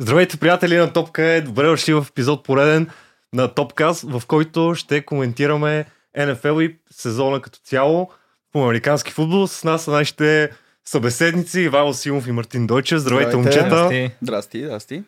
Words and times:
Здравейте, 0.00 0.36
приятели 0.36 0.76
на 0.76 0.92
Топка 0.92 1.22
е. 1.22 1.40
Добре 1.40 1.66
дошли 1.66 1.94
в 1.94 2.06
епизод 2.10 2.44
пореден 2.44 2.90
на 3.32 3.54
Топказ, 3.54 4.02
в 4.02 4.22
който 4.26 4.74
ще 4.74 5.04
коментираме 5.04 5.84
НФЛ 6.18 6.60
и 6.60 6.76
сезона 6.90 7.40
като 7.40 7.58
цяло 7.58 8.10
по 8.52 8.64
американски 8.64 9.12
футбол. 9.12 9.46
С 9.46 9.64
нас 9.64 9.82
са 9.84 9.90
нашите 9.90 10.50
събеседници 10.84 11.60
Ивайло 11.60 11.94
Симов 11.94 12.26
и 12.26 12.32
Мартин 12.32 12.66
Дойче. 12.66 12.98
Здравейте, 12.98 13.30
Здравейте. 13.30 13.58
момчета. 13.58 13.76
Здрасти. 13.76 14.10
Здрасти, 14.22 14.64
здрасти. 14.64 15.02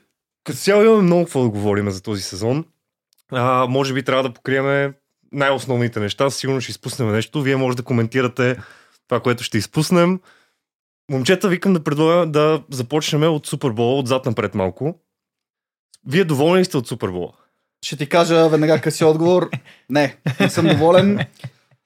Като 0.44 0.58
цяло 0.58 0.82
имаме 0.82 1.02
много 1.02 1.24
какво 1.24 1.42
да 1.42 1.48
говорим 1.48 1.90
за 1.90 2.02
този 2.02 2.22
сезон. 2.22 2.64
А, 3.32 3.66
може 3.66 3.94
би 3.94 4.02
трябва 4.02 4.22
да 4.22 4.34
покриеме 4.34 4.92
най-основните 5.32 6.00
неща. 6.00 6.30
Сигурно 6.30 6.60
ще 6.60 6.70
изпуснем 6.70 7.12
нещо. 7.12 7.42
Вие 7.42 7.56
може 7.56 7.76
да 7.76 7.82
коментирате 7.82 8.56
това, 9.08 9.20
което 9.20 9.44
ще 9.44 9.58
изпуснем. 9.58 10.20
Момчета, 11.10 11.48
викам 11.48 11.72
да 11.72 11.84
предлагам 11.84 12.32
да 12.32 12.62
започнем 12.70 13.22
от 13.22 13.46
Супербола, 13.46 13.98
отзад 13.98 14.26
напред 14.26 14.54
малко. 14.54 14.94
Вие 16.06 16.24
доволни 16.24 16.64
сте 16.64 16.76
от 16.76 16.88
Супербола? 16.88 17.32
Ще 17.84 17.96
ти 17.96 18.08
кажа 18.08 18.48
веднага 18.48 18.80
къси 18.80 19.04
отговор. 19.04 19.50
Не, 19.90 20.16
не 20.40 20.50
съм 20.50 20.66
доволен. 20.66 21.18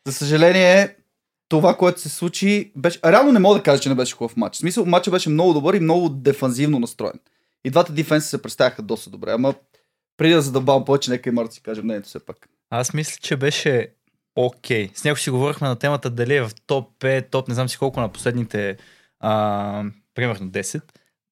За 0.06 0.12
съжаление, 0.12 0.96
това, 1.48 1.76
което 1.76 2.00
се 2.00 2.08
случи, 2.08 2.72
беше... 2.76 2.98
Реално 3.04 3.32
не 3.32 3.38
мога 3.38 3.56
да 3.56 3.62
кажа, 3.62 3.82
че 3.82 3.88
не 3.88 3.94
беше 3.94 4.14
хубав 4.14 4.36
матч. 4.36 4.56
В 4.56 4.58
смисъл, 4.58 4.86
матчът 4.86 5.12
беше 5.12 5.30
много 5.30 5.52
добър 5.52 5.74
и 5.74 5.80
много 5.80 6.08
дефанзивно 6.08 6.78
настроен. 6.78 7.20
И 7.64 7.70
двата 7.70 7.92
дефенси 7.92 8.28
се 8.28 8.42
представяха 8.42 8.82
доста 8.82 9.10
добре. 9.10 9.30
Ама 9.30 9.54
преди 10.16 10.34
да 10.34 10.42
задълбавам 10.42 10.84
повече, 10.84 11.10
нека 11.10 11.28
и 11.28 11.32
Март 11.32 11.52
си 11.52 11.62
каже 11.62 11.82
мнението 11.82 12.08
все 12.08 12.18
пак. 12.18 12.48
Аз 12.70 12.94
мисля, 12.94 13.18
че 13.22 13.36
беше 13.36 13.88
окей. 14.36 14.90
С 14.94 15.04
него 15.04 15.16
си 15.16 15.30
говорихме 15.30 15.68
на 15.68 15.76
темата 15.76 16.10
дали 16.10 16.34
е 16.34 16.42
в 16.42 16.50
топ 16.66 16.98
5, 17.00 17.30
топ 17.30 17.48
не 17.48 17.54
знам 17.54 17.68
си 17.68 17.78
колко 17.78 18.00
на 18.00 18.08
последните, 18.08 18.76
а, 19.24 19.84
примерно 20.14 20.50
10. 20.50 20.82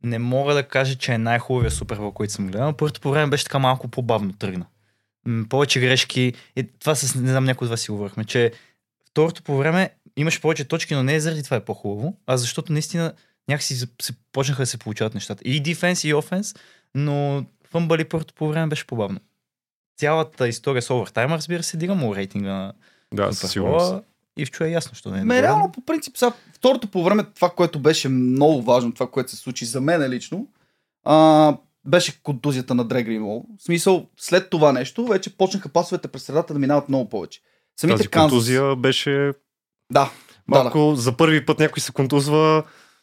Не 0.04 0.18
мога 0.18 0.54
да 0.54 0.68
кажа, 0.68 0.94
че 0.94 1.12
е 1.12 1.18
най-хубавия 1.18 1.70
супербол, 1.70 2.12
който 2.12 2.32
съм 2.32 2.46
гледал. 2.46 2.72
Първото 2.72 3.00
по 3.00 3.10
време 3.10 3.30
беше 3.30 3.44
така 3.44 3.58
малко 3.58 3.88
по-бавно 3.88 4.32
тръгна. 4.32 4.66
М, 5.26 5.44
повече 5.48 5.80
грешки. 5.80 6.32
И 6.56 6.68
това 6.78 6.94
с, 6.94 7.14
не 7.14 7.30
знам, 7.30 7.44
някой 7.44 7.66
от 7.66 7.70
вас 7.70 7.80
си 7.80 7.90
говорихме, 7.90 8.24
че 8.24 8.52
второто 9.10 9.42
по 9.42 9.56
време 9.56 9.90
имаше 10.16 10.40
повече 10.40 10.64
точки, 10.64 10.94
но 10.94 11.02
не 11.02 11.14
е 11.14 11.20
заради 11.20 11.42
това 11.42 11.56
е 11.56 11.64
по-хубаво, 11.64 12.16
а 12.26 12.36
защото 12.36 12.72
наистина 12.72 13.12
някакси 13.48 13.76
се, 13.76 13.86
почнаха 14.32 14.62
да 14.62 14.66
се 14.66 14.78
получават 14.78 15.14
нещата. 15.14 15.42
И 15.44 15.60
дефенс, 15.60 16.04
и 16.04 16.14
офенс, 16.14 16.54
но 16.94 17.44
фъмбали 17.70 18.04
първото 18.04 18.34
по 18.34 18.48
време 18.48 18.66
беше 18.66 18.86
по-бавно. 18.86 19.20
Цялата 19.96 20.48
история 20.48 20.82
с 20.82 20.90
овертайма, 20.90 21.36
разбира 21.36 21.62
се, 21.62 21.76
дига 21.76 21.94
му 21.94 22.16
рейтинга 22.16 22.52
на 22.52 22.72
Да, 23.14 23.32
със 23.32 23.50
сигурност. 23.50 23.94
И 24.36 24.46
в 24.46 24.50
чуя 24.50 24.70
ясно, 24.70 24.94
що 24.94 25.10
не 25.10 25.20
е. 25.20 25.24
Ме, 25.24 25.42
реално, 25.42 25.72
по 25.72 25.80
принцип, 25.80 26.16
сега, 26.16 26.32
второто 26.52 26.86
по 26.86 27.04
време, 27.04 27.24
това, 27.34 27.50
което 27.50 27.78
беше 27.78 28.08
много 28.08 28.62
важно, 28.62 28.92
това, 28.92 29.06
което 29.06 29.30
се 29.30 29.36
случи 29.36 29.64
за 29.64 29.80
мен 29.80 30.10
лично, 30.10 30.46
а, 31.04 31.56
беше 31.84 32.22
контузията 32.22 32.74
на 32.74 32.84
Дре 32.84 33.02
Гринвол. 33.02 33.44
В 33.58 33.62
смисъл, 33.62 34.06
след 34.16 34.50
това 34.50 34.72
нещо, 34.72 35.06
вече 35.06 35.36
почнаха 35.36 35.68
пасовете 35.68 36.08
през 36.08 36.22
средата 36.22 36.52
да 36.52 36.58
минават 36.58 36.88
много 36.88 37.08
повече. 37.08 37.40
Самите 37.76 37.96
Тази 37.96 38.08
Канзас- 38.08 38.20
контузия 38.22 38.76
беше 38.76 39.32
Да, 39.90 40.10
малко 40.48 40.94
за 40.94 41.12
първи 41.12 41.46
път 41.46 41.58
някой 41.58 41.80
се 41.80 41.92
контузва, 41.92 42.62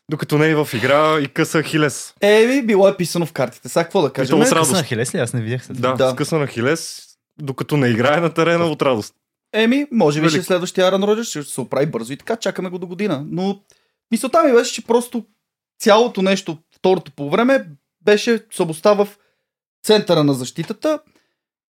докато 0.09 0.38
не 0.38 0.50
е 0.50 0.55
в 0.55 0.69
игра 0.73 1.19
и 1.19 1.27
къса 1.27 1.63
Хилес. 1.63 2.13
Еми, 2.22 2.61
било 2.61 2.88
е 2.88 2.97
писано 2.97 3.25
в 3.25 3.33
картите. 3.33 3.69
Сега 3.69 3.83
какво 3.83 4.02
да 4.02 4.13
Къса 4.13 4.33
радост. 4.52 4.72
на 4.72 4.83
Хилес 4.83 5.16
ли? 5.16 5.19
Аз 5.19 5.33
не 5.33 5.41
видях 5.41 5.66
след 5.66 5.81
Да, 5.81 5.89
Да. 5.89 5.95
да. 5.95 6.11
скъсана 6.11 6.47
Хилес, 6.47 7.07
докато 7.39 7.77
не 7.77 7.88
играе 7.88 8.19
на 8.19 8.30
терена 8.30 8.66
от 8.66 8.81
радост. 8.81 9.16
Еми, 9.53 9.88
може 9.92 10.22
би 10.22 10.30
ще 10.30 10.39
е 10.39 10.44
следващия 10.44 10.88
Аран 10.88 11.03
Роджерс, 11.03 11.28
ще 11.28 11.44
се 11.44 11.61
оправи 11.61 11.86
бързо 11.86 12.14
и 12.14 12.17
така, 12.17 12.36
чакаме 12.36 12.69
го 12.69 12.80
до 12.80 12.88
година. 12.88 13.23
Но 13.28 13.61
мисълта 14.11 14.44
ми 14.44 14.53
беше, 14.53 14.73
че 14.73 14.86
просто 14.86 15.25
цялото 15.80 16.22
нещо, 16.22 16.58
второто 16.75 17.11
по 17.11 17.30
време, 17.30 17.69
беше 18.02 18.45
слабостта 18.52 18.94
в 18.94 19.08
центъра 19.83 20.23
на 20.23 20.33
защитата. 20.33 21.00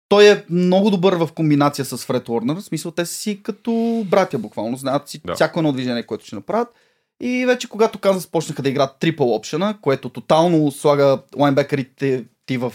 Той 0.10 0.30
е 0.30 0.46
много 0.50 0.90
добър 0.90 1.14
в 1.14 1.30
комбинация 1.36 1.86
с 1.86 1.98
Фред 1.98 2.30
Уорнер. 2.30 2.56
В 2.56 2.62
смисъл, 2.62 2.92
те 2.92 3.06
си 3.06 3.44
като 3.44 4.06
братя 4.10 4.40
буквално. 4.40 4.78
Знаят 4.78 5.10
си 5.10 5.22
Да. 5.26 5.36
всяко 5.36 5.60
едно 5.60 5.72
движение, 5.74 6.06
което 6.06 6.26
ще 6.26 6.36
направят. 6.36 6.68
И 7.22 7.46
вече 7.46 7.70
когато 7.70 8.00
Канзас 8.00 8.28
почнаха 8.28 8.62
да 8.62 8.70
играят 8.70 9.00
трипл 9.00 9.24
опшена, 9.24 9.78
което 9.82 10.10
тотално 10.10 10.72
слага 10.72 11.22
лайнбекерите 11.38 12.26
ти 12.46 12.58
в 12.58 12.74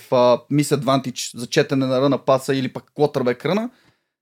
мис 0.50 0.72
адвантич 0.72 1.30
за 1.34 1.46
четене 1.46 1.86
на 1.86 2.00
ръна 2.00 2.18
паса 2.18 2.54
или 2.54 2.72
пък 2.72 2.84
квотербек 2.94 3.44
ръна, 3.46 3.70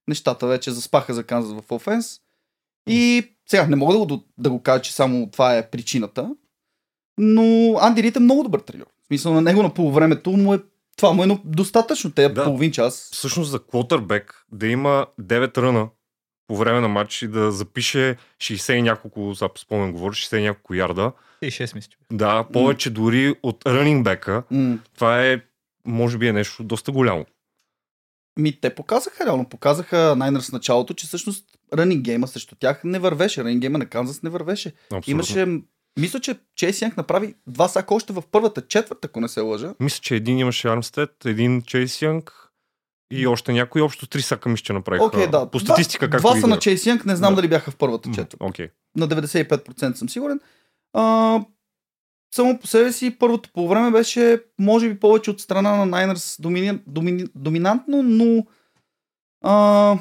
нещата 0.08 0.46
вече 0.46 0.70
заспаха 0.70 1.14
за 1.14 1.24
Канзас 1.24 1.52
в 1.54 1.72
офенс. 1.72 2.20
И 2.86 3.22
сега 3.46 3.66
не 3.66 3.76
мога 3.76 3.92
да 3.94 4.06
го, 4.06 4.24
да 4.38 4.50
го 4.50 4.62
кажа, 4.62 4.82
че 4.82 4.92
само 4.92 5.30
това 5.30 5.56
е 5.56 5.70
причината, 5.70 6.30
но 7.18 7.42
Анди 7.78 8.02
Рид 8.02 8.16
е 8.16 8.20
много 8.20 8.42
добър 8.42 8.60
треньор. 8.60 8.86
В 9.02 9.06
смисъл 9.06 9.34
на 9.34 9.40
него 9.40 9.62
на 9.62 9.74
полувремето 9.74 10.30
му 10.30 10.54
е 10.54 10.58
това 10.96 11.12
му 11.12 11.22
е 11.22 11.26
но- 11.26 11.40
достатъчно. 11.44 12.10
Те 12.10 12.28
Да. 12.28 12.44
половин 12.44 12.72
час. 12.72 13.10
Всъщност 13.12 13.50
за 13.50 13.58
квотербек 13.60 14.46
да 14.52 14.66
има 14.66 15.06
9 15.18 15.58
ръна 15.58 15.88
по 16.46 16.56
време 16.56 16.80
на 16.80 16.88
матч 16.88 17.22
и 17.22 17.28
да 17.28 17.52
запише 17.52 18.16
60 18.38 18.72
и 18.72 18.82
няколко, 18.82 19.34
сега 19.34 19.48
по 19.48 19.60
спомен 19.60 19.92
говоря, 19.92 20.12
60 20.12 20.36
и 20.36 20.42
няколко 20.42 20.74
ярда. 20.74 21.12
И 21.42 21.46
6 21.46 21.74
мисля. 21.74 21.92
Да, 22.12 22.44
повече 22.44 22.90
дори 22.90 23.34
от 23.42 23.66
рънингбека. 23.66 24.42
М- 24.50 24.78
Това 24.94 25.22
е, 25.22 25.40
може 25.86 26.18
би 26.18 26.28
е 26.28 26.32
нещо 26.32 26.64
доста 26.64 26.92
голямо. 26.92 27.24
Ми, 28.38 28.60
те 28.60 28.74
показаха 28.74 29.24
реално. 29.26 29.48
Показаха 29.48 30.14
Найнърс 30.16 30.48
в 30.48 30.52
началото, 30.52 30.94
че 30.94 31.06
всъщност 31.06 31.46
ранинг 31.74 32.02
гейма 32.02 32.28
срещу 32.28 32.54
тях 32.54 32.80
не 32.84 32.98
вървеше. 32.98 33.44
Ранинг 33.44 33.60
гейма 33.60 33.78
на 33.78 33.86
Канзас 33.86 34.22
не 34.22 34.30
вървеше. 34.30 34.72
Абсолютно. 34.84 35.10
Имаше, 35.10 35.46
мисля, 35.98 36.20
че 36.20 36.38
Чейс 36.56 36.82
Янг 36.82 36.96
направи 36.96 37.34
два 37.46 37.68
сака 37.68 37.94
още 37.94 38.12
в 38.12 38.22
първата 38.30 38.66
четвърта, 38.66 39.08
ако 39.08 39.20
не 39.20 39.28
се 39.28 39.40
лъжа. 39.40 39.74
Мисля, 39.80 40.00
че 40.02 40.16
един 40.16 40.38
имаше 40.38 40.68
Армстед, 40.68 41.10
един 41.24 41.62
Чейс 41.62 42.02
Янг 42.02 42.32
и 43.12 43.26
още 43.26 43.52
някой. 43.52 43.82
Общо 43.82 44.06
три 44.06 44.22
сака 44.22 44.48
мисля, 44.48 44.64
че 44.64 44.72
направиха. 44.72 45.04
Окей, 45.04 45.26
да. 45.26 45.50
По 45.50 45.60
статистика, 45.60 46.10
както 46.10 46.28
Два 46.28 46.40
са 46.40 46.46
на. 46.46 46.58
Чейс 46.58 46.86
Янг, 46.86 47.04
не 47.04 47.16
знам 47.16 47.32
Да. 47.34 47.36
дали 47.36 47.48
бяха 47.48 47.70
в 47.70 47.76
първата 47.76 48.08
четвърта. 48.08 48.36
Окей. 48.40 48.68
на 48.96 49.08
95% 49.08 49.94
съм 49.94 50.08
сигурен. 50.08 50.40
А, 50.92 51.40
само 52.34 52.58
по 52.58 52.66
себе 52.66 52.92
си 52.92 53.18
първото 53.18 53.50
по 53.52 53.68
време 53.68 53.90
беше, 53.90 54.42
може 54.58 54.88
би, 54.88 55.00
повече 55.00 55.30
от 55.30 55.40
страна 55.40 55.76
на 55.76 55.86
Найнърс 55.86 56.36
домини, 56.40 56.78
домини, 56.86 57.24
доминантно, 57.34 58.02
но 58.02 58.46
а, 59.44 59.98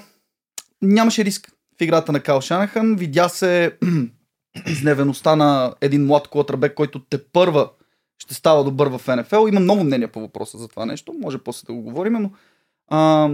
нямаше 0.81 1.25
риск 1.25 1.51
в 1.79 1.81
играта 1.81 2.11
на 2.11 2.19
Кал 2.19 2.41
Шанахан. 2.41 2.95
Видя 2.95 3.29
се 3.29 3.77
изневеността 4.67 5.35
на 5.35 5.73
един 5.81 6.05
млад 6.05 6.27
квотербек, 6.27 6.73
който 6.73 6.99
те 6.99 7.23
първа 7.23 7.69
ще 8.17 8.33
става 8.33 8.63
добър 8.63 8.87
в 8.87 9.15
НФЛ. 9.15 9.47
Има 9.47 9.59
много 9.59 9.83
мнения 9.83 10.11
по 10.11 10.19
въпроса 10.19 10.57
за 10.57 10.67
това 10.67 10.85
нещо. 10.85 11.13
Може 11.13 11.37
после 11.37 11.65
да 11.65 11.73
го 11.73 11.81
говорим, 11.81 12.13
но 12.13 12.31
а, 12.87 13.29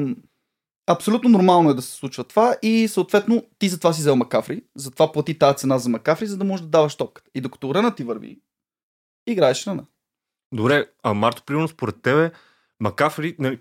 абсолютно 0.87 1.29
нормално 1.29 1.69
е 1.69 1.73
да 1.73 1.81
се 1.81 1.91
случва 1.91 2.23
това 2.23 2.55
и 2.61 2.87
съответно 2.87 3.43
ти 3.59 3.69
затова 3.69 3.93
си 3.93 3.99
взел 3.99 4.15
Макафри, 4.15 4.63
затова 4.75 5.11
плати 5.11 5.39
тази 5.39 5.57
цена 5.57 5.77
за 5.77 5.89
Макафри, 5.89 6.27
за 6.27 6.37
да 6.37 6.43
можеш 6.43 6.63
да 6.63 6.69
даваш 6.69 6.95
топката. 6.95 7.31
И 7.35 7.41
докато 7.41 7.75
ръна 7.75 7.95
ти 7.95 8.03
върви, 8.03 8.39
играеш 9.27 9.67
ръна. 9.67 9.85
Добре, 10.53 10.85
а 11.03 11.13
Марто, 11.13 11.43
примерно 11.43 11.67
според 11.67 12.01
тебе, 12.01 12.31
Макафри, 12.79 13.35
нали, 13.39 13.59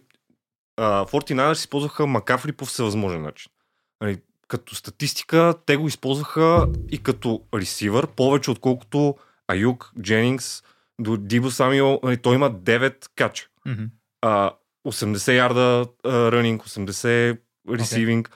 а, 0.77 1.07
49ers 1.07 1.53
използваха 1.53 2.07
Макафри 2.07 2.53
по 2.53 2.65
всевъзможен 2.65 3.23
начин. 3.23 3.53
Нали, 4.01 4.21
като 4.49 4.75
статистика, 4.75 5.55
те 5.67 5.77
го 5.77 5.89
използваха 5.89 6.69
и 6.91 7.03
като 7.03 7.43
ресивър, 7.55 8.07
повече 8.07 8.51
отколкото 8.51 9.17
Аюк, 9.49 9.93
Дженингс, 10.01 10.63
до 11.01 11.17
Дибо 11.17 11.51
Самио, 11.51 12.01
нали, 12.03 12.17
той 12.17 12.35
има 12.35 12.51
9 12.51 13.09
кача. 13.17 13.49
Мгм. 13.67 13.85
А, 14.23 14.51
80 14.87 15.37
ярда 15.37 15.87
рънинг, 16.05 16.63
80 16.63 17.39
ресивинг. 17.71 18.31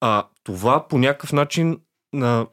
А, 0.00 0.28
това 0.42 0.88
по 0.88 0.98
някакъв 0.98 1.32
начин 1.32 1.80
на... 2.12 2.46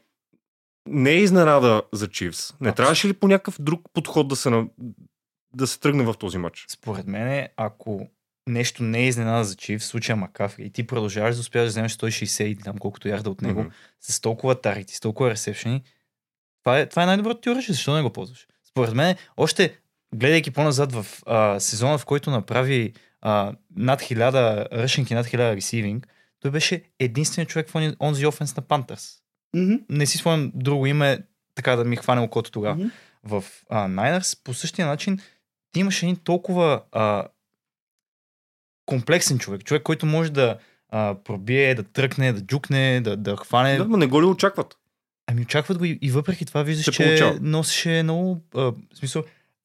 не 0.87 1.11
е 1.11 1.17
изненада 1.17 1.81
за 1.93 2.07
Чивс. 2.07 2.37
Не 2.39 2.53
Абсолютно. 2.53 2.75
трябваше 2.75 3.07
ли 3.07 3.13
по 3.13 3.27
някакъв 3.27 3.55
друг 3.59 3.81
подход 3.93 4.27
да 4.27 4.35
се, 4.35 4.49
на... 4.49 4.67
да 5.53 5.67
се 5.67 5.79
тръгне 5.79 6.03
в 6.03 6.13
този 6.13 6.37
матч? 6.37 6.65
Според 6.69 7.07
мен, 7.07 7.47
ако 7.57 8.07
нещо 8.49 8.83
не 8.83 8.99
е 8.99 9.07
изненада 9.07 9.43
за 9.43 9.55
Чив, 9.55 9.81
в 9.81 9.85
случая 9.85 10.15
Макафри, 10.15 10.63
и 10.63 10.69
ти 10.69 10.87
продължаваш 10.87 11.35
да 11.35 11.41
успяваш 11.41 11.65
да 11.65 11.71
вземеш 11.71 11.91
160 11.93 12.43
и 12.43 12.55
там 12.55 12.77
колкото 12.77 13.07
ярда 13.07 13.29
от 13.29 13.41
него, 13.41 13.59
Мгм. 13.59 13.69
с 14.01 14.21
толкова 14.21 14.61
таргети, 14.61 14.95
с 14.95 14.99
толкова 14.99 15.29
ресепшени, 15.29 15.83
това 16.63 16.79
е, 16.79 16.85
това 16.85 17.03
е 17.03 17.05
най-доброто 17.05 17.41
ти 17.41 17.49
оръжие. 17.49 17.73
Защо 17.73 17.95
не 17.95 18.01
го 18.01 18.09
ползваш? 18.09 18.47
Според 18.69 18.93
мен, 18.93 19.15
още 19.37 19.77
гледайки 20.15 20.51
по-назад 20.51 20.91
в 20.91 21.05
а, 21.25 21.59
сезона, 21.59 21.97
в 21.97 22.05
който 22.05 22.31
направи 22.31 22.93
а, 23.21 23.53
над 23.75 24.01
1000 24.01 24.33
ръшенки, 24.71 25.13
над 25.13 25.25
1000 25.25 25.55
ресивинг, 25.55 26.07
той 26.39 26.51
беше 26.51 26.83
единственият 26.99 27.49
човек 27.49 27.69
в 27.69 27.75
он- 27.75 27.95
онзи 28.01 28.25
офенс 28.25 28.55
на 28.55 28.61
Пантърс. 28.63 29.15
Мгм. 29.55 29.75
Не 29.89 30.05
си 30.05 30.17
спомням 30.17 30.51
друго 30.55 30.85
име, 30.85 31.19
така 31.55 31.75
да 31.75 31.83
ми 31.83 31.95
хване 31.95 32.21
окото 32.21 32.51
тогава. 32.51 32.75
Мгм. 32.75 32.87
В 33.23 33.43
а, 33.69 33.87
Niners 33.87 34.43
по 34.43 34.53
същия 34.53 34.87
начин 34.87 35.19
ти 35.71 35.79
имаш 35.79 36.03
един 36.03 36.15
толкова 36.15 36.81
а, 36.91 37.27
комплексен 38.85 39.39
човек. 39.39 39.63
Човек, 39.63 39.83
който 39.83 40.05
може 40.05 40.31
да 40.31 40.57
а, 40.89 41.15
пробие, 41.23 41.75
да 41.75 41.83
тръкне, 41.83 42.33
да 42.33 42.41
джукне, 42.41 43.01
да, 43.01 43.17
да 43.17 43.37
хване. 43.37 43.77
Да, 43.77 43.85
но 43.85 43.97
не 43.97 44.07
го 44.07 44.21
ли 44.21 44.25
очакват? 44.25 44.77
Ами 45.27 45.41
очакват 45.41 45.77
го 45.77 45.85
и, 45.85 45.99
и 46.01 46.11
въпреки 46.11 46.45
това 46.45 46.63
виждаш, 46.63 46.85
Се 46.85 46.91
че 46.91 47.03
получава. 47.03 47.39
носеше 47.41 48.03
много... 48.03 48.41
А, 48.55 48.61
в 48.61 48.75
смисъл, 48.93 49.23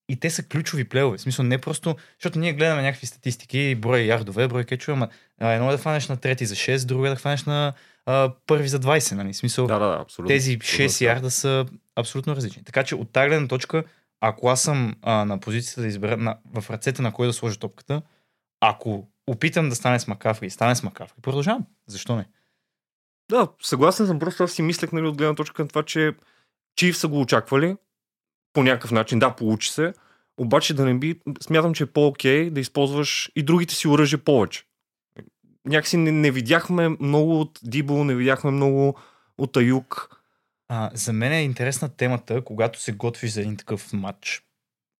и 0.08 0.16
те 0.16 0.30
са 0.30 0.42
ключови 0.42 0.84
плейове. 0.84 1.18
В 1.18 1.20
смисъл 1.20 1.44
не 1.44 1.58
просто, 1.58 1.96
защото 2.18 2.38
ние 2.38 2.52
гледаме 2.52 2.82
някакви 2.82 3.06
статистики, 3.06 3.74
брой 3.74 4.00
ярдове, 4.00 4.48
брой 4.48 4.64
кечове, 4.64 4.92
ама 4.92 5.08
едно 5.40 5.68
е 5.68 5.72
да 5.72 5.78
хванеш 5.78 6.08
на 6.08 6.16
трети 6.16 6.46
за 6.46 6.54
6, 6.54 6.86
друго 6.86 7.06
е 7.06 7.10
да 7.10 7.16
хванеш 7.16 7.44
на 7.44 7.72
а, 8.06 8.32
първи 8.46 8.68
за 8.68 8.80
20, 8.80 9.14
нали? 9.14 9.34
Смисъл, 9.34 9.66
Да, 9.66 9.78
да, 9.78 9.86
да, 9.86 10.02
абсолютно. 10.02 10.28
тези 10.28 10.54
Абсолютно 10.54 10.84
6 10.84 10.98
така. 10.98 11.10
ярда 11.10 11.30
са 11.30 11.66
абсолютно 11.96 12.36
различни. 12.36 12.64
Така 12.64 12.84
че 12.84 12.94
от 12.94 13.12
тази 13.12 13.28
гледна 13.28 13.48
точка, 13.48 13.84
ако 14.20 14.48
аз 14.48 14.62
съм 14.62 14.94
а, 15.02 15.24
на 15.24 15.40
позицията 15.40 15.80
да 15.80 15.86
избера 15.86 16.16
на, 16.16 16.38
в 16.54 16.70
ръцете 16.70 17.02
на 17.02 17.12
кой 17.12 17.26
да 17.26 17.32
сложа 17.32 17.58
топката, 17.58 18.02
ако 18.60 19.08
опитам 19.26 19.68
да 19.68 19.74
стане 19.74 20.00
с 20.00 20.08
Макафри 20.08 20.46
и 20.46 20.50
стане 20.50 20.76
с 20.76 20.82
Макафри, 20.82 21.20
продължавам. 21.22 21.66
Защо 21.86 22.16
не? 22.16 22.28
Да, 23.30 23.48
съгласен 23.62 24.06
съм. 24.06 24.18
Просто 24.18 24.44
аз 24.44 24.52
си 24.52 24.62
мислех 24.62 24.92
нали, 24.92 25.06
от 25.06 25.16
гледна 25.16 25.34
точка 25.34 25.62
на 25.62 25.68
това, 25.68 25.82
че 25.82 26.12
Чив 26.76 26.96
са 26.96 27.08
го 27.08 27.20
очаквали 27.20 27.76
по 28.52 28.62
някакъв 28.62 28.90
начин. 28.90 29.18
Да, 29.18 29.36
получи 29.36 29.70
се. 29.70 29.94
Обаче 30.36 30.74
да 30.74 30.84
не 30.84 30.94
би... 30.94 31.20
Смятам, 31.40 31.74
че 31.74 31.82
е 31.82 31.86
по-окей 31.86 32.50
да 32.50 32.60
използваш 32.60 33.30
и 33.36 33.42
другите 33.42 33.74
си 33.74 33.88
оръжия 33.88 34.18
повече. 34.18 34.64
Някакси 35.66 35.96
не, 35.96 36.12
не 36.12 36.30
видяхме 36.30 36.88
много 36.88 37.40
от 37.40 37.60
Дибо, 37.62 38.04
не 38.04 38.14
видяхме 38.14 38.50
много 38.50 38.98
от 39.38 39.56
Аюк. 39.56 40.22
А, 40.68 40.90
за 40.94 41.12
мен 41.12 41.32
е 41.32 41.42
интересна 41.42 41.88
темата, 41.88 42.44
когато 42.44 42.80
се 42.80 42.92
готвиш 42.92 43.30
за 43.30 43.40
един 43.40 43.56
такъв 43.56 43.92
матч. 43.92 44.42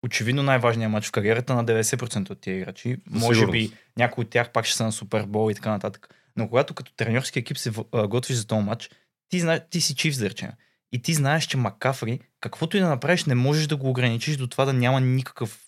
Очевидно 0.05 0.43
най-важният 0.43 0.93
матч 0.93 1.09
в 1.09 1.13
кариерата 1.13 1.55
на 1.55 1.65
90% 1.65 2.31
от 2.31 2.41
тия 2.41 2.57
играчи. 2.57 2.97
Може 3.11 3.47
би 3.47 3.73
някои 3.97 4.25
от 4.25 4.31
тях 4.31 4.53
пак 4.53 4.65
ще 4.65 4.77
са 4.77 4.85
на 4.85 4.93
Супербол 4.93 5.51
и 5.51 5.55
така 5.55 5.71
нататък. 5.71 6.15
Но 6.37 6.49
когато 6.49 6.75
като 6.75 6.95
треньорски 6.95 7.39
екип 7.39 7.59
се 7.59 7.73
а, 7.93 8.09
готвиш 8.09 8.37
за 8.37 8.47
този 8.47 8.65
матч, 8.65 8.91
ти, 9.29 9.41
зна... 9.41 9.61
ти 9.71 9.81
си 9.81 9.95
чив 9.95 10.15
за 10.15 10.31
речене. 10.31 10.53
И 10.93 11.03
ти 11.03 11.15
знаеш, 11.15 11.45
че 11.45 11.57
Макафри, 11.57 12.21
каквото 12.41 12.77
и 12.77 12.81
да 12.81 12.89
направиш, 12.89 13.25
не 13.25 13.35
можеш 13.35 13.67
да 13.67 13.77
го 13.77 13.91
ограничиш 13.91 14.37
до 14.37 14.47
това 14.47 14.65
да 14.65 14.73
няма 14.73 15.01
никакъв 15.01 15.61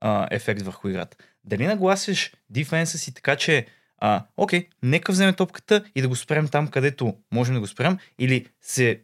а, 0.00 0.28
ефект 0.30 0.62
върху 0.62 0.88
играта. 0.88 1.16
Дали 1.44 1.66
нагласиш 1.66 2.32
дефенса 2.50 2.98
си 2.98 3.14
така, 3.14 3.36
че 3.36 3.66
а, 4.04 4.24
окей, 4.36 4.68
нека 4.82 5.12
вземе 5.12 5.32
топката 5.32 5.84
и 5.94 6.02
да 6.02 6.08
го 6.08 6.16
спрем 6.16 6.48
там, 6.48 6.68
където 6.68 7.16
можем 7.32 7.54
да 7.54 7.60
го 7.60 7.66
спрем, 7.66 7.98
или 8.18 8.46
се 8.60 9.00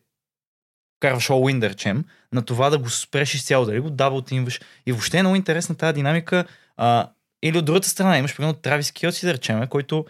карваш 1.00 1.28
all-in, 1.28 1.58
да 1.58 1.70
речем, 1.70 2.04
на 2.32 2.42
това 2.42 2.70
да 2.70 2.78
го 2.78 2.90
спреш 2.90 3.34
изцяло, 3.34 3.66
дали 3.66 3.80
го 3.80 3.90
дабл 3.90 4.20
тимваш. 4.20 4.60
И 4.86 4.92
въобще 4.92 5.18
е 5.18 5.22
много 5.22 5.36
интересна 5.36 5.74
тази 5.74 5.94
динамика. 5.94 6.44
А, 6.76 7.10
или 7.42 7.58
от 7.58 7.64
другата 7.64 7.88
страна 7.88 8.18
имаш, 8.18 8.36
примерно, 8.36 8.54
Травис 8.54 8.92
Киоси, 8.92 9.26
да 9.26 9.34
речем, 9.34 9.66
който 9.66 10.06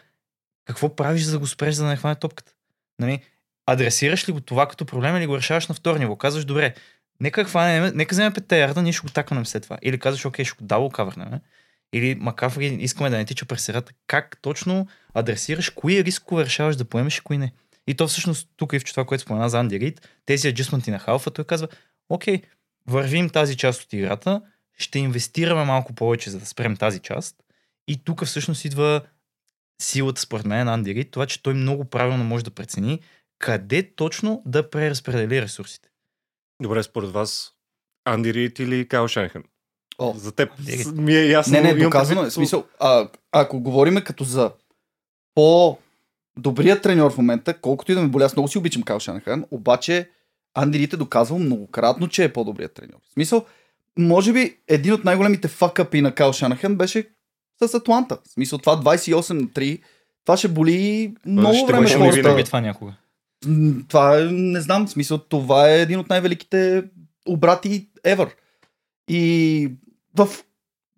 какво 0.66 0.96
правиш 0.96 1.22
за 1.22 1.32
да 1.32 1.38
го 1.38 1.46
спреш, 1.46 1.74
за 1.74 1.82
да 1.82 1.88
не 1.88 1.96
хване 1.96 2.16
топката? 2.16 2.52
Нали? 2.98 3.22
Адресираш 3.66 4.28
ли 4.28 4.32
го 4.32 4.40
това 4.40 4.68
като 4.68 4.86
проблем 4.86 5.16
или 5.16 5.26
го 5.26 5.36
решаваш 5.36 5.68
на 5.68 5.74
втори 5.74 5.98
ниво? 5.98 6.16
Казваш, 6.16 6.44
добре, 6.44 6.74
нека 7.20 7.44
хванем, 7.44 7.92
нека 7.94 8.14
вземем 8.14 8.32
5 8.32 8.58
ярда, 8.58 8.82
ние 8.82 8.92
ще 8.92 9.06
го 9.06 9.12
такванем 9.12 9.46
след 9.46 9.62
това. 9.62 9.78
Или 9.82 9.98
казваш, 9.98 10.24
окей, 10.24 10.44
ще 10.44 10.56
го 10.56 10.64
дабл 10.64 10.88
кавърнем. 10.88 11.40
Или 11.92 12.14
Макафри 12.14 12.66
искаме 12.66 13.10
да 13.10 13.16
не 13.16 13.24
тича 13.24 13.46
през 13.46 13.62
средата. 13.62 13.92
Как 14.06 14.38
точно 14.42 14.86
адресираш, 15.14 15.70
кои 15.70 16.04
рискове 16.04 16.44
решаваш 16.44 16.76
да 16.76 16.84
поемеш 16.84 17.18
и 17.18 17.20
кои 17.20 17.38
не? 17.38 17.52
И 17.86 17.94
то 17.94 18.08
всъщност 18.08 18.48
тук 18.56 18.72
и 18.72 18.78
в 18.78 18.84
това, 18.84 19.04
което 19.04 19.22
спомена 19.22 19.48
за 19.48 19.58
Анди 19.58 19.80
Рид, 19.80 20.08
тези 20.26 20.48
аджисменти 20.48 20.90
на 20.90 20.98
халфа, 20.98 21.30
той 21.30 21.44
казва, 21.44 21.68
окей, 22.08 22.42
вървим 22.86 23.30
тази 23.30 23.56
част 23.56 23.82
от 23.82 23.92
играта, 23.92 24.42
ще 24.78 24.98
инвестираме 24.98 25.64
малко 25.64 25.94
повече, 25.94 26.30
за 26.30 26.38
да 26.38 26.46
спрем 26.46 26.76
тази 26.76 27.00
част. 27.00 27.36
И 27.88 28.04
тук 28.04 28.24
всъщност 28.24 28.64
идва 28.64 29.02
силата, 29.82 30.20
според 30.20 30.46
мен, 30.46 30.66
на 30.66 30.74
Анди 30.74 30.94
Рид, 30.94 31.10
това, 31.10 31.26
че 31.26 31.42
той 31.42 31.54
много 31.54 31.84
правилно 31.84 32.24
може 32.24 32.44
да 32.44 32.50
прецени 32.50 33.00
къде 33.38 33.94
точно 33.94 34.42
да 34.46 34.70
преразпредели 34.70 35.42
ресурсите. 35.42 35.88
Добре, 36.62 36.82
според 36.82 37.10
вас, 37.10 37.52
Анди 38.04 38.34
Рид 38.34 38.58
или 38.58 38.88
Кайл 38.88 39.08
Шенхен? 39.08 39.44
О, 39.98 40.14
За 40.16 40.32
теб 40.32 40.50
с- 40.60 40.92
ми 40.92 41.14
е 41.14 41.26
ясно. 41.26 41.52
Не, 41.52 41.60
не, 41.62 41.74
доказано 41.74 42.22
е. 42.22 42.30
Смисъл, 42.30 42.64
а, 42.80 43.08
ако 43.32 43.60
говориме 43.60 44.00
като 44.00 44.24
за 44.24 44.50
по-добрият 45.34 46.82
треньор 46.82 47.12
в 47.12 47.18
момента, 47.18 47.54
колкото 47.54 47.92
и 47.92 47.94
да 47.94 48.02
ме 48.02 48.08
боля, 48.08 48.24
аз 48.24 48.36
много 48.36 48.48
си 48.48 48.58
обичам 48.58 48.82
Кайл 48.82 48.98
Шанахан, 48.98 49.44
обаче 49.50 50.10
Анди 50.54 50.78
Рид 50.78 50.92
е 50.92 50.96
доказвал 50.96 51.38
многократно, 51.38 52.08
че 52.08 52.24
е 52.24 52.32
по-добрият 52.32 52.72
треньор. 52.72 52.98
В 53.02 53.12
смисъл, 53.12 53.44
може 53.98 54.32
би 54.32 54.56
един 54.68 54.92
от 54.92 55.04
най-големите 55.04 55.48
факъпи 55.48 56.00
на 56.00 56.12
Кайл 56.12 56.32
Шанахан 56.32 56.76
беше 56.76 57.08
с 57.60 57.74
Атланта. 57.74 58.18
В 58.24 58.30
смисъл, 58.30 58.58
това 58.58 58.76
28 58.76 59.08
на 59.32 59.42
3, 59.42 59.80
това 60.24 60.36
ще 60.36 60.48
боли 60.48 61.14
много 61.26 61.54
ще 61.56 61.66
време 61.66 61.86
Ще 61.86 61.98
винаги? 61.98 62.44
това 62.44 62.60
някога. 62.60 62.92
Това 63.88 64.18
е, 64.18 64.24
не 64.24 64.60
знам, 64.60 64.86
в 64.86 64.90
смисъл, 64.90 65.18
това 65.18 65.70
е 65.70 65.80
един 65.80 65.98
от 65.98 66.08
най-великите 66.08 66.84
обрати 67.26 67.88
ever. 68.04 68.30
И 69.08 69.70
в, 70.18 70.44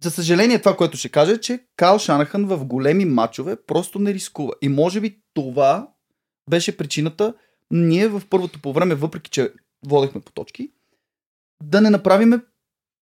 за 0.03 0.11
съжаление 0.11 0.59
това, 0.59 0.77
което 0.77 0.97
ще 0.97 1.09
кажа, 1.09 1.33
е, 1.33 1.41
че 1.41 1.61
Кайл 1.77 1.99
Шанахан 1.99 2.47
в 2.47 2.65
големи 2.65 3.05
матчове 3.05 3.57
просто 3.67 3.99
не 3.99 4.15
рискува. 4.15 4.53
И 4.63 4.69
може 4.69 5.01
би 5.01 5.19
това 5.35 5.89
беше 6.51 6.77
причината 6.77 7.35
ние 7.71 8.09
в 8.09 8.23
първото 8.31 8.61
по 8.63 8.73
време, 8.73 8.95
въпреки 8.95 9.31
че 9.31 9.53
водехме 9.87 10.21
по 10.21 10.33
точки, 10.33 10.71
да 11.63 11.81
не 11.81 11.91
направиме 11.91 12.41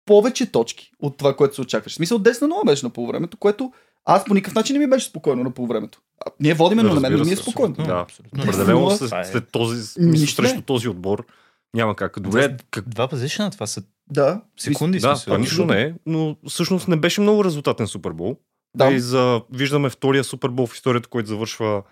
повече 0.06 0.52
точки 0.52 0.92
от 1.00 1.18
това, 1.18 1.36
което 1.36 1.56
се 1.56 1.62
очакваше. 1.62 1.94
В 1.94 1.96
смисъл 1.96 2.20
10 2.20 2.42
на 2.42 2.48
0 2.48 2.66
беше 2.66 2.86
на 2.86 2.90
полувремето, 2.90 3.38
което 3.38 3.74
аз 4.06 4.26
по 4.26 4.34
никакъв 4.34 4.56
начин 4.56 4.74
не 4.74 4.80
ми 4.80 4.90
беше 4.90 5.06
спокойно 5.06 5.44
на 5.44 5.52
полувремето. 5.52 6.02
А, 6.26 6.32
ние 6.40 6.54
водиме, 6.54 6.84
но 6.84 6.94
на 6.94 7.00
мен 7.00 7.14
не 7.14 7.24
ми 7.24 7.32
е 7.32 7.36
спокойно. 7.36 7.72
абсолютно. 7.72 7.94
Да, 7.96 8.02
Абсолютно. 8.02 8.44
определено 8.44 8.92
след, 8.92 9.26
след 9.26 9.52
този, 9.52 10.00
мисля, 10.00 10.28
срещу 10.28 10.56
не. 10.56 10.62
този 10.62 10.90
отбор 10.90 11.26
няма 11.74 11.96
как. 11.96 12.20
Добре, 12.20 12.58
как, 12.72 12.90
Два 12.90 13.08
позишена, 13.08 13.52
това 13.52 13.68
са 13.68 13.84
Да. 14.12 14.42
секунди. 14.58 15.00
да, 15.00 15.16
смисъл. 15.16 15.26
това 15.26 15.38
нищо 15.38 15.66
не 15.66 15.82
е, 15.82 15.94
но 16.06 16.38
всъщност 16.48 16.88
не 16.88 16.96
беше 16.96 17.22
много 17.22 17.46
резултатен 17.46 17.88
Супербол. 17.88 18.38
Да. 18.76 18.92
И 18.92 19.00
за, 19.00 19.42
виждаме 19.54 19.90
втория 19.90 20.24
Супербол 20.24 20.68
в 20.68 20.76
историята, 20.76 21.10
който 21.10 21.30
завършва 21.30 21.84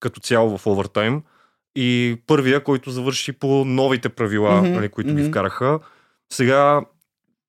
като 0.00 0.20
цяло 0.20 0.58
в 0.58 0.66
овертайм. 0.66 1.22
И 1.76 2.20
първия, 2.26 2.64
който 2.64 2.90
завърши 2.90 3.32
по 3.32 3.64
новите 3.64 4.08
правила, 4.08 4.62
Мгм, 4.62 4.72
нали, 4.72 4.88
които 4.88 5.14
ги 5.14 5.22
мгм. 5.22 5.28
вкараха. 5.28 5.78
Сега 6.32 6.80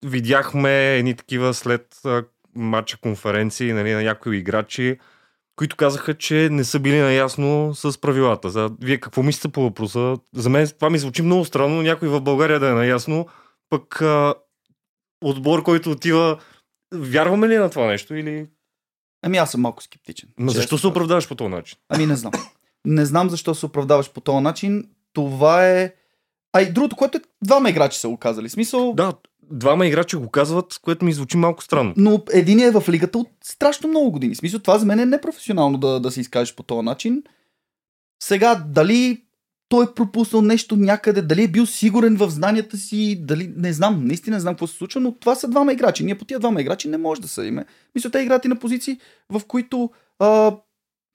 видяхме 0.06 0.98
едни 0.98 1.16
такива 1.16 1.54
след 1.54 2.02
матча 2.56 2.98
конференции 2.98 3.74
нали, 3.74 3.92
на 3.92 4.04
някои 4.04 4.38
играчи, 4.38 4.98
които 5.56 5.76
казаха, 5.76 6.14
че 6.14 6.50
не 6.52 6.64
са 6.64 6.80
били 6.80 7.00
наясно 7.00 7.76
с 7.76 8.02
правилата. 8.02 8.50
За, 8.50 8.72
вие 8.82 8.98
какво 8.98 9.24
мислите 9.24 9.48
по 9.48 9.62
въпроса? 9.62 10.18
За 10.34 10.50
мен 10.50 10.68
това 10.68 10.90
ми 10.90 10.98
звучи 10.98 11.22
много 11.22 11.46
странно, 11.46 11.82
някой 11.82 12.08
в 12.08 12.22
България 12.22 12.60
да 12.60 12.70
е 12.70 12.74
наясно, 12.74 13.28
пък 13.74 14.02
а, 14.02 14.34
отбор, 15.24 15.64
който 15.64 15.92
отива, 15.92 16.40
вярваме 16.94 17.48
ли 17.48 17.58
на 17.58 17.70
това 17.70 17.88
нещо 17.88 18.16
или... 18.16 18.48
Ами 19.22 19.38
аз 19.38 19.52
съм 19.52 19.62
малко 19.62 19.84
скептичен. 19.84 20.30
Но 20.40 20.48
Честно 20.48 20.62
защо 20.62 20.78
се 20.78 20.88
оправдаваш 20.88 21.28
по 21.28 21.36
този 21.36 21.50
начин? 21.50 21.78
Ами 21.90 22.06
не 22.06 22.16
знам. 22.16 22.32
Не 22.86 23.06
знам 23.06 23.30
защо 23.30 23.56
се 23.56 23.66
оправдаваш 23.66 24.12
по 24.12 24.22
този 24.22 24.44
начин. 24.44 24.90
Това 25.14 25.70
е... 25.70 25.94
А 26.54 26.62
и 26.62 26.72
другото, 26.72 26.96
което 26.96 27.18
е, 27.18 27.22
двама 27.44 27.70
играчи 27.70 28.00
са 28.00 28.10
го 28.10 28.18
казали. 28.18 28.50
Смисъл, 28.50 28.94
Да, 28.94 29.14
двама 29.52 29.88
играчи 29.88 30.16
го 30.16 30.30
казват, 30.30 30.80
което 30.82 31.06
ми 31.06 31.14
звучи 31.14 31.38
малко 31.38 31.64
странно. 31.64 31.94
но 31.98 32.24
един 32.34 32.60
е 32.60 32.72
в 32.72 32.84
лигата 32.90 33.18
от 33.18 33.30
страшно 33.44 33.90
много 33.90 34.12
години. 34.12 34.36
Смисъл, 34.36 34.60
това 34.60 34.78
за 34.78 34.86
мен 34.86 35.00
е 35.00 35.06
непрофесионално 35.06 35.78
да, 35.78 36.00
да 36.00 36.12
се 36.12 36.22
изкажеш 36.22 36.56
по 36.56 36.64
този 36.64 36.86
начин. 36.86 37.24
Сега, 38.24 38.56
дали 38.68 39.24
той 39.74 39.84
е 39.84 39.94
пропуснал 39.96 40.42
нещо 40.42 40.76
някъде, 40.76 41.22
дали 41.22 41.44
е 41.44 41.48
бил 41.48 41.66
сигурен 41.66 42.16
в 42.16 42.30
знанията 42.30 42.78
си, 42.78 43.18
дали 43.20 43.54
не 43.58 43.74
знам, 43.74 44.06
наистина 44.06 44.36
не 44.36 44.40
знам 44.40 44.54
какво 44.54 44.68
се 44.68 44.76
случва, 44.76 45.02
но 45.02 45.12
това 45.12 45.36
са 45.36 45.48
двама 45.48 45.74
играчи. 45.74 46.04
Ние 46.04 46.18
по 46.18 46.26
тия 46.26 46.40
двама 46.40 46.62
играчи 46.62 46.88
не 46.88 46.98
може 46.98 47.22
да 47.22 47.28
съдиме. 47.28 47.66
Мисля, 47.96 48.10
те 48.10 48.20
играят 48.20 48.46
и 48.46 48.48
на 48.48 48.56
позиции, 48.56 48.98
в 49.30 49.42
които 49.48 49.90
а, 50.20 50.52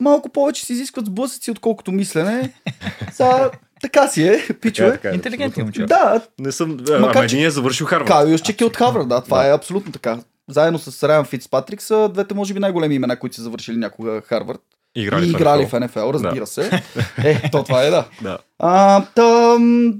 малко 0.00 0.28
повече 0.28 0.64
се 0.64 0.72
изискват 0.72 1.06
сблъсъци, 1.06 1.50
отколкото 1.50 1.92
мислене. 1.92 2.52
Са, 3.12 3.50
така 3.80 4.08
си 4.08 4.22
е, 4.22 4.48
пичове. 4.60 4.92
Така 4.92 5.10
е, 5.10 5.14
Интелигентни 5.14 5.62
момчета. 5.62 5.86
Да, 5.86 6.20
Не 6.38 6.52
съм... 6.52 6.70
Макар, 7.00 7.18
Ама 7.18 7.26
че- 7.26 7.44
е 7.44 7.50
завършил 7.50 7.86
Харвард. 7.86 8.08
Кайл 8.08 8.28
Юшчек 8.28 8.60
е 8.60 8.64
от 8.64 8.76
Хавърд, 8.76 9.08
да, 9.08 9.20
това 9.20 9.42
Да. 9.42 9.48
е 9.48 9.54
абсолютно 9.54 9.92
така. 9.92 10.18
Заедно 10.48 10.78
с 10.78 11.08
Райан 11.08 11.24
Фицпатрик 11.24 11.82
са 11.82 12.10
двете, 12.14 12.34
може 12.34 12.54
би, 12.54 12.60
най-големи 12.60 12.94
имена, 12.94 13.18
които 13.18 13.36
са 13.36 13.42
завършили 13.42 13.76
някога 13.76 14.20
Харвард. 14.20 14.60
Играли 15.02 15.26
и 15.26 15.30
в 15.30 15.34
играли 15.34 15.66
NFL. 15.66 15.68
в 15.68 15.80
НФЛ, 15.80 16.10
разбира 16.10 16.46
се. 16.46 16.70
Е, 17.24 17.50
то 17.50 17.64
това 17.64 17.82
е, 17.82 17.90
да. 17.90 18.08
Да. 18.22 18.38
А, 18.58 19.04
тъм, 19.04 19.94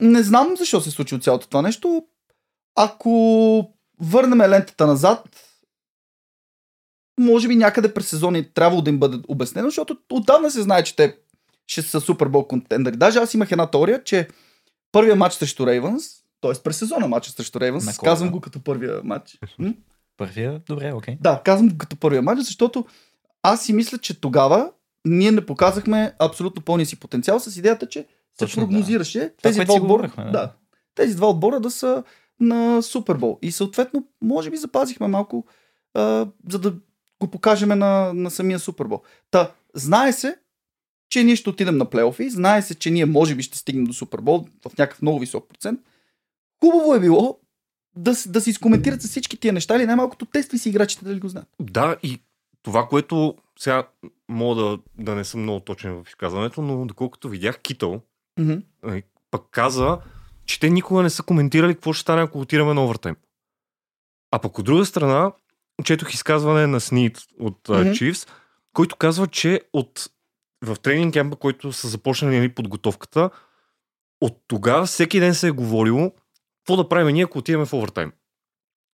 не 0.00 0.22
знам 0.22 0.54
защо 0.58 0.80
се 0.80 0.90
случи 0.90 1.14
от 1.14 1.24
цялото 1.24 1.48
това 1.48 1.62
нещо. 1.62 2.02
Ако 2.76 3.72
върнем 4.00 4.40
лентата 4.40 4.86
назад, 4.86 5.28
може 7.20 7.48
би 7.48 7.56
някъде 7.56 7.94
през 7.94 8.08
сезони 8.08 8.52
трябвало 8.52 8.82
да 8.82 8.90
им 8.90 8.98
бъде 8.98 9.18
обяснено, 9.28 9.68
защото 9.68 9.98
отдавна 10.10 10.50
се 10.50 10.62
знае, 10.62 10.82
че 10.82 10.96
те 10.96 11.16
ще 11.66 11.82
са 11.82 12.00
Супербол 12.00 12.46
контендери. 12.46 12.96
Даже 12.96 13.18
аз 13.18 13.34
имах 13.34 13.52
една 13.52 13.66
теория, 13.66 14.04
че 14.04 14.28
първия 14.92 15.16
матч 15.16 15.34
срещу 15.34 15.66
Рейвънс, 15.66 16.04
т.е. 16.40 16.52
през 16.64 16.78
сезона 16.78 17.08
матча 17.08 17.30
срещу 17.30 17.60
Рейвънс, 17.60 17.98
казвам 17.98 18.30
го 18.30 18.40
като 18.40 18.60
първия 18.64 19.00
матч. 19.04 19.38
Първия, 20.16 20.60
добре, 20.66 20.92
окей. 20.92 21.16
Да, 21.20 21.42
казвам 21.44 21.68
го 21.68 21.78
като 21.78 21.96
първия 21.96 22.22
матч, 22.22 22.40
защото 22.40 22.86
аз 23.42 23.64
си 23.64 23.72
мисля, 23.72 23.98
че 23.98 24.20
тогава 24.20 24.72
ние 25.04 25.32
не 25.32 25.46
показахме 25.46 26.14
абсолютно 26.18 26.62
пълния 26.62 26.86
си 26.86 27.00
потенциал 27.00 27.40
с 27.40 27.56
идеята, 27.56 27.88
че 27.88 27.98
се 28.00 28.06
Точно, 28.38 28.60
да. 28.60 28.66
прогнозираше 28.66 29.18
Това, 29.18 29.32
тези 29.42 29.58
което 29.58 29.72
два 29.72 29.82
отбора. 29.82 30.12
да. 30.16 30.30
Да. 30.30 30.52
Тези 30.94 31.16
два 31.16 31.30
отбора 31.30 31.60
да 31.60 31.70
са 31.70 32.02
на 32.40 32.82
Супербол. 32.82 33.38
И 33.42 33.52
съответно, 33.52 34.04
може 34.22 34.50
би 34.50 34.56
запазихме 34.56 35.08
малко, 35.08 35.46
а, 35.94 36.26
за 36.50 36.58
да 36.58 36.74
го 37.20 37.30
покажем 37.30 37.68
на, 37.68 38.12
на 38.14 38.30
самия 38.30 38.58
Супербол. 38.58 39.02
Та, 39.30 39.52
знае 39.74 40.12
се, 40.12 40.36
че 41.10 41.24
ние 41.24 41.36
ще 41.36 41.50
отидем 41.50 41.76
на 41.76 41.90
плейофи, 41.90 42.30
знае 42.30 42.62
се, 42.62 42.74
че 42.74 42.90
ние 42.90 43.06
може 43.06 43.34
би 43.34 43.42
ще 43.42 43.58
стигнем 43.58 43.84
до 43.84 43.92
Супербол 43.92 44.46
в 44.68 44.78
някакъв 44.78 45.02
много 45.02 45.18
висок 45.18 45.48
процент. 45.48 45.80
Хубаво 46.60 46.94
е 46.94 47.00
било 47.00 47.38
да, 47.96 48.14
да 48.26 48.40
се 48.40 48.50
изкоментират 48.50 49.02
с 49.02 49.08
всички 49.08 49.36
тия 49.36 49.52
неща 49.52 49.76
или 49.76 49.86
най-малкото 49.86 50.26
тестви 50.26 50.58
си 50.58 50.68
играчите 50.68 51.04
дали 51.04 51.20
го 51.20 51.28
знаят. 51.28 51.48
Да, 51.60 51.96
и 52.02 52.20
това, 52.68 52.86
което 52.86 53.34
сега 53.58 53.88
мога 54.28 54.62
да, 54.62 54.78
да 54.98 55.14
не 55.14 55.24
съм 55.24 55.42
много 55.42 55.60
точен 55.60 56.04
в 56.04 56.08
изказването, 56.08 56.62
но 56.62 56.86
доколкото 56.86 57.28
видях 57.28 57.58
Китъл, 57.58 58.00
нали, 58.82 59.02
пък 59.30 59.42
каза, 59.50 59.98
че 60.46 60.60
те 60.60 60.70
никога 60.70 61.02
не 61.02 61.10
са 61.10 61.22
коментирали 61.22 61.74
какво 61.74 61.92
ще 61.92 62.02
стане, 62.02 62.22
ако 62.22 62.40
отираме 62.40 62.74
на 62.74 62.84
овертайм. 62.84 63.16
А 64.30 64.38
пък 64.38 64.58
от 64.58 64.64
друга 64.64 64.84
страна, 64.84 65.32
четох 65.84 66.14
изказване 66.14 66.66
на 66.66 66.80
Снит 66.80 67.18
от 67.40 67.68
mm-hmm. 67.68 67.92
Chiefs, 67.92 68.28
който 68.72 68.96
казва, 68.96 69.26
че 69.26 69.60
от, 69.72 70.10
в 70.64 70.76
тренинг 70.82 71.12
кемпа, 71.12 71.36
който 71.36 71.72
са 71.72 71.88
започнали 71.88 72.38
нали, 72.38 72.54
подготовката, 72.54 73.30
от 74.20 74.42
тогава 74.48 74.86
всеки 74.86 75.20
ден 75.20 75.34
се 75.34 75.48
е 75.48 75.50
говорило 75.50 76.12
какво 76.58 76.82
да 76.82 76.88
правим 76.88 77.14
ние, 77.14 77.24
ако 77.24 77.38
отидем 77.38 77.66
в 77.66 77.72
овертайм. 77.72 78.12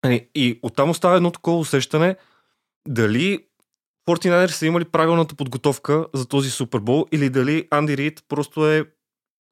Нали, 0.05 0.29
И 0.35 0.59
оттам 0.63 0.91
остава 0.91 1.17
едно 1.17 1.31
такова 1.31 1.59
усещане, 1.59 2.17
дали 2.89 3.47
49ers 4.09 4.47
са 4.49 4.67
имали 4.67 4.85
правилната 4.85 5.35
подготовка 5.35 6.07
за 6.15 6.27
този 6.27 6.51
Супербол 6.51 7.07
или 7.13 7.31
дали 7.31 7.69
Анди 7.71 7.97
Рид 7.97 8.25
просто 8.29 8.71
е 8.71 8.85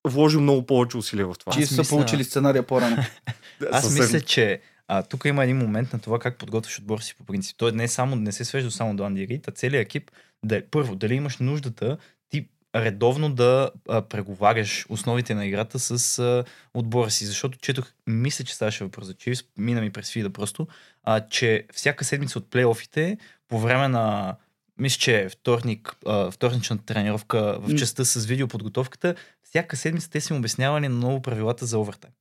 вложил 0.07 0.41
много 0.41 0.67
повече 0.67 0.97
усилия 0.97 1.27
в 1.27 1.35
това. 1.39 1.53
Че 1.53 1.61
Аз 1.61 1.69
са 1.69 1.81
мисля- 1.81 1.91
получили 1.91 2.25
сценария 2.25 2.63
по-рано. 2.63 2.97
Аз 3.73 3.85
Съвсем. 3.85 4.05
мисля, 4.05 4.21
че 4.21 4.61
а, 4.89 5.03
тук 5.03 5.25
има 5.25 5.45
един 5.45 5.57
момент 5.57 5.93
на 5.93 5.99
това 5.99 6.19
как 6.19 6.39
подготвяш 6.39 6.79
отбора 6.79 7.03
си 7.03 7.15
по 7.15 7.25
принцип. 7.25 7.57
Той 7.57 7.73
не, 7.73 7.85
е 7.85 7.89
само, 7.89 8.17
не 8.17 8.33
се 8.33 8.45
свежда 8.45 8.71
само 8.71 8.97
до 8.97 9.05
Анди 9.05 9.29
Рид, 9.29 9.49
а 9.49 9.53
целият 9.53 9.85
екип. 9.85 10.11
Да, 10.45 10.57
е- 10.57 10.63
първо, 10.63 10.97
дали 10.97 11.15
имаш 11.15 11.39
нуждата 11.39 11.97
ти 12.29 12.49
редовно 12.77 13.31
да 13.31 13.71
а, 13.89 14.03
преговаряш 14.03 14.87
основите 14.89 15.35
на 15.35 15.47
играта 15.47 15.79
с 15.79 16.19
а, 16.19 16.45
отбора 16.75 17.11
си. 17.11 17.27
Защото 17.27 17.59
четох, 17.59 17.87
мисля, 18.07 18.45
че 18.45 18.55
ставаше 18.55 18.85
въпрос 18.85 19.07
за 19.07 19.15
Чивс, 19.15 19.45
мина 19.59 19.81
ми 19.81 19.91
през 19.91 20.13
фида 20.13 20.31
просто, 20.31 20.67
а, 21.05 21.21
че 21.21 21.67
всяка 21.73 22.05
седмица 22.05 22.39
от 22.39 22.51
плейофите, 22.51 23.19
по 23.51 23.59
време 23.59 23.89
на 23.89 24.37
мисля, 24.79 24.99
че 24.99 25.21
е 25.21 25.29
вторник, 25.29 25.97
а, 26.07 26.31
вторничната 26.31 26.85
тренировка 26.85 27.59
в 27.61 27.77
частта 27.77 28.05
с 28.05 28.27
видеоподготовката, 28.27 29.15
всяка 29.43 29.77
седмица 29.77 30.11
те 30.11 30.21
са 30.21 30.35
им 30.35 30.39
обяснявали 30.39 30.89
на 30.89 30.95
ново 30.95 31.23
правилата 31.23 31.67
за 31.67 31.79
овертайм. 31.79 32.13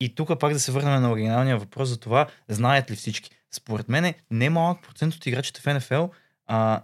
И 0.00 0.14
тук 0.14 0.40
пак 0.40 0.52
да 0.52 0.60
се 0.60 0.72
върнем 0.72 1.02
на 1.02 1.12
оригиналния 1.12 1.58
въпрос 1.58 1.88
за 1.88 2.00
това, 2.00 2.26
знаят 2.48 2.90
ли 2.90 2.96
всички. 2.96 3.30
Според 3.54 3.88
мен 3.88 4.14
не 4.30 4.50
малък 4.50 4.82
процент 4.82 5.14
от 5.14 5.26
играчите 5.26 5.60
в 5.60 5.74
НФЛ 5.74 6.04
а, 6.46 6.82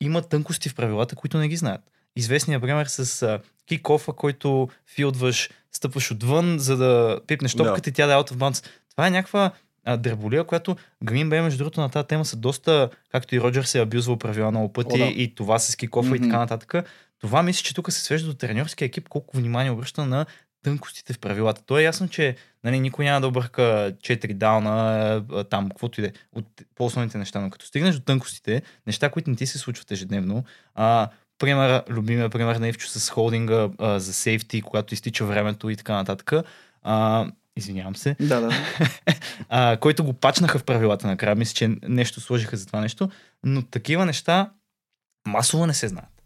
има 0.00 0.22
тънкости 0.22 0.68
в 0.68 0.74
правилата, 0.74 1.16
които 1.16 1.38
не 1.38 1.48
ги 1.48 1.56
знаят. 1.56 1.80
Известният 2.16 2.62
пример 2.62 2.86
с 2.86 3.22
а, 3.22 3.40
кикофа, 3.66 4.12
който 4.12 4.68
филдваш, 4.86 5.50
стъпваш 5.72 6.10
отвън, 6.10 6.58
за 6.58 6.76
да 6.76 7.20
пипнеш 7.26 7.52
Да. 7.52 7.64
топката 7.64 7.90
и 7.90 7.92
тя 7.92 8.06
да 8.06 8.12
е 8.12 8.16
out 8.16 8.30
of 8.32 8.34
bounds. 8.34 8.66
Това 8.90 9.06
е 9.06 9.10
някаква 9.10 9.50
а, 9.86 9.96
дреболия, 9.96 10.44
която 10.44 10.76
Green 11.04 11.28
Bay, 11.28 11.40
между 11.40 11.58
другото, 11.58 11.80
на 11.80 11.88
тази 11.88 12.06
тема 12.06 12.24
са 12.24 12.36
доста, 12.36 12.90
както 13.12 13.34
и 13.34 13.40
Роджер 13.40 13.62
се 13.62 13.78
е 13.78 13.82
абюзвал 13.82 14.16
правила 14.16 14.50
много 14.50 14.72
пъти 14.72 15.02
О, 15.02 15.04
да. 15.04 15.04
и 15.04 15.34
това 15.34 15.58
с 15.58 15.76
кикофа 15.76 16.16
и 16.16 16.18
Мгм. 16.18 16.28
така 16.28 16.38
нататък. 16.38 16.74
Това 17.20 17.42
мисля, 17.42 17.62
че 17.62 17.74
тук 17.74 17.92
се 17.92 18.00
свежда 18.00 18.28
до 18.28 18.34
треньорския 18.34 18.86
екип, 18.86 19.08
колко 19.08 19.36
внимание 19.36 19.70
обръща 19.70 20.06
на 20.06 20.26
тънкостите 20.64 21.12
в 21.12 21.18
правилата. 21.18 21.62
То 21.66 21.78
е 21.78 21.82
ясно, 21.82 22.08
че 22.08 22.36
нали, 22.64 22.80
никой 22.80 23.04
няма 23.04 23.20
да 23.20 23.26
обърка 23.26 23.62
4 24.02 24.34
дауна, 24.34 25.24
там, 25.50 25.68
каквото 25.68 26.00
и 26.00 26.02
да 26.02 26.08
е, 26.08 26.12
от 26.32 26.46
по-основните 26.74 27.18
неща, 27.18 27.40
но 27.40 27.50
като 27.50 27.66
стигнеш 27.66 27.94
до 27.94 28.00
тънкостите, 28.00 28.62
неща, 28.86 29.10
които 29.10 29.30
не 29.30 29.36
ти 29.36 29.46
се 29.46 29.58
случват 29.58 29.90
ежедневно, 29.90 30.44
а, 30.74 31.08
пример, 31.38 31.82
любимия 31.88 32.30
пример 32.30 32.56
на 32.56 32.68
Ивчо 32.68 32.88
с 32.88 33.10
холдинга 33.10 33.68
а, 33.78 34.00
за 34.00 34.12
сейфти, 34.12 34.62
когато 34.62 34.94
изтича 34.94 35.24
времето 35.24 35.70
и 35.70 35.76
така 35.76 35.94
нататък, 35.94 36.32
а, 36.82 37.26
извинявам 37.56 37.96
се, 37.96 38.16
да, 38.20 38.40
да. 38.40 38.52
а, 39.48 39.76
който 39.76 40.04
го 40.04 40.12
пачнаха 40.12 40.58
в 40.58 40.64
правилата 40.64 41.06
накрая. 41.06 41.36
Мисля, 41.36 41.54
че 41.54 41.76
нещо 41.82 42.20
сложиха 42.20 42.56
за 42.56 42.66
това 42.66 42.80
нещо, 42.80 43.08
но 43.44 43.62
такива 43.62 44.06
неща 44.06 44.50
масово 45.26 45.66
не 45.66 45.74
се 45.74 45.88
знаят. 45.88 46.22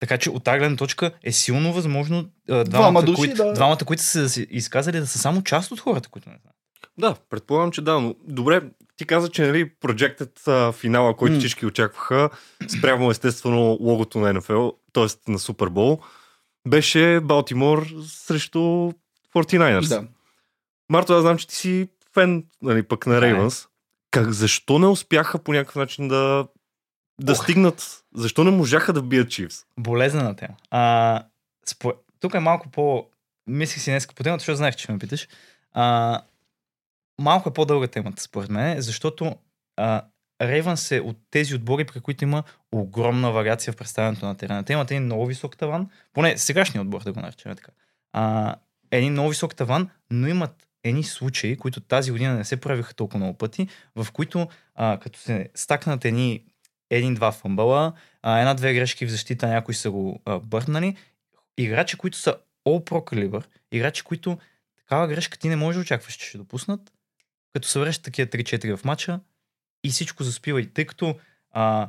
Така 0.00 0.18
че 0.18 0.30
от 0.30 0.44
тази 0.44 0.58
гледна 0.58 0.76
точка 0.76 1.10
е 1.22 1.32
силно 1.32 1.72
възможно 1.72 2.30
а, 2.50 2.64
двамата, 2.64 3.02
души, 3.02 3.16
които, 3.16 3.36
да. 3.36 3.52
двамата, 3.52 3.78
които 3.86 4.02
са 4.02 4.28
се 4.28 4.46
изказали 4.50 5.00
да 5.00 5.06
са 5.06 5.18
само 5.18 5.42
част 5.42 5.72
от 5.72 5.80
хората, 5.80 6.08
които 6.08 6.28
не 6.28 6.36
знаят. 6.42 6.56
Да, 6.98 7.14
предполагам, 7.30 7.72
че 7.72 7.82
да, 7.82 8.00
но 8.00 8.14
добре, 8.24 8.62
ти 8.96 9.04
каза, 9.04 9.28
че 9.28 9.46
нали, 9.46 9.70
а, 10.46 10.72
финала, 10.72 11.16
който 11.16 11.34
М. 11.34 11.38
всички 11.38 11.66
очакваха, 11.66 12.30
спрямо 12.78 13.10
естествено 13.10 13.78
логото 13.80 14.18
на 14.18 14.32
НФЛ, 14.32 14.68
т.е. 14.92 15.30
на 15.30 15.38
Супербол, 15.38 16.00
беше 16.68 17.20
Балтимор 17.20 17.86
срещу 18.06 18.92
49ers. 19.44 19.88
да. 19.88 20.04
Марто, 20.90 21.12
аз 21.12 21.20
знам, 21.20 21.38
че 21.38 21.48
ти 21.48 21.54
си 21.54 21.88
фен 22.14 22.44
нали, 22.62 22.82
пък 22.82 23.06
на. 23.06 23.20
Рейвънс. 23.20 23.66
Как, 24.10 24.32
защо 24.32 24.78
не 24.78 24.86
успяха 24.86 25.38
по 25.38 25.52
някакъв 25.52 25.76
начин 25.76 26.08
да, 26.08 26.46
да 27.20 27.32
Ох. 27.32 27.42
стигнат? 27.42 28.04
Защо 28.14 28.44
не 28.44 28.50
можаха 28.50 28.92
да 28.92 29.02
бият 29.02 29.30
Чивс? 29.30 29.64
Болезнена 29.78 30.36
тема. 30.36 30.54
А, 30.70 31.22
спо... 31.66 31.92
Тук 32.20 32.34
е 32.34 32.40
малко 32.40 32.68
по... 32.68 33.06
Мислих 33.46 33.82
си 33.82 33.90
днес 33.90 34.06
по 34.06 34.22
темата, 34.22 34.40
защото 34.40 34.56
знаех, 34.56 34.76
че 34.76 34.92
ме 34.92 34.98
питаш. 34.98 35.28
А, 35.72 36.20
малко 37.20 37.48
е 37.48 37.52
по-дълга 37.52 37.86
темата, 37.86 38.22
според 38.22 38.50
мен, 38.50 38.80
защото 38.80 39.36
а, 39.76 40.02
Рейвънс 40.42 40.92
е 40.92 41.00
от 41.00 41.16
тези 41.30 41.54
отбори, 41.54 41.84
при 41.84 42.00
които 42.00 42.24
има 42.24 42.42
огромна 42.72 43.32
вариация 43.32 43.72
в 43.72 43.76
представянето 43.76 44.26
на 44.26 44.36
терена. 44.36 44.64
Те 44.64 44.72
имат 44.72 44.90
един 44.90 45.04
много 45.04 45.26
висок 45.26 45.56
таван, 45.56 45.90
поне 46.12 46.38
сегашния 46.38 46.82
отбор 46.82 47.02
да 47.02 47.12
го 47.12 47.20
наречем 47.20 47.56
така. 47.56 47.72
А, 48.12 48.54
един 48.90 49.12
много 49.12 49.28
висок 49.28 49.54
таван, 49.56 49.90
но 50.10 50.28
имат 50.28 50.66
едни 50.84 51.04
случаи, 51.04 51.56
които 51.56 51.80
тази 51.80 52.10
година 52.10 52.34
не 52.34 52.44
се 52.44 52.56
правиха 52.56 52.94
толкова 52.94 53.18
много 53.18 53.38
пъти, 53.38 53.68
в 53.96 54.12
които 54.12 54.48
а, 54.74 54.98
като 55.02 55.18
се 55.18 55.48
стакнат 55.54 56.04
едни 56.04 56.44
един-два 56.90 57.32
фъмбъла, 57.32 57.92
а, 58.22 58.38
една-две 58.38 58.74
грешки 58.74 59.06
в 59.06 59.10
защита, 59.10 59.48
някои 59.48 59.74
са 59.74 59.90
го 59.90 60.20
а, 60.24 60.38
бърнали. 60.38 60.96
Играчи, 61.58 61.96
които 61.96 62.18
са 62.18 62.36
all 62.68 62.90
pro 62.90 63.04
калибър, 63.04 63.48
играчи, 63.72 64.02
които 64.02 64.38
такава 64.78 65.08
грешка 65.08 65.38
ти 65.38 65.48
не 65.48 65.56
можеш 65.56 65.76
да 65.76 65.82
очакваш, 65.82 66.14
че 66.14 66.26
ще 66.26 66.38
допуснат, 66.38 66.92
като 67.52 67.68
се 67.68 67.78
връщат 67.78 68.04
такива 68.04 68.28
3-4 68.28 68.76
в 68.76 68.84
матча 68.84 69.20
и 69.84 69.90
всичко 69.90 70.22
заспива. 70.22 70.60
И 70.60 70.66
тъй 70.66 70.84
като 70.84 71.18
а, 71.50 71.88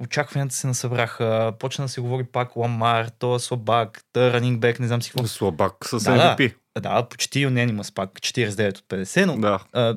очакванията 0.00 0.54
се 0.54 0.66
насъбраха, 0.66 1.52
почна 1.58 1.84
да 1.84 1.88
се 1.88 2.00
говори 2.00 2.24
пак 2.24 2.56
Ламар, 2.56 3.08
то 3.08 3.34
е 3.36 3.38
слабак, 3.38 4.00
то 4.12 4.32
ранинг 4.32 4.60
бек, 4.60 4.80
не 4.80 4.86
знам 4.86 5.02
си 5.02 5.10
какво. 5.10 5.26
Слабак 5.26 5.74
с 5.84 6.04
Да, 6.04 6.14
да. 6.14 6.36
MVP. 6.36 6.54
Да, 6.80 7.08
почти 7.08 7.46
unanimous 7.46 7.94
пак, 7.94 8.10
49 8.10 8.78
от 8.78 8.88
50, 8.88 9.24
но 9.24 9.38
Да. 9.38 9.64
а, 9.72 9.96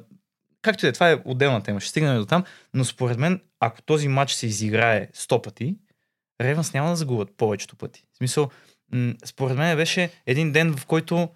както 0.61 0.85
и 0.85 0.88
да 0.88 0.89
е, 0.89 0.93
това 0.93 1.11
е 1.11 1.21
отделна 1.25 1.63
тема, 1.63 1.79
ще 1.79 1.89
стигнем 1.89 2.17
до 2.17 2.25
там, 2.25 2.43
но 2.73 2.85
според 2.85 3.17
мен, 3.17 3.41
ако 3.59 3.81
този 3.81 4.07
матч 4.07 4.31
се 4.31 4.45
изиграе 4.47 5.07
100 5.15 5.43
пъти, 5.43 5.75
Ревенс 6.41 6.73
няма 6.73 6.89
да 6.89 6.95
загубят 6.95 7.38
повечето 7.38 7.75
пъти. 7.75 8.03
В 8.13 8.17
смисъл, 8.17 8.50
м- 8.93 9.13
според 9.25 9.57
мен 9.57 9.77
беше 9.77 10.11
един 10.25 10.51
ден, 10.51 10.77
в 10.77 10.85
който 10.85 11.29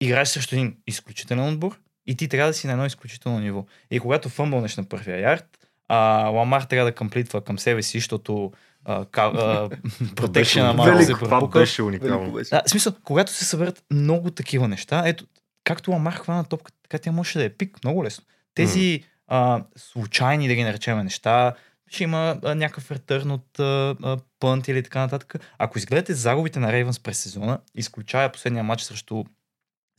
играеш 0.00 0.28
срещу 0.28 0.54
един 0.54 0.76
изключителен 0.86 1.48
отбор 1.48 1.78
и 2.06 2.16
ти 2.16 2.28
трябва 2.28 2.50
да 2.50 2.54
си 2.54 2.66
на 2.66 2.72
едно 2.72 2.86
изключително 2.86 3.38
ниво. 3.40 3.66
И 3.90 4.00
когато 4.00 4.28
фъмбълнеш 4.28 4.76
на 4.76 4.84
първия 4.84 5.20
ярд, 5.20 5.57
а, 5.88 6.28
Ламар 6.28 6.62
трябва 6.62 6.90
да 6.90 6.94
комплитва 6.94 7.40
към 7.40 7.58
себе 7.58 7.82
си, 7.82 7.98
защото 7.98 8.52
протекшена 10.16 10.72
малко 10.72 11.02
се 11.02 11.12
това 11.12 11.28
пропука. 11.28 11.58
беше 11.58 11.82
Велико 11.82 12.04
уникално. 12.06 12.32
беше. 12.32 12.50
Да, 12.50 12.62
в 12.66 12.70
смисъл, 12.70 12.92
когато 13.04 13.32
се 13.32 13.44
съберат 13.44 13.82
много 13.90 14.30
такива 14.30 14.68
неща, 14.68 15.02
ето, 15.06 15.24
както 15.64 15.90
Ламар 15.90 16.12
хвана 16.14 16.44
топка, 16.44 16.72
така 16.82 16.98
тя 16.98 17.12
може 17.12 17.38
да 17.38 17.44
е 17.44 17.50
пик 17.50 17.84
много 17.84 18.04
лесно. 18.04 18.24
Тези 18.54 19.04
а, 19.26 19.64
случайни, 19.76 20.48
да 20.48 20.54
ги 20.54 20.62
наречем 20.62 20.98
неща, 20.98 21.54
ще 21.88 22.04
има 22.04 22.40
а, 22.44 22.54
някакъв 22.54 22.90
ретърн 22.90 23.30
от 23.30 23.58
а, 23.58 23.96
а, 24.02 24.16
пънт 24.40 24.68
или 24.68 24.82
така 24.82 25.00
нататък. 25.00 25.34
Ако 25.58 25.78
изгледате 25.78 26.14
загубите 26.14 26.60
на 26.60 26.72
Рейвънс 26.72 27.00
през 27.00 27.18
сезона, 27.18 27.58
изключая 27.74 28.32
последния 28.32 28.64
матч 28.64 28.82
срещу 28.82 29.24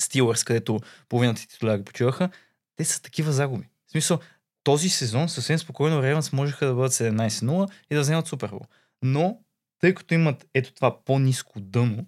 Стилърс, 0.01 0.43
където 0.43 0.79
половината 1.09 1.47
титуляри 1.47 1.83
почиваха, 1.83 2.29
те 2.75 2.85
са 2.85 3.01
такива 3.01 3.31
загуби. 3.31 3.69
В 3.87 3.91
смисъл, 3.91 4.19
този 4.63 4.89
сезон 4.89 5.29
съвсем 5.29 5.59
спокойно 5.59 6.03
Рейвънс 6.03 6.33
можеха 6.33 6.65
да 6.65 6.73
бъдат 6.73 6.91
17-0 6.91 7.71
и 7.91 7.95
да 7.95 8.01
вземат 8.01 8.27
Супербол. 8.27 8.61
Но, 9.01 9.39
тъй 9.79 9.93
като 9.93 10.13
имат 10.13 10.45
ето 10.53 10.73
това 10.73 11.03
по-низко 11.03 11.59
дъно, 11.59 12.05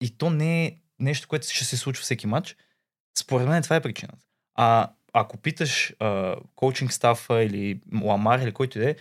и 0.00 0.10
то 0.10 0.30
не 0.30 0.64
е 0.66 0.76
нещо, 0.98 1.28
което 1.28 1.48
ще 1.50 1.64
се 1.64 1.76
случва 1.76 2.02
всеки 2.02 2.26
матч, 2.26 2.56
според 3.18 3.48
мен 3.48 3.62
това 3.62 3.76
е 3.76 3.82
причината. 3.82 4.24
А 4.54 4.90
ако 5.12 5.36
питаш 5.36 5.94
а, 5.98 6.36
коучинг 6.54 6.92
стафа 6.92 7.42
или 7.42 7.80
Ламар 8.02 8.38
или 8.38 8.52
който 8.52 8.78
и 8.78 8.80
да 8.80 8.90
е, 8.90 8.96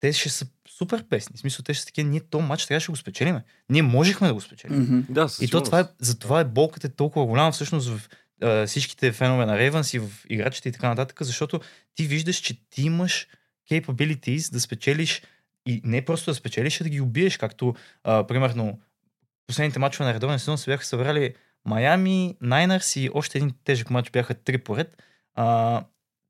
те 0.00 0.12
ще 0.12 0.28
са 0.28 0.46
супер 0.68 1.04
песни. 1.04 1.36
В 1.36 1.40
смисъл, 1.40 1.62
те 1.62 1.74
ще 1.74 1.80
са 1.80 1.86
такива, 1.86 2.08
ние 2.08 2.20
то 2.20 2.40
матч 2.40 2.66
трябваше 2.66 2.86
да 2.86 2.92
го 2.92 2.96
спечелиме. 2.96 3.44
Ние 3.70 3.82
можехме 3.82 4.28
да 4.28 4.34
го 4.34 4.40
спечелим. 4.40 4.80
Мгм. 4.82 5.00
Да, 5.08 5.28
И 5.40 5.48
то 5.48 5.62
това 5.62 5.80
е, 5.80 5.84
за 5.98 6.18
това 6.18 6.40
е 6.40 6.44
болката 6.44 6.86
е 6.86 6.90
толкова 6.90 7.26
голяма 7.26 7.52
всъщност 7.52 7.88
в 7.88 8.08
всичките 8.66 9.12
фенове 9.12 9.46
на 9.46 9.58
Ravens 9.58 9.96
и 9.96 9.98
в 9.98 10.10
играчите 10.28 10.68
и 10.68 10.72
така 10.72 10.88
нататък, 10.88 11.18
защото 11.22 11.60
ти 11.94 12.06
виждаш, 12.06 12.36
че 12.36 12.68
ти 12.70 12.82
имаш 12.82 13.26
capabilities 13.70 14.52
да 14.52 14.60
спечелиш 14.60 15.22
и 15.66 15.80
не 15.84 16.04
просто 16.04 16.30
да 16.30 16.34
спечелиш, 16.34 16.80
а 16.80 16.84
да 16.84 16.90
ги 16.90 17.00
убиеш, 17.00 17.36
както 17.36 17.74
а, 18.04 18.26
примерно 18.26 18.80
последните 19.46 19.78
мачове 19.78 20.04
на 20.04 20.14
редовен 20.14 20.38
сезон 20.38 20.58
се 20.58 20.70
бяха 20.70 20.84
събрали 20.84 21.34
Майами, 21.64 22.36
Найнърс 22.40 22.96
и 22.96 23.10
още 23.14 23.38
един 23.38 23.54
тежък 23.64 23.90
матч 23.90 24.10
бяха 24.10 24.34
три 24.34 24.58
поред. 24.58 25.02
А, 25.34 25.84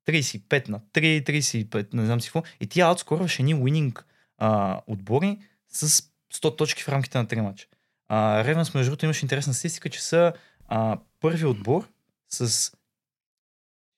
35 0.09 0.69
на 0.69 0.81
3, 0.81 1.31
35, 1.31 1.95
не 1.95 2.07
знам 2.07 2.21
си 2.21 2.29
какво. 2.29 2.43
И 2.61 2.67
ти 2.67 2.81
аутскорваш 2.81 3.39
едни 3.39 3.93
а, 4.39 4.81
отбори 4.87 5.39
с 5.69 6.03
100 6.35 6.59
точки 6.59 6.83
в 6.83 6.89
рамките 6.89 7.19
на 7.19 7.27
3 7.27 7.41
мача. 7.41 7.67
А, 8.09 8.45
Ревенс, 8.45 8.75
между 8.75 8.91
другото, 8.91 9.05
имаш 9.05 9.23
интересна 9.23 9.55
статистика, 9.55 9.91
че 9.91 10.03
са 10.03 10.33
а, 10.69 10.99
първи 11.21 11.45
отбор 11.45 11.89
с 12.29 12.73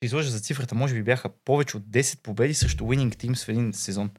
ще 0.00 0.06
изложа 0.06 0.30
за 0.30 0.40
цифрата, 0.40 0.74
може 0.74 0.94
би 0.94 1.02
бяха 1.02 1.28
повече 1.28 1.76
от 1.76 1.82
10 1.82 2.22
победи 2.22 2.54
срещу 2.54 2.84
winning 2.84 3.14
teams 3.14 3.44
в 3.44 3.48
един 3.48 3.72
сезон, 3.72 4.10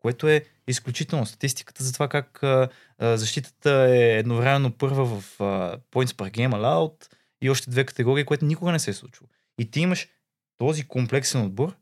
което 0.00 0.28
е 0.28 0.44
изключително. 0.66 1.26
Статистиката 1.26 1.84
за 1.84 1.92
това 1.92 2.08
как 2.08 2.42
а, 2.42 2.68
защитата 2.98 3.70
е 3.70 4.18
едновременно 4.18 4.72
първа 4.72 5.04
в 5.04 5.40
а, 5.40 5.78
points 5.92 6.12
per 6.12 6.30
game 6.30 6.54
allowed 6.54 7.14
и 7.42 7.50
още 7.50 7.70
две 7.70 7.86
категории, 7.86 8.24
което 8.24 8.44
никога 8.44 8.72
не 8.72 8.78
се 8.78 8.90
е 8.90 8.94
случило. 8.94 9.28
И 9.58 9.70
ти 9.70 9.80
имаш 9.80 10.08
този 10.58 10.88
комплексен 10.88 11.42
отбор 11.42 11.76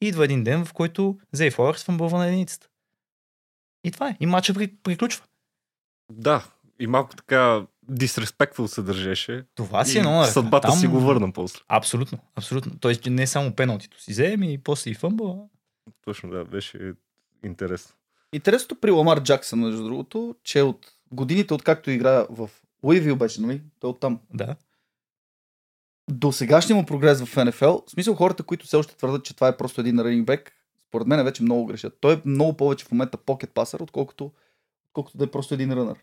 и 0.00 0.08
идва 0.08 0.24
един 0.24 0.44
ден, 0.44 0.64
в 0.64 0.72
който 0.72 1.18
Зей 1.32 1.50
Флауърс 1.50 1.84
фъмбълва 1.84 2.18
на 2.18 2.26
единицата. 2.26 2.68
И 3.84 3.90
това 3.90 4.08
е. 4.08 4.16
И 4.20 4.26
матча 4.26 4.54
при, 4.54 4.76
приключва. 4.76 5.24
Да, 6.12 6.46
и 6.80 6.86
малко 6.86 7.16
така 7.16 7.66
disrespectful 7.90 8.66
се 8.66 8.82
държеше. 8.82 9.44
Това 9.54 9.84
си 9.84 9.98
е 9.98 10.00
много 10.00 10.24
съдбата 10.24 10.72
си 10.72 10.86
го 10.86 11.00
върна 11.00 11.32
после. 11.32 11.60
Абсолютно, 11.68 12.18
абсолютно. 12.36 12.78
Тоест 12.80 13.06
не 13.06 13.26
само 13.26 13.52
пеналтито 13.52 14.00
си 14.00 14.10
вземе 14.10 14.52
и 14.52 14.58
после 14.58 14.90
и 14.90 14.94
фъмбъл. 14.94 15.50
Точно, 16.04 16.30
да, 16.30 16.44
беше 16.44 16.92
интересно. 17.44 17.94
Интересното 18.32 18.74
при 18.74 18.90
Ламар 18.90 19.22
Джаксън, 19.22 19.60
между 19.60 19.84
другото, 19.84 20.36
че 20.42 20.62
от 20.62 20.92
годините, 21.12 21.54
откакто 21.54 21.90
игра 21.90 22.26
в 22.30 22.50
Уивил 22.82 23.16
беше, 23.16 23.40
нали? 23.40 23.62
Той 23.80 23.90
оттам. 23.90 24.20
Да. 24.34 24.56
До 26.10 26.32
сегашния 26.32 26.76
му 26.76 26.86
прогрес 26.86 27.22
в 27.22 27.44
НФЛ, 27.44 27.64
в 27.64 27.82
смисъл 27.90 28.14
хората, 28.14 28.42
които 28.42 28.66
все 28.66 28.76
още 28.76 28.96
твърдат, 28.96 29.24
че 29.24 29.34
това 29.34 29.48
е 29.48 29.56
просто 29.56 29.80
един 29.80 30.00
ранинг 30.00 30.26
бек, 30.26 30.52
според 30.88 31.06
мен 31.06 31.24
вече 31.24 31.42
много 31.42 31.66
грешат. 31.66 31.96
Той 32.00 32.14
е 32.14 32.22
много 32.24 32.56
повече 32.56 32.84
в 32.84 32.90
момента 32.90 33.16
покет 33.16 33.50
пасър, 33.50 33.80
отколкото, 33.80 34.32
отколкото 34.88 35.18
да 35.18 35.24
е 35.24 35.30
просто 35.30 35.54
един 35.54 35.72
рънър. 35.72 35.98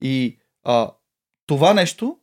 И 0.00 0.38
а, 0.64 0.90
това 1.52 1.74
нещо, 1.74 2.16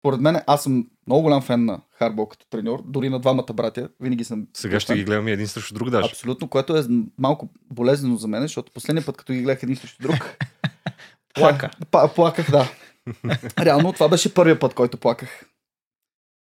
според 0.00 0.20
мен, 0.20 0.40
аз 0.46 0.62
съм 0.62 0.86
много 1.06 1.22
голям 1.22 1.42
фен 1.42 1.64
на 1.64 1.80
Харбол 1.98 2.26
като 2.26 2.46
треньор, 2.50 2.82
дори 2.86 3.08
на 3.08 3.20
двамата 3.20 3.52
братя. 3.54 3.88
Винаги 4.00 4.24
съм. 4.24 4.46
Сега 4.54 4.80
ще 4.80 4.94
ги 4.94 5.04
гледаме 5.04 5.30
един 5.30 5.48
срещу 5.48 5.74
друг 5.74 5.90
даже. 5.90 6.08
Абсолютно, 6.08 6.48
което 6.48 6.76
е 6.76 6.84
малко 7.18 7.48
болезнено 7.72 8.16
за 8.16 8.28
мен, 8.28 8.42
защото 8.42 8.72
последния 8.72 9.06
път, 9.06 9.16
като 9.16 9.32
ги 9.32 9.42
гледах 9.42 9.62
един 9.62 9.76
срещу 9.76 10.02
друг, 10.02 10.14
Плака. 11.34 11.70
Па, 11.90 12.08
плаках, 12.14 12.50
да. 12.50 12.68
Реално 13.58 13.92
това 13.92 14.08
беше 14.08 14.34
първия 14.34 14.58
път, 14.58 14.74
който 14.74 14.96
плаках. 14.98 15.44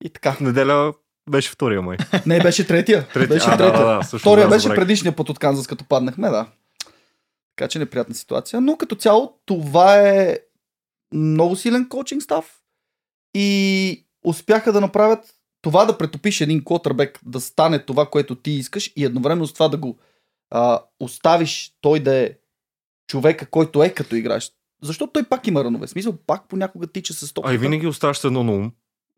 И 0.04 0.10
така. 0.10 0.38
Неделя 0.42 0.94
беше 1.30 1.52
втория 1.52 1.82
май. 1.82 1.98
Не, 2.26 2.40
беше 2.40 2.68
третия. 2.68 3.08
Третия. 3.08 3.28
Беше 3.36 3.48
А, 3.50 3.58
да, 3.58 3.58
третия. 3.58 3.88
да, 3.88 3.94
да, 3.94 4.02
всъщност, 4.02 4.22
Втория 4.24 4.46
да, 4.46 4.50
беше 4.50 4.64
забравих. 4.64 4.82
предишния 4.82 5.16
път 5.16 5.30
от 5.30 5.40
Канзас, 5.40 5.68
като 5.68 5.86
паднахме, 5.86 6.30
да. 6.30 6.48
Така 7.56 7.68
че 7.68 7.80
неприятна 7.80 8.16
ситуация. 8.16 8.62
Но 8.62 8.78
като 8.78 8.96
цяло 8.96 9.34
това 9.46 9.98
е 10.00 10.38
много 11.14 11.56
силен 11.56 11.90
коучинг 11.90 12.24
став 12.24 12.62
и 13.34 14.06
успяха 14.26 14.74
да 14.74 14.82
направят 14.82 15.36
това 15.62 15.86
да 15.86 15.98
претопиш 15.98 16.42
един 16.42 16.64
котърбек, 16.64 17.20
да 17.26 17.40
стане 17.40 17.80
това, 17.80 18.10
което 18.10 18.36
ти 18.36 18.52
искаш 18.52 18.94
и 18.96 19.06
едновременно 19.06 19.48
с 19.48 19.54
това 19.54 19.68
да 19.68 19.78
го 19.78 19.98
а, 20.50 20.82
оставиш 21.00 21.74
той 21.82 22.00
да 22.00 22.16
е 22.16 22.32
човека, 23.08 23.46
който 23.46 23.84
е 23.84 23.90
като 23.90 24.16
играеш. 24.16 24.52
Защото 24.84 25.12
той 25.14 25.24
пак 25.24 25.48
има 25.48 25.64
ранове. 25.64 25.88
Смисъл, 25.88 26.18
пак 26.28 26.48
понякога 26.48 26.88
тича 26.88 27.14
с 27.14 27.34
топката. 27.34 27.52
А 27.52 27.56
и 27.56 27.58
винаги 27.58 27.88
оставаш 27.88 28.18
с 28.18 28.24
едно 28.24 28.44
на 28.44 28.52
ум. 28.52 28.72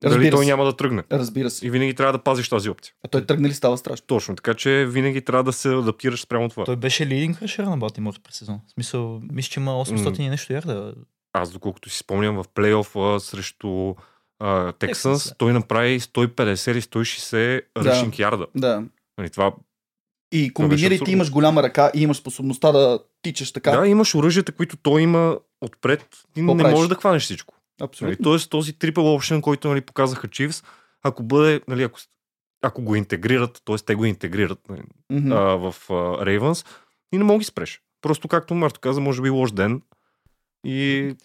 Дали 0.10 0.32
той 0.32 0.46
няма 0.46 0.66
да 0.66 0.76
тръгне. 0.76 1.04
Разбира 1.12 1.50
се. 1.50 1.68
И 1.68 1.70
винаги 1.70 1.94
трябва 1.94 2.14
да 2.14 2.24
пазиш 2.24 2.50
тази 2.50 2.70
опция. 2.70 2.94
А 3.06 3.08
той 3.08 3.26
тръгне 3.26 3.50
ли 3.50 3.54
става 3.54 3.78
страшно? 3.78 4.06
Точно, 4.08 4.36
така 4.36 4.54
че 4.54 4.86
винаги 4.86 5.22
трябва 5.22 5.44
да 5.44 5.54
се 5.54 5.70
адаптираш 5.70 6.22
спрямо 6.22 6.50
това. 6.50 6.66
Той 6.66 6.76
беше 6.76 7.08
лидинг 7.08 7.42
рашер 7.42 7.64
на 7.64 7.78
Балтимор 7.78 8.14
през 8.24 8.36
сезон. 8.36 8.60
В 8.68 8.72
смисъл, 8.72 9.22
мисля, 9.32 9.50
че 9.50 9.60
има 9.60 9.72
800 9.72 10.20
и 10.20 10.30
нещо 10.30 10.54
ярда. 10.54 10.94
Аз, 11.34 11.52
доколкото 11.52 11.90
си 11.90 11.98
спомням, 11.98 12.36
в 12.36 12.46
плейофа 12.54 13.20
срещу 13.20 13.96
а, 14.40 14.72
Тексанс, 14.72 15.34
той 15.38 15.54
направи 15.54 16.00
150 16.00 16.72
или 16.72 16.82
160 16.82 17.62
Да. 17.84 17.86
ръчинг 17.86 18.20
ярда. 18.20 18.48
Да. 18.56 18.84
Нали, 19.18 19.30
това, 19.30 19.54
И 20.32 20.54
комбинирай, 20.54 21.00
ти 21.00 21.12
имаш 21.12 21.32
голяма 21.32 21.64
ръка 21.64 21.92
и 21.96 22.02
имаш 22.02 22.18
способността 22.18 22.72
да 22.72 23.00
тичаш 23.22 23.52
така. 23.52 23.72
да, 23.72 23.88
имаш 23.88 24.16
оръжията, 24.16 24.52
които 24.52 24.78
той 24.78 25.02
има 25.02 25.38
отпред. 25.62 26.00
Ти 26.34 26.42
Какво 26.42 26.56
не 26.56 26.64
правиш? 26.64 26.76
можеш 26.76 26.90
да 26.90 26.96
хванеш 26.96 27.24
всичко. 27.24 27.54
Нали, 27.80 27.86
Абсолютно. 27.88 28.24
Тоест 28.24 28.50
този 28.50 28.74
трипл 28.74 29.14
опшен, 29.14 29.42
който 29.42 29.68
нали, 29.68 29.82
показаха 29.82 30.28
Чивс, 30.28 30.64
ако 31.04 31.24
бъде, 31.24 31.62
нали, 31.68 31.84
ако, 31.84 32.00
ако 32.62 32.82
го 32.82 32.96
интегрират, 32.96 33.62
т.е. 33.66 33.76
те 33.76 33.96
го 33.96 34.06
интегрират 34.06 34.60
нали, 34.70 34.82
Мгм. 35.12 35.32
а, 35.32 35.38
в 35.38 35.76
Рейвънс, 36.26 36.66
и 37.14 37.18
не 37.18 37.24
мога 37.24 37.40
ги 37.40 37.46
спреш. 37.46 37.82
Просто 38.02 38.28
както 38.28 38.56
Марто 38.56 38.80
каза, 38.80 39.02
може 39.02 39.22
би 39.22 39.30
лош 39.30 39.52
ден 39.52 39.82
и 40.64 41.16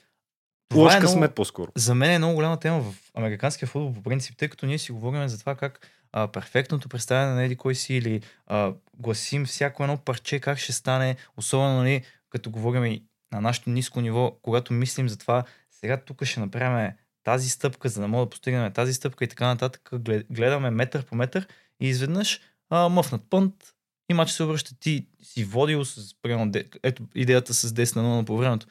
Това 0.69 0.83
лош 0.83 0.95
е 0.95 0.99
много- 0.99 1.13
късмет 1.13 1.35
по-скоро. 1.35 1.73
За 1.77 1.95
мен 1.95 2.11
е 2.11 2.19
много 2.19 2.35
голяма 2.35 2.61
тема 2.61 2.81
в 2.83 2.95
американския 3.15 3.69
футбол 3.69 3.93
по 3.93 4.03
принцип, 4.03 4.37
тъй 4.37 4.49
като 4.49 4.67
ние 4.67 4.79
си 4.79 4.93
говорим 4.93 5.29
за 5.29 5.39
това 5.39 5.55
как 5.55 5.89
а, 6.13 6.29
перфектното 6.29 6.89
представяне 6.89 7.35
на 7.35 7.45
еди 7.45 7.57
кой 7.57 7.75
си 7.75 7.95
или 7.95 8.23
а, 8.47 8.73
гласим 8.97 9.45
всяко 9.47 9.83
едно 9.83 9.97
парче 9.97 10.41
как 10.41 10.59
ще 10.59 10.73
стане, 10.73 11.17
особено 11.37 11.77
нали, 11.77 12.03
като 12.31 12.51
говорим 12.51 12.85
и 12.85 13.03
на 13.33 13.41
нашето 13.41 13.71
ниско 13.71 14.01
ниво, 14.01 14.37
когато 14.43 14.73
мислим 14.73 15.09
за 15.09 15.19
това, 15.19 15.45
сега 15.71 15.97
тук 15.97 16.25
ще 16.25 16.41
направим 16.41 16.93
тази 17.25 17.51
стъпка, 17.51 17.89
за 17.89 18.01
да 18.01 18.09
мога 18.09 18.27
да 18.27 18.31
постигнем 18.31 18.73
тази 18.73 18.95
стъпка 18.95 19.25
и 19.25 19.29
така 19.29 19.47
нататък, 19.47 19.89
глед- 19.93 20.27
гледаме 20.31 20.71
метър 20.71 21.05
по 21.05 21.15
метър 21.15 21.47
и 21.81 21.89
изведнъж 21.89 22.41
а, 22.71 22.89
мъфнат 22.89 23.23
пънт 23.31 23.55
и 24.11 24.15
матч 24.15 24.31
се 24.31 24.43
обръща. 24.43 24.75
Ти 24.81 25.07
си 25.23 25.45
водил 25.45 25.85
с, 25.85 26.15
примерно, 26.23 26.53
ето 26.83 27.03
идеята 27.15 27.55
с 27.55 27.73
10 27.73 27.97
на 27.97 28.23
0 28.23 28.27
по 28.27 28.37
времето. 28.37 28.67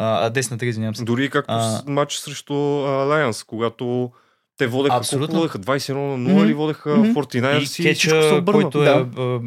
А, 0.00 0.26
а 0.26 0.30
10 0.30 0.50
на 0.50 0.58
3, 0.58 0.64
извинявам 0.64 0.94
се. 0.94 1.04
Дори 1.04 1.24
и 1.24 1.30
както 1.30 1.52
А- 1.52 1.82
матч 1.86 2.14
срещу 2.14 2.54
Лайонс, 2.54 3.44
когато 3.44 4.12
те 4.56 4.66
водеха, 4.66 4.96
Абсолютно. 4.96 5.36
водеха? 5.36 5.58
21 5.58 5.92
на 5.92 6.18
0 6.18 6.32
Мгм. 6.32 6.44
или 6.44 6.54
водеха 6.54 6.96
Мгм. 6.96 7.08
49 7.08 7.58
и 7.58 7.62
и 7.62 7.66
всичко 7.66 8.10
се 8.10 8.16
кетча, 8.16 8.34
обърна. 8.34 8.60
който 8.62 8.82
е 8.82 8.84
Да. 8.84 8.90
а, 9.16 9.40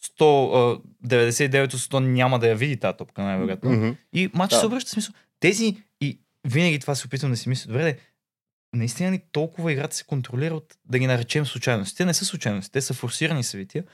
100, 0.00 0.50
а, 0.74 0.78
99 1.02 1.74
от 1.74 1.80
100 1.80 1.98
няма 2.00 2.38
да 2.38 2.48
я 2.48 2.56
види 2.56 2.76
тази 2.76 2.96
топка, 2.96 3.22
най-вероятно. 3.22 3.70
Мгм. 3.70 3.90
И 4.12 4.30
матч 4.34 4.50
Да. 4.50 4.58
се 4.58 4.66
обръща 4.66 4.90
смисъл. 4.90 5.14
Тези 5.40 5.76
и 6.00 6.20
винаги 6.44 6.78
това 6.78 6.94
се 6.94 7.06
опитвам 7.06 7.30
да 7.30 7.36
си 7.36 7.48
мисля. 7.48 7.68
Добре, 7.68 7.84
де, 7.84 7.98
наистина 8.72 9.12
ли 9.12 9.22
толкова 9.32 9.72
играта 9.72 9.96
се 9.96 10.04
контролира 10.04 10.54
от, 10.54 10.74
да 10.84 10.98
ги 10.98 11.06
наречем 11.06 11.46
случайности? 11.46 11.96
Те 11.96 12.04
не 12.04 12.14
са 12.14 12.24
случайности, 12.24 12.72
те 12.72 12.80
са 12.80 12.94
форсирани 12.94 13.42
събития, 13.44 13.84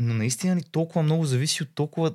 но 0.00 0.14
наистина 0.14 0.56
ли 0.56 0.62
толкова 0.62 1.02
много 1.02 1.24
зависи 1.24 1.62
от 1.62 1.68
толкова 1.74 2.12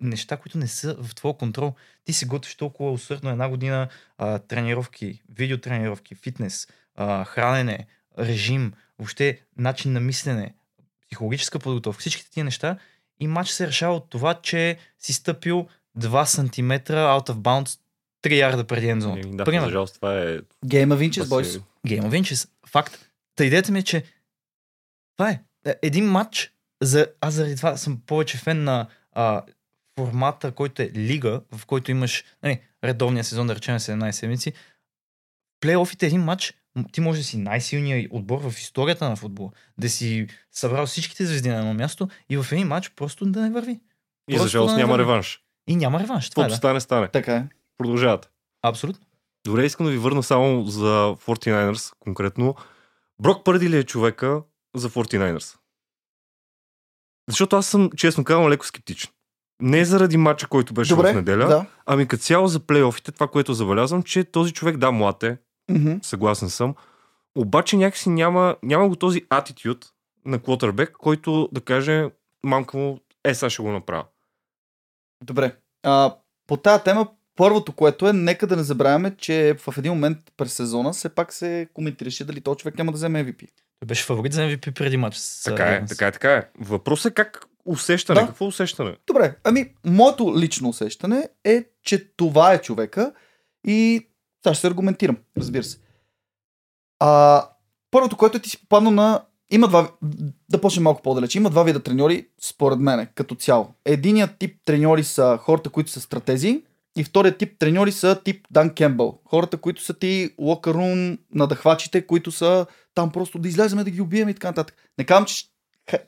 неща, 0.00 0.36
които 0.36 0.58
не 0.58 0.66
са 0.66 0.96
в 0.96 1.14
твоя 1.14 1.34
контрол. 1.34 1.74
Ти 2.04 2.12
се 2.12 2.26
готвиш 2.26 2.54
толкова 2.54 2.92
усърдно 2.92 3.30
една 3.30 3.48
година 3.48 3.88
а, 4.18 4.38
тренировки, 4.38 5.22
видеотренировки, 5.30 6.14
фитнес, 6.14 6.68
а, 6.94 7.24
хранене, 7.24 7.86
режим, 8.18 8.72
въобще 8.98 9.40
начин 9.56 9.92
на 9.92 10.00
мислене, 10.00 10.54
психологическа 11.02 11.58
подготовка, 11.58 12.00
всичките 12.00 12.30
тия 12.30 12.44
неща 12.44 12.78
и 13.20 13.26
матч 13.26 13.50
се 13.50 13.66
решава 13.66 13.94
от 13.94 14.10
това, 14.10 14.34
че 14.34 14.76
си 14.98 15.12
стъпил 15.12 15.68
2 15.98 16.24
см 16.24 16.72
out 16.92 17.28
of 17.28 17.34
bounds 17.34 17.80
3 18.22 18.32
ярда 18.32 18.64
преди 18.64 18.88
ензоната. 18.88 19.20
Еми, 19.20 19.36
Да, 19.36 19.44
Пример. 19.44 19.64
за 19.64 19.70
жалост 19.70 19.94
това 19.94 20.14
е... 20.14 20.36
Game 20.66 20.86
of 20.88 21.10
Inches, 21.10 21.22
boys. 21.22 21.42
си- 21.42 21.60
Game 21.86 22.02
of 22.02 22.20
Inches. 22.22 22.48
Факт. 22.66 22.98
Та 23.36 23.44
идеята 23.44 23.72
ми 23.72 23.78
е, 23.78 23.82
че 23.82 24.04
това 25.16 25.30
е. 25.30 25.40
Е, 25.66 25.74
Един 25.82 26.06
матч, 26.06 26.52
за, 26.82 27.06
аз 27.20 27.34
заради 27.34 27.56
това 27.56 27.76
съм 27.76 28.00
повече 28.06 28.38
фен 28.38 28.64
на 28.64 28.86
а, 29.12 29.42
формата, 29.98 30.52
който 30.52 30.82
е 30.82 30.90
лига, 30.94 31.40
в 31.56 31.66
който 31.66 31.90
имаш 31.90 32.24
нали, 32.42 32.60
редовния 32.84 33.24
сезон, 33.24 33.46
да 33.46 33.54
речем 33.54 33.78
17 33.78 34.10
седмици. 34.10 34.52
Плейофите 35.60 36.06
един 36.06 36.20
матч, 36.20 36.54
ти 36.92 37.00
може 37.00 37.18
да 37.18 37.24
си 37.24 37.38
най-силният 37.38 38.12
отбор 38.12 38.50
в 38.50 38.58
историята 38.58 39.08
на 39.08 39.16
футбола. 39.16 39.50
Да 39.78 39.88
си 39.88 40.26
събрал 40.52 40.86
всичките 40.86 41.26
звезди 41.26 41.48
на 41.48 41.58
едно 41.58 41.74
място 41.74 42.08
и 42.28 42.36
в 42.36 42.46
един 42.52 42.66
матч 42.66 42.90
просто 42.90 43.26
да 43.26 43.40
не 43.40 43.50
върви. 43.50 43.80
И 44.30 44.38
за 44.38 44.48
жалост 44.48 44.72
да 44.72 44.76
не 44.76 44.82
няма 44.82 44.92
върви. 44.92 45.02
реванш. 45.02 45.42
И 45.68 45.76
няма 45.76 46.00
реванш. 46.00 46.30
Това 46.30 46.44
е, 46.44 46.48
да. 46.48 46.56
стане, 46.56 46.80
стане. 46.80 47.08
Така 47.08 47.36
е. 47.36 47.44
Продължават. 47.78 48.30
Абсолютно. 48.62 49.06
Добре, 49.44 49.66
искам 49.66 49.86
да 49.86 49.92
ви 49.92 49.98
върна 49.98 50.22
само 50.22 50.64
за 50.64 51.16
49ers 51.26 51.92
конкретно. 51.98 52.54
Брок 53.22 53.44
Пърди 53.44 53.70
ли 53.70 53.76
е 53.78 53.84
човека 53.84 54.42
за 54.74 54.90
49ers? 54.90 55.56
Защото 57.28 57.56
аз 57.56 57.66
съм, 57.66 57.90
честно 57.96 58.24
казвам, 58.24 58.48
леко 58.48 58.66
скептичен. 58.66 59.10
Не 59.62 59.84
заради 59.84 60.16
матча, 60.16 60.46
който 60.48 60.74
беше 60.74 60.94
Добре, 60.94 61.12
в 61.12 61.14
неделя, 61.14 61.46
да. 61.46 61.66
ами 61.86 62.08
като 62.08 62.22
цяло 62.22 62.48
за 62.48 62.60
плейофите, 62.60 63.12
това, 63.12 63.28
което 63.28 63.54
забелязвам, 63.54 64.02
че 64.02 64.24
този 64.24 64.52
човек, 64.52 64.76
да, 64.76 64.90
млад 64.92 65.22
е, 65.22 65.38
Мгм. 65.70 65.92
съгласен 66.02 66.48
съм, 66.48 66.74
обаче 67.34 67.76
някакси 67.76 68.08
няма, 68.08 68.56
няма 68.62 68.88
го 68.88 68.96
този 68.96 69.22
атитюд 69.30 69.86
на 70.24 70.38
квотербек, 70.38 70.92
който 70.92 71.48
да 71.52 71.60
каже, 71.60 72.10
мамка 72.44 72.76
му, 72.76 73.00
е, 73.24 73.34
сега 73.34 73.50
ще 73.50 73.62
го 73.62 73.70
направя. 73.72 74.04
Добре. 75.24 75.56
А, 75.82 76.14
по 76.46 76.56
тази 76.56 76.84
тема, 76.84 77.08
първото, 77.36 77.72
което 77.72 78.08
е, 78.08 78.12
нека 78.12 78.46
да 78.46 78.56
не 78.56 78.62
забравяме, 78.62 79.16
че 79.16 79.56
в 79.58 79.78
един 79.78 79.92
момент 79.92 80.18
през 80.36 80.52
сезона 80.52 80.92
все 80.92 81.08
пак 81.08 81.32
се 81.32 81.68
коментираше 81.74 82.24
дали 82.24 82.40
този 82.40 82.58
човек 82.58 82.78
няма 82.78 82.92
да 82.92 82.96
вземе 82.96 83.24
MVP. 83.24 83.48
Той 83.80 83.86
беше 83.86 84.04
фаворит 84.04 84.32
за 84.32 84.40
MVP 84.40 84.74
преди 84.74 84.96
матч. 84.96 85.16
с 85.16 85.42
Така 85.42 85.64
е, 85.64 85.84
така 85.86 86.06
е, 86.06 86.12
така 86.12 86.32
е. 86.32 86.48
Въпросът 86.60 87.10
е 87.10 87.14
как 87.14 87.46
усещане, 87.66 88.20
Да. 88.20 88.26
какво 88.26 88.46
усещане? 88.46 88.96
Добре, 89.06 89.36
ами, 89.44 89.70
моето 89.84 90.34
лично 90.38 90.68
усещане 90.68 91.28
е, 91.44 91.64
че 91.82 92.12
това 92.16 92.52
е 92.52 92.62
човека 92.62 93.12
и 93.66 94.08
сега 94.44 94.54
ще 94.54 94.60
се 94.60 94.66
аргументирам, 94.66 95.16
разбира 95.38 95.62
се. 95.62 95.78
А, 96.98 97.42
първото, 97.90 98.16
което 98.16 98.38
ти 98.38 98.50
си 98.50 98.60
попадна 98.60 98.90
на... 98.90 99.22
Има 99.50 99.68
два... 99.68 99.90
Да 100.50 100.60
почнем 100.60 100.82
малко 100.82 101.02
по-далеч. 101.02 101.34
Има 101.34 101.50
два 101.50 101.62
вида 101.62 101.82
треньори, 101.82 102.26
според 102.40 102.78
мене, 102.78 103.06
като 103.14 103.34
цяло. 103.34 103.74
Единият 103.84 104.38
тип 104.38 104.56
треньори 104.64 105.04
са 105.04 105.38
хората, 105.42 105.70
които 105.70 105.90
са 105.90 106.00
стратези, 106.00 106.62
и 106.96 107.04
вторият 107.04 107.38
тип 107.38 107.58
треньори 107.58 107.92
са 107.92 108.20
тип 108.24 108.46
Дан 108.50 108.74
Кембъл. 108.74 109.20
Хората, 109.24 109.56
които 109.56 109.82
са 109.82 109.94
ти 109.94 110.30
локарум 110.38 111.18
надъхвачите, 111.34 112.06
които 112.06 112.32
са 112.32 112.66
там 112.94 113.12
просто 113.12 113.38
да 113.38 113.48
излеземе 113.48 113.84
да 113.84 113.90
ги 113.90 114.00
убием 114.00 114.28
и 114.28 114.34
така 114.34 114.48
нататък. 114.48 114.76
Не 114.98 115.04
казвам, 115.04 115.24
че 115.24 115.44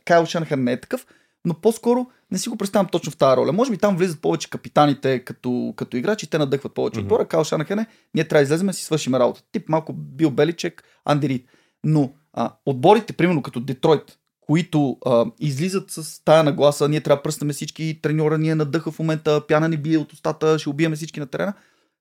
Кайл 0.05 0.27
Шанахан 0.27 0.65
не 0.65 0.73
е 0.73 0.81
такъв, 0.81 1.07
но 1.45 1.55
по-скоро 1.55 2.07
не 2.31 2.39
си 2.39 2.49
го 2.49 2.57
представям 2.57 2.89
точно 2.93 3.13
в 3.13 3.17
тази 3.17 3.37
роля. 3.37 3.53
Може 3.53 3.71
би 3.71 3.79
там 3.79 3.97
влизат 3.97 4.21
повече 4.21 4.51
капитаните 4.51 5.25
като, 5.25 5.73
като 5.77 5.97
играчи, 5.97 6.31
те 6.31 6.39
надъхват 6.39 6.75
повече 6.75 7.01
Мгм. 7.01 7.07
отбора. 7.07 7.29
Кайл 7.29 7.45
Шанахен 7.45 7.79
е, 7.79 7.87
ние 8.15 8.29
трябва 8.29 8.41
да 8.41 8.45
излезем 8.45 8.69
и 8.69 8.73
си 8.73 8.85
свършим 8.85 9.15
работа. 9.15 9.43
Тип 9.53 9.69
малко 9.69 9.93
Бил 9.93 10.31
Беличек, 10.31 10.85
Анди 11.05 11.29
Рид. 11.29 11.49
Но 11.85 12.13
а, 12.33 12.53
отборите, 12.67 13.13
примерно 13.13 13.43
като 13.43 13.61
Детройт, 13.61 14.19
които 14.41 14.97
а, 15.07 15.27
излизат 15.41 15.91
с 15.91 16.25
тая 16.25 16.45
нагласа, 16.45 16.89
ние 16.89 17.01
трябва 17.01 17.17
да 17.17 17.23
пръснем 17.23 17.51
всички, 17.51 17.99
треньора 18.03 18.39
ни 18.39 18.49
е 18.49 18.55
надъха 18.55 18.91
в 18.91 18.99
момента, 18.99 19.47
пяна 19.49 19.69
ни 19.69 19.77
бие 19.77 19.99
от 19.99 20.13
устата, 20.13 20.59
ще 20.59 20.69
убиеме 20.69 20.97
всички 20.97 21.21
на 21.21 21.27
терена. 21.27 21.55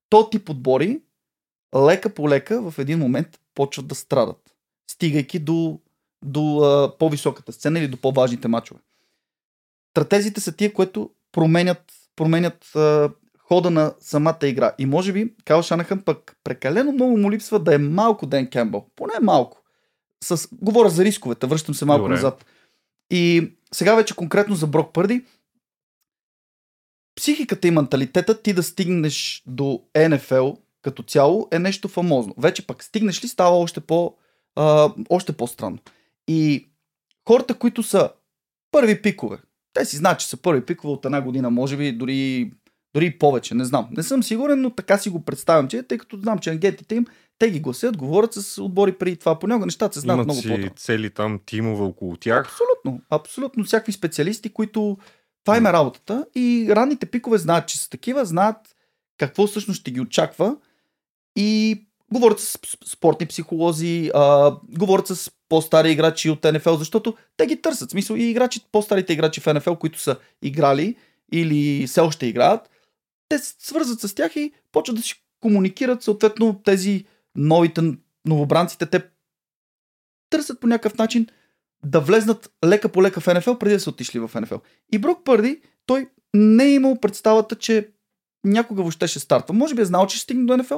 То 0.10 0.30
тип 0.30 0.50
отбори, 0.50 1.02
лека 1.86 2.14
по 2.14 2.30
лека, 2.30 2.72
в 2.72 2.80
един 2.80 3.00
момент 3.00 3.28
почват 3.56 3.88
да 3.88 3.96
страдат, 3.96 4.56
стигайки 4.92 5.40
до, 5.40 5.80
до 6.26 6.58
а, 6.58 6.98
по-високата 6.98 7.52
сцена 7.52 7.80
или 7.80 7.88
до 7.88 7.98
по-важните 7.98 8.48
матчове. 8.48 8.80
Стратезите 9.98 10.42
са 10.42 10.52
тия, 10.52 10.74
които 10.74 11.10
променят, 11.32 11.94
променят 12.16 12.76
а, 12.76 13.10
хода 13.40 13.70
на 13.70 13.94
самата 14.00 14.38
игра. 14.44 14.76
И 14.80 14.86
може 14.86 15.14
би 15.14 15.34
Кайл 15.46 15.62
Шанахън 15.62 16.02
пък 16.02 16.38
прекалено 16.44 16.92
много 16.92 17.18
му 17.18 17.32
липсва 17.32 17.60
да 17.60 17.76
е 17.76 17.78
малко 17.78 18.26
Ден 18.26 18.50
Кембъл. 18.50 18.88
Поне 18.96 19.14
малко. 19.22 19.64
С... 20.24 20.48
Говоря 20.52 20.90
за 20.90 21.06
рисковете, 21.06 21.48
връщам 21.48 21.76
се 21.76 21.86
малко 21.86 22.02
Добре. 22.02 22.14
назад. 22.14 22.46
И 23.12 23.52
сега 23.74 23.96
вече 23.96 24.16
конкретно 24.16 24.56
за 24.56 24.68
Брок 24.68 24.94
Пърди. 24.94 25.26
Психиката 27.16 27.68
и 27.68 27.72
менталитета 27.72 28.42
ти 28.42 28.54
да 28.54 28.64
стигнеш 28.64 29.44
до 29.48 29.82
НФЛ 30.10 30.50
като 30.82 31.04
цяло 31.04 31.48
е 31.52 31.60
нещо 31.60 31.88
фамозно. 31.88 32.34
Вече 32.38 32.68
пък 32.68 32.84
стигнеш 32.84 33.24
ли 33.24 33.28
става 33.28 33.58
още, 33.58 33.80
по, 33.80 34.16
а, 34.56 34.94
още 35.10 35.34
по-странно. 35.34 35.80
И 36.28 36.70
хората, 37.28 37.54
които 37.54 37.84
са 37.84 38.12
първи 38.72 39.02
пикове, 39.02 39.38
те 39.78 39.86
си 39.86 39.98
знаят, 39.98 40.20
че 40.20 40.28
са 40.28 40.38
първи 40.38 40.62
пикове 40.62 40.94
от 40.94 41.06
една 41.06 41.22
година, 41.22 41.50
може 41.50 41.78
би 41.78 41.92
дори, 41.92 42.52
дори 42.94 43.12
повече, 43.12 43.56
не 43.56 43.66
знам. 43.66 43.88
Не 43.92 44.04
съм 44.04 44.24
сигурен, 44.24 44.62
но 44.62 44.70
така 44.70 44.98
си 44.98 45.10
го 45.10 45.22
представям, 45.22 45.68
че 45.68 45.84
тъй 45.84 45.98
като 45.98 46.18
знам, 46.18 46.40
че 46.40 46.50
агентите 46.50 46.96
им, 46.96 47.06
те 47.40 47.52
ги 47.52 47.60
гласят, 47.60 47.98
говорят 47.98 48.34
с 48.34 48.58
отбори 48.58 48.92
преди 48.94 49.18
това. 49.18 49.40
Понякога 49.40 49.66
нещата 49.66 49.94
се 49.94 50.00
знаят 50.00 50.18
Имат 50.18 50.28
много 50.28 50.42
по-трудно. 50.42 50.72
цели 50.72 51.10
там 51.10 51.40
тимове 51.46 51.84
около 51.84 52.16
тях. 52.16 52.40
Абсолютно. 52.42 53.02
Абсолютно. 53.12 53.64
Всякакви 53.64 53.92
специалисти, 53.92 54.50
които 54.50 54.98
това 55.44 55.58
им 55.58 55.66
е 55.66 55.74
работата. 55.74 56.26
И 56.36 56.68
ранните 56.72 57.06
пикове 57.06 57.38
знаят, 57.38 57.68
че 57.68 57.78
са 57.78 57.90
такива, 57.90 58.26
знаят 58.26 58.58
какво 59.18 59.48
всъщност 59.48 59.80
ще 59.80 59.92
ги 59.92 60.02
очаква. 60.02 60.56
И 61.36 61.82
говорят 62.12 62.40
с- 62.40 62.58
спортни 62.86 63.28
психолози, 63.28 64.12
а, 64.14 64.52
говорят 64.70 65.08
с 65.08 65.32
по-стари 65.50 65.92
играчи 65.92 66.30
от 66.30 66.44
НФЛ, 66.44 66.74
защото 66.74 67.16
те 67.38 67.46
ги 67.46 67.62
търсят. 67.62 67.90
В 67.90 67.92
смисъл 67.92 68.16
и 68.16 68.24
играчи, 68.24 68.62
по-старите 68.72 69.14
играчи 69.14 69.42
в 69.42 69.54
НФЛ, 69.54 69.74
които 69.74 70.00
са 70.00 70.18
играли 70.42 70.96
или 71.32 71.88
все 71.88 72.02
още 72.02 72.26
играят, 72.26 72.70
те 73.30 73.38
свързват 73.40 74.00
с 74.00 74.16
тях 74.16 74.36
и 74.36 74.52
почват 74.72 74.98
да 74.98 75.04
си 75.04 75.24
комуникират 75.40 76.04
съответно 76.04 76.62
тези 76.66 77.06
новите 77.36 77.82
новобранците, 78.26 78.86
те 78.86 79.04
търсят 80.30 80.60
по 80.60 80.68
някакъв 80.68 80.98
начин 80.98 81.28
да 81.84 82.00
влезнат 82.00 82.52
лека 82.66 82.90
по 82.90 83.04
лека 83.04 83.22
в 83.22 83.34
НФЛ, 83.34 83.54
преди 83.54 83.74
да 83.74 83.80
са 83.80 83.90
отишли 83.90 84.20
в 84.20 84.32
НФЛ. 84.42 84.56
И 84.92 84.98
Брок 84.98 85.24
Пърди, 85.24 85.62
той 85.86 86.10
не 86.34 86.66
е 86.66 86.74
имал 86.74 87.00
представата, 87.00 87.56
че 87.56 87.90
някога 88.44 88.82
въобще 88.82 89.08
ще 89.08 89.20
стартва. 89.20 89.54
Може 89.54 89.76
би 89.76 89.82
е 89.82 89.86
знал, 89.86 90.08
че 90.08 90.18
ще 90.18 90.24
стигне 90.24 90.46
до 90.46 90.58
НФЛ, 90.58 90.76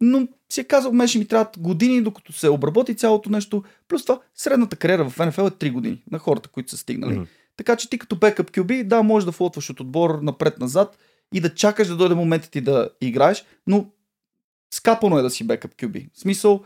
но 0.00 0.28
си 0.52 0.60
е 0.60 0.64
казал, 0.64 0.92
мен 0.92 1.08
ще 1.08 1.18
ми 1.18 1.26
трябват 1.26 1.58
години, 1.58 2.02
докато 2.02 2.32
се 2.32 2.48
обработи 2.48 2.96
цялото 2.96 3.30
нещо. 3.30 3.62
Плюс 3.88 4.04
това, 4.04 4.20
средната 4.34 4.76
кариера 4.76 5.10
в 5.10 5.26
НФЛ 5.26 5.40
е 5.40 5.50
3 5.50 5.72
години 5.72 6.02
на 6.10 6.18
хората, 6.18 6.48
които 6.48 6.70
са 6.70 6.76
стигнали. 6.76 7.12
Мгм. 7.12 7.22
Така 7.56 7.76
че 7.76 7.90
ти 7.90 7.98
като 7.98 8.16
бекъп 8.16 8.50
QB, 8.50 8.84
да, 8.84 9.02
можеш 9.02 9.24
да 9.24 9.32
флотваш 9.32 9.70
от 9.70 9.80
отбор 9.80 10.18
напред-назад 10.22 10.98
и 11.34 11.40
да 11.40 11.54
чакаш 11.54 11.88
да 11.88 11.96
дойде 11.96 12.14
момента 12.14 12.50
ти 12.50 12.60
да 12.60 12.88
играеш, 13.00 13.44
но 13.66 13.90
скапано 14.74 15.18
е 15.18 15.22
да 15.22 15.30
си 15.30 15.46
бекъп 15.46 15.74
QB. 15.74 16.08
В 16.14 16.20
смисъл, 16.20 16.64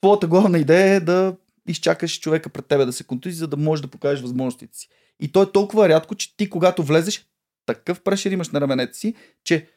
твоята 0.00 0.26
главна 0.26 0.58
идея 0.58 0.94
е 0.94 1.00
да 1.00 1.36
изчакаш 1.68 2.20
човека 2.20 2.48
пред 2.48 2.66
тебе 2.66 2.84
да 2.84 2.92
се 2.92 3.04
контузи, 3.04 3.36
за 3.36 3.46
да 3.46 3.56
можеш 3.56 3.82
да 3.82 3.88
покажеш 3.88 4.22
възможностите 4.22 4.78
си. 4.78 4.88
И 5.20 5.32
то 5.32 5.42
е 5.42 5.52
толкова 5.52 5.88
рядко, 5.88 6.14
че 6.14 6.36
ти 6.36 6.50
когато 6.50 6.82
влезеш, 6.82 7.26
такъв 7.66 8.00
прешер 8.00 8.30
имаш 8.30 8.48
на 8.48 8.60
раменете 8.60 8.98
си, 8.98 9.14
че 9.44 9.68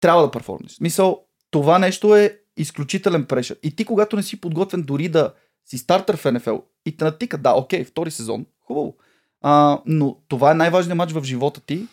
трябва 0.00 0.22
да 0.22 0.30
перформнеш. 0.30 0.72
В 0.72 0.74
Смисъл, 0.74 1.26
това 1.50 1.78
нещо 1.78 2.16
е 2.16 2.38
изключителен 2.56 3.24
прешер. 3.24 3.56
И 3.62 3.76
ти 3.76 3.84
когато 3.84 4.16
не 4.16 4.22
си 4.22 4.40
подготвен 4.40 4.82
дори 4.82 5.08
да 5.08 5.32
си 5.66 5.78
стартер 5.78 6.16
в 6.16 6.32
НФЛ 6.32 6.56
и 6.86 6.96
те 6.96 7.04
натика, 7.04 7.38
да, 7.38 7.50
окей, 7.50 7.84
втори 7.84 8.10
сезон, 8.10 8.46
хубаво. 8.66 8.96
А, 9.42 9.80
но 9.86 10.16
това 10.28 10.50
е 10.50 10.54
най-важният 10.54 10.96
матч 10.96 11.12
в 11.12 11.24
живота 11.24 11.60
ти 11.60 11.86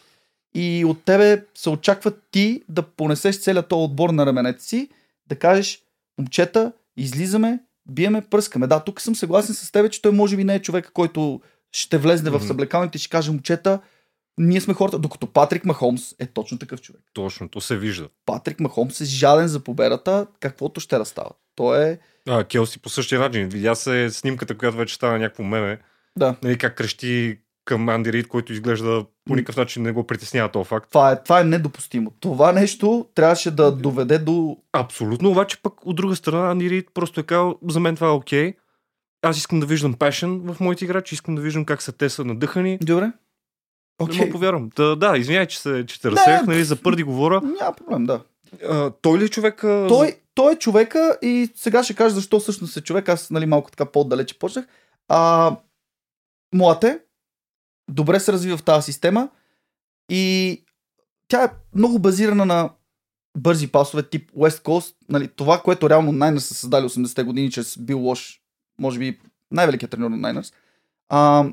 и 0.55 0.85
от 0.85 1.03
тебе 1.03 1.45
се 1.55 1.69
очаква 1.69 2.11
ти 2.31 2.63
да 2.69 2.81
понесеш 2.83 3.39
целият 3.41 3.67
този 3.67 3.83
отбор 3.83 4.09
на 4.09 4.25
раменете 4.25 4.63
си, 4.63 4.89
да 5.27 5.35
кажеш, 5.35 5.81
момчета, 6.17 6.71
излизаме, 6.97 7.59
биеме, 7.89 8.21
пръскаме. 8.21 8.67
Да, 8.67 8.79
тук 8.79 9.01
съм 9.01 9.15
съгласен 9.15 9.55
с 9.55 9.71
теб, 9.71 9.91
че 9.91 10.01
той 10.01 10.11
може 10.11 10.37
би 10.37 10.43
не 10.43 10.55
е 10.55 10.61
човека, 10.61 10.91
който 10.91 11.41
ще 11.71 11.97
влезне 11.97 12.29
в 12.29 12.35
Мгм. 12.35 12.47
съблекалните 12.47 12.97
и 12.97 12.99
ще 12.99 13.09
каже, 13.09 13.31
момчета, 13.31 13.79
ние 14.37 14.61
сме 14.61 14.73
хората, 14.73 14.99
докато 14.99 15.27
Патрик 15.27 15.65
Махомс 15.65 16.15
е 16.19 16.25
точно 16.25 16.59
такъв 16.59 16.81
човек. 16.81 17.01
Точно, 17.13 17.49
то 17.49 17.61
се 17.61 17.77
вижда. 17.77 18.09
Патрик 18.25 18.59
Махомс 18.59 19.01
е 19.01 19.05
жаден 19.05 19.47
за 19.47 19.59
победата, 19.59 20.27
каквото 20.39 20.79
ще 20.79 20.97
да 20.97 21.05
става. 21.05 21.29
Той 21.55 21.83
е... 21.83 21.99
А, 22.29 22.43
Келси 22.43 22.81
по 22.81 22.89
същия 22.89 23.19
начин. 23.19 23.49
Видя 23.49 23.75
се 23.75 24.09
снимката, 24.09 24.57
която 24.57 24.77
вече 24.77 24.95
стана 24.95 25.19
някакво 25.19 25.43
меме. 25.43 25.79
Да. 26.17 26.35
Нали, 26.43 26.57
как 26.57 26.77
крещи 26.77 27.39
към 27.65 27.89
Анди 27.89 28.13
Рид, 28.13 28.27
който 28.27 28.53
изглежда 28.53 29.05
по 29.25 29.35
никакъв 29.35 29.57
начин 29.57 29.83
не 29.83 29.91
го 29.91 30.07
притеснява 30.07 30.51
този 30.51 30.67
факт. 30.67 30.89
Това 30.89 31.11
е, 31.11 31.23
това 31.23 31.39
е 31.39 31.43
недопустимо. 31.43 32.11
Това 32.19 32.51
нещо 32.51 33.07
трябваше 33.15 33.51
да 33.51 33.71
доведе 33.71 34.17
до... 34.17 34.57
Абсолютно, 34.73 35.29
обаче 35.29 35.61
пък 35.61 35.85
от 35.85 35.95
друга 35.95 36.15
страна 36.15 36.51
Анди 36.51 36.69
Рид 36.69 36.89
просто 36.93 37.19
е 37.19 37.23
казал, 37.23 37.59
за 37.69 37.79
мен 37.79 37.95
това 37.95 38.07
е 38.07 38.11
окей. 38.11 38.53
Аз 39.21 39.37
искам 39.37 39.59
да 39.59 39.65
виждам 39.65 39.93
пешен 39.93 40.39
в 40.39 40.59
моите 40.59 40.85
играчи, 40.85 41.15
искам 41.15 41.35
да 41.35 41.41
виждам 41.41 41.65
как 41.65 41.81
са 41.81 41.91
те 41.91 42.09
са 42.09 42.25
надъхани. 42.25 42.77
Добре. 42.81 43.11
Okay. 43.99 44.19
Не 44.19 44.25
му 44.25 44.31
повярвам. 44.31 44.69
Да, 44.75 44.95
да, 44.95 45.17
извиняй, 45.17 45.47
че, 45.47 45.59
се, 45.59 45.85
че 45.87 46.01
те 46.01 46.11
разсеях, 46.11 46.45
нали, 46.47 46.63
за 46.63 46.81
пърди 46.81 47.03
говоря. 47.03 47.41
Няма 47.41 47.73
проблем, 47.73 48.05
да. 48.05 48.21
А, 48.69 48.91
той 49.01 49.19
ли 49.19 49.23
е 49.25 49.29
човек? 49.29 49.63
а, 49.63 49.87
Той, 49.87 50.15
той 50.33 50.53
е 50.53 50.59
човека 50.59 51.17
и 51.21 51.49
сега 51.55 51.83
ще 51.83 51.95
кажа 51.95 52.15
защо 52.15 52.39
всъщност 52.39 52.77
е 52.77 52.81
човек. 52.81 53.09
Аз 53.09 53.31
нали, 53.31 53.45
малко 53.45 53.71
така 53.71 53.85
по-далече 53.85 54.39
почнах. 54.39 54.65
А, 55.07 55.55
млад 56.55 56.83
е, 56.83 56.99
добре 57.89 58.19
се 58.19 58.33
развива 58.33 58.57
в 58.57 58.63
тази 58.63 58.85
система 58.85 59.29
и 60.11 60.63
тя 61.27 61.43
е 61.43 61.49
много 61.75 61.99
базирана 61.99 62.45
на 62.45 62.69
бързи 63.37 63.67
пасове 63.67 64.03
тип 64.03 64.31
West 64.31 64.63
Coast. 64.63 64.95
Нали, 65.09 65.27
това, 65.27 65.61
което 65.61 65.89
реално 65.89 66.11
Niners 66.11 66.37
са 66.37 66.53
създали 66.53 66.85
80-те 66.85 67.23
години 67.23 67.51
чрез 67.51 67.77
Бил 67.79 67.99
Лош, 67.99 68.41
може 68.79 68.99
би 68.99 69.19
най-великият 69.51 69.91
тренер 69.91 70.09
на. 70.09 70.43
А, 71.09 71.45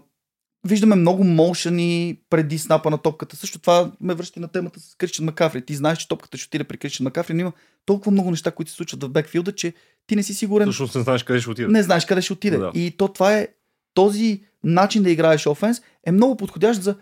виждаме 0.64 0.96
много 0.96 1.24
моушени 1.24 2.18
преди 2.30 2.58
снапа 2.58 2.90
на 2.90 2.98
топката. 2.98 3.36
Също 3.36 3.58
това 3.58 3.92
ме 4.00 4.14
връща 4.14 4.40
на 4.40 4.48
темата 4.48 4.80
с 4.80 4.94
Кришчен 4.94 5.24
Макафри. 5.24 5.64
Ти 5.64 5.74
знаеш, 5.74 5.98
че 5.98 6.08
топката 6.08 6.38
ще 6.38 6.46
отиде 6.46 6.64
при 6.64 6.76
Кришчен 6.76 7.04
Макафри, 7.04 7.34
но 7.34 7.40
има 7.40 7.52
толкова 7.86 8.12
много 8.12 8.30
неща, 8.30 8.50
които 8.50 8.70
се 8.70 8.76
случват 8.76 9.02
в 9.02 9.08
бекфилда, 9.08 9.52
че 9.52 9.72
ти 10.06 10.16
не 10.16 10.22
си 10.22 10.34
сигурен. 10.34 10.68
Всъщност 10.68 10.94
не 10.94 11.02
знаеш 11.02 11.22
къде 11.22 11.40
ще 11.40 11.50
отиде. 11.50 11.68
Не 11.68 11.82
знаеш 11.82 12.04
къде 12.04 12.22
ще 12.22 12.32
отиде. 12.32 12.58
Да. 12.58 12.70
И 12.74 12.90
то 12.90 13.08
това 13.08 13.38
е 13.38 13.48
този 13.94 14.42
начин 14.64 15.02
да 15.02 15.10
играеш 15.10 15.46
офенс 15.46 15.82
е 16.06 16.12
много 16.12 16.36
подходящ 16.36 16.82
за 16.82 16.96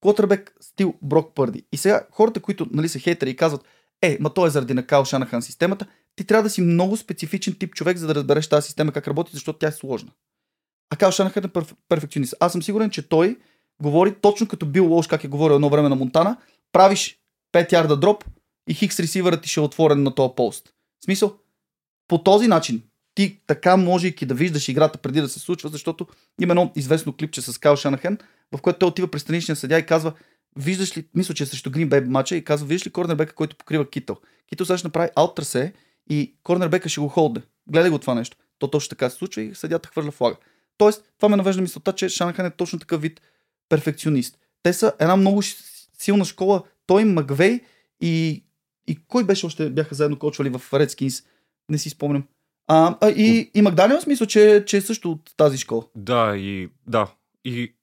Котърбек 0.00 0.54
стил 0.60 0.94
Брок 1.02 1.34
Пърди. 1.34 1.62
И 1.72 1.76
сега 1.76 2.06
хората, 2.10 2.40
които 2.40 2.66
нали, 2.70 2.88
са 2.88 2.98
хейтери 2.98 3.30
и 3.30 3.36
казват, 3.36 3.64
е, 4.02 4.16
ма 4.20 4.34
то 4.34 4.46
е 4.46 4.50
заради 4.50 4.74
на 4.74 4.86
Кайл 4.86 5.04
Шанахан 5.04 5.42
системата, 5.42 5.86
ти 6.16 6.24
трябва 6.24 6.42
да 6.42 6.50
си 6.50 6.60
много 6.60 6.96
специфичен 6.96 7.54
тип 7.54 7.74
човек, 7.74 7.96
за 7.96 8.06
да 8.06 8.14
разбереш 8.14 8.46
тази 8.46 8.66
система 8.66 8.92
как 8.92 9.08
работи, 9.08 9.30
защото 9.34 9.58
тя 9.58 9.68
е 9.68 9.72
сложна. 9.72 10.10
А 10.90 10.96
Кайл 10.96 11.10
Шанахан 11.10 11.44
е 11.44 11.48
перф- 11.48 11.74
перфекционист. 11.88 12.34
Аз 12.40 12.52
съм 12.52 12.62
сигурен, 12.62 12.90
че 12.90 13.08
той 13.08 13.36
говори 13.82 14.14
точно 14.14 14.48
като 14.48 14.66
бил 14.66 14.86
Лош, 14.86 15.06
как 15.06 15.24
е 15.24 15.28
говорил 15.28 15.54
едно 15.54 15.68
време 15.68 15.88
на 15.88 15.96
Монтана, 15.96 16.36
правиш 16.72 17.18
5 17.54 17.72
ярда 17.72 17.96
дроп 17.96 18.24
и 18.68 18.74
хикс 18.74 19.00
ресивърът 19.00 19.42
ти 19.42 19.48
ще 19.48 19.60
е 19.60 19.62
отворен 19.62 20.02
на 20.02 20.14
този 20.14 20.32
пост. 20.36 20.68
В 21.00 21.04
смисъл, 21.04 21.36
по 22.08 22.22
този 22.22 22.48
начин 22.48 22.82
ти 23.14 23.40
така 23.46 23.76
можейки 23.76 24.26
да 24.26 24.34
виждаш 24.34 24.68
играта 24.68 24.98
преди 24.98 25.20
да 25.20 25.28
се 25.28 25.38
случва, 25.38 25.68
защото 25.68 26.06
има 26.40 26.52
едно 26.52 26.72
известно 26.76 27.12
клипче 27.12 27.42
с 27.42 27.58
Кайл 27.58 27.76
Шанахен, 27.76 28.18
в 28.56 28.60
което 28.60 28.78
той 28.78 28.88
отива 28.88 29.08
при 29.08 29.20
страничния 29.20 29.56
съдя 29.56 29.78
и 29.78 29.86
казва, 29.86 30.12
виждаш 30.56 30.96
ли, 30.96 31.04
мисля, 31.14 31.34
че 31.34 31.42
е 31.42 31.46
срещу 31.46 31.70
Green 31.70 31.88
Bay 31.88 32.08
мача 32.08 32.36
и 32.36 32.44
казва, 32.44 32.66
виждаш 32.66 32.86
ли 32.86 32.90
корнербека, 32.90 33.34
който 33.34 33.56
покрива 33.56 33.90
Китъл. 33.90 34.16
Китъл 34.48 34.66
сега 34.66 34.78
ще 34.78 34.86
направи 34.86 35.10
аут 35.16 35.34
трасе 35.34 35.72
и 36.10 36.34
корнербека 36.42 36.88
ще 36.88 37.00
го 37.00 37.08
холде. 37.08 37.42
Гледай 37.66 37.90
го 37.90 37.98
това 37.98 38.14
нещо. 38.14 38.36
То 38.58 38.68
точно 38.68 38.88
така 38.88 39.10
се 39.10 39.16
случва 39.16 39.42
и 39.42 39.54
съдята 39.54 39.88
хвърля 39.88 40.10
флага. 40.10 40.36
Тоест, 40.78 41.12
това 41.18 41.28
ме 41.28 41.36
навежда 41.36 41.62
мисълта, 41.62 41.92
че 41.92 42.08
Шанахан 42.08 42.46
е 42.46 42.50
точно 42.50 42.78
такъв 42.78 43.02
вид 43.02 43.20
перфекционист. 43.68 44.38
Те 44.62 44.72
са 44.72 44.92
една 44.98 45.16
много 45.16 45.42
силна 45.98 46.24
школа. 46.24 46.62
Той, 46.86 47.04
Маквей 47.04 47.60
и, 48.00 48.44
и 48.86 48.98
кой 49.08 49.24
беше 49.24 49.46
още 49.46 49.70
бяха 49.70 49.94
заедно 49.94 50.18
кочвали 50.18 50.48
в 50.48 50.58
Redskins? 50.58 51.24
Не 51.68 51.78
си 51.78 51.90
спомням. 51.90 52.24
А, 52.66 52.98
а 53.00 53.10
и, 53.10 53.50
и 53.54 53.62
Макданиелс 53.62 54.06
мисля, 54.06 54.26
че, 54.26 54.64
че 54.66 54.76
е 54.76 54.80
също 54.80 55.12
от 55.12 55.32
тази 55.36 55.58
школа. 55.58 55.84
Да, 55.94 56.36
и 56.36 56.68
да. 56.86 57.14
И 57.44 57.74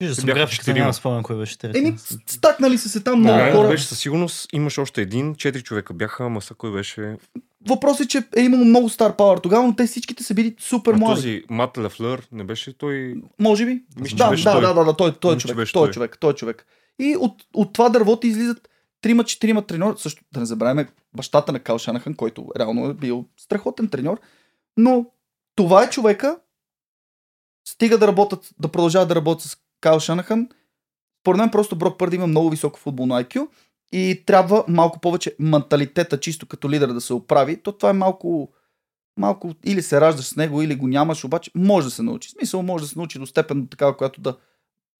Вижда 0.00 0.22
графиката, 0.22 0.72
няма 0.72 0.94
спомням 0.94 1.22
кой 1.22 1.36
беше 1.36 1.58
трети. 1.58 1.78
Еми, 1.78 1.94
стакнали 2.26 2.78
са 2.78 2.88
се 2.88 3.00
там 3.02 3.18
много 3.18 3.38
да, 3.38 3.52
хора. 3.52 3.68
беше 3.68 3.84
със 3.84 3.98
сигурност 3.98 4.48
имаш 4.52 4.78
още 4.78 5.02
един, 5.02 5.34
четири 5.34 5.62
човека 5.62 5.94
бяха, 5.94 6.24
ама 6.24 6.42
са 6.42 6.54
кой 6.54 6.72
беше? 6.72 7.16
Въпросът 7.68 8.04
е, 8.04 8.08
че 8.08 8.22
е 8.36 8.40
имало 8.42 8.64
много 8.64 8.88
стар 8.88 9.16
пауър 9.16 9.38
тогава, 9.38 9.66
но 9.66 9.76
те 9.76 9.86
всичките 9.86 10.24
са 10.24 10.34
били 10.34 10.56
супер 10.58 10.92
А 10.92 10.96
млади. 10.96 11.14
този 11.14 11.42
Мат 11.50 11.78
Лефлер, 11.78 12.28
не 12.32 12.44
беше 12.44 12.78
той? 12.78 13.14
Може 13.38 13.66
би. 13.66 13.82
Мисля, 14.00 14.16
да, 14.16 14.30
беше 14.30 14.44
да, 14.44 14.52
той. 14.52 14.60
да, 14.60 14.74
да, 14.74 14.84
да, 14.84 14.96
той, 14.96 15.12
той 15.14 15.32
е 15.32 15.34
Мисля, 15.34 15.48
човек. 15.48 15.56
беше 15.56 15.72
Той 15.72 15.82
е 15.82 15.86
той. 15.86 15.92
човек. 15.92 16.18
Той 16.20 16.30
е 16.30 16.34
човек. 16.34 16.66
И 16.98 17.16
от, 17.20 17.34
от 17.54 17.72
това 17.72 17.88
дърво 17.88 18.16
ти 18.20 18.28
излизат 18.28 18.68
трима-четирима 19.00 19.62
треньори. 19.66 19.94
Също 19.98 20.24
да 20.32 20.40
не 20.40 20.46
забравяме 20.46 20.88
бащата 21.16 21.52
на 21.52 21.58
Кал 21.60 21.78
Шанахан, 21.78 22.14
който 22.14 22.46
реално 22.58 22.90
е 22.90 22.94
бил 22.94 23.24
страхотен 23.36 23.88
треньор. 23.88 24.20
Но 24.76 25.06
това 25.54 25.84
е 25.84 25.90
човека, 25.90 26.38
стига 27.68 27.98
да 27.98 28.06
работят, 28.06 28.50
да 28.58 28.68
продължават 28.68 29.08
да 29.08 29.14
работят 29.14 29.42
с 29.42 29.58
Кайл 29.80 30.00
Шанахан. 30.00 30.48
Според 31.22 31.38
мен 31.38 31.50
просто 31.50 31.76
Брок 31.76 31.98
Пърди 31.98 32.16
има 32.16 32.26
много 32.26 32.50
високо 32.50 32.78
футболно 32.78 33.14
IQ 33.14 33.48
и 33.92 34.22
трябва 34.26 34.64
малко 34.68 35.00
повече 35.00 35.36
менталитета, 35.38 36.20
чисто 36.20 36.46
като 36.46 36.70
лидер 36.70 36.88
да 36.88 37.00
се 37.00 37.12
оправи. 37.12 37.62
То 37.62 37.72
това 37.72 37.90
е 37.90 37.92
малко, 37.92 38.52
малко 39.16 39.52
или 39.64 39.82
се 39.82 40.00
раждаш 40.00 40.24
с 40.24 40.36
него, 40.36 40.62
или 40.62 40.74
го 40.74 40.88
нямаш, 40.88 41.24
обаче 41.24 41.50
може 41.54 41.86
да 41.86 41.90
се 41.90 42.02
научи. 42.02 42.28
В 42.28 42.32
смисъл 42.32 42.62
може 42.62 42.84
да 42.84 42.88
се 42.88 42.98
научи 42.98 43.18
до 43.18 43.26
степен 43.26 43.66
такава, 43.66 43.96
която 43.96 44.20
да, 44.20 44.36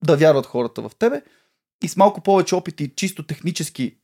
да 0.03 0.17
вярват 0.17 0.45
хората 0.45 0.81
в 0.81 0.91
тебе. 0.99 1.21
И 1.83 1.87
с 1.87 1.97
малко 1.97 2.21
повече 2.21 2.55
опит 2.55 2.81
и 2.81 2.95
чисто 2.95 3.23
технически 3.23 3.97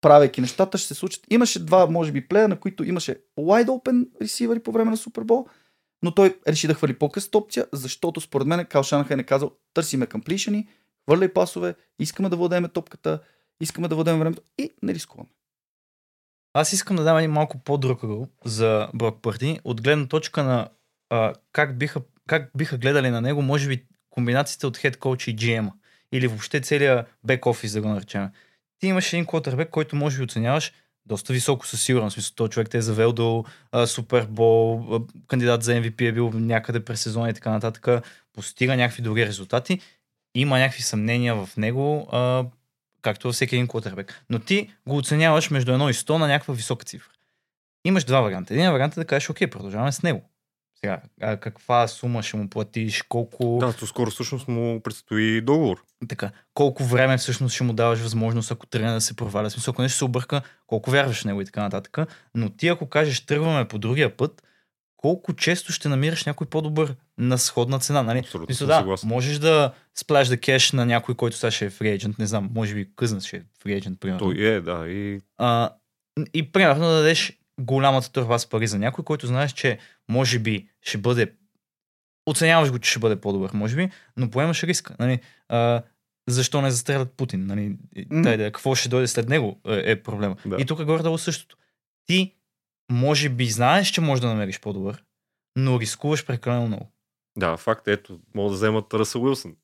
правейки 0.00 0.40
нещата, 0.40 0.78
ще 0.78 0.88
се 0.88 0.94
случат. 0.94 1.24
Имаше 1.30 1.64
два, 1.64 1.86
може 1.86 2.12
би, 2.12 2.28
плея, 2.28 2.48
на 2.48 2.60
които 2.60 2.84
имаше 2.84 3.16
wide 3.38 3.66
open 3.66 4.08
ресивери 4.22 4.60
по 4.60 4.72
време 4.72 4.90
на 4.90 4.96
Супербол, 4.96 5.46
но 6.04 6.14
той 6.14 6.38
реши 6.48 6.66
да 6.66 6.74
хвали 6.74 6.98
по-късната 6.98 7.38
опция, 7.38 7.66
защото 7.72 8.20
според 8.20 8.46
мен 8.46 8.66
Кал 8.66 8.82
Шанахайн 8.82 9.20
е 9.20 9.24
казал, 9.24 9.52
търсиме 9.74 10.06
комплишени, 10.06 10.68
хвърляй 11.04 11.32
пасове, 11.32 11.74
искаме 11.98 12.28
да 12.28 12.36
владеем 12.36 12.68
топката, 12.68 13.20
искаме 13.60 13.88
да 13.88 13.94
владеем 13.94 14.18
времето 14.18 14.42
и 14.58 14.70
не 14.82 14.94
рискуваме. 14.94 15.28
Аз 16.52 16.72
искам 16.72 16.96
да 16.96 17.04
дам 17.04 17.18
един 17.18 17.30
малко 17.30 17.58
по-друг 17.58 18.00
за 18.44 18.88
Брок 18.94 19.22
Пърди, 19.22 19.60
от 19.64 19.82
гледна 19.82 20.06
точка 20.08 20.44
на 20.44 20.68
а, 21.10 21.32
как, 21.52 21.78
биха, 21.78 22.00
как 22.26 22.50
биха 22.56 22.78
гледали 22.78 23.10
на 23.10 23.20
него, 23.20 23.42
може 23.42 23.68
би 23.68 23.86
комбинацията 24.10 24.68
от 24.68 24.76
хед 24.76 24.96
коуч 24.96 25.28
и 25.28 25.36
GM 25.36 25.72
или 26.12 26.26
въобще 26.26 26.60
целият 26.60 27.06
бек 27.24 27.46
офис, 27.46 27.72
да 27.72 27.82
го 27.82 27.88
наречем. 27.88 28.28
Ти 28.78 28.86
имаш 28.86 29.12
един 29.12 29.26
квотербек, 29.26 29.70
който 29.70 29.96
може 29.96 30.18
би 30.18 30.24
оценяваш 30.24 30.72
доста 31.06 31.32
високо 31.32 31.66
със 31.66 31.82
сигурност. 31.82 32.14
В 32.14 32.14
Смисъл, 32.14 32.34
този 32.34 32.50
човек 32.50 32.70
те 32.70 32.78
е 32.78 32.82
завел 32.82 33.12
до 33.12 33.44
Супербол, 33.86 35.00
кандидат 35.26 35.62
за 35.62 35.72
MVP 35.72 36.08
е 36.08 36.12
бил 36.12 36.30
някъде 36.34 36.84
през 36.84 37.00
сезона 37.00 37.30
и 37.30 37.34
така 37.34 37.50
нататък, 37.50 38.04
постига 38.32 38.76
някакви 38.76 39.02
добри 39.02 39.26
резултати. 39.26 39.80
Има 40.34 40.58
някакви 40.58 40.82
съмнения 40.82 41.34
в 41.34 41.56
него, 41.56 42.08
а, 42.12 42.44
както 43.02 43.28
във 43.28 43.34
всеки 43.34 43.54
един 43.54 43.68
квотербек. 43.68 44.24
Но 44.30 44.38
ти 44.38 44.70
го 44.86 44.96
оценяваш 44.96 45.50
между 45.50 45.72
1 45.72 45.90
и 45.90 45.94
100 45.94 46.18
на 46.18 46.26
някаква 46.26 46.54
висока 46.54 46.84
цифра. 46.84 47.10
Имаш 47.84 48.04
два 48.04 48.20
варианта. 48.20 48.54
Един 48.54 48.72
вариант 48.72 48.96
е 48.96 49.00
да 49.00 49.04
кажеш, 49.04 49.30
окей, 49.30 49.46
продължаваме 49.46 49.92
с 49.92 50.02
него. 50.02 50.30
Сега, 50.84 51.00
а 51.20 51.36
каква 51.36 51.88
сума 51.88 52.22
ще 52.22 52.36
му 52.36 52.48
платиш, 52.48 53.02
колко, 53.02 53.58
Да, 53.60 53.72
то 53.72 53.86
скоро 53.86 54.10
всъщност 54.10 54.48
му 54.48 54.80
предстои 54.80 55.40
договор. 55.40 55.84
така, 56.08 56.30
колко 56.54 56.84
време 56.84 57.16
всъщност 57.18 57.54
ще 57.54 57.64
му 57.64 57.72
даваш 57.72 58.00
възможност, 58.00 58.50
ако 58.50 58.66
тръгне 58.66 58.92
да 58.92 59.00
се 59.00 59.16
проваля. 59.16 59.50
Смисъл, 59.50 59.72
ако 59.72 59.82
нещо 59.82 59.98
се 59.98 60.04
обърка, 60.04 60.42
колко 60.66 60.90
вярваш 60.90 61.20
в 61.22 61.24
него 61.24 61.40
и 61.40 61.44
така 61.44 61.62
нататък. 61.62 61.98
Но 62.34 62.50
ти, 62.50 62.68
ако 62.68 62.88
кажеш, 62.88 63.26
тръгваме 63.26 63.68
по 63.68 63.78
другия 63.78 64.16
път, 64.16 64.42
колко 64.96 65.32
често 65.32 65.72
ще 65.72 65.88
намираш 65.88 66.24
някой 66.24 66.46
по-добър 66.46 66.94
на 67.18 67.38
сходна 67.38 67.78
цена. 67.78 68.02
Нали? 68.02 68.18
Абсолютно 68.18 68.52
Мисля, 68.52 68.66
да, 68.66 68.76
съгласен. 68.78 69.08
можеш 69.08 69.38
да 69.38 69.72
сплаш 69.94 70.28
да 70.28 70.36
кеш 70.36 70.72
на 70.72 70.86
някой, 70.86 71.14
който 71.14 71.36
сега 71.36 71.50
ще 71.50 71.66
е 71.66 71.70
free 71.70 71.98
agent, 71.98 72.18
не 72.18 72.26
знам, 72.26 72.50
може 72.54 72.74
би 72.74 72.88
къзнат 72.96 73.22
ще 73.24 73.36
е 73.36 73.40
free 73.40 73.82
agent, 73.82 73.98
примерно. 73.98 74.18
Той 74.18 74.34
е, 74.38 74.60
да. 74.60 74.88
И 74.88 75.20
А, 75.38 75.70
и 76.34 76.52
примерно 76.52 76.84
да 76.84 76.92
дадеш 76.92 77.38
голямата 77.60 78.12
турба 78.12 78.38
с 78.38 78.46
пари 78.46 78.66
за 78.66 78.78
някой, 78.78 79.04
който 79.04 79.26
знаеш, 79.26 79.52
че 79.52 79.78
може 80.08 80.38
би 80.38 80.68
ще 80.82 80.98
бъде 80.98 81.32
оценяваш 82.26 82.70
го, 82.70 82.78
че 82.78 82.90
ще 82.90 82.98
бъде 82.98 83.20
по-добър, 83.20 83.50
може 83.54 83.76
би, 83.76 83.90
но 84.16 84.30
поемаш 84.30 84.62
риска. 84.62 84.96
Нали? 84.98 85.20
А, 85.48 85.82
защо 86.28 86.62
не 86.62 86.70
застрелят 86.70 87.12
Путин? 87.12 87.46
Нали? 87.46 87.76
Mm. 87.96 88.36
Да, 88.36 88.44
какво 88.44 88.74
ще 88.74 88.88
дойде 88.88 89.06
след 89.06 89.28
него 89.28 89.60
е, 89.66 89.82
е 89.90 90.02
проблема. 90.02 90.36
Да. 90.46 90.56
И 90.58 90.66
тук 90.66 90.80
е 90.80 90.84
горе-долу 90.84 91.18
същото. 91.18 91.56
Ти 92.06 92.34
може 92.92 93.28
би 93.28 93.46
знаеш, 93.46 93.88
че 93.88 94.00
можеш 94.00 94.20
да 94.20 94.28
намериш 94.28 94.60
по-добър, 94.60 95.04
но 95.56 95.80
рискуваш 95.80 96.26
прекалено 96.26 96.66
много. 96.66 96.92
да, 97.38 97.56
факт, 97.56 97.88
ето, 97.88 98.20
могат 98.34 98.52
да 98.52 98.56
вземат 98.56 98.94
Ръсъл 98.94 99.22
Уилсън, 99.22 99.56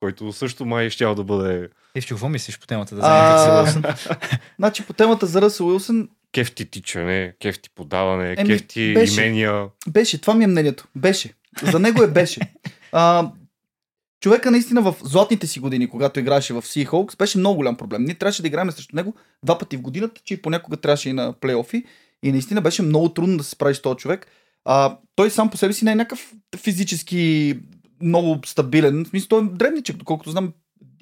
който 0.00 0.32
също 0.32 0.66
май 0.66 0.90
ще 0.90 1.04
да 1.04 1.24
бъде 1.24 1.68
Ти 1.94 2.06
какво 2.06 2.28
мислиш 2.28 2.58
по 2.58 2.66
темата 2.66 2.96
да 2.96 3.02
А, 3.04 3.62
вземем 3.62 3.84
а... 3.86 4.16
Значи 4.58 4.86
по 4.86 4.92
темата 4.92 5.26
за 5.26 5.42
Ръсъл 5.42 5.66
Уилсън 5.66 6.08
кефти 6.32 6.70
тичане, 6.70 7.34
кефти 7.40 7.70
подаване, 7.74 8.34
Еми, 8.38 8.48
кефти 8.48 8.94
беше. 8.94 9.20
имения. 9.20 9.66
беше, 9.88 10.20
това 10.20 10.34
ми 10.34 10.44
е 10.44 10.46
мнението. 10.46 10.88
Беше. 10.96 11.34
За 11.62 11.78
него 11.78 12.02
е 12.02 12.10
беше. 12.10 12.40
А, 12.92 13.30
човека 14.20 14.50
наистина 14.50 14.82
в 14.82 14.94
златните 15.04 15.46
си 15.46 15.60
години, 15.60 15.88
когато 15.88 16.20
играеше 16.20 16.54
в 16.54 16.62
Seahawks, 16.62 17.18
беше 17.18 17.38
много 17.38 17.56
голям 17.56 17.76
проблем. 17.76 18.04
Ние 18.04 18.14
трябваше 18.14 18.42
да 18.42 18.48
играем 18.48 18.70
срещу 18.70 18.96
него 18.96 19.14
два 19.44 19.58
пъти 19.58 19.76
в 19.76 19.80
годината, 19.80 20.20
че 20.24 20.34
и 20.34 20.42
понякога 20.42 20.76
трябваше 20.76 21.08
и 21.10 21.12
на 21.12 21.32
плейофи. 21.32 21.84
И 22.22 22.32
наистина 22.32 22.60
беше 22.60 22.82
много 22.82 23.08
трудно 23.08 23.36
да 23.36 23.44
се 23.44 23.50
справи 23.50 23.74
с 23.74 23.82
този 23.82 23.96
човек. 23.96 24.26
А, 24.64 24.98
той 25.16 25.30
сам 25.30 25.50
по 25.50 25.56
себе 25.56 25.72
си 25.72 25.84
не 25.84 25.92
е 25.92 25.94
някакъв 25.94 26.32
физически 26.56 27.54
много 28.02 28.40
стабилен. 28.46 29.04
В 29.04 29.08
смисъл, 29.08 29.28
той 29.28 29.40
е 29.40 29.48
древничък, 29.48 29.96
доколкото 29.96 30.30
знам, 30.30 30.52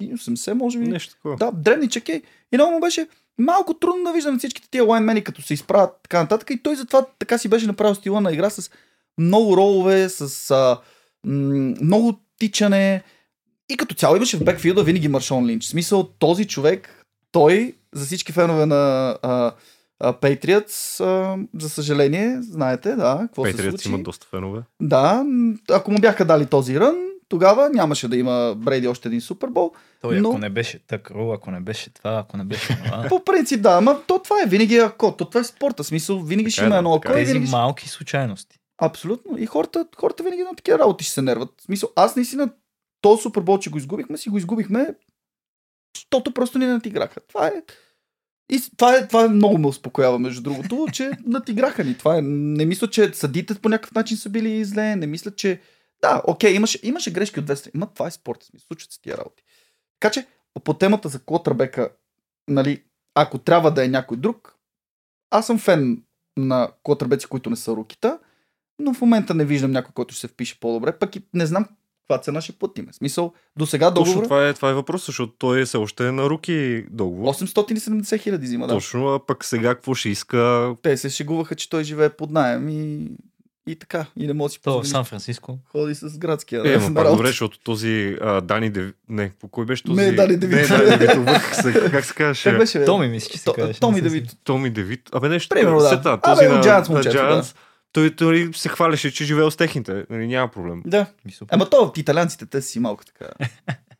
80 0.01 0.53
може 0.53 0.79
би. 0.79 0.87
Нещо 0.87 1.13
такова. 1.13 1.35
Да, 1.35 1.51
древничък 1.51 2.09
е. 2.09 2.21
И 2.51 2.57
много 2.57 2.71
му 2.71 2.79
беше 2.79 3.07
малко 3.39 3.73
трудно 3.73 4.03
да 4.03 4.13
виждам 4.13 4.37
всичките 4.39 4.69
тия 4.71 4.83
лайнмени, 4.83 5.23
като 5.23 5.41
се 5.41 5.53
изправят 5.53 5.91
така 6.03 6.21
нататък. 6.21 6.49
И 6.49 6.63
той 6.63 6.75
затова 6.75 7.05
така 7.19 7.37
си 7.37 7.49
беше 7.49 7.67
направил 7.67 7.95
стила 7.95 8.21
на 8.21 8.31
игра 8.33 8.49
с 8.49 8.71
много 9.17 9.57
ролове, 9.57 10.09
с 10.09 10.51
а, 10.51 10.77
м- 11.25 11.73
много 11.81 12.19
тичане. 12.39 13.03
И 13.69 13.77
като 13.77 13.95
цяло 13.95 14.15
имаше 14.15 14.37
в 14.37 14.43
бекфилда 14.43 14.83
винаги 14.83 15.07
Маршон 15.07 15.45
Линч. 15.45 15.63
В 15.65 15.69
смисъл, 15.69 16.03
този 16.03 16.47
човек, 16.47 17.05
той, 17.31 17.73
за 17.93 18.05
всички 18.05 18.31
фенове 18.31 18.65
на 18.65 19.15
а, 19.21 19.51
а, 19.99 20.13
Patriots, 20.13 21.03
а, 21.05 21.37
за 21.59 21.69
съжаление, 21.69 22.37
знаете, 22.41 22.95
да, 22.95 23.17
какво 23.21 23.45
се 23.45 23.51
Петрият 23.51 23.71
случи. 23.71 23.89
имат 23.89 24.03
доста 24.03 24.27
фенове. 24.31 24.61
Да, 24.81 25.25
ако 25.71 25.91
му 25.91 25.99
бяха 25.99 26.25
дали 26.25 26.45
този 26.45 26.79
рън, 26.79 26.95
тогава 27.29 27.69
нямаше 27.69 28.07
да 28.07 28.17
има 28.17 28.55
Брейди 28.57 28.87
още 28.87 29.07
един 29.07 29.21
Супербол. 29.21 29.71
Той, 30.01 30.19
Но- 30.19 30.29
ако 30.29 30.37
не 30.37 30.49
беше 30.49 30.79
так, 30.79 31.11
Рул, 31.11 31.33
ако 31.33 31.51
не 31.51 31.59
беше 31.59 31.89
това, 31.89 32.17
ако 32.17 32.37
не 32.37 32.43
беше 32.43 32.67
това. 32.77 33.05
По 33.09 33.23
принцип, 33.23 33.61
да, 33.61 33.69
ама 33.71 34.01
то 34.07 34.19
това 34.19 34.41
е 34.43 34.47
винаги 34.47 34.77
ако. 34.77 35.11
То 35.11 35.25
това 35.25 35.41
е 35.41 35.43
спорта. 35.43 35.83
Смисъл, 35.83 36.19
винаги 36.19 36.51
ще 36.51 36.57
Така 36.57 36.65
е, 36.65 36.67
има 36.67 36.73
да, 36.73 36.77
едно 36.77 36.93
ако. 36.95 37.07
е. 37.07 37.11
и 37.11 37.15
Тези 37.15 37.27
Винаги... 37.27 37.47
ще- 37.47 37.51
малки 37.51 37.89
случайности. 37.89 38.59
Абсолютно. 38.77 39.37
И 39.37 39.45
хората, 39.45 39.85
хората 39.97 40.23
винаги 40.23 40.41
на 40.41 40.55
такива 40.55 40.79
работи 40.79 41.05
ще 41.05 41.13
се 41.13 41.21
нерват. 41.21 41.49
Смисъл, 41.61 41.89
аз 41.95 42.15
наистина 42.15 42.49
този 43.01 43.21
супербол, 43.21 43.59
че 43.59 43.69
го 43.69 43.77
изгубихме, 43.77 44.17
си 44.17 44.29
го 44.29 44.37
изгубихме, 44.37 44.87
защото 45.95 46.33
просто 46.33 46.57
ни 46.57 46.65
натиграха. 46.65 47.19
Това 47.21 47.47
е. 47.47 47.53
И 48.51 48.61
това 48.77 48.95
е, 48.95 49.07
това 49.07 49.25
е 49.25 49.29
много 49.29 49.57
ме 49.57 49.67
успокоява, 49.67 50.19
между 50.19 50.41
другото, 50.43 50.85
че 50.93 51.11
натиграха 51.25 51.83
ни. 51.83 51.97
Това 51.97 52.17
е, 52.17 52.21
не 52.21 52.65
мисля, 52.65 52.87
че 52.87 53.13
съдите 53.13 53.53
по 53.55 53.69
някакъв 53.69 53.91
начин 53.91 54.17
са 54.17 54.29
били 54.29 54.65
зле, 54.65 54.95
не 54.95 55.07
мисля, 55.07 55.31
че... 55.31 55.61
Да, 56.01 56.21
окей, 56.27 56.53
имаше, 56.53 56.79
имаше 56.83 57.11
грешки 57.11 57.39
от 57.39 57.45
две 57.45 57.55
страни. 57.55 57.71
Ма 57.75 57.87
това 57.93 58.07
е 58.07 58.11
спорт, 58.11 58.43
смисъл, 58.43 58.65
случват 58.67 58.91
се 58.91 59.01
тия 59.01 59.17
работи. 59.17 59.43
Така 59.99 60.11
че, 60.11 60.27
по 60.63 60.73
темата 60.73 61.09
за 61.09 61.19
Котрабека, 61.19 61.89
нали, 62.47 62.83
ако 63.15 63.37
трябва 63.37 63.71
да 63.71 63.85
е 63.85 63.87
някой 63.87 64.17
друг, 64.17 64.55
аз 65.29 65.45
съм 65.45 65.59
фен 65.59 66.03
на 66.37 66.71
котрабеци, 66.83 67.27
които 67.27 67.49
не 67.49 67.55
са 67.55 67.71
рукита, 67.71 68.19
но 68.79 68.93
в 68.93 69.01
момента 69.01 69.33
не 69.33 69.45
виждам 69.45 69.71
някой, 69.71 69.91
който 69.93 70.13
ще 70.13 70.21
се 70.21 70.27
впише 70.27 70.59
по-добре, 70.59 70.99
пък 70.99 71.15
и 71.15 71.21
не 71.33 71.45
знам 71.45 71.65
каква 72.09 72.21
цена 72.21 72.41
ще 72.41 72.51
платим. 72.51 72.87
Смисъл, 72.91 73.33
до 73.57 73.65
сега 73.65 73.93
Точно 73.93 74.05
договор 74.05 74.23
това 74.23 74.47
е, 74.47 74.53
това 74.53 74.69
е 74.69 74.73
въпрос, 74.73 75.05
защото 75.05 75.33
той 75.37 75.61
е 75.61 75.65
все 75.65 75.77
още 75.77 76.11
на 76.11 76.29
руки 76.29 76.85
договор. 76.89 77.33
870 77.33 78.19
хиляди 78.19 78.45
взима, 78.45 78.67
да. 78.67 78.73
Точно, 78.73 79.07
а 79.07 79.25
пък 79.25 79.45
сега 79.45 79.75
какво 79.75 79.93
ще 79.93 80.09
иска? 80.09 80.73
Те 80.81 80.97
се 80.97 81.09
шегуваха, 81.09 81.55
че 81.55 81.69
той 81.69 81.83
живее 81.83 82.09
под 82.09 82.31
найем 82.31 82.69
и, 82.69 83.11
и 83.71 83.75
така. 83.75 84.05
И 84.17 84.27
не 84.27 84.33
може 84.33 84.49
да 84.49 84.53
си 84.53 84.61
То 84.61 84.71
в 84.71 84.77
позволи. 84.77 84.87
Сан 84.91 85.05
Франциско. 85.05 85.59
Ходи 85.71 85.95
с 85.95 86.17
градския. 86.17 86.61
Е, 86.65 86.77
да, 86.77 86.89
ма 86.89 86.95
пак 86.95 87.07
добре, 87.07 87.27
защото 87.27 87.59
този 87.59 88.17
а, 88.21 88.41
Дани 88.41 88.69
Дев... 88.69 88.93
Не, 89.09 89.31
по 89.39 89.47
кой 89.47 89.65
беше 89.65 89.83
този? 89.83 90.01
Не, 90.01 90.11
Дани 90.11 90.37
Девит. 90.37 90.69
Не, 90.69 90.77
Дани 90.77 90.97
Девит. 90.97 91.91
Как 91.91 92.05
се 92.05 92.13
казваше? 92.13 92.49
Как 92.49 92.59
беше? 92.59 92.79
бе? 92.79 92.85
Томи, 92.85 93.07
мисля, 93.07 93.29
че 93.31 93.37
се 93.37 93.51
казваше. 93.55 93.79
Томи 93.79 94.01
Девит. 94.01 94.37
Томи 94.43 94.69
Девит. 94.69 95.09
Абе 95.13 95.29
нещо. 95.29 95.55
Примерно, 95.55 95.79
да. 95.79 95.89
Сета, 95.89 96.09
Абе, 96.09 96.21
този 96.21 96.47
от 96.47 96.53
на, 96.53 96.63
Giants 96.63 96.89
на. 96.89 97.03
Giants. 97.03 97.55
Той, 97.91 98.15
той 98.15 98.49
се 98.53 98.69
хвалеше, 98.69 99.11
че 99.11 99.25
живее 99.25 99.51
с 99.51 99.55
техните. 99.55 100.05
Нали, 100.09 100.27
няма 100.27 100.51
проблем. 100.51 100.83
Да. 100.85 101.05
Ама 101.49 101.69
то, 101.69 101.93
италианците, 101.97 102.45
те 102.45 102.61
са 102.61 102.67
си 102.67 102.79
малко 102.79 103.05
така. 103.05 103.25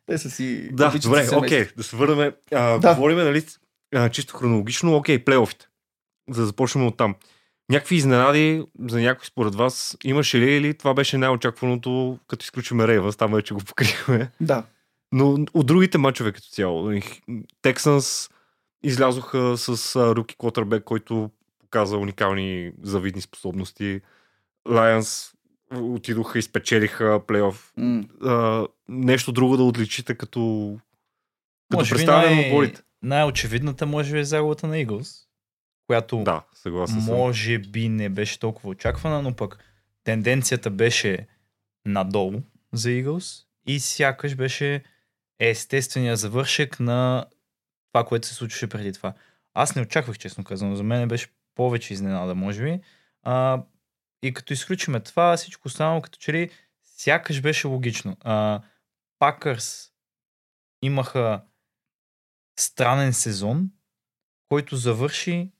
Те 0.06 0.18
са 0.18 0.30
си... 0.30 0.68
Да, 0.72 0.92
добре, 1.02 1.28
окей, 1.36 1.66
да 1.76 1.82
се 1.82 1.96
върнем. 1.96 2.32
А, 2.54 2.78
Да. 2.78 2.94
Говорим, 2.94 3.18
нали, 3.18 3.44
чисто 4.10 4.36
хронологично, 4.36 4.96
окей, 4.96 5.24
плейофите. 5.24 5.66
За 6.30 6.40
да 6.40 6.46
започнем 6.46 6.86
от 6.86 6.96
там. 6.96 7.14
Някакви 7.70 7.96
изненади 7.96 8.64
за 8.88 9.00
някой 9.00 9.26
според 9.26 9.54
вас 9.54 9.96
имаше 10.04 10.38
ли 10.38 10.54
или 10.54 10.74
това 10.74 10.94
беше 10.94 11.18
най-очакваното, 11.18 12.18
като 12.28 12.42
изключиме 12.42 12.88
Рейвънс, 12.88 13.16
там 13.16 13.34
вече 13.34 13.54
го 13.54 13.60
покриваме. 13.60 14.30
Да. 14.40 14.64
Но 15.12 15.46
от 15.54 15.66
другите 15.66 15.98
мачове 15.98 16.32
като 16.32 16.48
цяло, 16.48 16.92
Тексанс 17.62 18.30
излязоха 18.82 19.56
с 19.56 19.96
руки 20.14 20.36
Котърбек, 20.36 20.84
който 20.84 21.30
показа 21.60 21.96
уникални 21.96 22.72
завидни 22.82 23.20
способности. 23.22 24.00
Лайонс 24.68 25.32
отидоха 25.74 26.38
и 26.38 26.42
спечелиха 26.42 27.20
плейоф. 27.26 27.72
М. 27.76 28.02
А, 28.22 28.66
нещо 28.88 29.32
друго 29.32 29.56
да 29.56 29.62
отличите 29.62 30.14
като, 30.14 30.76
като 31.70 31.88
представяне 31.90 32.30
на 32.30 32.36
най- 32.36 32.50
отборите. 32.50 32.82
най-очевидната 33.02 33.86
може 33.86 34.12
би 34.12 34.18
е 34.18 34.24
загубата 34.24 34.66
на 34.66 34.74
Eagles, 34.76 35.26
която 35.90 36.22
Да, 36.22 36.42
съгласен 36.54 37.02
може 37.02 37.58
би 37.58 37.88
не 37.88 38.08
беше 38.08 38.38
толкова 38.38 38.68
очаквана, 38.68 39.22
но 39.22 39.36
пък 39.36 39.58
тенденцията 40.04 40.70
беше 40.70 41.26
надолу 41.86 42.42
за 42.72 42.88
Eagles 42.88 43.44
и 43.66 43.80
сякаш 43.80 44.34
беше 44.34 44.82
естествения 45.38 46.16
завършек 46.16 46.80
на 46.80 47.26
това, 47.92 48.04
което 48.04 48.26
се 48.26 48.34
случваше 48.34 48.66
преди 48.66 48.92
това. 48.92 49.12
Аз 49.54 49.76
не 49.76 49.82
очаквах, 49.82 50.18
честно 50.18 50.44
казано. 50.44 50.76
За 50.76 50.82
мен 50.82 51.08
беше 51.08 51.28
повече 51.54 51.94
изненада, 51.94 52.34
може 52.34 52.64
би. 52.64 52.80
А, 53.22 53.62
и 54.22 54.34
като 54.34 54.52
изключиме 54.52 55.00
това, 55.00 55.36
всичко 55.36 55.68
останало 55.68 56.02
като 56.02 56.18
че 56.18 56.32
ли 56.32 56.50
сякаш 56.84 57.40
беше 57.40 57.66
логично. 57.66 58.16
А, 58.20 58.60
Пакърс 59.18 59.90
имаха 60.82 61.42
странен 62.58 63.12
сезон, 63.12 63.70
който 64.48 64.76
завърши 64.76 65.50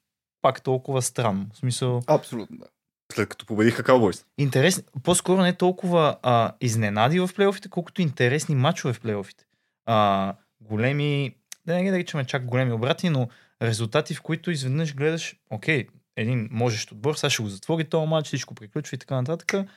пак 0.43 0.63
толкова 0.63 1.03
странно. 1.03 1.47
В 1.53 1.57
смисъл, 1.57 2.03
Абсолютно, 2.07 2.57
да. 2.59 2.67
След 3.13 3.29
като 3.29 3.47
победиха 3.47 3.83
Cowboys. 3.83 4.25
интересни, 4.39 4.85
по-скоро 5.03 5.43
не 5.43 5.53
толкова 5.57 6.17
а, 6.23 6.53
изненади 6.61 7.21
в 7.21 7.31
плейофите, 7.37 7.69
колкото 7.69 8.03
интересни 8.03 8.55
матчове 8.55 8.95
в 8.95 9.01
плейофите. 9.01 9.45
А, 9.87 10.35
големи, 10.61 11.35
да 11.67 11.75
не 11.75 11.83
ги 11.85 11.91
наричаме 11.91 12.25
чак 12.25 12.45
големи 12.45 12.73
обрати, 12.73 13.11
но 13.11 13.29
резултати, 13.63 14.15
в 14.15 14.23
които 14.23 14.51
изведнъж 14.51 14.95
гледаш, 14.95 15.37
окей, 15.51 15.87
един 16.17 16.49
можещ 16.53 16.93
отбор, 16.93 17.15
сега 17.15 17.31
ще 17.31 17.43
го 17.43 17.49
затвори 17.49 17.85
този 17.85 18.07
матч, 18.07 18.27
всичко 18.27 18.55
приключва 18.55 18.95
и 18.95 18.99
така 18.99 19.15
нататък. 19.15 19.69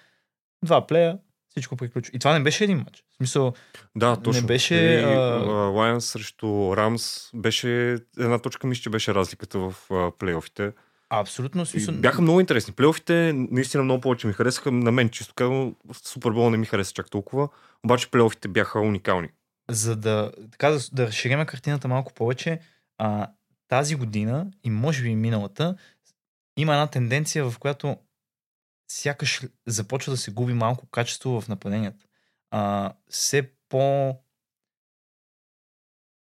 Два 0.65 0.87
плея, 0.87 1.17
всичко 1.53 1.75
приключва. 1.75 2.11
И 2.13 2.19
това 2.19 2.33
не 2.33 2.43
беше 2.43 2.63
един 2.63 2.77
матч. 2.77 3.03
В 3.09 3.15
смисъл, 3.15 3.53
Да, 3.95 4.15
точно. 4.15 4.47
беше, 4.47 4.75
И, 4.75 4.95
а- 4.95 5.09
а, 5.37 5.45
Лайонс 5.49 6.05
срещу 6.05 6.47
Рамс 6.77 7.29
беше 7.35 7.69
една 8.17 8.39
точка, 8.39 8.67
мисля, 8.67 8.81
че 8.81 8.89
беше 8.89 9.13
разликата 9.13 9.59
в 9.59 9.75
а, 9.91 10.11
плейофите. 10.11 10.71
абсолютно 11.09 11.61
И 11.61 11.65
смисъл. 11.65 11.95
бяха 11.95 12.21
много 12.21 12.39
интересни. 12.39 12.73
Плейофите 12.73 13.31
наистина 13.35 13.83
много 13.83 14.01
повече 14.01 14.27
ми 14.27 14.33
харесаха. 14.33 14.71
На 14.71 14.91
мен, 14.91 15.09
чисто 15.09 15.33
казвам, 15.33 15.75
Супербол 15.93 16.49
не 16.49 16.57
ми 16.57 16.65
хареса 16.65 16.93
чак 16.93 17.09
толкова. 17.09 17.49
Обаче 17.83 18.11
плейофите 18.11 18.47
бяха 18.47 18.79
уникални. 18.79 19.29
за 19.69 19.95
да, 19.95 20.31
така, 20.51 20.69
да, 20.69 20.79
да 20.91 21.07
разширим 21.07 21.45
картината 21.45 21.87
малко 21.87 22.13
повече, 22.13 22.59
а, 22.97 23.27
тази 23.67 23.95
година 23.95 24.47
и 24.63 24.69
може 24.69 25.03
би 25.03 25.15
миналата, 25.15 25.75
има 26.57 26.73
една 26.73 26.87
тенденция, 26.87 27.49
в 27.49 27.59
която 27.59 27.97
сякаш 28.87 29.41
започва 29.67 30.13
да 30.13 30.17
се 30.17 30.31
губи 30.31 30.53
малко 30.53 30.87
качество 30.87 31.41
в 31.41 31.47
нападенията. 31.47 32.05
А, 32.51 32.93
все 33.09 33.51
по... 33.69 34.15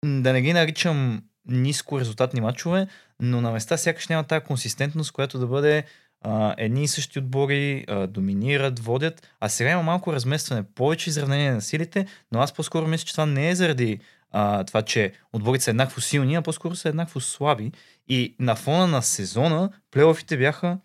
Да 0.04 0.32
не 0.32 0.42
ги 0.42 0.52
наричам 0.52 1.22
ниско 1.46 2.00
резултатни 2.00 2.40
матчове, 2.40 2.86
но 3.20 3.40
на 3.40 3.50
места 3.50 3.76
сякаш 3.76 4.08
няма 4.08 4.24
тази 4.24 4.44
консистентност, 4.44 5.12
която 5.12 5.38
да 5.38 5.46
бъде 5.46 5.84
а, 6.20 6.54
едни 6.58 6.84
и 6.84 6.88
същи 6.88 7.18
отбори 7.18 7.84
а, 7.88 8.06
доминират, 8.06 8.78
водят, 8.78 9.28
а 9.40 9.48
сега 9.48 9.70
има 9.70 9.82
малко 9.82 10.12
разместване, 10.12 10.62
повече 10.74 11.10
изравнение 11.10 11.52
на 11.52 11.62
силите, 11.62 12.06
но 12.32 12.40
аз 12.40 12.52
по-скоро 12.52 12.86
мисля, 12.86 13.04
че 13.04 13.12
това 13.12 13.26
не 13.26 13.50
е 13.50 13.54
заради 13.54 14.00
а, 14.30 14.64
това, 14.64 14.82
че 14.82 15.12
отборите 15.32 15.64
са 15.64 15.70
еднакво 15.70 16.00
силни, 16.00 16.34
а 16.34 16.42
по-скоро 16.42 16.76
са 16.76 16.88
еднакво 16.88 17.20
слаби. 17.20 17.72
И 18.08 18.36
на 18.40 18.56
фона 18.56 18.86
на 18.86 19.02
сезона, 19.02 19.70
плейофите 19.90 20.36
бяха 20.36 20.78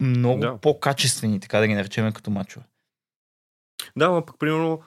много 0.00 0.40
Да. 0.40 0.58
по-качествени, 0.58 1.40
така 1.40 1.60
да 1.60 1.66
ги 1.66 1.74
наречем 1.74 2.12
като 2.12 2.30
мачове. 2.30 2.66
Да, 3.96 4.10
но 4.10 4.26
пък 4.26 4.38
примерно 4.38 4.80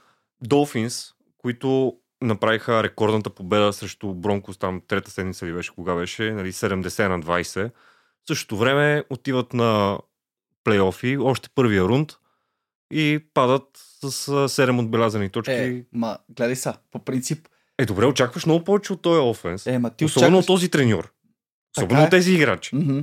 Долфинс, 0.43 1.13
които 1.38 1.97
направиха 2.21 2.84
рекордната 2.84 3.30
победа 3.30 3.74
срещу 3.74 4.13
Бронкос, 4.13 4.58
там 4.58 4.82
трета 4.88 5.12
седмица 5.12 5.45
ли 5.45 5.54
беше, 5.54 5.71
кога 5.76 5.95
беше, 5.95 6.32
нали, 6.32 6.52
70 6.52 7.08
на 7.08 7.19
20. 7.19 7.69
В 8.24 8.28
същото 8.28 8.58
време 8.58 9.04
отиват 9.10 9.54
на 9.54 10.00
плейофи, 10.63 11.17
още 11.17 11.50
първия 11.56 11.84
рунд 11.84 12.12
и 12.93 13.19
падат 13.34 13.63
с 13.74 14.04
а, 14.04 14.10
7 14.50 14.80
отбелязани 14.80 15.30
точки. 15.30 15.52
Е, 15.54 15.86
ма, 15.93 16.17
гледай 16.30 16.56
са, 16.56 16.78
по 16.91 17.00
принцип. 17.00 17.47
е 17.78 17.86
добре, 17.86 18.06
очакваш 18.06 18.45
много 18.45 18.63
повече 18.63 18.93
от 18.93 19.02
този 19.02 19.19
офенс. 19.19 19.67
Е, 19.67 19.78
ма 19.80 19.89
ти 19.89 20.06
Особено 20.06 20.38
от 20.38 20.43
очакваш... 20.43 20.45
този 20.45 20.69
треньор. 20.71 21.13
Особено 21.78 22.02
е. 22.02 22.04
от 22.04 22.10
тези 22.10 22.34
играчи. 22.34 22.76
Мгм. 22.76 23.00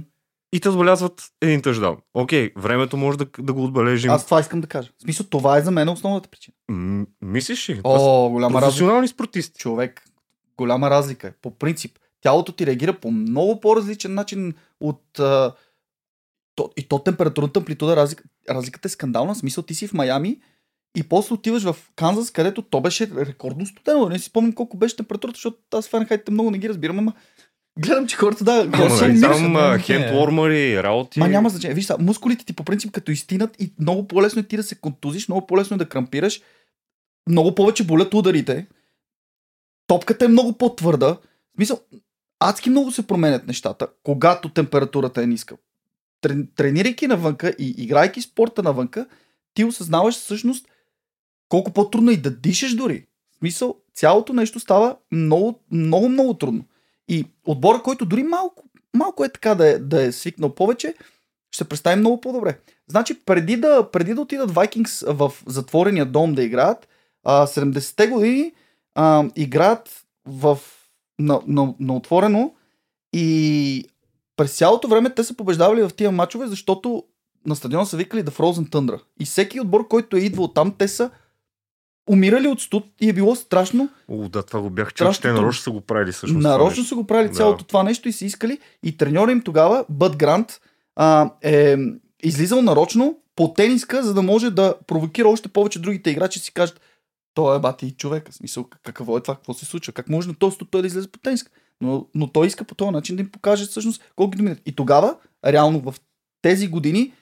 И 0.53 0.61
те 0.61 0.69
отбелязват 0.69 1.23
един 1.41 1.63
тъждаун. 1.63 1.97
Окей, 2.15 2.53
времето 2.57 2.97
може 2.97 3.19
да, 3.19 3.27
да 3.39 3.53
го 3.53 3.65
отбележим. 3.65 4.11
Аз 4.11 4.25
това 4.25 4.41
искам 4.41 4.61
да 4.61 4.67
кажа. 4.67 4.91
В 4.99 5.03
смисъл, 5.03 5.27
това 5.27 5.59
е 5.59 5.63
за 5.63 5.71
мен 5.71 5.89
основната 5.89 6.29
причина. 6.29 6.55
М- 6.69 7.07
мислиш 7.23 7.69
ли? 7.69 7.81
О, 7.85 8.31
голяма 8.31 8.55
разлика. 8.55 8.67
професионални 8.67 9.09
спортисти. 9.09 9.61
Човек, 9.61 10.05
голяма 10.59 10.91
разлика 10.91 11.29
е. 11.29 11.33
По 11.43 11.51
принцип, 11.51 11.99
тялото 12.21 12.53
ти 12.53 12.67
реагира 12.67 13.01
по 13.01 13.11
много 13.11 13.61
по-различен 13.61 14.15
начин 14.15 14.55
от... 14.81 15.19
А, 15.19 15.55
то, 16.55 16.71
и 16.77 16.89
то 16.89 16.99
температурната 16.99 17.61
амплитуда, 17.61 17.97
разлика, 17.97 18.25
разликата 18.51 18.89
е 18.89 18.91
скандална. 18.91 19.35
В 19.35 19.39
смисъл, 19.39 19.65
ти 19.65 19.75
си 19.75 19.87
в 19.87 19.93
Майами 19.93 20.41
и 20.97 21.03
после 21.03 21.35
отиваш 21.35 21.63
в 21.63 21.77
Канзас, 21.97 22.31
където 22.31 22.63
то 22.63 22.81
беше 22.81 23.11
рекордно 23.17 23.67
студено. 23.67 24.09
Не 24.09 24.19
си 24.19 24.25
спомням 24.25 24.53
колко 24.53 24.77
беше 24.77 24.97
температурата, 24.97 25.37
защото 25.37 25.59
аз 25.75 25.89
Фаренхайтите 25.89 26.31
много 26.31 26.51
не 26.51 26.59
ги 26.59 26.69
разбирам, 26.69 26.99
ама 26.99 27.13
гледам, 27.79 28.07
че 28.07 28.17
хората 28.17 28.45
да, 28.45 28.71
хората 28.77 28.97
се 28.97 29.09
нали, 29.09 29.17
умират. 29.17 29.33
там 29.33 29.53
не, 29.53 29.59
а, 29.59 29.73
не. 29.73 29.79
хендвормъри, 29.79 30.83
работи. 30.83 31.21
Ма 31.21 31.29
няма 31.29 31.49
значение. 31.49 31.75
Виж, 31.75 31.85
са, 31.85 31.97
мускулите 31.99 32.45
ти 32.45 32.53
по 32.53 32.65
принцип 32.65 32.93
като 32.93 33.11
изтинат 33.11 33.57
и 33.61 33.73
много 33.79 34.09
по-лесно 34.09 34.41
е 34.41 34.43
ти 34.43 34.57
да 34.57 34.63
се 34.63 34.75
контузиш, 34.75 35.29
много 35.29 35.47
по-лесно 35.47 35.75
е 35.75 35.79
да 35.79 35.89
крампираш, 35.89 36.41
много 37.29 37.55
повече 37.55 37.85
болят 37.85 38.15
ударите, 38.15 38.67
топката 39.87 40.25
е 40.25 40.29
много 40.29 40.53
по-твърда. 40.53 41.07
В 41.07 41.19
смисъл, 41.57 41.81
адски 42.41 42.71
много 42.71 42.91
се 42.91 43.07
променят 43.07 43.47
нещата, 43.47 43.87
когато 44.03 44.49
температурата 44.49 45.23
е 45.23 45.27
ниска. 45.27 45.57
Трен, 46.21 46.49
тренирайки 46.57 47.07
навънка 47.07 47.55
и 47.59 47.75
играйки 47.79 48.23
спорта 48.23 48.63
навънка, 48.63 49.07
ти 49.55 49.65
осъзнаваш 49.65 50.15
всъщност 50.15 50.69
колко 51.49 51.71
по-трудно 51.73 52.11
е 52.11 52.15
и 52.15 52.17
да 52.17 52.31
дишаш 52.31 52.75
дори. 52.75 53.07
В 53.33 53.39
смисъл, 53.39 53.77
цялото 53.95 54.33
нещо 54.33 54.61
става 54.61 54.97
много, 55.13 55.61
много, 55.71 56.09
много 56.09 56.35
трудно. 56.35 56.65
И 57.09 57.27
отбора, 57.47 57.83
който 57.83 58.07
дори 58.07 58.23
малко, 58.23 58.65
малко 58.97 59.25
е 59.25 59.29
така 59.29 59.55
да 59.55 59.69
е, 59.69 59.79
да 59.79 60.03
е 60.03 60.13
свикнал 60.13 60.55
повече, 60.55 60.95
ще 61.51 61.65
се 61.65 61.69
представи 61.69 61.97
много 61.97 62.21
по-добре. 62.21 62.59
Значи, 62.89 63.21
преди 63.25 63.57
да, 63.57 63.91
преди 63.91 64.15
да 64.15 64.21
отидат 64.21 64.51
Vikings 64.51 65.13
в 65.13 65.33
затворения 65.47 66.07
дом 66.07 66.35
да 66.35 66.43
играят, 66.43 66.89
а, 67.25 67.47
70-те 67.47 68.07
години 68.07 68.53
а, 68.95 69.25
играят 69.37 70.05
в, 70.27 70.59
на, 71.19 71.41
на, 71.47 71.75
на 71.81 71.97
отворено 71.97 72.55
и 73.13 73.85
през 74.37 74.57
цялото 74.57 74.89
време 74.89 75.15
те 75.15 75.25
са 75.25 75.35
побеждавали 75.35 75.83
в 75.83 75.91
тия 75.97 76.11
матчове, 76.11 76.47
защото 76.47 77.05
на 77.47 77.57
стадиона 77.57 77.87
са 77.87 77.97
викали 77.97 78.23
да 78.23 78.31
Frozen 78.31 78.71
Tundra. 78.71 79.01
И 79.21 79.25
всеки 79.25 79.61
отбор, 79.61 79.89
който 79.89 80.17
е 80.17 80.21
идвал 80.21 80.49
там, 80.49 80.75
те 80.79 80.89
са 80.89 81.11
умирали 82.09 82.49
от 82.49 82.61
студ 82.61 82.85
и 83.01 83.09
е 83.09 83.13
било 83.13 83.37
страшно. 83.37 83.89
О, 84.09 84.29
да, 84.29 84.43
това 84.43 84.61
го 84.61 84.71
бях 84.71 84.95
чул, 84.95 85.13
че 85.13 85.21
те 85.21 85.33
нарочно 85.33 85.63
са 85.63 85.71
го 85.71 85.81
правили 85.81 86.13
всъщност. 86.13 86.43
Нарочно 86.43 86.85
са 86.85 86.95
го 86.95 87.07
правили 87.07 87.29
Да. 87.29 87.35
цялото 87.35 87.65
това 87.65 87.83
нещо 87.83 88.09
и 88.09 88.13
са 88.13 88.25
искали. 88.25 88.59
И 88.83 88.97
треньора 88.97 89.33
им 89.33 89.43
тогава, 89.43 89.85
Бъд 89.89 90.17
Грант, 90.17 90.61
а, 90.97 91.31
е 91.43 91.77
излизал 92.23 92.63
нарочно 92.63 93.19
по 93.37 93.55
тениска, 93.55 94.03
за 94.03 94.15
да 94.15 94.23
може 94.23 94.51
да 94.51 94.75
провокира 94.87 95.29
още 95.29 95.49
повече 95.49 95.79
другите 95.79 96.11
играчи 96.11 96.39
и 96.39 96.43
си 96.43 96.53
кажат, 96.53 96.81
той 97.35 97.57
е 97.57 97.61
бати 97.61 97.91
човека. 97.91 98.33
В 98.33 98.35
Смисъл, 98.35 98.65
как- 98.65 98.81
какво 98.83 99.19
е 99.19 99.21
това, 99.21 99.35
какво 99.35 99.55
се 99.55 99.65
случва? 99.65 99.93
Как 99.93 100.09
може 100.09 100.29
на 100.29 100.35
този 100.35 100.55
студ 100.55 100.69
той 100.71 100.81
да 100.81 100.87
излезе 100.87 101.09
по 101.09 101.19
тениска? 101.19 101.51
Но, 101.81 102.07
но 102.15 102.27
той 102.27 102.47
иска 102.47 102.65
по 102.65 102.75
този 102.75 102.91
начин 102.91 103.17
да 103.17 103.23
им 103.23 103.29
покаже 103.31 103.67
всъщност 103.67 104.03
колко 104.17 104.31
ги 104.31 104.37
доминират. 104.37 104.63
И 104.67 104.73
тогава, 104.73 105.17
реално 105.47 105.81
в 105.81 105.95
тези 106.43 106.69
години, 106.69 107.13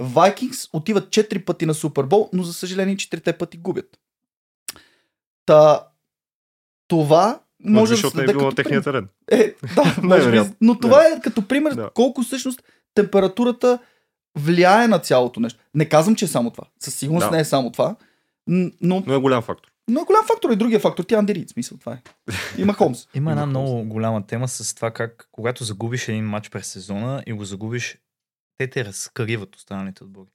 Vikings 0.00 0.68
отиват 0.72 1.08
4 1.08 1.44
пъти 1.44 1.66
на 1.66 1.74
Супербол, 1.74 2.30
но 2.32 2.42
за 2.42 2.52
съжаление 2.52 2.96
4 2.96 3.38
пъти 3.38 3.56
губят. 3.56 3.98
Та, 5.46 5.88
това 6.88 7.40
Може 7.64 7.90
да 7.90 7.96
защото 7.96 8.16
не 8.16 8.22
е 8.22 8.26
било 8.26 8.44
на 8.44 8.54
техния 8.54 8.82
терен. 8.82 9.08
Е, 9.30 9.54
да, 9.74 9.96
може 10.02 10.30
би, 10.30 10.50
но 10.60 10.78
това 10.78 11.04
е 11.06 11.20
като 11.20 11.48
пример 11.48 11.74
Да. 11.74 11.90
колко 11.94 12.22
всъщност 12.22 12.62
температурата 12.94 13.78
влияе 14.38 14.88
на 14.88 14.98
цялото 14.98 15.40
нещо. 15.40 15.60
Не 15.74 15.88
казвам, 15.88 16.16
че 16.16 16.24
е 16.24 16.28
само 16.28 16.50
това. 16.50 16.64
Със 16.80 16.94
сигурност 16.94 17.26
Да. 17.26 17.30
не 17.30 17.40
е 17.40 17.44
само 17.44 17.72
това. 17.72 17.96
Но, 18.46 19.02
Но 19.06 19.14
е 19.14 19.18
голям 19.18 19.42
фактор. 19.42 19.68
но 19.88 20.00
е 20.00 20.04
голям 20.04 20.24
фактор 20.26 20.50
и 20.50 20.56
другия 20.56 20.80
фактор. 20.80 21.04
Тя 21.04 21.18
Анди 21.18 21.34
Рид, 21.34 21.50
смисъл 21.50 21.78
това 21.78 21.92
е. 21.92 22.02
Има 22.58 22.72
Холмс. 22.72 23.08
Има 23.14 23.30
една 23.30 23.42
Има 23.42 23.50
много 23.50 23.84
голяма 23.84 24.26
тема 24.26 24.48
с 24.48 24.74
това 24.74 24.90
как, 24.90 25.28
когато 25.32 25.64
загубиш 25.64 26.08
един 26.08 26.24
матч 26.24 26.50
през 26.50 26.66
сезона 26.66 27.22
и 27.26 27.32
го 27.32 27.44
загубиш, 27.44 27.98
те 28.58 28.70
те 28.70 28.84
разкриват 28.84 29.56
останалите 29.56 30.04
отбори. 30.04 30.28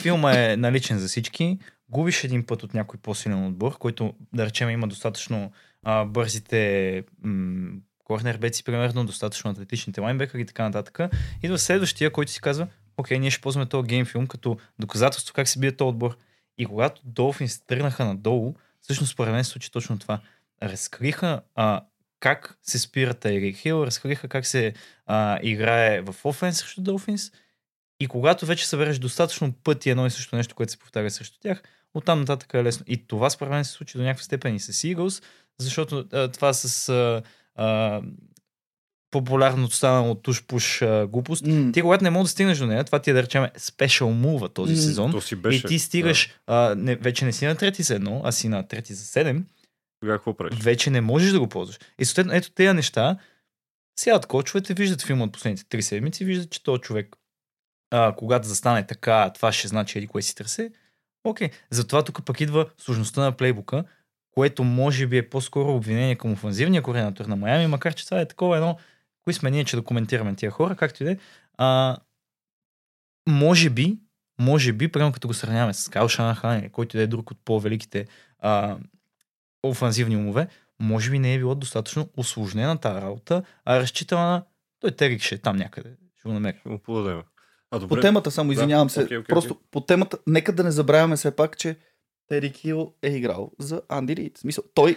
Филма 0.00 0.32
е 0.38 0.56
наличен 0.56 0.98
за 0.98 1.08
всички. 1.08 1.58
Губиш 1.92 2.24
един 2.24 2.46
път 2.46 2.62
от 2.62 2.74
някой 2.74 3.00
по-силен 3.00 3.46
отбор, 3.46 3.78
който, 3.78 4.14
да 4.32 4.46
речем, 4.46 4.70
има 4.70 4.88
достатъчно 4.88 5.52
а, 5.82 6.04
бързите 6.04 7.04
м- 7.22 7.72
корнербеци, 8.04 8.64
примерно, 8.64 9.04
достатъчно 9.04 9.50
атлетичните 9.50 10.00
лайнбекъри 10.00 10.42
и 10.42 10.46
така 10.46 10.62
нататък. 10.62 11.12
Идва 11.42 11.58
следващия, 11.58 12.12
който 12.12 12.32
си 12.32 12.40
казва, 12.40 12.68
окей, 12.96 13.18
ние 13.18 13.30
ще 13.30 13.40
ползваме 13.40 13.66
този 13.66 13.86
геймфилм 13.86 14.26
като 14.26 14.58
доказателство 14.78 15.34
как 15.34 15.48
се 15.48 15.58
бие 15.58 15.72
този 15.72 15.88
отбор. 15.88 16.16
И 16.58 16.66
когато 16.66 17.00
Долфинс 17.04 17.60
тръгнаха 17.66 18.04
надолу, 18.04 18.54
всъщност 18.80 19.12
според 19.12 19.32
мен 19.32 19.44
се 19.44 19.50
случи 19.50 19.70
точно 19.70 19.98
това. 19.98 20.20
Разкриха 20.62 21.40
а, 21.54 21.84
как 22.20 22.58
се 22.62 22.78
спира 22.78 23.14
Тайрик 23.14 23.56
Хил, 23.56 23.84
разкриха 23.86 24.28
как 24.28 24.46
се 24.46 24.74
а, 25.06 25.38
играе 25.42 26.00
в 26.00 26.14
офенс 26.24 26.58
срещу 26.58 26.80
Долфинс. 26.80 27.32
И 28.00 28.06
когато 28.06 28.46
вече 28.46 28.68
събереш 28.68 28.98
достатъчно 28.98 29.52
пъти 29.52 29.90
едно 29.90 30.06
и 30.06 30.10
също 30.10 30.36
нещо, 30.36 30.54
което 30.54 30.72
се 30.72 30.78
повтаря 30.78 31.10
срещу 31.10 31.38
тях, 31.40 31.62
оттам 31.94 32.20
нататък 32.20 32.54
е 32.54 32.64
лесно. 32.64 32.84
И 32.88 33.06
това 33.06 33.30
според 33.30 33.50
мен 33.50 33.64
се 33.64 33.72
случи 33.72 33.98
до 33.98 34.04
някаква 34.04 34.24
степен 34.24 34.54
и 34.54 34.60
с 34.60 34.72
Eagles, 34.72 35.24
защото 35.58 36.04
а, 36.12 36.28
това 36.28 36.52
с 36.52 36.88
а, 36.88 37.22
а, 37.54 38.00
популярното 39.10 39.74
станало 39.74 40.14
туш-пуш 40.14 40.86
а, 40.86 41.06
глупост. 41.06 41.46
М. 41.46 41.72
Ти 41.72 41.82
когато 41.82 42.04
не 42.04 42.10
можеш 42.10 42.24
да 42.24 42.32
стигнеш 42.32 42.58
до 42.58 42.66
нея, 42.66 42.84
това 42.84 42.98
ти 42.98 43.10
е 43.10 43.12
да 43.12 43.22
речем 43.22 43.46
спешъл 43.56 44.10
мува 44.10 44.48
този 44.48 44.72
М. 44.72 44.78
сезон. 44.78 45.10
То 45.10 45.20
си 45.20 45.36
беше. 45.36 45.66
И 45.66 45.68
ти 45.68 45.78
стигаш, 45.78 46.34
а, 46.46 46.74
не, 46.78 46.96
вече 46.96 47.24
не 47.24 47.32
си 47.32 47.46
на 47.46 47.54
трети 47.54 47.82
за 47.82 47.94
едно, 47.94 48.20
а 48.24 48.32
си 48.32 48.48
на 48.48 48.68
трети 48.68 48.94
за 48.94 49.04
седем, 49.04 49.46
Тогава 50.00 50.18
какво 50.18 50.36
правиш? 50.36 50.58
вече 50.58 50.90
не 50.90 51.00
можеш 51.00 51.32
да 51.32 51.40
го 51.40 51.48
ползваш. 51.48 51.78
И 51.98 52.04
съответно, 52.04 52.32
ето 52.32 52.50
тези 52.50 52.72
неща, 52.74 53.16
сядат 54.00 54.26
кочовете, 54.26 54.74
виждат 54.74 55.02
филма 55.02 55.24
от 55.24 55.32
последните 55.32 55.64
три 55.68 55.82
седмици, 55.82 56.24
виждат, 56.24 56.50
че 56.50 56.62
този 56.62 56.80
човек, 56.80 57.16
а, 57.90 58.14
когато 58.16 58.48
застане 58.48 58.86
така, 58.86 59.30
това 59.34 59.52
ще 59.52 59.68
значи 59.68 59.98
еди 59.98 60.06
кое 60.06 60.22
си 60.22 60.34
търсе. 60.34 60.70
Окей, 61.24 61.50
затова 61.70 62.04
тук 62.04 62.24
пък 62.24 62.40
идва 62.40 62.70
сложността 62.78 63.20
на 63.20 63.32
плейбука, 63.32 63.84
което 64.30 64.64
може 64.64 65.06
би 65.06 65.18
е 65.18 65.28
по-скоро 65.28 65.74
обвинение 65.74 66.16
към 66.16 66.32
офанзивния 66.32 66.82
координатор 66.82 67.24
на 67.24 67.36
Майами, 67.36 67.66
макар 67.66 67.94
че 67.94 68.04
това 68.04 68.20
е 68.20 68.28
такова 68.28 68.56
едно, 68.56 68.78
кои 69.24 69.34
сме 69.34 69.50
ние, 69.50 69.64
че 69.64 69.76
да 69.76 69.84
коментираме 69.84 70.34
тия 70.34 70.50
хора, 70.50 70.76
както 70.76 71.02
и 71.02 71.06
да 71.06 71.12
е. 71.12 71.18
Може 73.28 73.70
би, 73.70 73.98
може 74.40 74.72
би, 74.72 74.88
примерно 74.88 75.12
като 75.12 75.28
го 75.28 75.34
сравняваме 75.34 75.74
с 75.74 75.88
Кайл 75.88 76.08
Шанахан 76.08 76.70
който 76.70 76.96
да 76.96 77.02
е 77.02 77.06
друг 77.06 77.30
от 77.30 77.38
по-великите 77.44 78.06
а, 78.38 78.76
офанзивни 79.62 80.16
умове, 80.16 80.48
може 80.80 81.10
би 81.10 81.18
не 81.18 81.34
е 81.34 81.38
било 81.38 81.54
достатъчно 81.54 82.08
осложнена 82.16 82.78
тази 82.78 83.00
работа, 83.00 83.42
а 83.64 83.76
е 83.76 83.80
разчитала 83.80 84.22
на 84.22 84.44
той 84.80 84.90
Терик 84.90 85.22
ще 85.22 85.34
е 85.34 85.38
там 85.38 85.56
някъде. 85.56 85.96
Ще 86.18 86.28
го 86.28 86.34
намери. 86.34 86.60
Ще. 86.66 87.31
А 87.72 87.76
По 87.76 87.78
добре. 87.80 88.00
темата 88.00 88.30
само, 88.30 88.52
извинявам 88.52 88.90
се. 88.90 89.02
окей, 89.02 89.18
окей, 89.18 89.26
Просто 89.26 89.56
по 89.70 89.80
темата, 89.80 90.18
нека 90.26 90.52
да 90.52 90.64
не 90.64 90.70
забравяме 90.70 91.16
все 91.16 91.30
пак, 91.30 91.58
че 91.58 91.76
Терик 92.28 92.56
Хил 92.56 92.92
е 93.02 93.08
играл 93.08 93.50
за 93.58 93.82
Анди 93.88 94.16
Рид. 94.16 94.38
Смисъл, 94.38 94.64
той, 94.74 94.96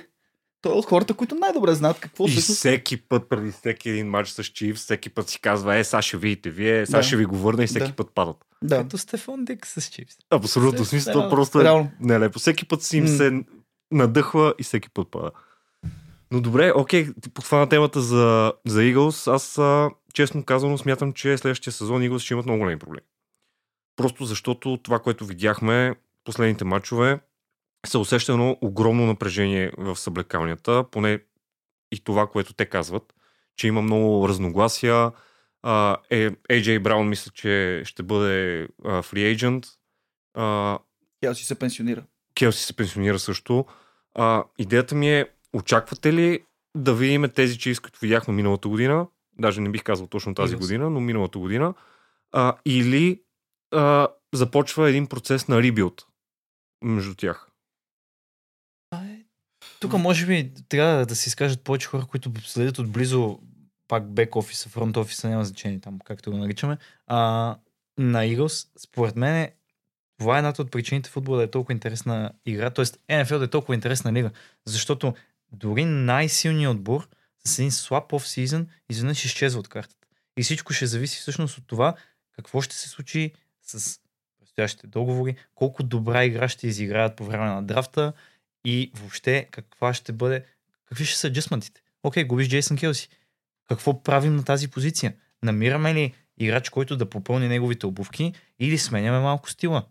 той 0.62 0.72
е 0.72 0.76
от 0.76 0.86
хората, 0.86 1.14
които 1.14 1.36
най-добре 1.36 1.74
знаят 1.74 2.00
какво 2.00 2.26
И 2.26 2.30
всъщност 2.30 2.58
всеки 2.58 2.98
път 3.00 3.30
преди 3.30 3.52
всеки 3.52 3.90
един 3.90 4.08
матч 4.08 4.30
с 4.30 4.44
Чивс, 4.44 4.80
всеки 4.80 5.10
път 5.10 5.30
си 5.30 5.40
казва, 5.42 5.76
е, 5.76 5.84
сега 5.84 6.02
ще 6.02 6.18
видите 6.18 6.50
вие, 6.50 6.86
сега 6.86 6.98
Да. 6.98 7.04
ще 7.04 7.18
ви 7.18 7.26
го 7.26 7.36
върна 7.38 7.64
и 7.64 7.68
всеки 7.68 7.88
Да. 7.88 7.94
път 7.94 8.08
падат. 8.16 8.38
Да, 8.64 8.78
Като 8.78 8.98
Стефан 8.98 9.46
Дик 9.46 9.66
с 9.68 9.82
Чипс. 9.84 10.16
Абсолютно, 10.30 10.86
смисъл, 10.86 11.30
просто 11.30 11.60
е 11.60 11.64
реално. 11.64 11.92
нелепо. 12.00 12.40
Всеки 12.40 12.68
път 12.68 12.84
си 12.84 12.98
им 12.98 13.08
се 13.08 13.44
надъхва 13.92 14.54
и 14.60 14.64
всеки 14.64 14.90
път 14.90 15.08
пада. 15.12 15.32
Но 16.32 16.42
добре, 16.42 16.72
окей, 16.76 17.08
ти 17.22 17.30
подхвана 17.30 17.70
темата 17.70 18.02
за, 18.02 18.54
за 18.66 18.80
Eagles. 18.82 19.32
Аз, 19.32 19.58
а, 19.58 19.90
честно 20.16 20.44
казано, 20.44 20.78
смятам, 20.78 21.14
че 21.14 21.38
следващия 21.38 21.74
сезон 21.74 22.02
Eagles 22.02 22.20
ще 22.20 22.34
имат 22.34 22.46
много 22.46 22.60
големи 22.60 22.80
проблеми. 22.80 23.06
Просто 23.96 24.26
защото 24.26 24.78
това, 24.84 25.00
което 25.00 25.26
видяхме 25.26 25.96
последните 26.24 26.66
матчове, 26.66 27.20
се 27.86 27.98
усеща 27.98 28.32
едно 28.32 28.58
огромно 28.62 29.06
напрежение 29.06 29.72
в 29.78 29.96
съблекалнята, 29.96 30.84
поне 30.92 31.20
и 31.92 32.00
това, 32.00 32.28
което 32.28 32.54
те 32.54 32.66
казват, 32.66 33.14
че 33.56 33.68
има 33.68 33.82
много 33.82 34.30
разногласия. 34.30 35.12
А, 35.64 35.98
е, 36.10 36.30
AJ 36.30 36.80
Браун 36.80 37.10
мисля, 37.10 37.32
че 37.34 37.82
ще 37.86 38.04
бъде 38.04 38.68
а, 38.84 39.04
free 39.04 39.36
agent. 39.36 39.68
А, 40.34 40.80
тя 41.22 41.34
си 41.34 41.46
се 41.46 41.60
пенсионира. 41.60 42.04
Келси 42.36 42.64
се 42.64 42.76
пенсионира 42.76 43.20
също. 43.20 43.66
А, 44.14 44.44
идеята 44.58 44.96
ми 44.96 45.20
е, 45.20 45.26
очаквате 45.54 46.14
ли 46.14 46.46
да 46.76 46.94
видим 46.94 47.30
тези 47.36 47.58
чиз, 47.58 47.80
които 47.80 48.00
видяхме 48.00 48.34
миналата 48.34 48.68
година, 48.68 49.08
даже 49.40 49.62
не 49.62 49.70
бих 49.70 49.84
казал 49.84 50.08
точно 50.08 50.36
тази 50.36 50.56
година, 50.56 50.90
но 50.90 51.00
миналата 51.00 51.40
година, 51.40 51.74
а, 52.32 52.58
или 52.66 53.22
а, 53.72 54.08
започва 54.34 54.90
един 54.90 55.08
процес 55.08 55.48
на 55.48 55.62
ребилд 55.62 56.08
между 56.84 57.16
тях. 57.16 57.50
Тук 59.80 59.94
може 59.94 60.26
би 60.26 60.52
трябва 60.70 61.06
да 61.06 61.16
се 61.16 61.28
изкажат 61.28 61.62
повече 61.62 61.88
хора, 61.88 62.06
които 62.06 62.32
следят 62.42 62.80
отблизо 62.80 63.40
пак 63.88 64.12
бек 64.12 64.36
офиса, 64.36 64.70
фронт 64.70 64.98
офиса, 64.98 65.30
няма 65.30 65.46
значение 65.46 65.80
там, 65.80 66.00
както 66.06 66.32
го 66.32 66.38
наричаме. 66.38 66.78
А, 67.08 67.18
на 67.98 68.26
Eagles, 68.26 68.68
според 68.78 69.16
мен, 69.16 69.50
това 70.18 70.36
е 70.36 70.38
едната 70.38 70.62
от 70.62 70.72
причините 70.72 71.10
футбола 71.10 71.38
да 71.38 71.44
е 71.44 71.52
толкова 71.52 71.74
интересна 71.74 72.32
игра, 72.46 72.70
т.е. 72.70 72.86
NFL 72.86 73.38
да 73.38 73.46
е 73.46 73.48
толкова 73.48 73.76
интересна 73.76 74.14
лига, 74.14 74.32
защото 74.66 75.14
дори 75.52 75.86
най-силният 75.86 76.72
отбор 76.72 77.08
с 77.48 77.60
един 77.60 77.72
слаб 77.72 78.14
оф 78.14 78.28
сезон 78.28 78.68
изведнъж 78.90 79.26
изчезва 79.26 79.60
от 79.60 79.68
картата. 79.68 80.08
И 80.38 80.44
всичко 80.44 80.74
ще 80.74 80.86
зависи 80.86 81.20
всъщност 81.20 81.58
от 81.58 81.68
това 81.68 81.96
какво 82.36 82.62
ще 82.62 82.76
се 82.76 82.90
случи 82.90 83.32
с 83.62 84.00
предстоящите 84.40 84.88
договори, 84.88 85.36
колко 85.56 85.84
добра 85.84 86.24
игра 86.24 86.48
ще 86.48 86.68
изиграят 86.68 87.16
по 87.16 87.26
време 87.26 87.46
на 87.46 87.64
драфта 87.64 88.14
и 88.66 88.92
въобще 88.96 89.48
каква 89.52 89.94
ще 89.94 90.14
бъде, 90.14 90.46
какви 90.86 91.06
ще 91.06 91.18
са 91.18 91.28
аджъсментите. 91.28 91.82
Окей, 92.04 92.24
губиш 92.24 92.50
Джейсън 92.50 92.78
Келси. 92.78 93.10
Какво 93.70 94.04
правим 94.04 94.36
на 94.36 94.44
тази 94.44 94.68
позиция? 94.68 95.16
Намираме 95.44 95.94
ли 95.94 96.14
играч, 96.38 96.70
който 96.70 96.98
да 96.98 97.10
попълни 97.10 97.48
неговите 97.48 97.86
обувки 97.86 98.34
или 98.60 98.78
сменяме 98.78 99.20
малко 99.20 99.50
стила? 99.50 99.86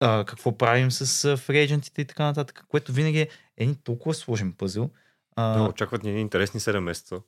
А, 0.00 0.24
какво 0.24 0.58
правим 0.58 0.90
с 0.90 1.36
фрейджентите 1.36 2.02
и 2.02 2.04
така 2.04 2.24
нататък, 2.24 2.64
което 2.68 2.92
винаги 2.92 3.20
е 3.20 3.28
един 3.56 3.74
толкова 3.74 4.14
сложен 4.14 4.52
пъзел. 4.52 4.90
А, 5.36 5.58
Да, 5.58 5.68
очакват 5.68 6.02
ни 6.02 6.20
интересни 6.20 6.60
7 6.60 6.78
месеца, 6.78 7.20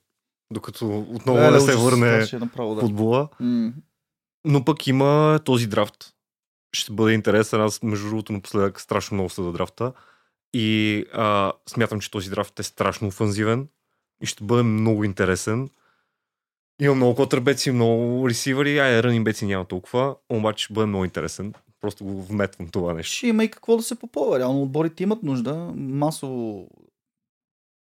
докато 0.53 0.99
отново 0.99 1.39
Да, 1.39 1.51
не 1.51 1.51
да, 1.51 1.61
се 1.61 1.75
върне 1.75 2.27
е 2.33 2.37
направо, 2.39 2.75
да. 2.75 2.81
футбола. 2.81 3.29
М. 3.39 3.73
Но 4.45 4.65
пък 4.65 4.87
има 4.87 5.39
този 5.45 5.67
драфт. 5.67 6.13
Ще 6.73 6.93
бъде 6.93 7.13
интересен. 7.13 7.61
Аз, 7.61 7.83
между 7.83 8.09
другото, 8.09 8.33
напоследък 8.33 8.81
страшно 8.81 9.15
много 9.15 9.29
следа 9.29 9.51
драфта. 9.51 9.93
И 10.53 11.05
а, 11.13 11.51
смятам, 11.69 11.99
че 11.99 12.11
този 12.11 12.29
драфт 12.29 12.59
е 12.59 12.63
страшно 12.63 13.07
офанзивен 13.07 13.67
и 14.21 14.25
ще 14.25 14.43
бъде 14.43 14.63
много 14.63 15.03
интересен. 15.03 15.69
Има 16.81 16.95
много 16.95 17.15
котърбеци, 17.15 17.71
много 17.71 18.29
ресивъри, 18.29 18.79
а 18.79 19.03
ранинг 19.03 19.25
беци 19.25 19.45
няма 19.45 19.65
толкова, 19.65 20.15
обаче 20.29 20.63
ще 20.63 20.73
бъде 20.73 20.85
много 20.85 21.05
интересен. 21.05 21.53
Просто 21.81 22.03
го 22.05 22.23
вметвам 22.23 22.67
това 22.67 22.93
нещо. 22.93 23.15
Ще 23.15 23.27
има 23.27 23.43
и 23.43 23.51
какво 23.51 23.77
да 23.77 23.83
се 23.83 23.99
попълва. 23.99 24.39
Реално 24.39 24.61
отборите 24.61 25.03
имат 25.03 25.23
нужда. 25.23 25.71
Масово. 25.75 26.67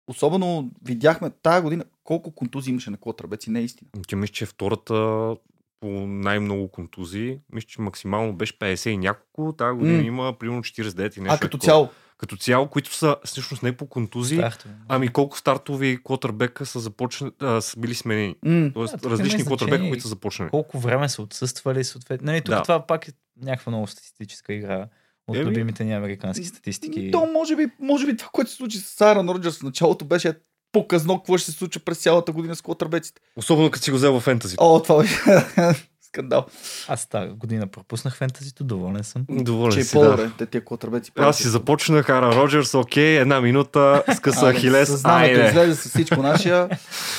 Особено 0.08 0.72
видяхме 0.86 1.30
тая 1.44 1.62
година 1.62 1.84
колко 2.04 2.32
контузии 2.32 2.72
имаше 2.72 2.90
на 2.90 2.98
Клотрабеци, 2.98 3.50
не 3.52 3.60
е 3.60 3.64
истина. 3.64 3.90
Ти 4.08 4.16
мисля, 4.16 4.34
че 4.34 4.44
е 4.44 4.48
втората 4.48 5.36
по 5.80 5.88
най-много 6.08 6.68
контузии. 6.68 7.40
Мисля, 7.54 7.68
че 7.68 7.82
максимално 7.82 8.34
беше 8.34 8.60
50 8.60 8.90
и 8.90 8.98
няколко. 8.98 9.54
Тази 9.54 9.78
година 9.78 9.98
М. 9.98 10.04
има 10.04 10.34
примерно 10.34 10.62
49 10.62 11.18
и 11.18 11.22
нещо. 11.22 11.36
А 11.36 11.40
като 11.40 11.58
цяло. 11.58 11.90
Като 12.18 12.38
цяло, 12.38 12.68
които 12.68 12.94
са 12.94 13.16
всъщност 13.26 13.64
не 13.64 13.78
по 13.78 13.88
контузии, 13.88 14.38
Стартове. 14.38 14.74
ами 14.88 15.08
колко 15.08 15.38
стартови 15.38 16.00
квотербека 16.04 16.66
са, 16.66 16.80
започна, 16.80 17.32
а, 17.40 17.62
са 17.62 17.80
били 17.80 17.96
сменени. 17.96 18.36
М. 18.44 18.72
Тоест 18.74 18.96
Да, 19.02 19.10
различни 19.10 19.40
значение. 19.40 19.90
които 19.90 20.02
са 20.02 20.10
започнали. 20.10 20.50
Колко 20.50 20.80
време 20.80 21.10
са 21.10 21.22
отсъствали 21.22 21.84
съответно. 21.84 22.26
Нали, 22.26 22.42
тук 22.42 22.56
Да. 22.56 22.62
това 22.62 22.88
пак 22.88 23.08
е 23.08 23.12
някаква 23.42 23.70
много 23.70 23.88
статистическа 23.88 24.54
игра 24.54 24.88
от 25.28 25.36
Еми. 25.36 25.46
любимите 25.46 25.84
ни 25.84 25.94
американски 25.94 26.46
статистики. 26.46 27.12
То 27.12 27.26
може 27.26 27.56
би, 27.56 27.68
може 27.80 28.06
би 28.06 28.18
това, 28.18 28.30
което 28.34 28.52
се 28.52 28.58
случи 28.58 28.78
с 28.78 29.02
Аарон 29.02 29.30
Роджерс 29.30 29.58
в 29.60 29.64
началото 29.64 30.06
беше 30.06 30.34
показно 30.72 31.18
какво 31.18 31.38
ще 31.38 31.52
се 31.52 31.58
случва 31.58 31.82
през 31.86 31.98
цялата 31.98 32.32
година 32.32 32.56
с 32.56 32.62
квотербеците. 32.62 33.22
Особено 33.36 33.72
като 33.72 33.84
си 33.84 33.92
го 33.92 33.98
взел 33.98 34.14
в 34.14 34.24
фентази. 34.24 34.56
О, 34.60 34.82
това 34.82 34.98
беше 35.02 35.20
скандал. 36.02 36.46
Аз 36.88 37.10
тази 37.10 37.30
година 37.30 37.68
пропуснах 37.68 38.16
фентазито, 38.18 38.64
доволен 38.64 39.04
съм. 39.04 39.26
Доволен 39.30 39.72
Че 39.72 39.80
е 39.80 39.84
си, 39.84 40.00
да. 40.00 40.04
по-добре, 40.06 40.32
те 40.38 40.46
тия 40.46 40.66
квотербеци. 40.66 41.12
Аз 41.16 41.38
си 41.38 41.48
започнах 41.48 42.10
Ара 42.10 42.36
Роджерс, 42.36 42.74
окей, 42.74 43.18
една 43.20 43.42
минута, 43.42 44.04
скъса 44.16 44.54
Ахилес, 44.54 45.06
айде. 45.06 45.48
излезе 45.48 45.76
с 45.76 45.90
всичко 45.90 46.22
нашия. 46.22 46.70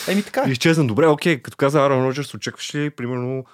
Еми 0.09 0.23
така. 0.23 0.45
Изчезна 0.51 0.87
добре, 0.87 1.07
окей, 1.07 1.43
като 1.43 1.57
каза 1.57 1.81
Арон 1.87 2.05
Роджерс, 2.07 2.35
очакваш 2.35 2.75
ли, 2.75 2.91
примерно, 2.91 3.45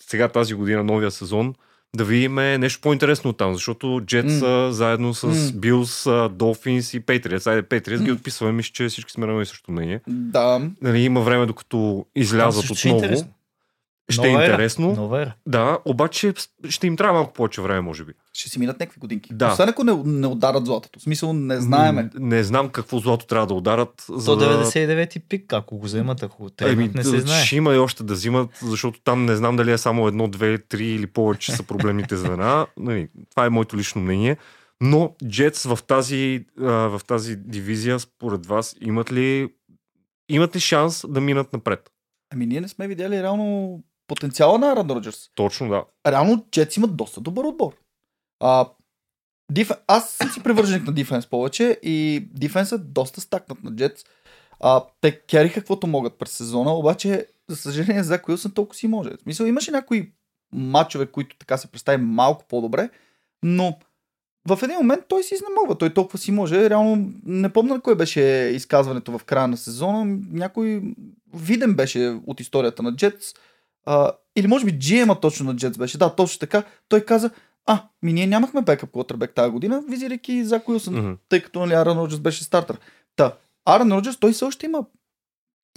сега 0.00 0.28
тази 0.28 0.54
година, 0.54 0.84
новия 0.84 1.10
сезон, 1.10 1.54
да 1.96 2.04
видим 2.04 2.34
нещо 2.34 2.80
по-интересно 2.80 3.32
там, 3.32 3.54
защото 3.54 4.00
Джет 4.06 4.30
са 4.30 4.68
заедно 4.72 5.14
с. 5.14 5.52
Билс, 5.52 6.06
Долфинс 6.30 6.94
и 6.94 7.00
Пейтриес. 7.00 7.46
Айде, 7.46 7.62
Пейтриес 7.62 8.02
ги 8.02 8.10
М. 8.10 8.16
отписваме, 8.16 8.52
мисля, 8.52 8.70
че 8.72 8.88
всички 8.88 9.12
сме 9.12 9.26
на 9.26 9.32
едно 9.32 9.42
и 9.42 9.46
също 9.46 9.72
мнение. 9.72 10.00
Да. 10.08 10.60
Нали, 10.82 11.00
има 11.00 11.20
време, 11.20 11.46
докато 11.46 12.06
излязат 12.16 12.64
ще 12.64 12.88
е 12.88 12.90
отново. 12.90 13.04
интересно. 13.04 13.28
Ще 14.08 14.28
е 14.28 14.30
Нова 14.30 14.44
ера. 14.44 14.52
интересно. 14.52 14.92
Нова 14.92 15.22
ера. 15.22 15.34
Да, 15.46 15.78
обаче 15.84 16.34
ще 16.68 16.86
им 16.86 16.96
трябва 16.96 17.14
малко 17.14 17.32
повече 17.32 17.60
време, 17.60 17.80
може 17.80 18.04
би. 18.04 18.12
Ще 18.32 18.50
си 18.50 18.58
минат 18.58 18.80
някакви 18.80 19.00
годинки. 19.00 19.34
Да. 19.34 19.52
Освен 19.52 19.68
ако 19.68 19.84
не, 19.84 19.94
не 20.04 20.26
ударат 20.26 20.66
златото. 20.66 20.98
В 20.98 21.02
смисъл 21.02 21.32
не 21.32 21.60
знаеме. 21.60 22.02
М, 22.02 22.10
Не 22.26 22.44
знам 22.44 22.68
какво 22.68 22.98
злато 22.98 23.26
трябва 23.26 23.46
да 23.46 23.54
ударат. 23.54 24.06
За 24.08 24.26
То 24.26 24.36
да... 24.36 24.64
99 24.64 25.22
пик, 25.28 25.52
ако 25.52 25.78
го 25.78 25.84
вземат, 25.84 26.22
ако 26.22 26.42
го 26.42 26.50
тръгнат, 26.50 26.94
не 26.94 27.04
се 27.04 27.20
знае. 27.20 27.44
Ще 27.44 27.56
има 27.56 27.74
и 27.74 27.78
още 27.78 28.04
да 28.04 28.14
взимат, 28.14 28.50
защото 28.62 29.00
там 29.00 29.24
не 29.24 29.36
знам 29.36 29.56
дали 29.56 29.72
е 29.72 29.78
само 29.78 30.08
едно, 30.08 30.28
две, 30.28 30.58
три 30.58 30.86
или 30.86 31.06
повече 31.06 31.52
са 31.52 31.62
проблемните 31.62 32.16
звена. 32.16 32.66
Нали, 32.76 33.08
това 33.30 33.46
е 33.46 33.50
моето 33.50 33.76
лично 33.76 34.00
мнение. 34.00 34.36
Но 34.80 35.14
Джетс 35.24 35.64
в 35.64 35.78
тази, 35.86 36.44
в 36.56 37.00
тази 37.06 37.36
дивизия, 37.36 38.00
според 38.00 38.46
вас, 38.46 38.76
имат 38.80 39.12
ли, 39.12 39.48
имат 40.28 40.56
ли 40.56 40.60
шанс 40.60 41.04
да 41.08 41.20
минат 41.20 41.52
напред? 41.52 41.90
Ами 42.32 42.46
ние 42.46 42.60
не 42.60 42.68
сме 42.68 42.88
видяли 42.88 43.22
реално 43.22 43.80
потенциала 44.06 44.58
на 44.58 44.66
Аарон 44.66 44.90
Роджерс. 44.90 45.30
Точно 45.34 45.68
да. 45.68 45.84
Реално 46.06 46.46
Джетс 46.50 46.76
имат 46.76 46.96
доста 46.96 47.20
добър 47.20 47.44
отбор. 47.44 47.76
А, 48.40 48.68
диф... 49.52 49.70
Аз 49.86 50.10
съм 50.10 50.30
си 50.30 50.42
привърженик 50.42 50.86
на 50.86 50.92
дефенс 50.92 51.26
повече 51.26 51.80
и 51.82 52.28
дефенсът 52.34 52.92
доста 52.92 53.20
стакнат 53.20 53.64
на 53.64 53.76
Джетс. 53.76 54.04
А, 54.60 54.84
те 55.00 55.20
кериха 55.20 55.60
каквото 55.60 55.86
могат 55.86 56.18
през 56.18 56.30
сезона, 56.30 56.74
обаче, 56.74 57.26
за 57.48 57.56
съжаление, 57.56 58.02
за 58.02 58.20
Уилсън 58.28 58.52
толкова 58.52 58.76
си 58.76 58.88
може. 58.88 59.10
В 59.10 59.22
смисъл, 59.22 59.46
имаше 59.46 59.70
някои 59.70 60.12
матчове, 60.52 61.06
които 61.06 61.38
така 61.38 61.56
се 61.56 61.66
представи 61.68 62.02
малко 62.02 62.44
по-добре, 62.48 62.90
но 63.42 63.78
в 64.48 64.62
един 64.62 64.76
момент 64.76 65.04
той 65.08 65.22
си 65.22 65.34
изнемогва. 65.34 65.78
Той 65.78 65.94
толкова 65.94 66.18
си 66.18 66.32
може. 66.32 66.70
Реално 66.70 67.12
не 67.24 67.52
помня 67.52 67.80
кой 67.80 67.96
беше 67.96 68.20
изказването 68.54 69.18
в 69.18 69.24
края 69.24 69.48
на 69.48 69.56
сезона. 69.56 70.18
Някой 70.30 70.82
виден 71.34 71.74
беше 71.74 72.20
от 72.26 72.40
историята 72.40 72.82
на 72.82 72.96
Джетс. 72.96 73.34
А, 73.86 74.12
или 74.36 74.46
може 74.46 74.64
би 74.64 74.72
GM-а 74.72 75.14
точно 75.14 75.46
на 75.46 75.56
Джетс 75.56 75.78
беше. 75.78 75.98
Да, 75.98 76.14
точно 76.14 76.38
така. 76.38 76.62
Той 76.88 77.00
каза, 77.00 77.30
а, 77.66 77.82
ми 78.02 78.12
ние 78.12 78.26
нямахме 78.26 78.62
бекъп 78.62 78.90
квотербек 78.90 79.34
тази 79.34 79.50
година, 79.50 79.82
визирайки 79.88 80.44
Зак 80.44 80.68
Уилсън, 80.68 80.94
Мгм. 80.94 81.12
тъй 81.28 81.42
като 81.42 81.60
нали, 81.60 81.72
Аарон 81.72 81.98
Роджерс 81.98 82.20
беше 82.20 82.44
стартър. 82.44 82.78
Та, 83.16 83.32
Аарон 83.64 83.92
Роджерс, 83.92 84.16
той 84.16 84.32
все 84.32 84.44
още 84.44 84.66
има 84.66 84.84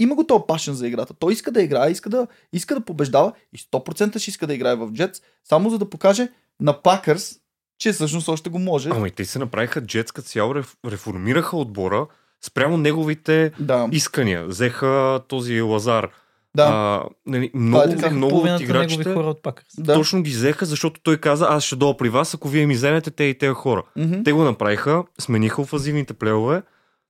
има 0.01 0.15
го 0.15 0.23
този 0.23 0.43
пашен 0.47 0.73
за 0.73 0.87
играта. 0.87 1.13
Той 1.13 1.33
иска 1.33 1.51
да 1.51 1.61
играе, 1.61 1.91
иска 1.91 2.09
да, 2.09 2.27
иска 2.53 2.75
да 2.75 2.81
побеждава 2.81 3.31
и 3.53 3.57
100% 3.57 4.19
ще 4.19 4.29
иска 4.29 4.47
да 4.47 4.53
играе 4.53 4.75
в 4.75 4.91
Джетс, 4.91 5.21
само 5.43 5.69
за 5.69 5.77
да 5.77 5.89
покаже 5.89 6.27
на 6.59 6.81
Пакърс, 6.81 7.35
че 7.79 7.91
всъщност 7.91 8.27
още 8.27 8.49
го 8.49 8.59
може. 8.59 8.89
Ама 8.89 9.07
и 9.07 9.11
те 9.11 9.25
се 9.25 9.39
направиха 9.39 9.81
Джетс 9.81 10.11
като 10.11 10.27
цяло, 10.27 10.53
реф- 10.53 10.75
реформираха 10.85 11.57
отбора 11.57 12.07
спрямо 12.41 12.77
неговите 12.77 13.51
Да, 13.59 13.89
искания. 13.91 14.45
Взеха 14.45 15.21
този 15.27 15.61
Лазар. 15.61 16.09
Да, 16.55 16.63
А, 16.63 17.03
нали, 17.25 17.51
много, 17.53 17.83
е 17.83 17.95
така. 17.95 18.15
много 18.15 18.37
от 18.37 18.61
играчите 18.61 19.13
хора 19.13 19.27
от 19.27 19.43
Пакърс. 19.43 19.67
да. 19.77 19.93
точно 19.93 20.21
ги 20.21 20.29
взеха, 20.29 20.65
защото 20.65 21.01
той 21.01 21.17
каза, 21.17 21.47
аз 21.49 21.63
ще 21.63 21.75
дойда 21.75 21.97
при 21.97 22.09
вас, 22.09 22.33
ако 22.33 22.47
вие 22.47 22.65
ми 22.65 22.75
вземете 22.75 23.11
те 23.11 23.23
и 23.23 23.37
тези 23.37 23.53
хора. 23.53 23.83
Мгм. 23.95 24.23
Те 24.23 24.31
го 24.31 24.43
направиха, 24.43 25.03
смениха 25.19 25.61
офазивните 25.61 26.13
плеове 26.13 26.61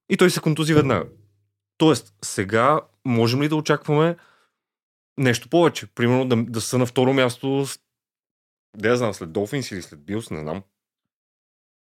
и 0.10 0.18
той 0.18 0.30
се 0.30 0.40
контузи 0.40 0.74
веднага. 0.74 1.06
Тоест, 1.78 2.14
сега 2.26 2.80
можем 3.06 3.42
ли 3.42 3.50
да 3.50 3.56
очакваме 3.56 4.16
нещо 5.18 5.50
повече? 5.50 5.88
Примерно 5.96 6.28
да, 6.28 6.36
да 6.36 6.62
са 6.62 6.78
на 6.78 6.86
второ 6.86 7.14
място, 7.14 7.66
да 8.78 8.98
знам, 8.98 9.14
след 9.14 9.32
Долфинс 9.32 9.72
или 9.72 9.82
след 9.82 10.06
Билс, 10.06 10.30
не 10.30 10.40
знам. 10.40 10.64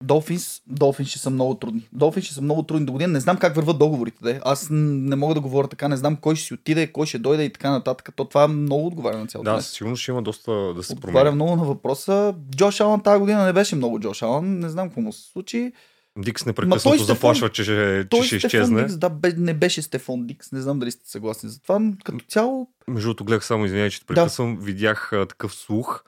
Долфинс, 0.04 0.62
Долфинс 0.68 1.10
ще 1.10 1.20
са 1.20 1.30
много 1.30 1.56
трудни. 1.56 1.89
Долфинс 1.93 2.26
ще 2.26 2.34
са 2.34 2.41
много 2.41 2.64
трудни 2.64 2.86
до 2.86 2.91
година. 2.91 3.14
Не 3.14 3.20
знам 3.20 3.38
как 3.38 3.56
върват 3.56 3.80
договорите. 3.80 4.18
Де. 4.24 4.39
Аз 4.43 4.68
не 4.72 5.16
мога 5.16 5.34
да 5.34 5.41
говоря 5.41 5.68
така. 5.68 5.88
Не 5.88 5.97
знам 5.97 6.16
кой 6.16 6.36
ще 6.36 6.45
си 6.45 6.54
отиде, 6.54 6.88
кой 6.88 7.06
ще 7.06 7.20
дойде 7.20 7.43
и 7.43 7.54
така 7.54 7.72
нататък. 7.72 8.10
То 8.16 8.26
това 8.26 8.47
много 8.47 8.88
отговаря 8.88 9.18
на 9.18 9.28
цялото. 9.28 9.45
Да, 9.45 9.56
нещо. 9.56 9.66
със 9.66 9.78
сигурност 9.78 10.02
ще 10.02 10.12
има 10.12 10.22
доста 10.22 10.52
да 10.74 10.84
се 10.84 10.93
Отговаря 10.93 11.14
промени. 11.16 11.36
много 11.36 11.56
на 11.56 11.64
въпроса. 11.64 12.36
Джош 12.52 12.80
Алън 12.80 13.02
тази 13.02 13.20
година 13.20 13.45
не 13.45 13.54
беше 13.54 13.76
много 13.76 14.00
Джош 14.00 14.22
Алън. 14.22 14.60
Не 14.60 14.70
знам 14.70 14.88
какво 14.88 15.02
му 15.02 15.14
се 15.14 15.22
случи. 15.24 15.72
Дикс 16.18 16.45
Ма 16.45 16.50
непрекъснато 16.50 16.97
Стефан- 16.97 17.06
заплашва, 17.06 17.50
че, 17.50 17.64
ще- 17.64 18.08
Той 18.08 18.22
че 18.22 18.28
ще 18.28 18.39
Стефан 18.39 18.47
изчезне. 18.62 18.82
Дикс, 18.82 18.97
да, 18.97 19.10
бе, 19.10 19.34
не 19.34 19.54
беше 19.54 19.82
Стефан 19.82 20.28
Дикс. 20.28 20.52
Не 20.52 20.62
знам 20.62 20.80
дали 20.80 20.91
сте 20.91 21.10
съгласни 21.10 21.50
за 21.50 21.62
това. 21.62 21.82
Като 22.04 22.26
цяло, 22.28 22.68
Между 22.88 23.08
другото, 23.08 23.26
гледах 23.26 23.45
само, 23.45 23.66
извинявай, 23.66 23.89
че 23.89 24.00
те 24.00 24.06
прекъсвам, 24.06 24.58
видях 24.58 25.14
а, 25.14 25.26
такъв 25.26 25.54
слух, 25.54 26.04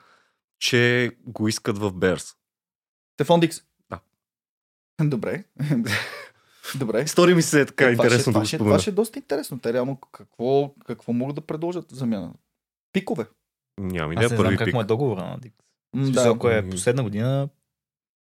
че 0.58 1.10
го 1.20 1.48
искат 1.48 1.78
в 1.78 1.92
Берс. 1.92 2.34
Стефан 3.14 3.40
Дикс. 3.40 3.60
Добре. 5.02 5.44
Добре. 6.78 7.06
Стори 7.06 7.34
ми 7.34 7.42
се 7.42 7.60
е 7.60 7.66
така 7.66 7.84
Е, 7.84 7.92
това 7.92 8.04
интересно 8.04 8.20
ще, 8.22 8.30
да 8.30 8.32
това, 8.32 8.44
ще, 8.46 8.56
спомена. 8.56 8.72
това 8.72 8.82
ще 8.82 8.90
е 8.90 8.94
доста 8.94 9.18
интересно. 9.18 9.58
Те 9.58 9.72
реално 9.72 9.96
какво, 9.96 10.74
какво 10.86 11.12
могат 11.12 11.34
да 11.34 11.40
предложат 11.40 11.92
в 11.92 11.94
замяна? 11.94 12.32
Пикове. 12.92 13.26
Нямам 13.80 14.10
Аз 14.10 14.14
идея, 14.14 14.22
не 14.22 14.28
знам 14.28 14.44
първи 14.44 14.56
как 14.56 14.64
пик. 14.64 14.74
му 14.74 14.80
е 14.80 14.84
договора 14.84 15.20
на 15.24 15.38
Дикс. 15.38 15.56
Да, 16.12 16.28
ако 16.28 16.48
е 16.48 16.70
последна 16.70 17.02
година, 17.02 17.48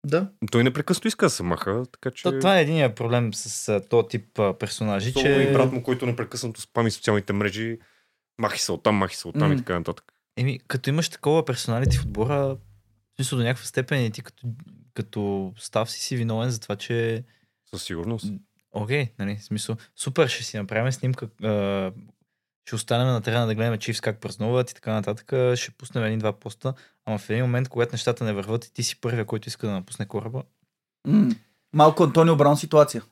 да. 0.05 0.31
Той 0.51 0.63
непрекъснато 0.63 1.07
иска 1.07 1.25
да 1.25 1.29
се 1.29 1.43
маха, 1.43 1.85
така 1.91 2.11
че... 2.11 2.23
то, 2.23 2.39
това 2.39 2.57
е 2.57 2.61
единия 2.61 2.95
проблем 2.95 3.33
с 3.33 3.69
а, 3.69 3.87
този 3.87 4.07
тип 4.07 4.39
а, 4.39 4.57
персонажи, 4.57 5.09
Особено 5.15 5.35
че... 5.35 5.41
и 5.41 5.53
брат 5.53 5.71
му, 5.71 5.83
който 5.83 6.05
непрекъснато 6.05 6.61
спами 6.61 6.91
социалните 6.91 7.33
мрежи, 7.33 7.79
махи 8.41 8.61
се 8.61 8.71
оттам, 8.71 8.95
махи 8.95 9.15
се 9.15 9.27
оттам 9.27 9.51
и 9.51 9.55
М. 9.55 9.57
така 9.57 9.73
нататък. 9.73 10.13
Еми, 10.37 10.59
като 10.67 10.89
имаш 10.89 11.09
такова 11.09 11.45
персоналити 11.45 11.97
в 11.97 12.01
отбора, 12.01 12.35
в 12.35 12.57
смисъл 13.15 13.37
до 13.37 13.43
някаква 13.43 13.65
степен 13.65 14.05
и 14.05 14.11
ти 14.11 14.21
като, 14.21 14.47
като 14.99 15.53
став 15.57 15.91
си 15.91 15.99
си 15.99 16.15
виновен 16.17 16.49
за 16.49 16.59
това, 16.59 16.75
че 16.75 17.23
Със 17.69 17.83
сигурност. 17.83 18.25
окей, 18.71 19.11
нали, 19.19 19.35
в 19.35 19.43
смисъл, 19.43 19.75
супер, 19.95 20.27
ще 20.27 20.43
си 20.43 20.57
направим 20.57 20.91
снимка, 20.91 21.29
а, 21.43 21.91
ще 22.65 22.75
останем 22.75 23.07
на 23.07 23.21
терена 23.21 23.47
да 23.47 23.55
гледаме 23.55 23.77
Чивс 23.77 24.01
как 24.01 24.19
празнуват 24.19 24.71
и 24.71 24.73
така 24.73 24.93
нататък, 24.93 25.57
ще 25.57 25.71
пуснем 25.71 26.03
един-два 26.03 26.33
поста, 26.33 26.73
ама 27.05 27.17
в 27.17 27.29
един 27.29 27.43
момент, 27.43 27.69
когато 27.69 27.93
нещата 27.93 28.23
не 28.23 28.33
върват 28.33 28.65
и 28.65 28.73
ти 28.73 28.83
си 28.83 29.01
първия, 29.01 29.25
който 29.25 29.47
иска 29.49 29.67
да 29.67 29.73
напусне 29.73 30.05
кораба, 30.05 30.43
М. 31.07 31.29
Малко 31.73 32.03
Антонио 32.03 32.35
Браун 32.35 32.57
ситуация. 32.57 33.03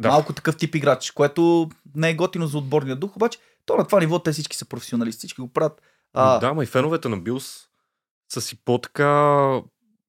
Да. 0.00 0.08
Малко 0.08 0.32
такъв 0.32 0.56
тип 0.56 0.74
играч, 0.74 1.10
което 1.10 1.70
не 1.94 2.10
е 2.10 2.14
готино 2.14 2.46
за 2.46 2.58
отборния 2.58 2.96
дух, 2.96 3.16
обаче 3.16 3.38
то 3.66 3.76
на 3.76 3.86
това 3.86 4.00
ниво 4.00 4.18
те 4.18 4.32
всички 4.32 4.56
са 4.56 4.64
професионалисти, 4.64 5.18
всички 5.18 5.40
го 5.40 5.52
правят. 5.52 5.82
А, 6.12 6.38
Да, 6.38 6.54
ма 6.54 6.62
и 6.62 6.66
феновете 6.66 7.08
на 7.08 7.16
Билс 7.16 7.68
са 8.32 8.40
си 8.40 8.56
по-така 8.64 9.06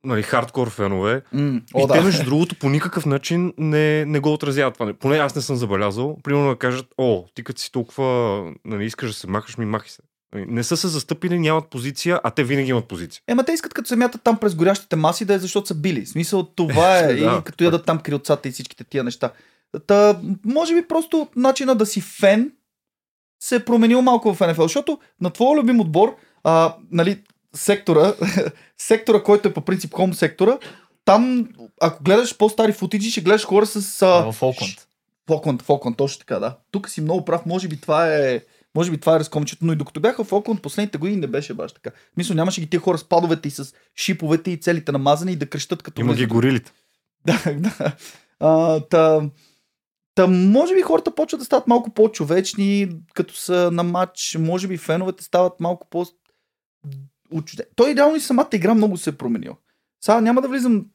нали, 0.08 0.24
хардкор 0.24 0.70
фенове. 0.70 1.22
м, 1.34 1.62
и 1.78 1.84
о, 1.84 1.88
те, 1.88 1.98
да. 1.98 2.04
между 2.04 2.24
другото, 2.24 2.56
по 2.56 2.70
никакъв 2.70 3.06
начин 3.06 3.54
не, 3.58 4.06
не 4.06 4.20
го 4.20 4.34
отразяват 4.34 4.74
това. 4.74 4.94
Поне 4.94 5.18
аз 5.18 5.36
не 5.36 5.42
съм 5.42 5.56
забелязал. 5.56 6.18
Примерно 6.24 6.50
да 6.50 6.56
кажат, 6.56 6.86
о, 6.98 7.24
ти 7.36 7.44
като 7.44 7.62
си 7.62 7.72
толкова 7.72 8.44
нали, 8.66 8.86
искаш 8.86 9.10
да 9.10 9.16
се 9.16 9.28
махаш, 9.28 9.58
ми 9.58 9.66
махи 9.66 9.92
се. 9.92 10.02
Нали, 10.34 10.46
Не 10.48 10.64
са 10.64 10.78
се 10.78 10.88
застъпили, 10.88 11.40
нямат 11.40 11.70
позиция, 11.70 12.20
а 12.24 12.32
те 12.32 12.44
винаги 12.44 12.70
имат 12.70 12.88
позиция. 12.88 13.22
Ема 13.28 13.44
те 13.44 13.52
искат 13.52 13.74
като 13.74 13.88
се 13.88 13.96
мятат 13.96 14.22
там 14.24 14.38
през 14.38 14.56
горящите 14.56 14.96
маси 14.96 15.26
да 15.26 15.34
е 15.34 15.40
защото 15.40 15.68
са 15.68 15.76
били. 15.76 16.06
В 16.06 16.10
смисъл 16.10 16.44
това 16.44 16.98
е. 17.00 17.16
Да, 17.16 17.38
и 17.40 17.44
като 17.44 17.64
ядат 17.64 17.86
там 17.86 18.00
крилцата 18.00 18.50
и 18.50 18.52
всичките 18.52 18.84
тия 18.84 19.04
неща. 19.04 19.32
Та, 19.88 20.20
може 20.46 20.76
би 20.76 20.88
просто 20.88 21.28
начина 21.36 21.76
да 21.76 21.86
си 21.86 22.02
фен 22.02 22.52
се 23.40 23.56
е 23.56 23.66
променил 23.66 24.02
малко 24.02 24.34
в 24.34 24.48
НФЛ, 24.48 24.62
защото 24.62 25.00
на 25.22 25.30
твоя 25.30 25.62
любим 25.62 25.80
отбор, 25.80 26.16
а, 26.44 26.76
нали, 26.92 27.24
сектора, 27.56 28.14
сектора, 28.78 29.24
който 29.24 29.48
е 29.48 29.54
по 29.54 29.62
принцип 29.62 29.94
хом 29.94 30.14
сектора, 30.14 30.58
там, 31.06 31.50
ако 31.82 32.04
гледаш 32.04 32.38
по-стари 32.38 32.72
футиджи, 32.72 33.12
ще 33.12 33.22
гледаш 33.22 33.46
хора 33.46 33.66
с... 33.66 34.02
А, 34.02 34.32
в 34.32 34.44
Окланд. 34.44 34.88
Фокланд, 35.28 35.62
Фокланд, 35.62 35.98
точно 35.98 36.20
така, 36.20 36.40
да. 36.40 36.58
Тук 36.72 36.90
си 36.90 37.02
много 37.02 37.26
прав, 37.26 37.46
може 37.46 37.68
би 37.68 37.82
това 37.82 38.16
е, 38.16 38.42
Може 38.78 38.92
би 38.92 38.98
това 38.98 39.16
е 39.16 39.20
разкомчето, 39.20 39.66
но 39.66 39.74
и 39.74 39.76
докато 39.76 40.00
бяха 40.00 40.24
в 40.24 40.34
Окленд 40.34 40.62
последните 40.62 40.98
години 40.98 41.18
не 41.18 41.28
беше 41.28 41.54
баш 41.54 41.74
така. 41.74 41.92
Мисля, 42.18 42.36
нямаше 42.36 42.62
ги 42.62 42.70
тия 42.70 42.80
хора 42.80 42.98
с 42.98 43.04
падовете 43.04 43.48
и 43.48 43.52
с 43.52 43.74
шиповете 43.96 44.52
и 44.52 44.60
целите 44.60 44.92
намазани 44.92 45.32
и 45.32 45.36
да 45.36 45.50
крещат 45.50 45.84
като 45.84 46.02
Има 46.02 46.14
ги 46.14 46.26
горилите. 46.26 46.72
Да, 47.26 47.54
да. 47.54 47.96
А, 48.40 48.80
та, 48.80 49.30
та, 50.16 50.28
може 50.28 50.76
би 50.76 50.82
хората 50.82 51.16
почват 51.16 51.40
да 51.40 51.46
стават 51.46 51.68
малко 51.68 51.94
по-човечни, 51.94 52.90
като 53.14 53.36
са 53.36 53.70
на 53.72 53.84
матч. 53.84 54.38
Може 54.40 54.68
би 54.68 54.78
феновете 54.78 55.24
стават 55.24 55.60
малко 55.60 55.88
по... 55.90 56.06
Той 57.76 57.96
реално 57.96 58.16
и 58.16 58.20
самата 58.20 58.50
игра 58.54 58.74
много 58.74 58.98
се 58.98 59.10
е 59.10 59.14
променил. 59.14 59.56
Сега 60.02 60.22
няма 60.22 60.42
да 60.42 60.48
влизам 60.48 60.86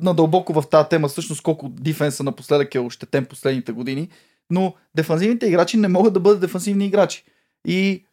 надълбоко 0.00 0.52
в 0.52 0.68
тази 0.70 0.88
тема, 0.88 1.08
всъщност 1.08 1.42
колко 1.42 1.68
дефенса 1.68 2.22
напоследък 2.22 2.74
е 2.74 2.78
ощетен 2.78 3.24
последните 3.24 3.72
години, 3.72 4.08
но 4.50 4.74
дефанзивните 4.94 5.46
играчи 5.46 5.76
не 5.76 5.88
могат 5.88 6.14
да 6.14 6.20
бъдат 6.20 6.40
дефанзивни 6.40 6.86
играчи. 6.86 7.24
И 7.66 8.04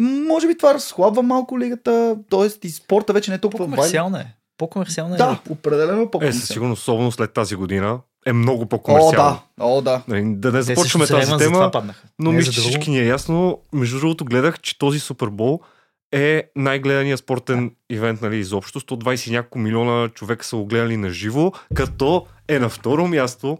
може 0.00 0.46
би 0.46 0.56
това 0.56 0.74
разхлабва 0.74 1.22
малко 1.22 1.58
лигата, 1.58 2.16
т.е. 2.30 2.66
и 2.66 2.70
спорта 2.70 3.12
вече 3.12 3.30
не 3.30 3.34
е 3.34 3.38
толкова. 3.40 3.64
По-комерциална 3.64 4.20
е. 4.20 4.26
По-комерциална 4.58 5.14
е. 5.14 5.18
Да, 5.18 5.40
определено 5.50 6.00
е 6.00 6.02
Е, 6.02 6.10
по-комерциално. 6.10 6.40
със 6.40 6.48
сигурност, 6.48 6.82
особено 6.82 7.12
след 7.12 7.32
тази 7.32 7.56
година, 7.56 8.00
е 8.26 8.32
много 8.32 8.62
О, 8.62 8.66
по-комерциално. 8.66 9.40
да, 9.58 9.64
о, 9.64 9.80
да. 9.80 10.02
Нали, 10.08 10.34
Да 10.36 10.52
не 10.52 10.62
започваме 10.62 11.06
тази 11.06 11.36
тема, 11.38 11.70
но 12.18 12.32
Не 12.32 12.36
мисля, 12.38 12.52
че 12.52 12.60
всички 12.60 12.90
ни 12.90 12.98
е 12.98 13.06
ясно. 13.06 13.58
Между 13.72 14.00
другото, 14.00 14.24
гледах, 14.24 14.60
че 14.60 14.78
този 14.78 15.00
Супербол 15.00 15.60
е 16.12 16.50
най-гледания 16.56 17.18
спортен 17.18 17.76
ивент 17.90 18.22
нали, 18.22 18.36
изобщо. 18.36 18.80
120 18.80 19.28
и 19.28 19.32
няколко 19.32 19.58
милиона 19.58 20.08
човека 20.08 20.44
са 20.44 20.56
го 20.56 20.66
гледали 20.66 20.96
на 20.96 21.10
живо, 21.10 21.52
като 21.74 22.26
е 22.48 22.58
на 22.58 22.68
второ 22.68 23.08
място 23.08 23.58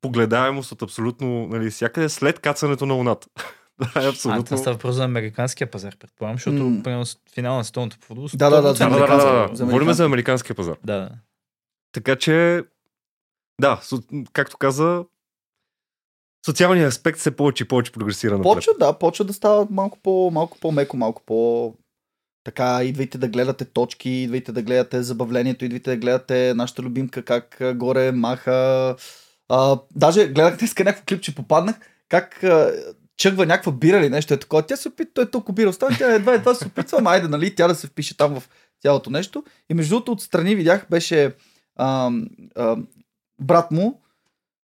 погледаемост 0.00 0.72
от 0.72 0.82
абсолютно 0.82 1.46
нали, 1.46 1.70
всякъде 1.70 2.08
след 2.08 2.38
кацането 2.38 2.86
на 2.86 2.94
Луната. 2.94 3.26
да, 3.80 4.00
е 4.00 4.04
А, 4.04 4.08
абсолютно. 4.08 4.44
това 4.44 4.56
става 4.56 4.74
въпрос 4.74 4.94
за 4.94 5.04
американския 5.04 5.70
пазар, 5.70 5.96
предполагам, 5.96 6.36
защото 6.36 6.64
М. 6.64 6.82
примерно 6.82 7.06
с 7.06 7.16
финала 7.34 7.56
на 7.56 7.64
столното 7.64 7.96
футбол. 8.00 8.28
Да, 8.34 8.50
да, 8.50 8.62
да, 8.62 8.74
100% 8.74 8.74
за 8.74 8.88
Да, 8.88 9.06
да, 9.06 9.06
да, 9.06 9.24
да, 9.24 9.48
Говорим 9.48 9.68
американския. 9.68 9.94
за 9.94 10.04
американския 10.04 10.56
пазар. 10.56 10.76
Да, 10.84 10.96
да. 10.96 11.10
Така 11.92 12.16
че, 12.16 12.64
да, 13.60 13.80
както 14.32 14.56
каза, 14.56 15.04
социалният 16.46 16.92
аспект 16.92 17.18
се 17.18 17.36
повече 17.36 17.64
и 17.64 17.68
повече 17.68 17.92
прогресира. 17.92 18.42
Почва, 18.42 18.72
да, 18.78 18.98
почва 18.98 19.24
да 19.24 19.32
става 19.32 19.66
малко, 19.70 19.98
по, 20.02 20.30
малко 20.32 20.58
по-меко, 20.60 20.96
малко 20.96 21.22
по... 21.26 21.74
Така, 22.44 22.84
идвайте 22.84 23.18
да 23.18 23.28
гледате 23.28 23.64
точки, 23.64 24.10
идвайте 24.10 24.52
да 24.52 24.62
гледате 24.62 25.02
забавлението, 25.02 25.64
идвайте 25.64 25.90
да 25.90 25.96
гледате 25.96 26.54
нашата 26.54 26.82
любимка 26.82 27.22
как 27.22 27.62
горе 27.74 28.12
маха. 28.12 28.96
А, 29.48 29.78
даже 29.96 30.28
гледах 30.28 30.56
днес 30.56 30.78
някакво 30.78 31.04
клипче, 31.04 31.34
попаднах, 31.34 31.76
как 32.08 32.42
а, 32.44 32.72
чъгва 33.16 33.46
някаква 33.46 33.72
бира 33.72 33.98
или 33.98 34.08
нещо 34.10 34.34
е 34.34 34.36
такова. 34.36 34.62
Тя 34.62 34.76
се 34.76 34.88
опитва, 34.88 35.12
той 35.14 35.24
е 35.24 35.30
толкова 35.30 35.54
бира 35.54 35.68
остана, 35.68 35.96
тя 35.98 36.14
едва 36.14 36.34
едва 36.34 36.54
се 36.54 36.66
опитва, 36.66 36.98
ама 36.98 37.10
айде, 37.10 37.28
нали, 37.28 37.54
тя 37.54 37.68
да 37.68 37.74
се 37.74 37.86
впише 37.86 38.16
там 38.16 38.40
в 38.40 38.48
цялото 38.82 39.10
нещо. 39.10 39.44
И 39.70 39.74
между 39.74 39.94
другото, 39.94 40.12
отстрани 40.12 40.54
видях, 40.54 40.86
беше 40.90 41.34
а, 41.76 42.10
а, 42.56 42.76
брат 43.40 43.70
му 43.70 44.00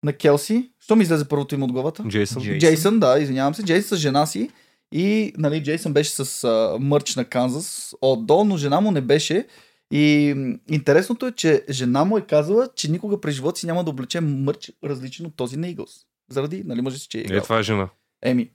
на 0.03 0.14
Келси. 0.14 0.70
Що 0.80 0.95
ми 0.95 1.03
излезе 1.03 1.26
първото 1.26 1.55
име 1.55 1.66
от 1.66 1.72
главата? 1.72 2.03
Джейсън. 2.07 2.43
Джей- 2.43 2.59
Джейсън, 2.59 2.99
да, 2.99 3.20
извинявам 3.20 3.55
се. 3.55 3.64
Джейсън 3.64 3.97
с 3.97 4.01
жена 4.01 4.26
си. 4.26 4.49
И 4.95 5.33
нали, 5.37 5.63
Джейсън 5.63 5.93
беше 5.93 6.11
с 6.11 6.43
а, 6.43 6.77
мърч 6.79 7.15
на 7.15 7.25
Канзас 7.25 7.93
от 8.01 8.25
до, 8.25 8.43
но 8.43 8.57
жена 8.57 8.81
му 8.81 8.91
не 8.91 9.01
беше. 9.01 9.47
И 9.91 10.35
интересното 10.69 11.27
е, 11.27 11.31
че 11.31 11.63
жена 11.69 12.05
му 12.05 12.17
е 12.17 12.21
казала, 12.21 12.69
че 12.75 12.91
никога 12.91 13.21
през 13.21 13.35
живота 13.35 13.59
си 13.59 13.65
няма 13.65 13.83
да 13.83 13.89
облече 13.89 14.21
мърч 14.21 14.71
различен 14.83 15.25
от 15.25 15.35
този 15.35 15.57
на 15.57 15.67
Eagles. 15.67 16.05
Заради, 16.31 16.63
нали 16.65 16.81
може 16.81 16.97
си, 16.99 17.07
че 17.07 17.17
е 17.17 17.21
Е, 17.21 17.23
играл. 17.23 17.41
това 17.41 17.59
е 17.59 17.63
жена. 17.63 17.89
Еми. 18.21 18.49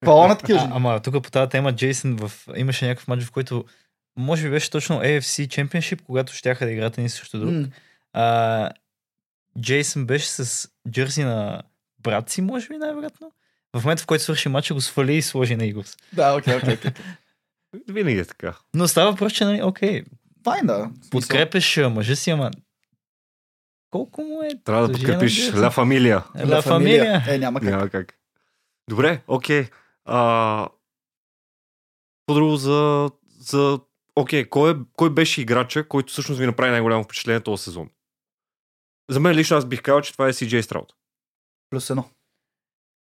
Пала 0.00 0.28
на 0.28 0.38
такива 0.38 0.58
жени. 0.58 0.72
ама 0.74 1.00
тук 1.00 1.24
по 1.24 1.30
тази 1.30 1.50
тема 1.50 1.72
Джейсън 1.76 2.16
в... 2.16 2.32
имаше 2.56 2.86
някакъв 2.86 3.08
матч, 3.08 3.24
в 3.24 3.32
който 3.32 3.64
може 4.16 4.42
би 4.42 4.50
беше 4.50 4.70
точно 4.70 4.96
AFC 5.00 5.46
Championship, 5.48 6.02
когато 6.02 6.32
щяха 6.32 6.66
да 6.66 6.72
играт 6.72 6.98
един 6.98 7.10
срещу 7.10 7.38
друг. 7.38 7.50
М, 7.52 7.66
А, 8.12 8.70
Джейсън 9.60 10.06
беше 10.06 10.28
с 10.28 10.68
джерси 10.90 11.22
на 11.24 11.62
брат 11.98 12.30
си, 12.30 12.40
може 12.42 12.68
би 12.68 12.76
най-вероятно. 12.76 13.32
В 13.76 13.84
момента, 13.84 14.02
в 14.02 14.06
който 14.06 14.24
свърши 14.24 14.48
матча, 14.48 14.74
го 14.74 14.80
свали 14.80 15.14
и 15.14 15.22
сложи 15.22 15.56
на 15.56 15.64
Eagles. 15.64 15.98
Да, 16.12 16.36
окей, 16.36 16.56
окей, 16.56 16.74
окей. 16.74 16.90
Винаги 17.88 18.18
е 18.18 18.24
така. 18.24 18.58
Но 18.74 18.88
става 18.88 19.10
въпрос, 19.10 19.32
че, 19.32 19.44
нали, 19.44 19.62
окей, 19.62 20.04
Файн, 20.44 20.66
да. 20.66 20.90
Подкрепеш 21.10 21.76
мъжа 21.76 22.16
си, 22.16 22.30
ама 22.30 22.50
колко 23.90 24.22
му 24.22 24.42
е? 24.42 24.50
Трябва 24.64 24.88
да 24.88 24.94
подкрепиш? 24.94 25.52
Ла 25.54 25.70
Фамилия. 25.70 26.24
Ла 26.48 26.62
Фамилия. 26.62 27.24
Е, 27.28 27.38
няма 27.38 27.60
как. 27.60 27.70
Няма 27.70 27.88
как. 27.88 28.18
Добре, 28.90 29.22
окей. 29.26 29.68
А... 30.04 30.68
По-друго 32.26 32.56
за... 32.56 33.10
за... 33.38 33.80
Окей, 34.16 34.44
кой, 34.44 34.72
е, 34.72 34.74
кой 34.96 35.10
беше 35.10 35.40
играча, 35.40 35.88
който 35.88 36.12
всъщност 36.12 36.40
ви 36.40 36.46
направи 36.46 36.70
най-голямо 36.70 37.04
впечатление 37.04 37.40
този 37.40 37.62
сезон? 37.62 37.90
За 39.10 39.20
мен 39.20 39.36
лично 39.36 39.56
аз 39.56 39.64
бих 39.64 39.82
казал, 39.82 40.00
че 40.00 40.12
това 40.12 40.28
е 40.28 40.32
CJ 40.32 40.60
Страуд. 40.60 40.94
Плюс 41.70 41.90
едно. 41.90 42.10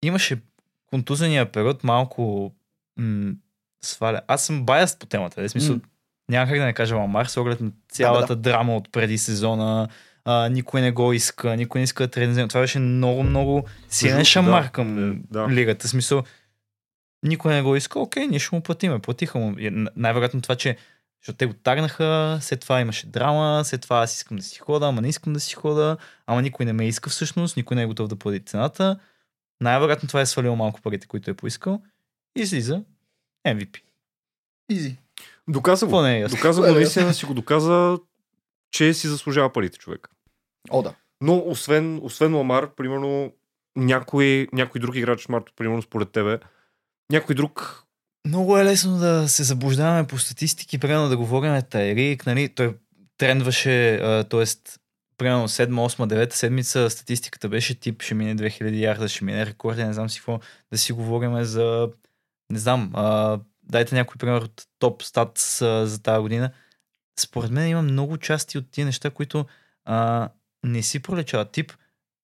Имаше 0.02 0.42
контузения 0.86 1.52
период 1.52 1.84
малко 1.84 2.52
м- 2.96 3.32
сваля. 3.84 4.20
Аз 4.26 4.44
съм 4.44 4.64
баяст 4.64 4.98
по 4.98 5.06
темата. 5.06 5.42
В 5.42 5.50
смисъл, 5.50 5.74
М. 5.74 5.80
няма 6.30 6.46
как 6.46 6.58
да 6.58 6.64
не 6.64 6.72
кажа 6.72 6.96
Ламар, 6.96 7.26
с 7.26 7.36
оглед 7.36 7.60
на 7.60 7.70
цялата 7.88 8.36
драма 8.36 8.76
от 8.76 8.92
преди 8.92 9.18
сезона. 9.18 9.88
А, 10.24 10.48
никой 10.48 10.80
не 10.80 10.92
го 10.92 11.12
иска, 11.12 11.56
никой 11.56 11.78
не 11.78 11.82
иска 11.84 12.04
да 12.04 12.10
тренира. 12.10 12.48
Това 12.48 12.60
беше 12.60 12.78
много, 12.78 13.22
много 13.22 13.64
силен 13.88 14.24
шамар 14.24 14.62
да, 14.62 14.68
към 14.68 15.10
е, 15.12 15.18
да. 15.30 15.48
лигата. 15.48 15.86
В 15.86 15.90
смисъл, 15.90 16.22
никой 17.22 17.52
не 17.54 17.62
го 17.62 17.76
иска, 17.76 17.98
окей, 17.98 18.26
ние 18.26 18.38
ще 18.38 18.54
му 18.54 18.62
платиме. 18.62 18.98
Платиха 18.98 19.38
му. 19.38 19.56
Най-вероятно 19.96 20.40
това, 20.40 20.56
че 20.56 20.76
защото 21.22 21.36
те 21.36 21.46
го 21.46 21.52
тагнаха, 21.52 22.38
след 22.40 22.60
това 22.60 22.80
имаше 22.80 23.06
драма, 23.06 23.62
след 23.64 23.80
това 23.80 23.98
аз 23.98 24.16
искам 24.16 24.36
да 24.36 24.42
си 24.42 24.58
хода, 24.58 24.86
ама 24.86 25.00
не 25.00 25.08
искам 25.08 25.32
да 25.32 25.40
си 25.40 25.54
хода, 25.54 25.96
ама 26.26 26.42
никой 26.42 26.66
не 26.66 26.72
ме 26.72 26.88
иска 26.88 27.10
всъщност, 27.10 27.56
никой 27.56 27.74
не 27.74 27.82
е 27.82 27.86
готов 27.86 28.08
да 28.08 28.16
плати 28.16 28.40
цената. 28.40 28.98
Най-вероятно 29.64 30.08
това 30.08 30.20
е 30.20 30.26
свалило 30.26 30.56
малко 30.56 30.80
парите, 30.80 31.06
които 31.06 31.30
е 31.30 31.34
поискал. 31.34 31.82
И 32.38 32.40
излиза 32.42 32.82
MVP. 33.48 33.80
Изи. 34.70 34.96
Доказа 35.48 35.86
го. 35.86 36.00
не 36.00 36.16
е 36.16 36.20
ясно? 36.20 36.36
Доказа 36.36 36.60
го, 36.60 36.66
е 36.66 36.72
наистина 36.72 37.14
си 37.14 37.26
го 37.26 37.34
доказа, 37.34 37.98
че 38.70 38.94
си 38.94 39.08
заслужава 39.08 39.52
парите 39.52 39.78
човек. 39.78 40.08
О, 40.70 40.82
да. 40.82 40.94
Но 41.20 41.42
освен, 41.46 42.00
освен 42.02 42.34
Ламар, 42.34 42.74
примерно, 42.74 43.32
някой, 43.76 44.48
някой 44.52 44.80
друг 44.80 44.96
играч, 44.96 45.28
Марто, 45.28 45.52
примерно 45.56 45.82
според 45.82 46.10
тебе, 46.10 46.38
някой 47.12 47.34
друг 47.34 47.84
Много 48.26 48.58
е 48.58 48.64
лесно 48.64 48.98
да 48.98 49.28
се 49.28 49.42
заблуждаваме 49.42 50.06
по 50.06 50.18
статистики, 50.18 50.78
примерно 50.78 51.08
да 51.08 51.16
говорим 51.16 51.62
Тайрик, 51.70 52.26
нали, 52.26 52.48
той 52.48 52.76
трендваше, 53.18 53.98
т.е. 54.30 54.44
примерно 55.16 55.48
7, 55.48 55.68
8, 55.68 56.26
9 56.26 56.32
седмица 56.32 56.90
статистиката 56.90 57.48
беше 57.48 57.80
тип, 57.80 58.02
ще 58.02 58.14
мине 58.14 58.36
2000 58.36 58.80
ярда, 58.80 59.08
ще 59.08 59.24
мине 59.24 59.46
рекорди, 59.46 59.84
не 59.84 59.92
знам 59.92 60.10
си 60.10 60.18
какво, 60.18 60.40
да 60.72 60.78
си 60.78 60.92
говорим 60.92 61.44
за, 61.44 61.90
не 62.50 62.58
знам, 62.58 62.90
а, 62.94 63.40
дайте 63.62 63.94
някой 63.94 64.16
пример 64.18 64.40
от 64.40 64.66
топ 64.78 65.02
стат 65.02 65.38
за 65.60 66.02
тази 66.02 66.20
година. 66.20 66.50
Според 67.20 67.50
мен 67.50 67.68
има 67.68 67.82
много 67.82 68.16
части 68.16 68.58
от 68.58 68.70
тия 68.70 68.84
неща, 68.84 69.10
които 69.10 69.46
а, 69.84 70.28
не 70.64 70.82
си 70.82 71.02
пролечават. 71.02 71.52
Тип, 71.52 71.72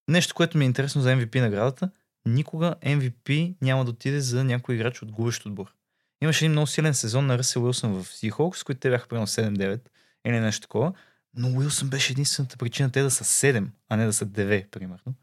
нещо, 0.08 0.34
което 0.34 0.58
ми 0.58 0.64
е 0.64 0.66
интересно 0.66 1.02
за 1.02 1.10
MVP 1.10 1.40
наградата, 1.40 1.90
никога 2.26 2.74
MVP 2.82 3.54
няма 3.62 3.84
да 3.84 3.90
отиде 3.90 4.20
за 4.20 4.44
някой 4.44 4.74
играч 4.74 5.02
от 5.02 5.12
губещ 5.12 5.46
отбор. 5.46 5.74
Имаше 6.22 6.44
един 6.44 6.52
много 6.52 6.66
силен 6.66 6.94
сезон 6.94 7.26
на 7.26 7.38
Ръсел 7.38 7.64
Уилсън 7.64 7.92
в 7.92 8.04
Seahawks, 8.04 8.56
с 8.56 8.64
които 8.64 8.80
те 8.80 8.90
бяха 8.90 9.08
примерно 9.08 9.26
7-9 9.26 9.80
или 10.26 10.40
нещо 10.40 10.62
такова. 10.62 10.92
Но 11.36 11.48
Уилсън 11.48 11.88
беше 11.88 12.12
единствената 12.12 12.56
причина 12.56 12.90
те 12.90 13.02
да 13.02 13.10
са 13.10 13.24
7, 13.24 13.66
а 13.88 13.96
не 13.96 14.06
да 14.06 14.12
са 14.12 14.26
9, 14.26 14.66
примерно. 14.68 15.14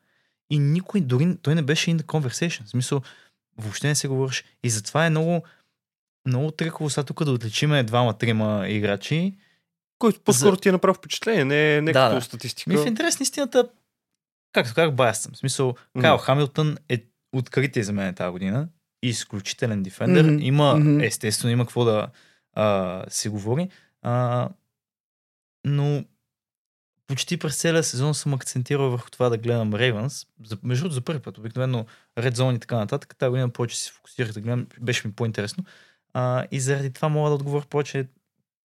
И 0.50 0.60
никой, 0.60 1.02
дори 1.02 1.38
той 1.42 1.56
не 1.56 1.62
беше 1.62 1.92
in 1.92 1.98
the 1.98 2.04
conversation. 2.04 2.66
В 2.66 2.70
смисъл, 2.70 3.02
въобще 3.58 3.88
не 3.88 3.96
се 3.96 4.08
говореше. 4.08 4.44
И 4.64 4.70
затова 4.70 5.06
е 5.06 5.10
много, 5.10 5.44
много 6.26 6.52
триково 6.52 6.90
сега 6.90 7.04
тук 7.04 7.24
да 7.24 7.32
отличиме 7.32 7.84
двама-трима 7.84 8.66
играчи. 8.68 9.38
който 10.00 10.20
по-скоро 10.20 10.58
ти 10.58 10.70
е 10.70 10.72
направил 10.72 10.94
впечатление, 10.94 11.46
не, 11.46 11.82
не 11.82 11.92
Да, 11.92 12.06
като 12.06 12.16
да. 12.16 12.22
статистика. 12.22 12.70
Ми 12.70 12.78
в 12.78 12.86
интерес 12.88 13.20
на 13.20 13.24
истината, 13.24 13.70
както 14.54 14.74
казах, 14.74 14.96
баяс 14.96 15.20
съм. 15.20 15.32
В 15.34 15.38
смисъл, 15.38 15.76
Мгм. 15.96 16.02
Кайл 16.02 16.18
Хамилтън 16.18 16.78
е 16.90 17.04
откритие 17.34 17.84
за 17.84 17.94
мен 17.94 18.14
тази 18.16 18.32
година. 18.32 18.68
Изключителен 19.04 19.84
дефендър. 19.84 20.24
Мгм, 20.26 20.40
Има, 20.42 20.76
мгм. 20.76 21.00
естествено, 21.02 21.52
има 21.52 21.64
какво 21.66 21.86
да 21.86 22.08
а, 22.54 23.04
се 23.10 23.30
говори. 23.30 23.70
А, 24.02 24.50
но 25.66 26.04
почти 27.08 27.38
през 27.38 27.58
целия 27.58 27.84
сезон 27.84 28.14
съм 28.14 28.34
акцентирал 28.34 28.90
върху 28.90 29.10
това 29.10 29.30
да 29.30 29.38
гледам 29.38 29.74
Рейвънс. 29.74 30.26
Между 30.64 30.84
другото, 30.84 30.96
за 30.96 31.02
първи 31.02 31.20
път, 31.22 31.38
обикновено 31.38 31.86
Red 32.20 32.36
Zone 32.36 32.56
и 32.56 32.60
така 32.60 32.76
нататък. 32.78 33.16
Тази 33.18 33.30
година 33.30 33.50
повече 33.50 33.80
се 33.80 33.92
фокусирах 33.92 34.32
да 34.32 34.42
гледам, 34.42 34.68
беше 34.82 35.08
ми 35.08 35.14
по-интересно. 35.14 35.64
А, 36.14 36.46
и 36.52 36.60
заради 36.60 36.94
това 36.94 37.10
мога 37.10 37.30
да 37.30 37.36
отговоря 37.36 37.66
повече 37.70 38.08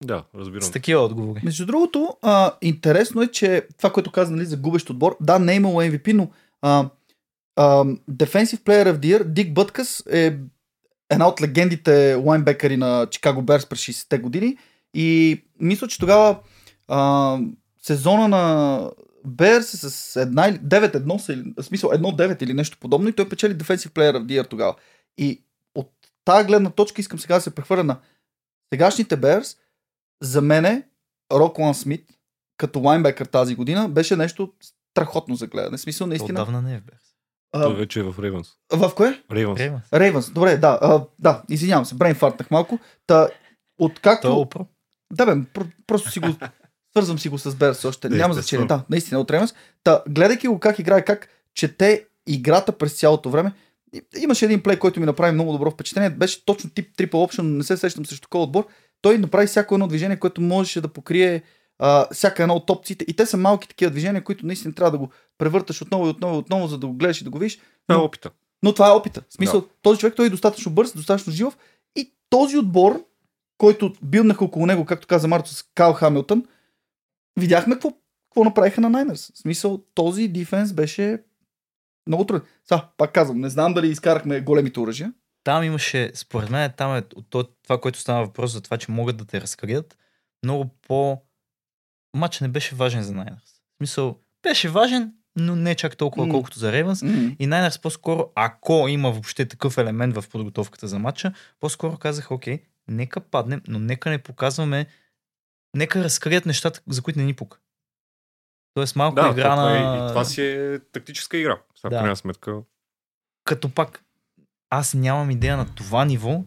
Да, 0.05 0.25
разбирам. 0.35 0.63
с 0.63 0.71
такива 0.71 1.01
отговори. 1.01 1.41
Между 1.45 1.67
другото, 1.67 2.17
а, 2.23 2.53
интересно 2.63 3.23
е, 3.23 3.29
че 3.29 3.67
това, 3.79 3.93
което 3.93 4.13
каза 4.13 4.31
нали, 4.33 4.45
за 4.47 4.57
губещ 4.57 4.91
отбор, 4.91 5.17
да, 5.21 5.39
не 5.39 5.53
е 5.53 5.57
имало 5.57 5.83
MVP, 5.83 6.13
но 6.13 6.31
а, 6.63 6.89
а, 7.57 7.85
Defensive 8.11 8.59
Player 8.61 8.93
of 8.93 8.99
the 8.99 9.19
Year, 9.19 9.25
Дик 9.25 9.55
Бъткъс 9.55 10.03
е 10.13 10.37
една 11.11 11.29
от 11.29 11.43
легендите 11.43 12.15
лайнбекъри 12.15 12.77
на 12.77 13.07
Чикаго 13.11 13.43
Берс 13.43 13.67
през 13.67 13.81
60-те 13.81 14.19
години. 14.19 14.57
И 14.95 15.41
мисля, 15.61 15.89
че 15.89 15.99
тогава 15.99 16.39
а, 16.91 17.39
сезона 17.79 18.29
на 18.29 18.91
Берс 19.27 19.67
с 19.71 20.17
една 20.17 20.49
или 20.49 20.59
9-1, 20.59 21.19
са 21.19 21.33
или- 21.33 21.55
в 21.57 21.63
смисъл 21.63 21.91
1-9 21.91 22.43
или 22.43 22.55
нещо 22.55 22.79
подобно 22.81 23.09
и 23.09 23.13
той 23.13 23.29
печели 23.29 23.55
Defensive 23.55 23.89
Player 23.89 24.13
of 24.13 24.25
the 24.25 24.43
Year 24.43 24.49
тогава. 24.49 24.75
И 25.19 25.43
от 25.75 25.93
тази 26.25 26.47
гледна 26.47 26.71
точка 26.71 27.01
искам 27.01 27.19
сега 27.19 27.35
да 27.35 27.41
се 27.41 27.55
прехвърля 27.55 27.85
на 27.85 27.99
сегашните 28.73 29.17
Берс. 29.17 29.57
За 30.21 30.41
мене 30.41 30.83
Роклан 31.33 31.75
Смит 31.75 32.07
като 32.57 32.81
лайнбекър 32.81 33.27
тази 33.27 33.55
година 33.55 33.89
беше 33.89 34.17
нещо 34.17 34.53
страхотно 34.93 35.35
за 35.35 35.47
гледане. 35.47 35.77
В 35.77 35.81
смисъл, 35.81 36.07
наистина. 36.07 36.43
Отдавна 36.43 36.63
не 36.63 36.75
е 36.75 36.79
в 36.79 36.83
Берс. 36.83 36.97
Той 37.53 37.65
А, 37.65 37.69
вече 37.69 38.01
е 38.01 38.03
в 38.03 38.15
Рейвенс. 38.19 38.49
в 38.73 38.91
кое? 38.97 39.23
Рейвенс. 39.33 39.59
Рейвенс. 39.59 39.83
Рейвънс. 39.93 40.31
Добре, 40.31 40.57
да. 40.57 40.79
А, 40.83 41.05
да, 41.19 41.43
извинявам 41.49 41.85
се, 41.85 41.95
брейн 41.95 42.15
фартнах 42.15 42.51
малко. 42.51 42.79
Та, 43.07 43.29
откакто... 43.79 44.49
Той 44.49 44.63
е. 44.63 44.67
Да, 45.13 45.27
бе, 45.27 45.33
про- 45.33 45.71
просто 45.87 46.11
си 46.11 46.21
го... 46.21 46.27
Свързвам 46.91 47.19
си 47.19 47.29
го 47.29 47.39
с 47.39 47.55
Берс 47.55 47.85
още. 47.85 48.09
Да, 48.09 48.17
Няма 48.17 48.35
значение. 48.35 48.67
Да, 48.67 48.83
наистина 48.91 49.21
от 49.21 49.31
Рейвънс. 49.31 49.55
Та, 49.85 50.03
гледайки 50.09 50.49
го 50.49 50.59
как 50.59 50.79
играе, 50.79 51.05
как 51.05 51.29
чете 51.55 52.07
играта 52.27 52.73
през 52.73 52.99
цялото 52.99 53.31
време, 53.31 53.53
имаше 54.19 54.45
един 54.45 54.63
плей, 54.63 54.79
който 54.79 55.01
ми 55.01 55.07
направи 55.07 55.33
много 55.33 55.53
добро 55.53 55.71
впечатление. 55.71 56.11
Беше 56.11 56.45
точно 56.45 56.71
тип 56.71 56.97
triple 56.97 57.13
option, 57.13 57.43
не 57.43 57.65
се 57.65 57.77
сещам 57.77 58.07
срещу 58.07 58.29
кой 58.31 58.41
отбор. 58.41 58.67
Той 59.03 59.19
направи 59.19 59.47
всяко 59.47 59.75
едно 59.75 59.89
движение, 59.89 60.17
което 60.17 60.41
можеше 60.41 60.81
да 60.81 60.89
покрие 60.89 61.43
а, 61.79 62.07
всяка 62.13 62.43
една 62.43 62.55
от 62.55 62.71
опциите. 62.71 63.05
И 63.09 63.17
те 63.17 63.27
са 63.27 63.37
малки 63.37 63.69
такива 63.69 63.91
движения, 63.91 64.25
които 64.25 64.47
наистина 64.47 64.75
трябва 64.75 64.91
да 64.91 64.99
го 64.99 65.11
превърташ 65.39 65.83
отново 65.83 66.07
и 66.07 66.11
отново 66.11 66.35
и 66.35 66.39
отново, 66.39 66.67
за 66.67 66.79
да 66.79 66.87
го 66.87 66.93
гледаш 66.93 67.21
и 67.21 67.25
да 67.25 67.31
го 67.31 67.39
видиш. 67.39 67.59
Това 67.87 68.01
е 68.01 68.05
опита. 68.05 68.31
но 68.63 68.73
това 68.73 68.89
е 68.89 68.93
опита. 68.93 69.23
В 69.29 69.35
смисъл, 69.35 69.61
да. 69.61 69.67
този 69.83 70.01
човек 70.01 70.15
той 70.17 70.27
е 70.27 70.31
достатъчно 70.31 70.73
бърз, 70.73 70.93
достатъчно 70.93 71.33
живов 71.33 71.57
и 71.97 72.13
този 72.31 72.59
отбор, 72.59 73.05
който 73.59 73.93
билнаха 74.03 74.45
около 74.45 74.67
него, 74.67 74.85
както 74.85 75.07
каза 75.07 75.29
Марто 75.29 75.51
с 75.51 75.65
Кал 75.75 75.93
Хамилтън, 75.93 76.45
видяхме 77.39 77.75
какво, 77.75 77.91
какво 78.31 78.45
направиха 78.45 78.81
на 78.81 78.91
Найнърс. 78.91 79.33
В 79.35 79.39
смисъл, 79.39 79.85
този 79.95 80.29
дефенс 80.29 80.73
беше 80.73 81.23
много 82.07 82.27
труден. 82.27 82.47
Са, 82.69 82.83
пак 82.97 83.13
казвам, 83.13 83.41
не 83.41 83.49
знам 83.49 83.75
дали 83.75 83.89
изкарахме 83.89 84.41
големите 84.41 84.81
оръжия. 84.81 85.13
Там 85.45 85.65
имаше, 85.65 86.11
според 86.15 86.51
мен, 86.51 86.73
там 86.77 86.97
е 86.97 87.03
от 87.15 87.31
това, 87.63 87.81
което 87.81 87.99
става 87.99 88.25
въпрос 88.25 88.53
за 88.53 88.61
това, 88.61 88.77
че 88.77 88.91
могат 88.91 89.17
да 89.17 89.25
те 89.25 89.41
разкрият, 89.41 89.99
много 90.45 90.67
по... 90.89 91.23
Матч 92.17 92.41
не 92.41 92.49
беше 92.49 92.75
важен 92.75 93.03
за 93.03 93.15
Найнърс. 93.15 93.51
В 93.51 93.77
смисъл, 93.77 94.19
беше 94.43 94.69
важен, 94.69 95.13
но 95.37 95.57
не 95.57 95.75
чак 95.75 95.97
толкова, 95.97 96.27
М. 96.27 96.33
колкото 96.33 96.59
за 96.59 96.73
Рейвенс. 96.73 97.01
Mm. 97.01 97.37
И 97.39 97.47
Найнърс 97.47 97.79
по-скоро, 97.79 98.31
ако 98.35 98.89
има 98.89 99.11
въобще 99.11 99.49
такъв 99.49 99.79
елемент 99.79 100.15
в 100.15 100.29
подготовката 100.29 100.89
за 100.89 100.99
матча, 100.99 101.33
по-скоро 101.61 101.97
казаха, 101.97 102.35
окей, 102.35 102.63
нека 102.89 103.21
паднем, 103.21 103.63
но 103.69 103.79
нека 103.79 104.11
не 104.11 104.19
показваме, 104.19 104.87
нека 105.75 106.05
разкрият 106.05 106.47
нещата, 106.47 106.81
за 106.89 107.03
които 107.03 107.19
не 107.19 107.25
ни 107.25 107.35
пука. 107.35 107.59
Тоест 108.75 108.97
малко 108.97 109.15
Да, 109.15 109.29
игра 109.29 109.55
това, 109.55 109.77
е, 109.77 109.81
на... 109.81 110.07
и 110.07 110.09
това 110.09 110.25
си 110.25 110.43
е 110.43 110.79
тактическа 110.93 111.37
игра. 111.37 111.59
Сега, 111.77 111.89
Да. 111.89 111.97
да. 111.97 112.01
крайна 112.01 112.17
сметка. 112.17 112.63
Като 113.45 113.75
пак, 113.75 114.05
аз 114.71 114.95
нямам 114.95 115.31
идея 115.31 115.57
на 115.57 115.75
това 115.75 116.05
ниво, 116.05 116.45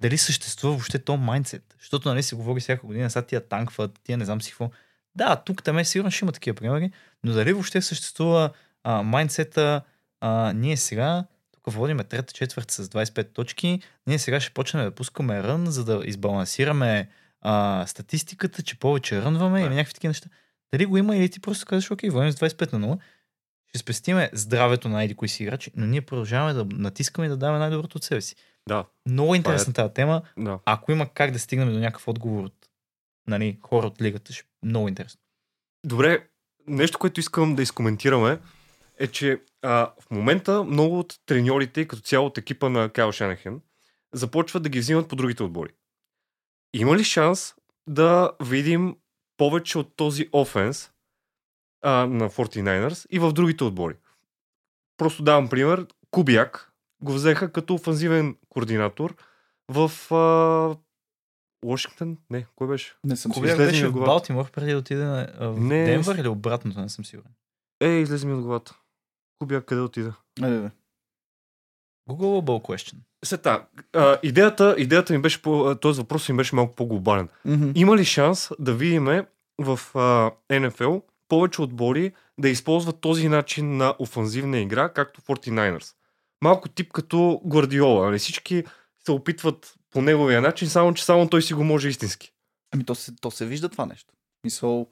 дали 0.00 0.18
съществува 0.18 0.74
въобще 0.74 0.98
то 0.98 1.16
майндсет. 1.16 1.74
Защото 1.78 2.08
нали 2.08 2.22
се 2.22 2.36
говори 2.36 2.60
всяка 2.60 2.86
година, 2.86 3.10
сега 3.10 3.26
тия 3.26 3.48
танкват, 3.48 4.00
тия 4.04 4.18
не 4.18 4.24
знам 4.24 4.42
си 4.42 4.50
какво. 4.50 4.70
Да, 5.14 5.36
тук 5.36 5.62
там 5.62 5.78
е 5.78 5.84
сигурно 5.84 6.10
ще 6.10 6.24
има 6.24 6.32
такива 6.32 6.54
примери, 6.54 6.90
но 7.24 7.32
дали 7.32 7.52
въобще 7.52 7.82
съществува 7.82 8.50
а, 8.84 9.02
майндсета, 9.02 9.82
а, 10.20 10.52
ние 10.52 10.76
сега, 10.76 11.24
тук 11.52 11.74
водиме 11.74 12.04
трета 12.04 12.32
четвърт 12.32 12.70
с 12.70 12.88
25 12.88 13.32
точки, 13.32 13.80
ние 14.06 14.18
сега 14.18 14.40
ще 14.40 14.54
почнем 14.54 14.84
да 14.84 14.90
пускаме 14.90 15.42
рън, 15.42 15.66
за 15.66 15.84
да 15.84 16.02
избалансираме 16.04 17.08
а, 17.40 17.84
статистиката, 17.86 18.62
че 18.62 18.78
повече 18.78 19.22
рънваме 19.22 19.60
Да. 19.60 19.66
или 19.66 19.74
някакви 19.74 19.94
такива 19.94 20.10
неща. 20.10 20.28
Дали 20.72 20.86
го 20.86 20.96
има 20.96 21.16
или 21.16 21.30
ти 21.30 21.40
просто 21.40 21.66
казваш, 21.66 21.90
окей, 21.90 22.10
водим 22.10 22.32
с 22.32 22.36
25 22.36 22.72
на 22.72 22.86
0, 22.96 22.98
ще 23.68 23.78
спестиме 23.78 24.30
здравето 24.32 24.88
на 24.88 25.04
еди 25.04 25.14
кои 25.14 25.28
си 25.28 25.42
играчи, 25.42 25.70
но 25.76 25.86
ние 25.86 26.00
продължаваме 26.00 26.52
да 26.52 26.64
натискаме 26.64 27.26
и 27.26 27.30
да 27.30 27.36
даваме 27.36 27.58
най-доброто 27.58 27.98
от 27.98 28.04
себе 28.04 28.20
си. 28.20 28.34
Да, 28.68 28.84
Много 29.08 29.34
интересна 29.34 29.72
тази 29.72 29.94
тема. 29.94 30.22
да. 30.38 30.58
Ако 30.64 30.92
има 30.92 31.08
как 31.14 31.30
да 31.30 31.38
стигнем 31.38 31.72
до 31.72 31.78
някакъв 31.78 32.08
отговор 32.08 32.44
от 32.44 32.68
нали, 33.26 33.58
хора 33.62 33.86
от 33.86 34.02
лигата, 34.02 34.32
ще 34.32 34.40
е 34.40 34.66
много 34.66 34.88
интересно. 34.88 35.20
Добре, 35.86 36.26
нещо, 36.66 36.98
което 36.98 37.20
искам 37.20 37.54
да 37.54 37.62
изкоментираме 37.62 38.38
е, 38.98 39.06
че 39.06 39.40
а, 39.62 39.90
в 40.00 40.10
момента 40.10 40.64
много 40.64 40.98
от 40.98 41.14
треньорите, 41.26 41.88
като 41.88 42.02
цяло 42.02 42.26
от 42.26 42.38
екипа 42.38 42.68
на 42.68 42.88
Кайл 42.88 43.12
Шанахен, 43.12 43.60
започват 44.12 44.62
да 44.62 44.68
ги 44.68 44.80
взимат 44.80 45.08
по 45.08 45.16
другите 45.16 45.42
отбори. 45.42 45.70
Има 46.74 46.96
ли 46.96 47.04
шанс 47.04 47.54
да 47.86 48.32
видим 48.42 48.96
повече 49.36 49.78
от 49.78 49.96
този 49.96 50.28
офенс 50.32 50.90
а, 51.82 52.06
на 52.06 52.30
49ers 52.30 53.06
и 53.10 53.18
в 53.18 53.32
другите 53.32 53.64
отбори? 53.64 53.94
Просто 54.96 55.22
давам 55.22 55.48
пример. 55.48 55.86
Кубяк 56.10 56.72
го 57.02 57.12
взеха 57.12 57.52
като 57.52 57.74
офанзивен 57.74 58.36
координатор 58.48 59.16
в 59.68 60.14
а, 60.14 60.76
Вашингтон? 61.68 62.18
Не, 62.30 62.46
кой 62.56 62.68
беше? 62.68 62.94
Не 63.04 63.16
съм 63.16 63.32
сигурен. 63.34 63.56
беше 63.56 63.86
от 63.86 63.94
в. 63.94 64.04
Балтимор 64.04 64.50
преди 64.50 64.72
да 64.72 64.78
отиде 64.78 65.04
на, 65.04 65.32
в 65.40 65.60
Не, 65.60 65.84
Денвър 65.84 66.16
или 66.16 66.28
обратното, 66.28 66.80
не 66.80 66.88
съм 66.88 67.04
сигурен. 67.04 67.32
Е, 67.80 67.88
излезе 67.88 68.26
ми 68.26 68.34
от 68.34 68.42
главата. 68.42 68.78
Кубяк 69.38 69.64
къде 69.64 69.80
отида? 69.80 70.14
Не, 70.40 70.48
не, 70.50 70.60
не. 70.60 70.70
Google 72.10 72.60
question. 72.62 72.96
Сета, 73.24 73.66
а, 73.92 74.18
идеята, 74.22 74.74
идеята 74.78 75.12
ми 75.12 75.18
беше 75.18 75.42
по, 75.42 75.76
този 75.80 76.00
въпрос 76.00 76.28
ми 76.28 76.36
беше 76.36 76.56
малко 76.56 76.74
по-глобален. 76.74 77.28
Мгм. 77.44 77.70
Има 77.74 77.96
ли 77.96 78.04
шанс 78.04 78.50
да 78.58 78.74
видим 78.74 79.24
в 79.58 79.80
а, 79.94 80.30
НФЛ 80.60 80.96
повече 81.28 81.62
отбори 81.62 82.12
да 82.38 82.48
използват 82.48 83.00
този 83.00 83.28
начин 83.28 83.76
на 83.76 83.94
офанзивна 83.98 84.58
игра, 84.58 84.92
както 84.92 85.20
49ers? 85.20 85.94
Малко 86.42 86.68
тип 86.68 86.92
като 86.92 87.40
Гвардиола. 87.44 88.06
Нали? 88.06 88.18
Всички 88.18 88.64
се 89.04 89.12
опитват 89.12 89.74
по 89.90 90.02
неговия 90.02 90.40
начин, 90.40 90.68
само 90.68 90.94
че 90.94 91.04
само 91.04 91.28
той 91.28 91.42
си 91.42 91.54
го 91.54 91.64
може 91.64 91.88
истински. 91.88 92.32
Ами 92.74 92.84
то 92.84 92.94
се, 92.94 93.16
то 93.16 93.30
се 93.30 93.46
вижда 93.46 93.68
това 93.68 93.86
нещо. 93.86 94.14
Мисъл, 94.44 94.86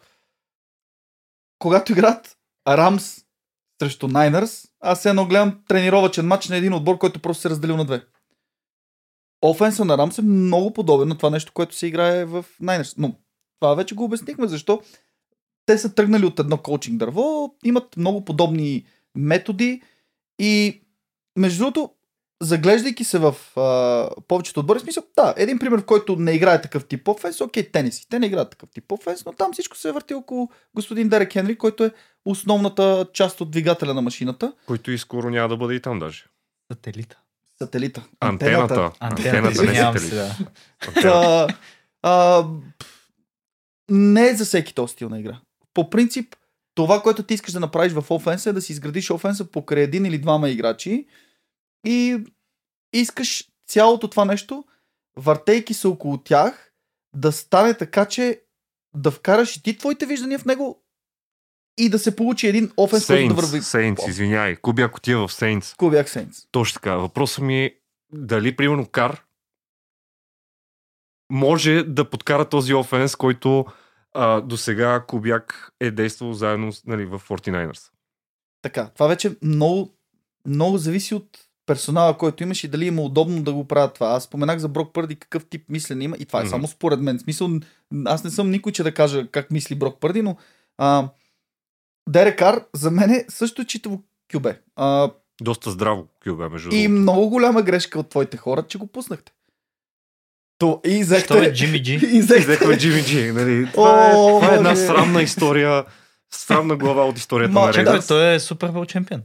когато 1.58 1.92
играят 1.92 2.36
Рамс 2.68 3.24
срещу 3.82 4.08
Найнърс, 4.08 4.68
аз 4.80 5.06
едно 5.06 5.26
гледам 5.26 5.60
тренировачен 5.68 6.26
матч 6.26 6.48
на 6.48 6.56
един 6.56 6.74
отбор, 6.74 6.98
който 6.98 7.20
просто 7.20 7.40
се 7.40 7.48
е 7.48 7.50
разделил 7.50 7.76
на 7.76 7.84
две. 7.84 8.04
Офенса 9.42 9.84
на 9.84 9.98
Рамс 9.98 10.18
е 10.18 10.22
много 10.22 10.72
подобен 10.72 11.08
на 11.08 11.16
това 11.16 11.30
нещо, 11.30 11.52
което 11.52 11.74
се 11.74 11.86
играе 11.86 12.24
в 12.24 12.44
Найнърс. 12.60 12.94
Но 12.98 13.14
това 13.60 13.74
вече 13.74 13.94
го 13.94 14.04
обяснихме, 14.04 14.48
защо 14.48 14.80
те 15.66 15.78
са 15.78 15.94
тръгнали 15.94 16.26
от 16.26 16.38
едно 16.38 16.58
коучинг 16.58 16.98
дърво, 16.98 17.54
имат 17.64 17.96
много 17.96 18.24
подобни 18.24 18.86
методи 19.14 19.82
и 20.38 20.82
между 21.38 21.58
другото, 21.58 21.90
заглеждайки 22.42 23.04
се 23.04 23.18
в 23.18 23.34
а, 23.56 24.10
повечето 24.28 24.60
отбори, 24.60 24.80
смисъл, 24.80 25.02
да, 25.16 25.34
един 25.36 25.58
пример, 25.58 25.78
в 25.78 25.86
който 25.86 26.16
не 26.16 26.32
играе 26.32 26.62
такъв 26.62 26.86
тип 26.86 27.08
офенс, 27.08 27.40
окей, 27.40 27.70
тениси. 27.70 28.08
Те 28.08 28.18
не 28.18 28.26
играят 28.26 28.50
такъв 28.50 28.70
тип 28.70 28.92
офенс, 28.92 29.24
но 29.24 29.32
там 29.32 29.52
всичко 29.52 29.76
се 29.76 29.92
върти 29.92 30.14
около 30.14 30.50
господин 30.74 31.08
Дерек 31.08 31.32
Хенри, 31.32 31.58
който 31.58 31.84
е 31.84 31.92
основната 32.24 33.06
част 33.12 33.40
от 33.40 33.50
двигателя 33.50 33.94
на 33.94 34.02
машината. 34.02 34.52
Който 34.66 34.90
и 34.90 34.98
скоро 34.98 35.30
няма 35.30 35.48
да 35.48 35.56
бъде 35.56 35.74
и 35.74 35.82
там 35.82 35.98
даже. 35.98 36.24
Сателита. 36.72 37.20
Сателита. 37.62 38.04
Антената. 38.20 38.92
Антената, 39.00 39.42
не 39.42 39.50
извинявам 39.50 39.98
сателит. 39.98 40.10
се, 40.10 40.16
да. 40.16 40.36
Та, 40.80 40.88
Антената. 40.88 41.58
а, 42.02 42.44
не 43.90 44.28
е 44.28 44.34
за 44.34 44.44
всеки 44.44 44.74
този 44.74 44.92
стил 44.92 45.08
на 45.08 45.20
игра. 45.20 45.40
По 45.74 45.90
принцип, 45.90 46.36
това, 46.74 47.02
което 47.02 47.22
ти 47.22 47.34
искаш 47.34 47.52
да 47.52 47.60
направиш 47.60 47.92
в 47.92 48.10
офенса 48.10 48.50
е 48.50 48.52
да 48.52 48.62
си 48.62 48.72
изградиш 48.72 49.10
офенса 49.10 49.44
покрай 49.44 49.82
един 49.82 50.06
или 50.06 50.18
двама 50.18 50.50
играчи 50.50 51.06
и 51.86 52.18
искаш 52.92 53.48
цялото 53.66 54.10
това 54.10 54.24
нещо, 54.24 54.64
въртейки 55.16 55.74
се 55.74 55.86
около 55.86 56.18
тях, 56.18 56.72
да 57.14 57.32
стане 57.32 57.74
така, 57.74 58.06
че 58.06 58.42
да 58.94 59.10
вкараш 59.10 59.56
и 59.56 59.62
ти 59.62 59.78
твоите 59.78 60.06
виждания 60.06 60.38
в 60.38 60.44
него 60.44 60.82
и 61.78 61.88
да 61.88 61.98
се 61.98 62.16
получи 62.16 62.46
един 62.46 62.70
офенс, 62.76 63.06
който 63.06 63.28
да 63.28 63.34
върви. 63.34 63.60
Saints, 63.60 64.08
извиняй. 64.08 64.56
Кубяк 64.56 64.96
отива 64.96 65.28
в 65.28 65.32
Saints. 65.32 65.76
Кубяк 65.76 66.08
Сейнс. 66.08 66.46
Точно 66.50 66.74
така. 66.74 66.96
Въпросът 66.96 67.44
ми 67.44 67.64
е 67.64 67.74
дали, 68.12 68.56
примерно, 68.56 68.86
Кар 68.86 69.22
може 71.32 71.82
да 71.82 72.10
подкара 72.10 72.48
този 72.48 72.74
офенс, 72.74 73.16
който 73.16 73.66
до 74.42 74.56
сега 74.56 75.04
Кубяк 75.08 75.72
е 75.80 75.90
действал 75.90 76.32
заедно 76.32 76.72
нали, 76.86 77.04
в 77.04 77.22
49ers. 77.28 77.90
Така, 78.62 78.90
това 78.94 79.06
вече 79.06 79.36
много, 79.42 79.90
много 80.46 80.78
зависи 80.78 81.14
от 81.14 81.38
персонала, 81.66 82.18
който 82.18 82.42
имаш 82.42 82.64
и 82.64 82.68
дали 82.68 82.86
има 82.86 83.02
удобно 83.02 83.42
да 83.42 83.52
го 83.52 83.68
правят 83.68 83.94
това. 83.94 84.08
Аз 84.08 84.24
споменах 84.24 84.58
за 84.58 84.68
Брок 84.68 84.92
Пърди 84.92 85.16
какъв 85.16 85.46
тип 85.46 85.64
мислене 85.68 86.04
има 86.04 86.16
и 86.18 86.24
това 86.24 86.40
е 86.40 86.42
Мгм. 86.42 86.50
само 86.50 86.66
според 86.66 87.00
мен. 87.00 87.18
В 87.18 87.22
смисъл, 87.22 87.50
аз 88.04 88.24
не 88.24 88.30
съм 88.30 88.50
никой, 88.50 88.72
че 88.72 88.82
да 88.82 88.94
кажа 88.94 89.26
как 89.30 89.50
мисли 89.50 89.74
Брок 89.74 90.00
Пърди, 90.00 90.22
но 90.22 90.36
а, 90.78 91.08
Дерек 92.08 92.38
Кар 92.38 92.64
за 92.74 92.90
мен 92.90 93.10
е 93.10 93.24
също 93.28 93.64
читаво 93.64 94.02
кюбе. 94.32 94.60
А, 94.76 95.10
Доста 95.40 95.70
здраво 95.70 96.06
QB, 96.26 96.48
между 96.48 96.68
И 96.72 96.82
другото. 96.82 97.00
много 97.00 97.28
голяма 97.28 97.62
грешка 97.62 97.98
от 98.00 98.08
твоите 98.08 98.36
хора, 98.36 98.62
че 98.62 98.78
го 98.78 98.86
пуснахте. 98.86 99.32
То, 100.58 100.80
и 100.84 100.90
Що 100.90 100.98
е 100.98 101.02
взехте... 101.04 101.52
Джимми 101.52 101.82
Джи? 101.82 101.94
И 102.12 102.20
взехте... 102.20 102.76
Джимми 102.78 103.02
Джи. 103.02 103.32
Нали? 103.32 103.68
Това, 103.74 104.10
е, 104.10 104.14
О, 104.14 104.40
това 104.40 104.52
е 104.52 104.56
една 104.56 104.76
срамна 104.76 105.22
история, 105.22 105.84
срамна 106.34 106.76
глава 106.76 107.04
от 107.04 107.18
историята 107.18 107.52
Ма, 107.52 107.60
на 107.60 107.72
Рейдърс. 107.72 107.94
Чакай, 107.94 108.06
той 108.08 108.34
е 108.34 108.40
Супер 108.40 108.70
Бол 108.70 108.86
чемпион. 108.86 109.22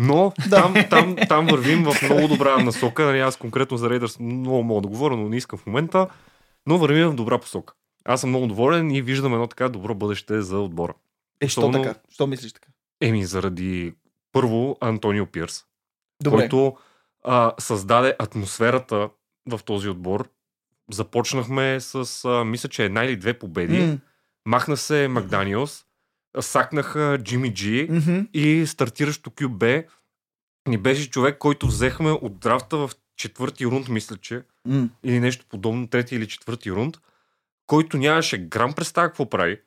Но 0.00 0.32
Да. 0.48 0.62
там, 0.62 0.74
там, 0.90 1.16
там 1.28 1.46
вървим 1.46 1.84
в 1.84 2.02
много 2.02 2.28
добра 2.28 2.58
насока. 2.58 3.04
Нали, 3.04 3.20
аз 3.20 3.36
конкретно 3.36 3.76
за 3.76 3.90
Рейдърс 3.90 4.18
много 4.20 4.62
мога 4.62 4.80
да 4.80 4.88
говоря, 4.88 5.16
но 5.16 5.28
не 5.28 5.36
искам 5.36 5.58
в 5.58 5.66
момента. 5.66 6.06
Но 6.66 6.78
вървим 6.78 7.08
в 7.08 7.14
добра 7.14 7.38
посока. 7.38 7.74
Аз 8.04 8.20
съм 8.20 8.30
много 8.30 8.46
доволен 8.46 8.90
и 8.90 9.02
виждам 9.02 9.32
едно 9.32 9.46
така 9.46 9.68
добро 9.68 9.94
бъдеще 9.94 10.42
за 10.42 10.58
отбора. 10.58 10.94
Е, 11.44 11.48
що 11.48 11.60
Особено- 11.60 11.84
така? 11.84 12.00
Що 12.10 12.26
мислиш 12.26 12.52
така? 12.52 12.68
Еми, 13.00 13.24
заради 13.26 13.94
първо 14.32 14.76
Антонио 14.80 15.26
Пирс, 15.26 15.64
Добре. 16.22 16.38
който 16.38 16.76
а, 17.24 17.52
създаде 17.58 18.16
атмосферата 18.18 19.08
в 19.46 19.60
този 19.64 19.88
отбор. 19.88 20.28
Започнахме 20.90 21.80
с, 21.80 21.94
а, 22.24 22.44
мисля, 22.44 22.68
че 22.68 22.84
една 22.84 23.04
или 23.04 23.16
две 23.16 23.38
победи. 23.38 23.78
М, 23.78 23.98
Махна 24.46 24.76
се 24.76 25.08
Макданиелс, 25.08 25.84
сакнаха 26.40 27.18
Джимми 27.22 27.54
Джи 27.54 27.88
мгм. 27.90 28.20
и 28.34 28.66
стартиращо 28.66 29.30
QB 29.30 29.86
ни 30.68 30.78
беше 30.78 31.10
човек, 31.10 31.38
който 31.38 31.66
взехме 31.66 32.10
от 32.10 32.38
драфта 32.38 32.76
в 32.76 32.90
четвърти 33.16 33.66
рунд, 33.66 33.88
мисля, 33.88 34.16
че, 34.16 34.42
М. 34.64 34.88
или 35.04 35.20
нещо 35.20 35.46
подобно, 35.48 35.88
трети 35.88 36.14
или 36.14 36.28
четвърти 36.28 36.72
рунд, 36.72 36.96
който 37.66 37.96
нямаше 37.96 38.38
грам 38.38 38.72
представа 38.72 39.08
какво 39.08 39.30
прави. 39.30 39.60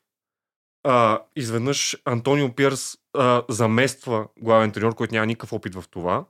А, 0.84 1.20
изведнъж 1.36 1.98
Антонио 2.06 2.56
Пирс 2.56 2.98
а, 3.14 3.44
замества 3.50 4.28
главен 4.42 4.72
треньор, 4.72 4.96
който 4.96 5.14
няма 5.14 5.26
никакъв 5.26 5.54
опит 5.54 5.76
в 5.76 5.84
това. 5.92 6.26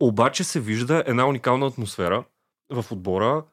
Обаче 0.00 0.44
се 0.44 0.60
вижда 0.60 1.04
една 1.06 1.28
уникална 1.28 1.66
атмосфера 1.66 2.24
в 2.72 2.92
отбора. 2.92 3.44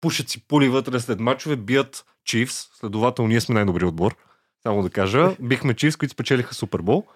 Пушат 0.00 0.28
си 0.28 0.46
пули 0.46 0.68
вътре 0.68 1.00
след 1.00 1.20
мачове, 1.20 1.56
бият 1.56 2.04
Чивс, 2.24 2.68
следователно 2.74 3.28
ние 3.28 3.40
сме 3.40 3.54
най-добрият 3.54 3.88
отбор, 3.88 4.16
само 4.62 4.82
да 4.82 4.90
кажа. 4.90 5.36
Бихме 5.40 5.74
Чивс, 5.74 5.96
които 5.96 6.12
спечелиха 6.12 6.54
Супербол. 6.54 7.06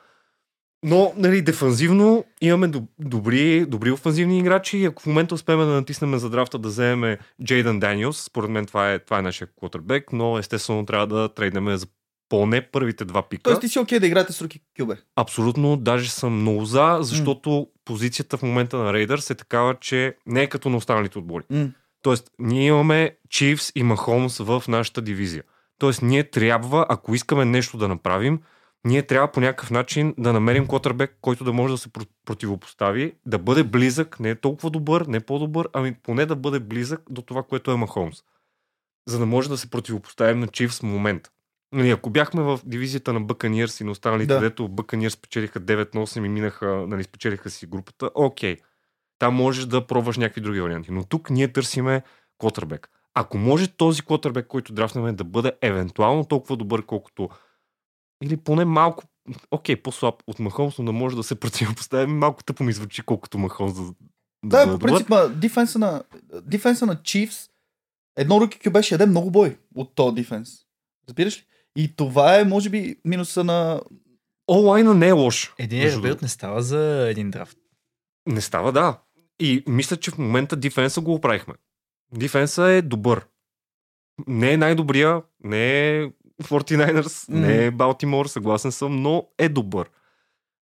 Но, 0.83 1.13
нали, 1.17 1.43
дефанзивно 1.43 2.25
имаме 2.41 2.69
доб- 2.69 2.89
добри, 2.99 3.67
добри 3.67 3.91
офанзивни 3.91 4.39
играчи 4.39 4.85
ако 4.85 5.03
в 5.03 5.07
момента 5.07 5.35
успеем 5.35 5.59
да 5.59 5.67
натиснем 5.67 6.19
за 6.19 6.31
драфта 6.31 6.59
да 6.59 6.69
вземем 6.69 7.19
Джейдън 7.45 7.81
Даниелс, 7.81 8.23
според 8.23 8.51
мен 8.51 8.67
това 8.67 8.93
е, 8.93 8.99
това 8.99 9.19
е 9.19 9.23
нашия 9.23 9.49
квотербек, 9.59 10.13
но 10.13 10.39
естествено 10.39 10.87
трябва 10.87 11.07
да 11.07 11.35
трейднем 11.35 11.77
за 11.77 11.87
поне 12.31 12.71
първите 12.71 13.05
два 13.05 13.29
пика. 13.29 13.43
Тоест 13.43 13.61
ти 13.61 13.69
си 13.69 13.79
окей 13.79 13.99
да 13.99 14.07
играете 14.07 14.33
с 14.33 14.43
руки 14.43 14.61
кюбе. 14.79 14.97
Абсолютно, 15.17 15.77
даже 15.77 16.11
съм 16.11 16.41
много 16.41 16.65
за, 16.65 16.99
защото 17.01 17.67
позицията 17.85 18.37
в 18.37 18.43
момента 18.43 18.77
на 18.77 18.93
Рейдърс 18.93 19.31
е 19.31 19.35
такава, 19.35 19.75
че 19.81 20.17
не 20.27 20.43
е 20.43 20.47
като 20.47 20.69
на 20.69 20.77
останалите 20.77 21.19
отбори. 21.19 21.45
М. 21.51 21.69
Тоест, 22.03 22.31
ние 22.39 22.67
имаме 22.67 23.17
Чивс 23.29 23.73
и 23.75 23.83
Махомс 23.83 24.39
в 24.39 24.65
нашата 24.69 25.03
дивизия. 25.03 25.43
Тоест, 25.79 26.03
ние 26.03 26.31
трябва, 26.31 26.87
ако 26.89 27.15
искаме 27.15 27.45
нещо 27.45 27.79
да 27.79 27.89
направим, 27.89 28.41
ние 28.85 29.03
трябва 29.03 29.33
по 29.33 29.41
някакъв 29.41 29.71
начин 29.71 30.15
да 30.19 30.33
намерим 30.33 30.67
котърбек, 30.67 31.19
който 31.21 31.45
да 31.45 31.53
може 31.53 31.75
да 31.75 31.79
се 31.79 31.89
про- 31.89 32.09
противопостави, 32.27 33.13
да 33.27 33.39
бъде 33.39 33.65
близък, 33.65 34.21
не 34.21 34.31
е 34.31 34.35
толкова 34.35 34.71
добър, 34.71 35.07
не 35.07 35.17
е 35.17 35.21
по-добър, 35.21 35.69
ами 35.73 35.95
поне 36.03 36.27
да 36.27 36.37
бъде 36.37 36.61
близък 36.61 37.03
до 37.11 37.23
това, 37.23 37.43
което 37.43 37.71
е 37.71 37.77
Махомс. 37.77 38.17
За 39.09 39.19
да 39.19 39.27
може 39.27 39.49
да 39.49 39.59
се 39.59 39.71
противопоставим 39.71 40.41
на 40.41 40.49
Чивс 40.49 40.79
в 40.79 40.83
момента. 40.83 41.31
Нали, 41.73 41.91
ако 41.91 42.11
бяхме 42.11 42.43
в 42.43 42.61
дивизията 42.65 43.13
на 43.13 43.21
Бъканиърс 43.21 43.81
и 43.81 43.85
на 43.85 43.91
останалите, 43.91 44.27
Да. 44.27 44.35
да. 44.35 44.41
дето 44.41 44.69
Бъканиърс 44.69 45.15
спечелиха 45.15 45.61
9 45.61 45.95
на 45.95 46.07
8 46.07 46.27
и 46.27 46.29
минаха, 46.29 46.67
нали, 46.67 47.05
спечелиха 47.05 47.51
си 47.51 47.67
групата, 47.67 48.11
окей. 48.15 48.57
Там 49.19 49.35
можеш 49.35 49.65
да 49.65 49.87
пробваш 49.87 50.17
някакви 50.17 50.41
други 50.41 50.61
варианти. 50.61 50.93
Но 50.93 51.05
тук 51.05 51.31
ние 51.31 51.53
търсиме 51.53 52.03
котърбек. 52.39 52.91
Ако 53.15 53.39
може 53.39 53.69
този 53.69 54.03
котърбек, 54.03 54.47
който 54.47 54.73
драфнем 54.73 55.17
да 55.17 55.25
бъде 55.25 55.53
евентуално 55.63 56.25
толкова 56.25 56.57
добър, 56.57 56.87
колкото 56.87 57.29
или 58.25 58.37
поне 58.37 58.65
малко, 58.65 59.05
окей, 59.51 59.77
по-слаб 59.77 60.15
от 60.27 60.39
Махомс, 60.39 60.79
но 60.79 60.85
да 60.85 60.93
може 60.93 61.17
да 61.17 61.23
се 61.23 61.41
противопостави, 61.41 62.07
малко 62.07 62.45
тъпо 62.45 62.65
ми 62.65 62.73
звучи 62.73 63.03
колкото 63.03 63.39
Махомс 63.39 63.75
да, 63.75 63.83
да, 64.45 64.67
Да, 64.67 64.73
по 64.73 64.79
принцип, 64.79 65.09
дефенса 65.35 65.79
на, 65.79 66.03
дефенса 66.43 66.87
на 66.87 66.97
Chiefs, 66.97 67.51
едно 68.17 68.41
руки 68.41 68.59
кюбе 68.59 68.83
ще 68.83 68.95
яде 68.95 69.07
много 69.07 69.31
бой 69.31 69.59
от 69.75 69.95
този 69.95 70.15
дефенс. 70.15 70.51
Разбираш 71.09 71.39
ли? 71.39 71.45
И 71.77 71.97
това 71.97 72.39
е, 72.39 72.45
може 72.45 72.71
би, 72.71 72.97
минуса 73.05 73.45
на... 73.45 73.81
Онлайна 74.51 74.95
не 74.95 75.09
е 75.09 75.13
лош. 75.13 75.55
Един 75.59 75.83
ребилд 75.83 76.23
не 76.23 76.29
става 76.29 76.63
за 76.63 77.09
един 77.11 77.31
драфт. 77.31 77.59
Не 78.27 78.41
става, 78.41 78.73
да. 78.73 78.99
И 79.41 79.65
мисля, 79.69 79.97
че 79.97 80.11
в 80.11 80.19
момента 80.19 80.57
дефенса 80.57 81.01
го 81.01 81.15
оправихме. 81.15 81.55
Дефенса 82.15 82.65
е 82.65 82.83
добър. 82.83 83.27
Не 84.27 84.53
е 84.53 84.57
най-добрия, 84.57 85.23
не 85.45 85.91
е 85.99 86.11
49ers, 86.43 87.29
Мгм. 87.33 87.41
не 87.41 87.67
е 87.67 87.71
Балтимор, 87.71 88.27
съгласен 88.27 88.73
съм, 88.73 89.03
но 89.03 89.27
е 89.39 89.49
добър. 89.49 89.91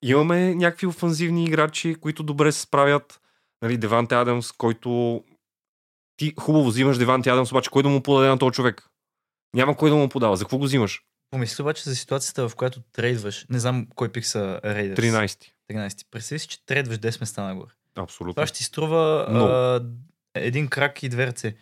Имаме 0.02 0.54
някакви 0.54 0.86
офанзивни 0.86 1.44
играчи, 1.44 1.94
които 2.00 2.22
добре 2.22 2.52
се 2.52 2.60
справят. 2.60 3.20
Нали, 3.62 3.76
Деванте 3.76 4.14
Адамс, 4.14 4.52
който 4.52 5.22
ти 6.16 6.34
хубаво 6.40 6.68
взимаш 6.68 6.98
Деванте 6.98 7.30
Адамс, 7.30 7.52
обаче 7.52 7.70
кой 7.70 7.82
да 7.82 7.88
му 7.88 8.02
подаде 8.02 8.28
на 8.28 8.38
този 8.38 8.54
човек? 8.54 8.88
Няма 9.54 9.76
кой 9.76 9.90
да 9.90 9.96
му 9.96 10.08
подава. 10.08 10.36
За 10.36 10.44
какво 10.44 10.58
го 10.58 10.64
взимаш? 10.64 11.02
Помисли 11.30 11.62
обаче 11.62 11.82
за 11.82 11.96
ситуацията, 11.96 12.48
в 12.48 12.56
която 12.56 12.80
трейдваш. 12.82 13.46
Не 13.50 13.58
знам 13.58 13.86
кой 13.94 14.12
пик 14.12 14.26
са 14.26 14.60
Raiders. 14.64 14.98
13. 14.98 15.46
13. 15.70 16.06
Представи 16.10 16.38
си, 16.38 16.48
че 16.48 16.66
трейдваш 16.66 16.98
10 16.98 17.20
места 17.20 17.42
нагоре. 17.44 17.70
Абсолютно. 17.96 18.34
Това 18.34 18.46
ще 18.46 18.58
ти 18.58 18.64
струва 18.64 19.26
Много. 19.30 19.46
а, 19.52 19.86
един 20.34 20.68
крак 20.68 21.02
и 21.02 21.08
две 21.08 21.26
ръце. 21.26 21.56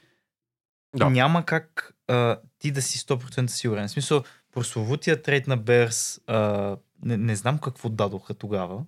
Да. 0.96 1.10
Няма 1.10 1.44
как 1.44 1.94
а, 2.08 2.38
ти 2.58 2.70
да 2.70 2.82
си 2.82 2.98
100% 2.98 3.46
сигурен. 3.46 3.88
В 3.88 3.90
смисъл, 3.90 4.22
прословутия 4.52 5.22
трейд 5.22 5.46
на 5.46 5.56
Берс, 5.56 6.20
а, 6.26 6.76
не, 7.02 7.16
не 7.16 7.36
знам 7.36 7.58
какво 7.58 7.88
дадоха 7.88 8.34
тогава. 8.34 8.84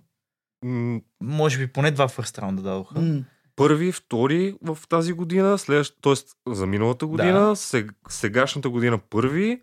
М, 0.65 1.01
Може 1.21 1.57
би 1.57 1.67
поне 1.67 1.91
два 1.91 2.07
фърст 2.07 2.39
раунда 2.39 2.61
дадоха. 2.61 3.01
М. 3.01 3.23
първи, 3.55 3.91
втори 3.91 4.55
в 4.61 4.77
тази 4.89 5.13
година, 5.13 5.57
следващ, 5.57 5.97
т.е. 6.01 6.13
за 6.47 6.65
миналата 6.67 7.07
година, 7.07 7.55
сег, 7.55 7.85
сегашната 8.09 8.69
година 8.69 8.99
първи, 9.09 9.61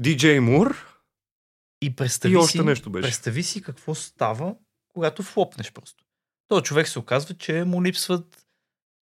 DJ 0.00 0.38
Мур 0.38 0.86
И 1.82 1.96
представи 1.96 2.34
и 2.34 2.36
още 2.36 2.58
си, 2.58 2.64
нещо 2.64 2.90
беше. 2.90 3.02
Представи 3.02 3.42
си 3.42 3.62
какво 3.62 3.94
става, 3.94 4.54
когато 4.88 5.22
флопнеш 5.22 5.72
просто. 5.72 6.04
То 6.48 6.60
човек 6.60 6.88
се 6.88 6.98
оказва, 6.98 7.34
че 7.34 7.64
му 7.64 7.84
липсват 7.84 8.46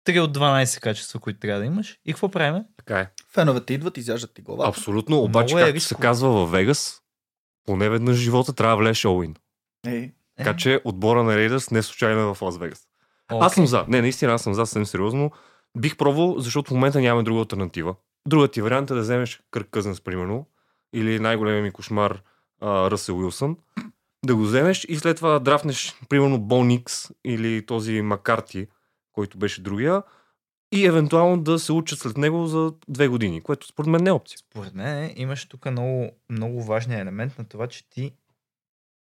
3 0.08 0.20
от 0.20 0.38
12 0.38 0.80
качества, 0.80 1.20
които 1.20 1.40
трябва 1.40 1.60
да 1.60 1.66
имаш. 1.66 2.00
И 2.06 2.14
какво 2.14 2.30
правиме? 2.32 2.66
Така 2.78 3.00
е. 3.00 3.10
Феновете 3.34 3.74
идват, 3.74 3.98
изяждат 3.98 4.34
ти 4.34 4.42
глава. 4.42 4.68
Абсолютно, 4.68 5.20
обаче, 5.20 5.54
Много 5.54 5.60
е 5.60 5.62
както 5.68 5.82
се 5.82 5.86
рисково. 5.86 6.02
казва 6.02 6.30
във 6.30 6.52
Вегас, 6.52 7.02
поне 7.66 7.90
веднъж 7.90 8.18
живота 8.18 8.54
трябва 8.54 8.76
да 8.76 8.84
влезеш 8.84 9.06
Оуин. 9.06 9.36
Е, 9.88 10.12
Така 10.38 10.56
че 10.56 10.82
отбора 10.86 11.24
на 11.24 11.38
Рейдърс 11.38 11.72
не 11.72 11.84
случайно 11.84 12.22
е 12.22 12.34
в 12.34 12.42
Лас 12.42 12.58
Вегас. 12.58 12.88
Аз 13.32 13.54
съм 13.54 13.68
за. 13.68 13.86
Не, 13.88 14.02
наистина 14.02 14.34
аз 14.34 14.42
съм 14.42 14.54
за, 14.54 14.66
съвсем 14.66 14.86
сериозно. 14.86 15.32
Бих 15.78 15.98
пробвал, 15.98 16.40
защото 16.40 16.72
в 16.72 16.74
момента 16.74 17.02
нямаме 17.02 17.24
друга 17.24 17.40
альтернатива. 17.40 17.96
Другата 18.28 18.52
ти 18.52 18.62
вариант 18.62 18.92
е 18.92 18.94
да 18.94 19.02
вземеш 19.02 19.42
Кърк 19.52 19.68
Къзенс, 19.72 20.02
примерно, 20.02 20.46
или 20.94 21.20
най-големия 21.20 21.64
ми 21.64 21.72
кошмар 21.72 22.22
а, 22.62 22.92
Ръсел 22.92 23.18
Уилсън, 23.18 23.58
да 24.26 24.36
го 24.36 24.42
вземеш 24.42 24.86
и 24.90 24.96
след 24.96 25.18
това 25.18 25.30
да 25.30 25.40
драфнеш, 25.40 25.96
примерно, 26.10 26.40
Боникс 26.40 27.10
или 27.26 27.66
този 27.66 28.02
Макарти, 28.02 28.68
който 29.14 29.38
беше 29.38 29.62
другия, 29.62 30.04
и 30.74 30.86
евентуално 30.86 31.44
да 31.44 31.60
се 31.60 31.74
учат 31.74 32.00
след 32.00 32.18
него 32.18 32.48
за 32.48 32.74
две 32.88 33.08
години, 33.08 33.42
което 33.42 33.68
според 33.68 33.90
мен 33.90 34.04
не 34.04 34.10
е 34.10 34.14
опция. 34.14 34.38
Според 34.38 34.74
мен 34.74 35.14
имаш 35.16 35.46
тук 35.46 35.72
много, 35.72 36.12
много 36.30 36.64
важния 36.64 37.00
елемент 37.00 37.38
на 37.38 37.46
това, 37.46 37.68
че 37.68 37.90
ти 37.90 38.14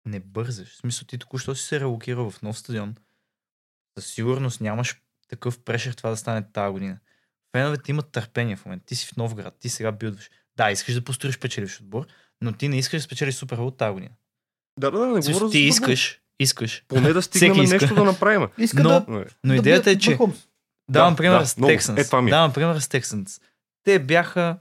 не 0.05 0.19
бързаш. 0.19 0.73
В 0.73 0.77
смисъл 0.77 1.05
ти 1.05 1.17
току-що 1.17 1.55
си 1.55 1.63
се 1.63 1.79
релокирал 1.79 2.29
в 2.29 2.41
нов 2.41 2.57
стадион. 2.57 2.95
Със 3.99 4.13
сигурност 4.13 4.61
нямаш 4.61 5.01
такъв 5.27 5.59
прешер 5.59 5.93
това 5.93 6.09
да 6.09 6.17
стане 6.17 6.51
тази 6.53 6.71
година. 6.71 6.97
Феновете 7.55 7.91
имат 7.91 8.11
търпение 8.11 8.55
в 8.55 8.65
момента. 8.65 8.85
Ти 8.85 8.95
си 8.95 9.07
в 9.07 9.17
нов 9.17 9.35
град, 9.35 9.55
ти 9.59 9.69
сега 9.69 9.91
билдваш. 9.91 10.29
Да, 10.57 10.71
искаш 10.71 10.93
да 10.93 11.03
построиш 11.03 11.39
печеливш 11.39 11.81
отбор, 11.81 12.07
но 12.41 12.53
ти 12.53 12.67
не 12.67 12.77
искаш 12.77 13.01
да 13.01 13.03
спечелиш 13.03 13.35
Супер 13.35 13.57
Бол 13.57 13.71
тази 13.71 13.93
година. 13.93 14.13
Да, 14.79 14.91
да, 14.91 14.99
да, 14.99 15.05
не 15.07 15.19
говоря 15.19 15.49
ти 15.49 15.59
искаш, 15.59 16.21
искаш. 16.39 16.83
Поне 16.87 17.13
да 17.13 17.21
стигнем 17.21 17.65
нещо 17.65 17.95
да 17.95 18.03
направим. 18.03 18.47
иска 18.57 18.83
Но- 18.83 18.89
да... 18.89 19.05
Но 19.43 19.53
да 19.53 19.55
идеята 19.55 19.89
е, 19.89 19.93
бият 19.93 20.01
че 20.01 20.11
Махомс. 20.11 20.47
Давам 20.91 21.13
Да, 21.13 21.17
пример 21.17 21.39
да, 21.39 21.45
с. 21.45 21.55
Texans. 21.55 21.97
Е, 21.97 22.27
е. 22.27 22.29
Давам 22.29 22.53
пример 22.53 22.79
с 22.79 22.87
Texans. 22.87 23.41
Те 23.83 23.99
бяха 23.99 24.59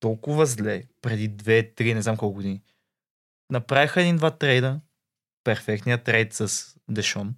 толкова 0.00 0.46
зле 0.46 0.82
преди 1.02 1.30
2-3, 1.30 1.94
не 1.94 2.02
знам 2.02 2.16
колко 2.16 2.34
години. 2.34 2.62
Направиха 3.50 4.00
един-два 4.00 4.30
трейда. 4.30 4.80
Перфектният 5.44 6.04
трейд 6.04 6.34
с 6.34 6.74
Дешон. 6.88 7.34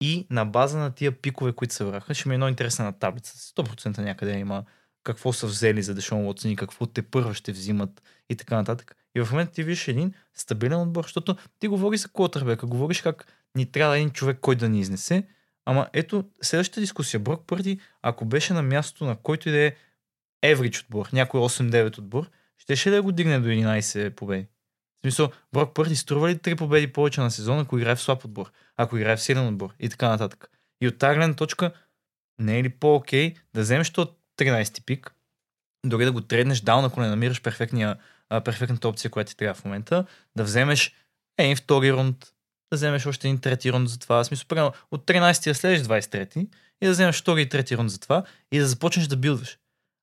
И 0.00 0.26
на 0.30 0.44
база 0.44 0.78
на 0.78 0.90
тия 0.90 1.12
пикове, 1.12 1.52
които 1.52 1.74
се 1.74 1.84
върнаха, 1.84 2.14
ще 2.14 2.28
ми 2.28 2.34
е 2.34 2.38
много 2.38 2.48
интересна 2.48 2.84
на 2.84 2.92
таблица. 2.92 3.36
100% 3.36 3.98
някъде 3.98 4.38
има 4.38 4.64
какво 5.04 5.32
са 5.32 5.46
взели 5.46 5.82
за 5.82 5.94
Дешон 5.94 6.26
Уотсън 6.26 6.50
и 6.50 6.56
какво 6.56 6.86
те 6.86 7.02
първа 7.02 7.34
ще 7.34 7.52
взимат 7.52 8.02
и 8.30 8.36
така 8.36 8.56
нататък. 8.56 8.96
И 9.14 9.20
в 9.20 9.30
момента 9.30 9.52
ти 9.52 9.62
виждаш 9.62 9.88
един 9.88 10.14
стабилен 10.34 10.80
отбор, 10.80 11.04
защото 11.04 11.36
ти 11.58 11.68
говориш 11.68 12.00
за 12.00 12.08
квотербека, 12.08 12.66
говориш 12.66 13.02
как 13.02 13.26
ни 13.54 13.66
трябва 13.66 13.96
един 13.96 14.10
човек, 14.10 14.38
който 14.40 14.60
да 14.60 14.68
ни 14.68 14.80
изнесе. 14.80 15.26
Ама 15.64 15.88
ето, 15.92 16.24
следващата 16.42 16.80
дискусия. 16.80 17.20
Брок 17.20 17.46
Пърди, 17.46 17.80
ако 18.02 18.24
беше 18.24 18.52
на 18.52 18.62
мястото 18.62 19.04
на 19.04 19.16
който 19.16 19.48
и 19.48 19.52
да 19.52 19.58
е 19.58 19.72
еврич 20.42 20.80
отбор, 20.80 21.08
някой 21.12 21.40
8-9 21.40 21.98
отбор, 21.98 22.30
щеше 22.58 22.90
да 22.90 23.02
го 23.02 23.12
дигне 23.12 23.38
до 23.38 23.48
11 23.48 24.10
победи. 24.10 24.46
Смисъл, 25.06 25.30
Брок 25.52 25.74
Пърди 25.74 25.96
струва 25.96 26.28
ли 26.28 26.36
3 26.36 26.58
победи 26.58 26.92
повече 26.92 27.20
на 27.20 27.30
сезона, 27.30 27.62
ако 27.62 27.78
играе 27.78 27.96
в 27.96 28.00
слаб 28.00 28.24
отбор, 28.24 28.52
ако 28.76 28.96
играе 28.96 29.16
в 29.16 29.22
силен 29.22 29.46
отбор 29.46 29.74
и 29.78 29.88
така 29.88 30.08
нататък. 30.08 30.50
И 30.80 30.88
от 30.88 30.98
тази 30.98 31.16
гледна 31.16 31.34
точка, 31.34 31.72
не 32.38 32.58
е 32.58 32.62
ли 32.62 32.68
по-окей 32.68 33.34
да 33.54 33.60
вземеш 33.60 33.90
то 33.90 34.14
13 34.38 34.84
пик, 34.84 35.14
дори 35.86 36.04
да 36.04 36.12
го 36.12 36.20
треднеш 36.20 36.60
даун, 36.60 36.84
ако 36.84 37.00
не 37.00 37.08
намираш 37.08 37.42
перфектния, 37.42 37.96
а, 38.30 38.40
перфектната 38.40 38.88
опция, 38.88 39.10
която 39.10 39.30
ти 39.30 39.36
трябва 39.36 39.54
в 39.54 39.64
момента, 39.64 40.06
да 40.36 40.44
вземеш 40.44 40.94
един 41.38 41.56
втори 41.56 41.92
рунд, 41.92 42.32
да 42.72 42.76
вземеш 42.76 43.06
още 43.06 43.28
един 43.28 43.40
трети 43.40 43.72
рунд 43.72 43.88
за 43.88 43.98
това. 43.98 44.16
В 44.16 44.24
смисъл, 44.24 44.48
примерно, 44.48 44.72
от 44.90 45.06
13 45.06 45.44
да 45.44 45.54
следеш 45.54 45.80
23 45.80 46.48
и 46.80 46.86
да 46.86 46.92
вземеш 46.92 47.20
втори 47.20 47.42
и 47.42 47.48
трети 47.48 47.76
рунд 47.76 47.90
за 47.90 48.00
това 48.00 48.24
и 48.52 48.58
да 48.58 48.66
започнеш 48.66 49.06
да 49.06 49.16
билдваш. 49.16 49.58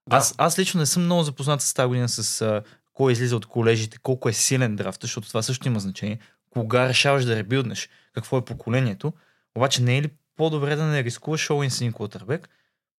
Да. 0.10 0.16
Аз, 0.16 0.36
аз 0.38 0.60
лично 0.60 0.80
не 0.80 0.86
съм 0.86 1.04
много 1.04 1.24
запознат 1.24 1.62
с 1.62 1.74
тази 1.74 1.88
година 1.88 2.10
с 2.10 2.42
а, 2.42 2.64
кой 2.94 3.12
излиза 3.12 3.36
от 3.36 3.46
колежите, 3.46 3.98
колко 4.04 4.30
е 4.30 4.34
силен 4.34 4.76
драфт, 4.76 5.02
защото 5.02 5.28
това 5.28 5.42
също 5.42 5.68
има 5.68 5.80
значение. 5.80 6.20
Кога 6.50 6.90
решаваш 6.90 7.26
да 7.26 7.36
ребилднеш, 7.36 7.90
какво 8.14 8.38
е 8.38 8.46
поколението. 8.46 9.14
Обаче 9.56 9.84
не 9.84 9.98
е 9.98 10.02
ли 10.02 10.10
по-добре 10.36 10.76
да 10.76 10.84
не 10.84 11.04
рискуваш 11.04 11.50
Оуинс 11.50 11.82
един 11.82 11.94
квотербек? 11.94 12.50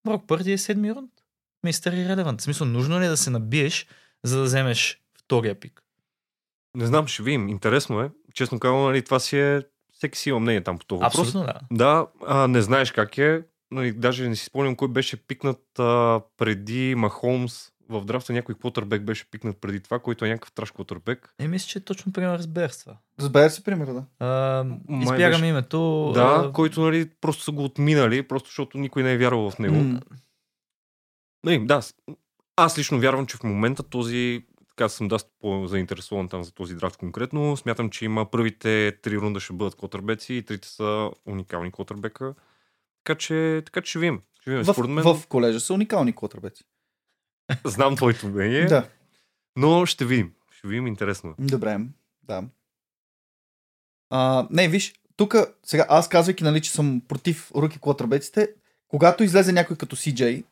Брок 0.05 0.23
Пърди 0.27 0.51
е 0.51 0.57
седми 0.57 0.95
рунд. 0.95 1.11
Мистер 1.63 1.93
Ирелевант. 1.93 2.41
В 2.41 2.43
смисъл, 2.43 2.67
нужно 2.67 2.99
ли 2.99 3.05
е 3.05 3.09
да 3.09 3.17
се 3.17 3.29
набиеш, 3.29 3.87
за 4.23 4.37
да 4.37 4.43
вземеш 4.43 5.01
втория 5.17 5.59
пик? 5.59 5.83
Не 6.75 6.85
знам, 6.85 7.07
ще 7.07 7.23
видим. 7.23 7.49
Интересно 7.49 8.01
е. 8.01 8.09
Честно 8.33 8.59
казвам, 8.59 8.83
нали, 8.83 9.01
това 9.01 9.19
си 9.19 9.39
е... 9.39 9.61
Всеки 9.93 10.17
си 10.17 10.29
има 10.29 10.39
мнение 10.39 10.63
там 10.63 10.79
по 10.87 10.97
въпрос. 10.97 11.19
Абсолютно 11.19 11.43
да. 11.43 11.59
Да, 11.71 12.07
а, 12.27 12.47
не 12.47 12.61
знаеш 12.61 12.91
как 12.91 13.17
е. 13.17 13.41
Нали, 13.71 13.91
даже 13.91 14.29
не 14.29 14.35
си 14.35 14.45
спомням 14.45 14.75
кой 14.75 14.87
беше 14.87 15.17
пикнат 15.17 15.79
а, 15.79 16.21
преди 16.37 16.95
Махолмс 16.95 17.71
в 17.89 18.05
драфта. 18.05 18.33
Някой 18.33 18.55
квотербек 18.55 19.01
беше 19.01 19.29
пикнат 19.31 19.57
преди 19.57 19.79
това, 19.79 19.99
който 19.99 20.25
е 20.25 20.29
някакъв 20.29 20.51
траш 20.51 20.71
квотербек. 20.71 21.33
Е, 21.39 21.47
мисля, 21.47 21.67
че 21.67 21.79
точно 21.79 22.11
пример 22.11 22.39
с 22.39 22.47
това. 22.79 22.97
Разбира 23.19 23.49
се, 23.49 23.63
пример, 23.63 23.87
да. 23.87 24.05
А, 24.19 24.65
избягам 25.01 25.41
беше- 25.41 25.45
името. 25.45 26.11
Да, 26.13 26.45
а, 26.45 26.51
който 26.51 26.81
нали, 26.81 27.09
просто 27.21 27.43
са 27.43 27.51
го 27.51 27.63
отминали, 27.63 28.27
просто 28.27 28.49
защото 28.49 28.77
никой 28.77 29.03
не 29.03 29.13
е 29.13 29.17
вярвал 29.17 29.51
в 29.51 29.59
него. 29.59 29.75
М. 29.75 29.99
Нали, 31.43 31.65
да, 31.65 31.81
с- 31.81 31.93
аз 32.55 32.77
лично 32.77 32.99
вярвам, 32.99 33.25
че 33.25 33.37
в 33.37 33.43
момента 33.43 33.83
този 33.83 34.45
така 34.69 34.89
съм 34.89 35.07
доста 35.07 35.29
по-заинтересован 35.39 36.29
там 36.29 36.43
за 36.43 36.51
този 36.51 36.75
драфт 36.75 36.97
конкретно. 36.97 37.57
Смятам, 37.57 37.89
че 37.89 38.05
има 38.05 38.31
първите 38.31 38.97
три 39.01 39.17
рунда 39.17 39.39
ще 39.39 39.53
бъдат 39.53 39.75
котърбеци 39.75 40.33
и 40.33 40.43
трите 40.43 40.67
са 40.67 41.11
уникални 41.25 41.71
котърбека. 41.71 42.33
Така 43.03 43.17
че, 43.17 43.61
така 43.65 43.81
че 43.81 43.89
ще 43.89 43.99
видим. 43.99 44.21
Ще 44.41 44.49
видим. 44.51 44.73
В, 44.73 44.87
мен, 44.87 45.03
в 45.05 45.27
колежа 45.27 45.59
са 45.59 45.73
уникални 45.73 46.15
квотербеци. 46.15 46.63
знам 47.65 47.95
твоето 47.95 48.27
мнение, 48.27 48.65
Да. 48.65 48.89
но 49.55 49.85
ще 49.85 50.05
видим. 50.05 50.33
Ще 50.51 50.67
видим, 50.67 50.87
интересно. 50.87 51.35
Добре, 51.39 51.79
да. 52.23 52.43
А, 54.09 54.47
не, 54.51 54.67
виж, 54.67 54.93
тук 55.15 55.35
сега 55.65 55.85
аз 55.89 56.09
казвайки, 56.09 56.43
нали, 56.43 56.61
че 56.61 56.71
съм 56.71 57.01
против 57.07 57.51
руки 57.55 57.79
квотербеците, 57.79 58.49
когато 58.87 59.23
излезе 59.23 59.51
някой 59.51 59.75
като 59.77 59.95
CJ, 59.95 60.43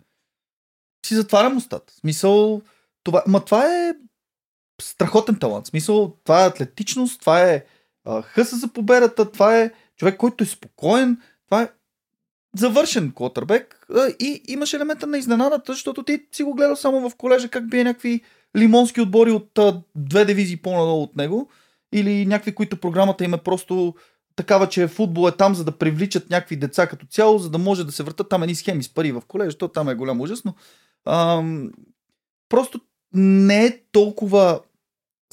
си 1.06 1.16
затварям 1.16 1.58
устата. 1.58 1.94
Смисъл, 1.94 2.62
това, 3.04 3.24
ма 3.28 3.46
това 3.46 3.66
е 3.66 3.94
страхотен 4.82 5.39
талант. 5.39 5.68
Смисъл, 5.68 6.18
това 6.24 6.44
е 6.44 6.48
атлетичност, 6.48 7.20
това 7.20 7.41
е 7.41 7.66
а, 8.06 8.22
хъса 8.22 8.56
за 8.56 8.74
победата, 8.74 9.32
това 9.32 9.60
е 9.60 9.72
човек, 9.98 10.18
който 10.18 10.44
е 10.44 10.48
спокоен, 10.48 11.22
това 11.46 11.62
е 11.62 11.70
завършен 12.58 13.12
квотербек 13.16 13.86
а, 13.95 14.08
и 14.20 14.41
имаш 14.47 14.74
елемента 14.74 15.08
на 15.08 15.18
изненадата, 15.18 15.74
защото 15.74 16.04
ти 16.04 16.26
си 16.32 16.43
го 16.43 16.54
гледал 16.54 16.76
само 16.76 17.10
в 17.10 17.16
колежа 17.16 17.49
как 17.49 17.70
бие 17.70 17.84
някакви 17.84 18.22
лимонски 18.58 19.01
отбори 19.01 19.32
от 19.32 19.58
а, 19.60 19.82
две 19.95 20.26
дивизии 20.26 20.58
по-надолу 20.58 21.04
от 21.04 21.16
него 21.16 21.49
или 21.93 22.26
някакви, 22.26 22.56
които 22.56 22.78
програмата 22.78 23.24
им 23.24 23.34
е 23.34 23.38
просто 23.38 23.95
такава, 24.36 24.70
че 24.70 24.88
футбол 24.88 25.28
е 25.28 25.32
там, 25.32 25.56
за 25.56 25.64
да 25.64 25.78
привличат 25.78 26.30
някакви 26.30 26.56
деца 26.56 26.88
като 26.88 27.06
цяло, 27.06 27.39
за 27.39 27.49
да 27.49 27.58
може 27.58 27.84
да 27.84 27.91
се 27.91 28.04
въртат 28.04 28.30
там 28.30 28.43
едни 28.43 28.56
схеми 28.56 28.84
с 28.84 28.93
пари 28.93 29.12
в 29.12 29.22
колежа, 29.28 29.58
то 29.58 29.68
там 29.68 29.89
е 29.89 29.95
голям 29.95 30.22
ужас, 30.22 30.43
но 30.45 30.56
ам, 31.06 31.72
просто 32.49 32.80
не 33.14 33.66
е 33.66 33.80
толкова 33.91 34.60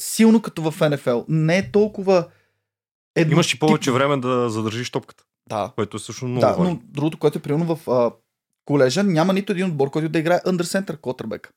силно 0.01 0.43
като 0.43 0.71
в 0.71 0.91
НФЛ. 0.91 1.21
Не 1.29 1.59
е 1.59 1.71
толкова 1.71 2.27
едно... 3.17 3.33
Имаш 3.33 3.55
и 3.55 3.59
повече 3.59 3.93
време 3.93 4.17
да 4.17 4.51
задържиш 4.51 4.91
топката, 4.91 5.25
Да, 5.51 5.73
което 5.75 5.97
е 5.97 6.01
също 6.01 6.25
много 6.25 6.41
да, 6.41 6.53
важно. 6.53 6.65
но 6.65 6.81
другото, 6.85 7.19
което 7.19 7.39
е 7.39 7.43
примерно 7.43 7.77
в 7.77 7.91
а, 7.91 8.13
колежа, 8.65 9.03
няма 9.03 9.33
нито 9.33 9.53
един 9.53 9.67
отбор, 9.67 9.91
който 9.91 10.09
да 10.09 10.19
играе 10.19 10.39
under 10.39 10.63
center 10.63 10.97
quarterback. 10.97 11.49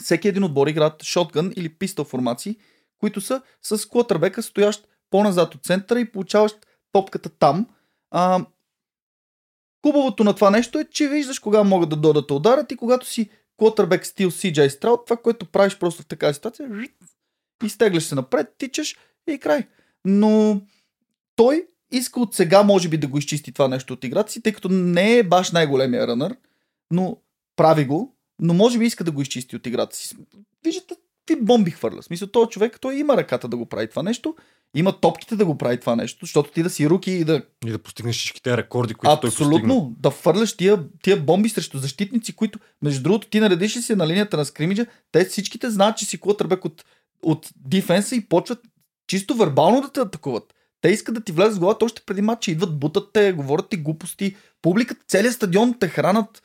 Всеки 0.00 0.28
един 0.28 0.44
отбор 0.44 0.66
играят 0.66 1.02
шотгън 1.02 1.52
или 1.56 1.68
пистол 1.68 2.04
формации, 2.04 2.56
които 2.98 3.20
са 3.20 3.42
с 3.62 3.88
квотербека, 3.88 4.42
стоящ 4.42 4.88
по-назад 5.10 5.54
от 5.54 5.64
центъра 5.64 6.00
и 6.00 6.12
получаващ 6.12 6.66
топката 6.92 7.28
там. 7.28 7.66
А, 8.10 8.46
хубавото 9.86 10.24
на 10.24 10.34
това 10.34 10.50
нещо 10.50 10.78
е, 10.78 10.84
че 10.84 11.08
виждаш 11.08 11.38
кога 11.38 11.62
могат 11.64 11.88
да 11.88 11.96
додат 11.96 12.26
да 12.28 12.34
ударят 12.34 12.72
и 12.72 12.76
когато 12.76 13.06
си 13.06 13.30
квотербек 13.58 14.06
стил 14.06 14.30
CJ 14.30 14.68
Stroud, 14.68 15.04
това, 15.06 15.16
което 15.16 15.46
правиш 15.46 15.78
просто 15.78 16.02
в 16.02 16.06
такава 16.06 16.34
ситуация, 16.34 16.68
изтегляш 17.64 18.02
се 18.02 18.14
напред, 18.14 18.54
тичаш 18.58 18.96
и 19.28 19.38
край. 19.38 19.66
Но 20.04 20.60
той 21.36 21.66
иска 21.92 22.20
от 22.20 22.34
сега, 22.34 22.62
може 22.62 22.88
би, 22.88 22.96
да 22.96 23.06
го 23.06 23.18
изчисти 23.18 23.52
това 23.52 23.68
нещо 23.68 23.92
от 23.92 24.04
играта 24.04 24.32
си, 24.32 24.42
тъй 24.42 24.52
като 24.52 24.68
не 24.68 25.18
е 25.18 25.22
баш 25.22 25.52
най-големия 25.52 26.06
рънър, 26.06 26.36
но 26.90 27.16
прави 27.56 27.84
го, 27.84 28.16
но 28.40 28.54
може 28.54 28.78
би 28.78 28.84
иска 28.84 29.04
да 29.04 29.10
го 29.10 29.22
изчисти 29.22 29.56
от 29.56 29.66
играта 29.66 29.96
си. 29.96 30.16
Виждате, 30.64 30.94
какви 31.26 31.44
бомби 31.44 31.70
хвърля. 31.70 32.02
Смисъл, 32.02 32.28
този 32.28 32.50
човек, 32.50 32.78
той 32.80 32.96
има 32.96 33.16
ръката 33.16 33.48
да 33.48 33.56
го 33.56 33.66
прави 33.66 33.88
това 33.88 34.02
нещо, 34.02 34.34
има 34.76 35.00
топките 35.00 35.36
да 35.36 35.44
го 35.44 35.58
прави 35.58 35.80
това 35.80 35.96
нещо, 35.96 36.18
защото 36.26 36.50
ти 36.50 36.62
да 36.62 36.70
си 36.70 36.90
руки 36.90 37.10
и 37.10 37.24
да 37.24 37.42
И 37.66 37.70
да 37.70 37.78
постигнеш 37.78 38.16
всичките 38.16 38.56
рекорди, 38.56 38.94
които 38.94 39.20
той 39.20 39.30
постигна. 39.30 39.48
Абсолютно. 39.48 39.94
Да 39.98 40.10
фърляш 40.10 40.56
тия, 40.56 40.84
тия 41.02 41.20
бомби 41.20 41.48
срещу 41.48 41.78
защитници, 41.78 42.32
които, 42.32 42.58
между 42.82 43.02
другото, 43.02 43.28
ти 43.28 43.40
наредиш 43.40 43.76
ли 43.76 43.82
си 43.82 43.94
на 43.94 44.06
линията 44.06 44.36
на 44.36 44.44
скримиджа, 44.44 44.86
те 45.12 45.24
всичките 45.24 45.70
знаят, 45.70 45.96
че 45.96 46.04
си 46.04 46.20
квотербек 46.20 46.64
от, 46.64 46.84
от 47.22 47.48
дефенса 47.56 48.16
и 48.16 48.28
почват 48.28 48.58
чисто 49.06 49.34
вербално 49.34 49.80
да 49.80 49.92
те 49.92 50.00
атакуват. 50.00 50.54
Те 50.80 50.88
искат 50.88 51.14
да 51.14 51.20
ти 51.20 51.32
влезат 51.32 51.56
в 51.56 51.60
главата 51.60 51.84
още 51.84 52.02
преди 52.06 52.22
матча, 52.22 52.50
идват, 52.50 52.78
бутат 52.80 53.12
те, 53.12 53.32
говорят 53.32 53.68
ти 53.68 53.76
глупости. 53.76 54.36
Публиката, 54.62 55.04
целият 55.08 55.34
стадион 55.34 55.78
те 55.78 55.88
хранат. 55.88 56.42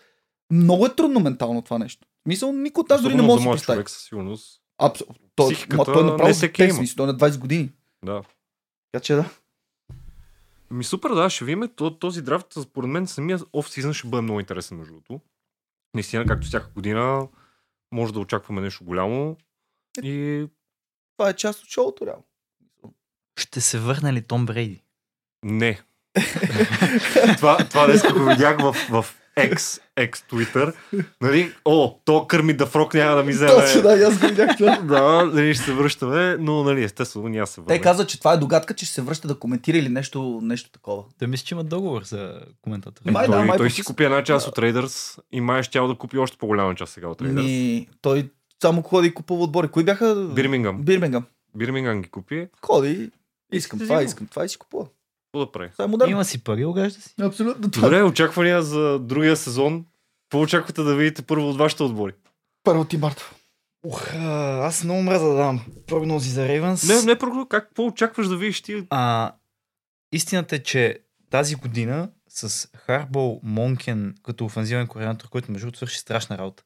Много 0.52 0.86
е 0.86 0.96
трудно 0.96 1.20
ментално 1.20 1.62
това 1.62 1.78
нещо. 1.78 2.08
Мисъл, 2.26 2.52
никой 2.54 2.82
от 2.82 2.90
нас 2.90 3.02
дори 3.02 3.16
не 3.16 3.22
може 3.22 3.40
да 3.40 3.46
млад 3.46 3.56
представи. 3.56 3.76
човек 3.78 3.90
със 3.90 4.04
сигурност. 4.04 4.62
Абсо... 4.78 5.06
Той, 5.36 5.54
Психиката 5.54 5.84
той 5.84 6.04
не 6.04 6.12
направо 6.12 6.34
има. 6.60 6.80
мисъл, 6.80 6.96
той 6.96 7.06
е 7.06 7.08
на 7.08 7.18
20 7.18 7.40
години. 7.40 7.72
Да. 8.06 8.24
Така 8.92 9.04
че 9.04 9.14
да. 9.16 9.30
Ми 10.72 10.84
супер, 10.84 11.10
да, 11.10 11.30
ще 11.30 11.46
видим. 11.46 11.70
То- 11.76 11.98
Този 11.98 12.22
драфт, 12.22 12.54
според 12.62 12.90
мен, 12.90 13.08
самия 13.08 13.40
офсизън 13.54 13.94
ще 13.94 14.08
бъде 14.08 14.22
много 14.22 14.40
интересен, 14.40 14.78
между 14.78 14.94
другото. 14.94 15.22
Наистина, 15.94 16.26
както 16.26 16.48
всяка 16.48 16.70
година, 16.70 17.28
може 17.92 18.14
да 18.14 18.20
очакваме 18.20 18.62
нещо 18.62 18.84
голямо. 18.86 19.38
И 20.04 20.48
Това 21.18 21.30
е 21.30 21.36
част 21.36 21.64
от 21.64 21.70
шоуто, 21.70 22.06
реално. 22.06 22.24
Ще 23.40 23.62
се 23.62 23.80
върне 23.80 24.14
ли 24.14 24.22
Том 24.22 24.46
Брейди? 24.46 24.82
не. 25.44 25.82
това, 27.38 27.58
това 27.58 27.86
днес 27.86 28.04
го 28.14 28.26
видях 28.26 28.62
в, 28.62 28.74
в 28.74 29.06
X, 29.38 29.82
X 29.98 30.32
Twitter. 30.32 30.74
Нали? 31.22 31.54
О, 31.66 32.00
то 32.06 32.28
кърми 32.28 32.54
да 32.54 32.66
фрок 32.66 32.94
няма 32.94 33.16
да 33.16 33.24
ми 33.24 33.32
вземе. 33.32 33.52
Точно, 33.52 33.82
да, 33.82 33.90
аз 34.08 34.20
го 34.20 34.28
видях 34.28 34.58
да, 34.84 35.26
нали, 35.34 35.54
ще 35.54 35.64
се 35.64 35.74
връщаме, 35.74 36.38
но 36.40 36.64
нали, 36.64 36.84
естествено 36.84 37.28
няма 37.28 37.44
да 37.44 37.48
се 37.48 37.62
върне. 37.62 37.78
Те 37.78 37.82
казват, 37.82 38.10
че 38.10 38.20
това 38.20 38.34
е 38.34 38.38
догадка, 38.38 38.74
че 38.74 38.86
ще 38.86 38.94
се 38.94 39.02
връща 39.02 39.28
да 39.28 39.40
коментира 39.40 39.78
или 39.78 39.90
нещо, 39.90 40.40
нещо 40.44 40.72
такова. 40.72 41.04
Да 41.20 41.28
мисля, 41.28 41.46
че 41.46 41.56
има 41.56 41.64
договор 41.64 42.04
за 42.04 42.40
коментатор. 42.62 43.02
Е, 43.08 43.12
Май 43.12 43.28
да, 43.28 43.34
той, 43.34 43.46
май 43.46 43.58
той 43.58 43.70
си 43.70 43.84
купи 43.84 44.04
една 44.04 44.24
част 44.24 44.48
от 44.48 44.56
Raiders 44.56 45.20
и 45.32 45.42
май 45.42 45.64
ще 45.64 45.80
да 45.80 45.96
купи 45.96 46.18
още 46.18 46.38
по-голяма 46.38 46.76
част 46.76 46.94
сега 46.94 47.08
от 47.08 47.22
Raiders. 47.22 47.44
Ми, 47.44 47.88
той 48.02 48.30
само 48.62 48.82
ходи 48.82 49.08
и 49.08 49.14
купува 49.14 49.44
отбори. 49.44 49.68
Кои 49.68 49.84
бяха? 49.84 50.16
Бирмингам. 50.16 50.82
Бирмингам. 50.82 51.26
Бирмингам 51.56 52.02
ги 52.02 52.10
купи. 52.10 52.48
Ходи, 52.66 53.12
искам 53.58 53.80
това, 53.80 54.04
искам 54.04 54.28
това 54.28 54.46
и 54.46 54.50
си 54.50 54.58
купува. 54.58 54.86
Какво 55.28 55.46
да 55.46 55.52
прави? 55.52 55.72
Това 55.72 55.84
е 55.84 55.88
модерно. 55.88 56.12
Има 56.12 56.26
си 56.26 56.44
пари, 56.44 56.66
огажда 56.66 57.02
си. 57.02 57.14
Абсолютно 57.22 57.72
това. 57.72 57.88
Добре, 57.88 58.04
очаквания 58.04 58.62
за 58.62 59.00
другия 59.00 59.38
сезон. 59.38 59.86
Какво 60.24 60.42
очаквате 60.42 60.82
да 60.82 60.96
видите 60.96 61.22
първо 61.22 61.50
от 61.50 61.58
вашите 61.58 61.84
отбори? 61.84 62.14
Първо 62.64 62.86
ти 62.86 62.98
Марта. 62.98 63.32
Ух, 63.84 64.14
аз 64.16 64.84
много 64.84 65.02
мраза 65.02 65.28
да 65.28 65.36
дам 65.36 65.66
прогнози 65.88 66.30
за 66.30 66.48
Рейвенс. 66.48 66.88
Не, 66.88 67.02
не 67.02 67.18
първо, 67.18 67.46
как, 67.46 67.68
какво 67.68 67.86
очакваш 67.86 68.28
да 68.28 68.38
видиш 68.38 68.62
ти? 68.62 68.88
А, 68.90 69.32
истината 70.12 70.56
е, 70.56 70.60
че 70.60 71.00
тази 71.30 71.56
година 71.56 72.10
с 72.30 72.70
Харбол 72.76 73.40
Монкен 73.44 74.16
като 74.24 74.46
офензивен 74.46 74.88
координатор, 74.88 75.30
който 75.30 75.52
между 75.52 75.66
другото 75.66 75.78
свърши 75.78 76.00
страшна 76.00 76.38
работа, 76.38 76.64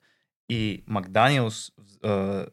и 0.49 0.83
Макданиелс 0.87 1.71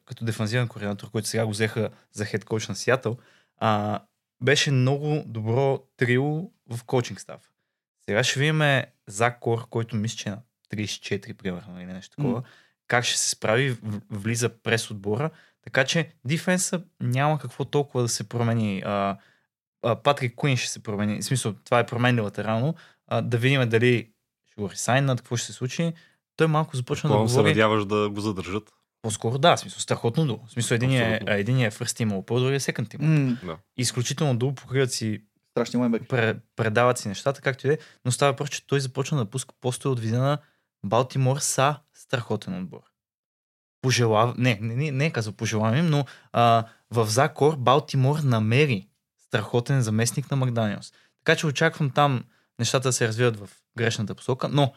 като 0.04 0.24
дефанзивен 0.24 0.68
координатор, 0.68 1.10
който 1.10 1.28
сега 1.28 1.46
го 1.46 1.50
взеха 1.50 1.90
за 2.12 2.24
хед 2.24 2.44
коуч 2.44 2.68
на 2.68 2.74
Сиатъл, 2.74 3.16
а, 3.58 4.00
беше 4.42 4.70
много 4.70 5.22
добро 5.26 5.82
трио 5.96 6.24
в 6.70 6.84
коучинг 6.86 7.20
став. 7.20 7.40
Сега 8.04 8.24
ще 8.24 8.40
видим 8.40 8.82
Зак 9.06 9.40
Кор, 9.40 9.68
който 9.68 9.96
мисля, 9.96 10.16
че 10.16 10.28
е 10.28 10.32
на 10.32 10.38
34 10.72 11.32
примерно 11.34 11.80
или 11.80 11.92
нещо 11.92 12.16
такова, 12.16 12.34
М. 12.34 12.42
как 12.86 13.04
ще 13.04 13.18
се 13.18 13.28
справи, 13.30 13.76
влиза 14.10 14.48
през 14.48 14.90
отбора. 14.90 15.30
Така 15.62 15.84
че 15.84 16.12
дефенса 16.24 16.82
няма 17.00 17.38
какво 17.38 17.64
толкова 17.64 18.02
да 18.02 18.08
се 18.08 18.28
промени. 18.28 18.82
А, 18.86 19.18
а, 19.82 20.02
Патрик 20.02 20.34
Куин 20.34 20.56
ще 20.56 20.68
се 20.70 20.82
промени. 20.82 21.20
В 21.20 21.24
смисъл, 21.24 21.52
това 21.64 21.78
е 21.78 21.86
променили 21.86 22.20
латерално. 22.20 22.74
А, 23.06 23.22
да 23.22 23.38
видим 23.38 23.68
дали 23.68 24.10
ще 24.46 24.60
го 24.60 24.70
ресайнат, 24.70 25.20
какво 25.20 25.36
ще 25.36 25.46
се 25.46 25.52
случи. 25.52 25.92
Той 26.36 26.46
малко 26.46 26.76
започна 26.76 27.08
да 27.08 27.12
Плавно 27.14 27.28
се 27.28 27.32
говори. 27.34 27.48
надяваш 27.48 27.84
да 27.84 28.10
го 28.10 28.20
задържат. 28.20 28.72
По-скоро 29.02 29.38
да, 29.38 29.56
смисъл, 29.56 29.80
страхотно 29.80 30.26
долу. 30.26 30.40
В 30.46 30.52
смисъл, 30.52 30.74
един 30.74 30.92
е, 30.92 31.14
Абсолютно. 31.14 31.34
един 31.34 31.60
е 31.60 31.70
first 31.70 32.04
team 32.04 32.10
all 32.10 32.38
другия 32.40 32.56
е 32.56 32.60
second 32.60 32.96
team. 32.96 33.02
М, 33.42 33.58
Изключително 33.76 34.36
долу 34.36 34.54
покриват 34.54 34.92
си, 34.92 35.22
Страшни 35.50 35.98
пре, 36.08 36.36
предават 36.56 36.98
си 36.98 37.08
нещата, 37.08 37.40
както 37.40 37.66
и 37.66 37.68
да 37.68 37.74
е, 37.74 37.78
но 38.04 38.12
става 38.12 38.32
въпрос, 38.32 38.50
че 38.50 38.66
той 38.66 38.80
започна 38.80 39.18
да 39.18 39.24
пуска 39.24 39.54
постове 39.60 39.92
от 39.92 40.00
вида 40.00 40.18
на 40.18 40.38
Балтимор 40.84 41.38
са 41.38 41.76
страхотен 41.94 42.62
отбор. 42.62 42.80
Пожелав... 43.82 44.34
Не, 44.36 44.58
не, 44.60 44.76
не, 44.76 44.90
не 44.90 45.06
е 45.06 45.10
казал 45.10 45.32
пожелавам 45.32 45.76
им, 45.76 45.86
но 45.86 46.04
а, 46.32 46.64
в 46.90 47.06
Закор 47.06 47.56
Балтимор 47.56 48.18
намери 48.18 48.88
страхотен 49.18 49.82
заместник 49.82 50.30
на 50.30 50.36
Макданиелс. 50.36 50.92
Така 51.24 51.38
че 51.38 51.46
очаквам 51.46 51.90
там 51.90 52.24
нещата 52.58 52.88
да 52.88 52.92
се 52.92 53.08
развиват 53.08 53.36
в 53.36 53.48
грешната 53.78 54.14
посока, 54.14 54.48
но 54.48 54.72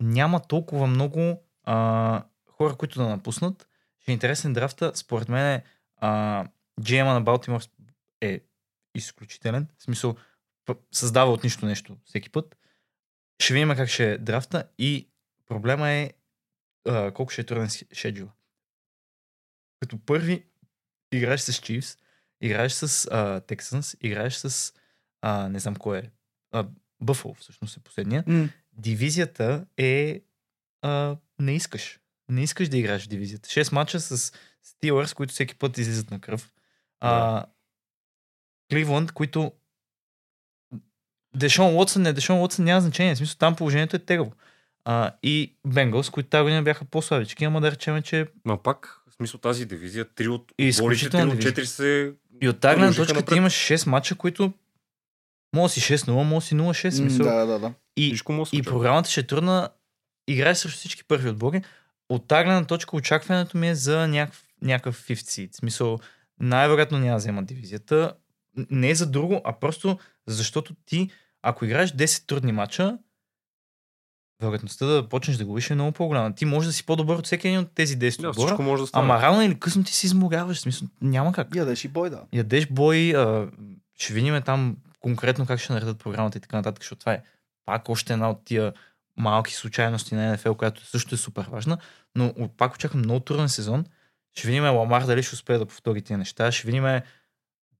няма 0.00 0.40
толкова 0.40 0.86
много 0.86 1.42
а, 1.64 2.22
хора, 2.56 2.76
които 2.76 2.98
да 2.98 3.08
напуснат. 3.08 3.68
Ще 4.00 4.12
е 4.12 4.14
интересен 4.14 4.52
драфта. 4.52 4.92
Според 4.94 5.28
мен 5.28 5.46
е, 5.46 5.64
а, 5.96 6.44
GM 6.80 7.04
на 7.04 7.20
Балтимор 7.20 7.60
е 8.20 8.40
изключителен. 8.94 9.68
В 9.78 9.82
смисъл, 9.82 10.16
създава 10.92 11.32
от 11.32 11.44
нищо 11.44 11.66
нещо 11.66 11.96
всеки 12.04 12.30
път. 12.30 12.56
Ще 13.42 13.54
видим 13.54 13.68
как 13.76 13.88
ще 13.88 14.12
е 14.12 14.18
драфта 14.18 14.68
и 14.78 15.08
проблема 15.46 15.90
е 15.90 16.12
а, 16.88 17.12
колко 17.12 17.32
ще 17.32 17.40
е 17.40 17.44
труден 17.44 17.68
шеджула. 17.92 18.32
Като 19.80 19.98
първи 19.98 20.44
играеш 21.12 21.40
с 21.40 21.52
Chiefs, 21.52 21.98
играеш 22.40 22.72
с 22.72 23.08
а, 23.10 23.40
Texans, 23.40 23.96
играеш 24.00 24.34
с 24.34 24.72
а, 25.22 25.48
не 25.48 25.58
знам 25.58 25.76
кой 25.76 25.98
е, 25.98 26.10
а, 26.52 26.66
Buffalo 27.02 27.34
всъщност 27.34 27.76
е 27.76 27.80
последния. 27.80 28.24
М, 28.26 28.48
Дивизията 28.72 29.66
е 29.76 30.22
а, 30.82 31.16
не 31.38 31.54
искаш. 31.54 32.00
Не 32.28 32.42
искаш 32.42 32.68
да 32.68 32.76
играеш 32.78 33.04
в 33.04 33.08
дивизията. 33.08 33.48
6 33.48 33.72
мача 33.72 34.00
с 34.00 34.32
Steelers, 34.66 35.14
които 35.14 35.32
всеки 35.32 35.54
път 35.54 35.78
излизат 35.78 36.10
на 36.10 36.20
кръв. 36.20 36.50
А, 37.00 37.44
Кливланд, 38.70 39.12
които 39.12 39.52
Дешон 41.36 41.74
Уотсън, 41.74 42.02
не 42.02 42.12
Дешон 42.12 42.40
Уотсън 42.40 42.64
няма 42.64 42.80
значение. 42.80 43.14
В 43.14 43.18
смисъл 43.18 43.36
там 43.38 43.56
положението 43.56 43.96
е 43.96 43.98
тегаво. 43.98 44.32
А, 44.84 45.12
и 45.22 45.56
Бенгалс, 45.66 46.10
които 46.10 46.28
тази 46.28 46.42
година 46.42 46.62
бяха 46.62 46.84
по-слабички, 46.84 47.44
ама 47.44 47.60
да 47.60 47.70
речем, 47.70 48.02
че 48.02 48.26
Ма 48.44 48.62
пак, 48.62 49.00
в 49.10 49.14
смисъл 49.14 49.40
тази 49.40 49.66
дивизия, 49.66 50.04
три 50.14 50.28
от 50.28 50.40
И 50.42 50.42
отборите, 50.42 50.56
три 50.58 50.68
изключителна 50.68 51.24
от 51.26 51.30
дивизия. 51.30 51.50
четири 51.50 51.66
се... 51.66 52.12
и 52.42 52.48
от 52.48 52.60
тази 52.60 52.76
гледна 52.76 52.94
точка 52.94 53.12
ти 53.14 53.20
напред. 53.20 53.36
имаш 53.36 53.54
6 53.54 53.86
мача, 53.86 54.14
които 54.14 54.52
може 55.54 55.74
си 55.74 55.80
6-0, 55.80 56.10
може 56.22 56.46
си 56.46 56.54
0-6. 56.54 56.84
м, 56.84 56.90
Смисъл. 56.92 57.26
Да, 57.26 57.46
да, 57.46 57.58
да. 57.58 57.72
И 57.96 58.18
И 58.52 58.62
програмата 58.62 59.10
ще 59.10 59.20
е 59.20 59.26
трудна. 59.26 59.70
Играеш 60.28 60.58
срещу 60.58 60.78
всички 60.78 61.04
първи 61.04 61.28
отбори. 61.28 61.62
От 62.08 62.28
тази 62.28 62.44
гледна 62.44 62.64
точка 62.64 62.96
очакването 62.96 63.58
ми 63.58 63.68
е 63.68 63.74
за 63.74 64.08
някакъв, 64.08 64.44
някакъв 64.62 65.08
fifth 65.08 65.14
seed. 65.14 65.52
В 65.52 65.56
смисъл, 65.56 65.98
най-вероятно 66.40 66.98
няма 66.98 67.10
да 67.10 67.16
вземат 67.16 67.46
дивизията. 67.46 68.12
Не 68.70 68.90
е 68.90 68.94
за 68.94 69.10
друго, 69.10 69.40
а 69.44 69.52
просто 69.52 69.98
защото 70.26 70.74
ти, 70.86 71.10
ако 71.42 71.64
играеш 71.64 71.92
10 71.92 72.26
трудни 72.26 72.52
мача, 72.52 72.98
вероятността 74.42 74.86
да 74.86 75.08
почнеш 75.08 75.36
да 75.36 75.44
губиш 75.44 75.70
е 75.70 75.74
много 75.74 75.92
по-голяма. 75.92 76.34
Ти 76.34 76.44
можеш 76.44 76.66
да 76.66 76.72
си 76.72 76.86
по-добър 76.86 77.16
от 77.16 77.26
всеки 77.26 77.48
един 77.48 77.60
от 77.60 77.72
тези 77.74 77.98
10 77.98 78.20
Да, 78.20 78.28
отбора, 78.28 78.46
всичко 78.46 78.62
може 78.62 78.80
да 78.82 78.86
стане. 78.86 79.04
ама 79.04 79.22
рано 79.22 79.42
или 79.42 79.60
късно 79.60 79.84
ти 79.84 79.94
си 79.94 80.06
изморяваш. 80.06 80.60
Смисъл, 80.60 80.88
няма 81.00 81.32
как 81.32 81.54
Ядеш 81.54 81.84
и 81.84 81.88
бой, 81.88 82.10
да. 82.10 82.22
ядеш 82.32 82.66
бой, 82.66 83.16
а, 83.16 83.48
ще 83.98 84.12
видим 84.14 84.42
там 84.42 84.76
конкретно 85.00 85.46
как 85.46 85.60
ще 85.60 85.72
наредят 85.72 85.98
програмата 85.98 86.38
и 86.38 86.40
така 86.40 86.56
нататък, 86.56 86.82
защото 86.82 87.00
това 87.00 87.12
е 87.12 87.22
пак 87.64 87.88
още 87.88 88.12
една 88.12 88.30
от 88.30 88.44
тия 88.44 88.72
малки 89.16 89.54
случайности 89.54 90.14
на 90.14 90.32
НФЛ, 90.32 90.52
която 90.52 90.86
също 90.86 91.14
е 91.14 91.18
супер 91.18 91.46
важна, 91.50 91.78
но 92.14 92.48
пак 92.56 92.74
очаквам 92.74 92.98
много 93.00 93.20
труден 93.20 93.48
сезон. 93.48 93.84
Ще 94.36 94.46
видим 94.46 94.64
Ламар 94.64 95.04
дали 95.04 95.22
ще 95.22 95.34
успее 95.34 95.58
да 95.58 95.66
повтори 95.66 96.02
тия 96.02 96.18
неща, 96.18 96.52
ще 96.52 96.66
видим 96.66 97.00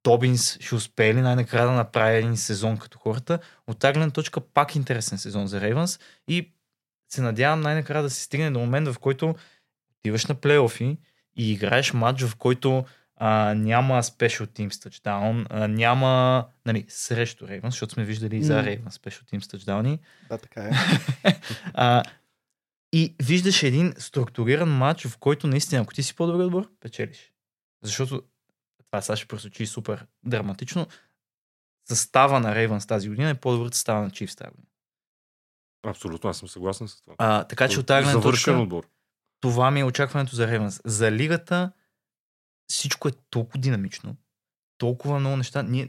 Добинс 0.04 0.58
ще 0.60 0.74
успее 0.74 1.14
ли 1.14 1.20
най-накрая 1.20 1.66
да 1.66 1.72
направи 1.72 2.16
един 2.16 2.36
сезон 2.36 2.78
като 2.78 2.98
хората. 2.98 3.38
От 3.66 3.78
тази 3.78 3.92
гледна 3.92 4.10
точка 4.10 4.40
пак 4.40 4.76
интересен 4.76 5.18
сезон 5.18 5.46
за 5.46 5.60
Рейвънс 5.60 5.98
и 6.28 6.52
се 7.08 7.22
надявам 7.22 7.60
най-накрая 7.60 8.02
да 8.02 8.10
се 8.10 8.22
стигне 8.22 8.50
до 8.50 8.58
момент, 8.58 8.88
в 8.88 8.98
който 8.98 9.34
отиваш 9.90 10.26
на 10.26 10.34
плейофи 10.34 10.98
и 11.36 11.52
играеш 11.52 11.92
матч, 11.92 12.22
в 12.22 12.36
който 12.36 12.84
а, 13.16 13.54
няма 13.54 14.02
Special 14.02 14.46
Teams 14.46 14.68
touchdown, 14.68 15.46
а, 15.50 15.68
няма 15.68 16.44
нали, 16.66 16.84
срещу 16.88 17.48
Рейвънс, 17.48 17.74
защото 17.74 17.92
сме 17.92 18.04
виждали 18.04 18.36
и 18.36 18.42
за. 18.42 18.62
Рейвънс 18.62 18.98
Special 18.98 19.32
Teams 19.32 19.56
touchdowни. 19.56 19.98
Да, 20.28 20.38
така 20.38 20.62
е. 20.62 20.70
А, 21.74 22.02
и 22.92 23.14
виждаш 23.22 23.62
един 23.62 23.94
структуриран 23.98 24.68
матч, 24.68 25.06
в 25.06 25.18
който 25.18 25.46
наистина, 25.46 25.82
ако 25.82 25.94
ти 25.94 26.02
си 26.02 26.16
по-добър 26.16 26.44
отбор, 26.44 26.70
печелиш. 26.80 27.32
Защото 27.82 28.22
това 28.86 29.02
сега 29.02 29.16
ще 29.16 29.26
просочи 29.26 29.66
супер 29.66 30.06
драматично. 30.24 30.86
Състава 31.88 32.40
на 32.40 32.54
Рейвънс 32.54 32.86
тази 32.86 33.08
година 33.08 33.30
е 33.30 33.34
по-добър 33.34 33.70
състава 33.70 34.00
на 34.00 34.10
Чифс 34.10 34.36
тази 34.36 34.50
година. 34.50 34.68
Абсолютно, 35.86 36.30
аз 36.30 36.38
съм 36.38 36.48
съгласен 36.48 36.88
с 36.88 37.00
това. 37.00 37.14
А, 37.18 37.44
така 37.44 37.68
че 37.68 37.80
от 37.80 37.86
тази 37.86 38.04
гледна 38.04 38.20
Завършен 38.20 38.54
точка, 38.54 38.62
отбор. 38.62 38.88
това 39.40 39.70
ми 39.70 39.80
е 39.80 39.84
очакването 39.84 40.36
за 40.36 40.46
Рейвънс. 40.46 40.80
За 40.84 41.12
лигата 41.12 41.72
всичко 42.68 43.08
е 43.08 43.12
толкова 43.30 43.60
динамично, 43.60 44.16
толкова 44.78 45.20
много 45.20 45.36
неща. 45.36 45.62
Ние 45.62 45.88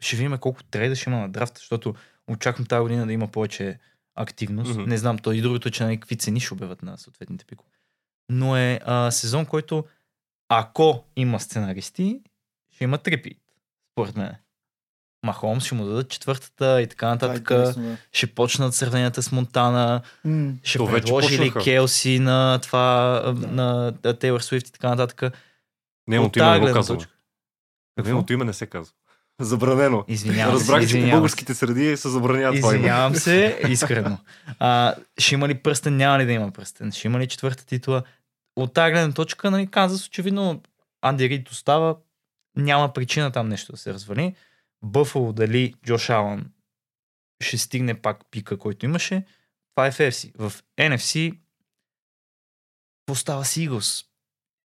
ще 0.00 0.16
видим 0.16 0.38
колко 0.38 0.62
трейда 0.62 0.96
ще 0.96 1.10
има 1.10 1.18
на 1.18 1.28
драфта, 1.28 1.58
защото 1.58 1.94
очаквам 2.28 2.66
тази 2.66 2.82
година 2.82 3.06
да 3.06 3.12
има 3.12 3.28
повече 3.28 3.78
активност. 4.14 4.70
Мгм. 4.70 4.88
Не 4.88 4.98
знам, 4.98 5.18
то 5.18 5.32
и 5.32 5.40
другото, 5.40 5.70
че 5.70 5.84
на 5.84 5.96
какви 5.96 6.16
цени 6.16 6.40
ще 6.40 6.54
обявят 6.54 6.82
на 6.82 6.98
съответните 6.98 7.44
пикове. 7.44 7.70
Но 8.28 8.56
е 8.56 8.80
а, 8.84 9.10
сезон, 9.10 9.46
който 9.46 9.84
ако 10.48 11.04
има 11.16 11.40
сценаристи, 11.40 12.20
ще 12.74 12.84
има 12.84 12.98
трипит, 12.98 13.38
според 13.92 14.16
мен. 14.16 14.34
Махомс 15.22 15.64
ще 15.64 15.74
му 15.74 15.84
дадат 15.84 16.10
четвъртата 16.10 16.82
и 16.82 16.86
така 16.86 17.08
нататък. 17.08 17.38
интересно, 17.38 17.82
да. 17.82 17.96
ще 18.12 18.26
почнат 18.26 18.74
сравненията 18.74 19.22
с 19.22 19.32
Монтана 19.32 20.02
М, 20.24 20.52
ще 20.62 20.78
То 20.78 20.86
предложи 20.86 21.38
ли. 21.38 21.52
Келси 21.64 22.18
на 22.18 22.58
това, 22.62 23.20
Да. 23.36 23.46
на 23.46 23.92
Тейлор 24.18 24.40
Свифт 24.40 24.68
и 24.68 24.72
така 24.72 24.88
нататък. 24.88 25.36
Нейното 26.10 26.28
От 26.28 26.36
име 26.36 26.50
не 26.50 26.58
го 26.58 26.64
гледна 26.64 26.78
казва. 26.78 26.94
точка. 26.94 27.12
Какво? 27.96 28.08
Нейното 28.08 28.32
име 28.32 28.44
не 28.44 28.52
се 28.52 28.66
казва. 28.66 28.94
Забранено. 29.40 30.04
Извинявам 30.08 30.54
се, 30.54 30.60
Разбрах, 30.60 30.80
че 30.80 30.94
по 30.94 31.04
се. 31.04 31.10
българските 31.10 31.54
среди 31.54 31.96
се 31.96 32.08
забранява 32.08 32.56
това 32.56 32.68
име. 32.68 32.78
Извинявам 32.78 33.14
се, 33.14 33.60
искрено. 33.68 34.18
А, 34.58 34.94
ще 35.18 35.34
има 35.34 35.48
ли 35.48 35.54
пръстен, 35.54 35.96
няма 35.96 36.18
ли 36.18 36.26
да 36.26 36.32
има 36.32 36.50
пръстен? 36.50 36.92
Ще 36.92 37.08
има 37.08 37.18
ли 37.18 37.28
четвърта 37.28 37.66
титла? 37.66 38.02
От 38.56 38.74
тази 38.74 38.92
гледна 38.92 39.12
точка, 39.14 39.50
нали, 39.50 39.66
Канзас 39.66 40.06
очевидно 40.06 40.62
Анди 41.02 41.28
Рид 41.28 41.48
остава, 41.48 41.96
няма 42.56 42.92
причина 42.92 43.30
там 43.32 43.48
нещо 43.48 43.72
да 43.72 43.78
се 43.78 43.92
развали. 43.92 44.34
Бъфало 44.82 45.32
дали 45.32 45.74
Джош 45.86 46.10
Алън 46.10 46.50
ще 47.42 47.58
стигне 47.58 47.94
пак 47.94 48.18
пика, 48.30 48.58
който 48.58 48.86
имаше, 48.86 49.24
това 49.74 49.86
е 49.86 49.92
в 49.92 49.98
FC. 49.98 50.32
В 50.38 50.52
NFC 50.78 51.38
какво 53.00 53.14
става 53.14 53.44
с 53.44 53.54
Eagles? 53.54 54.06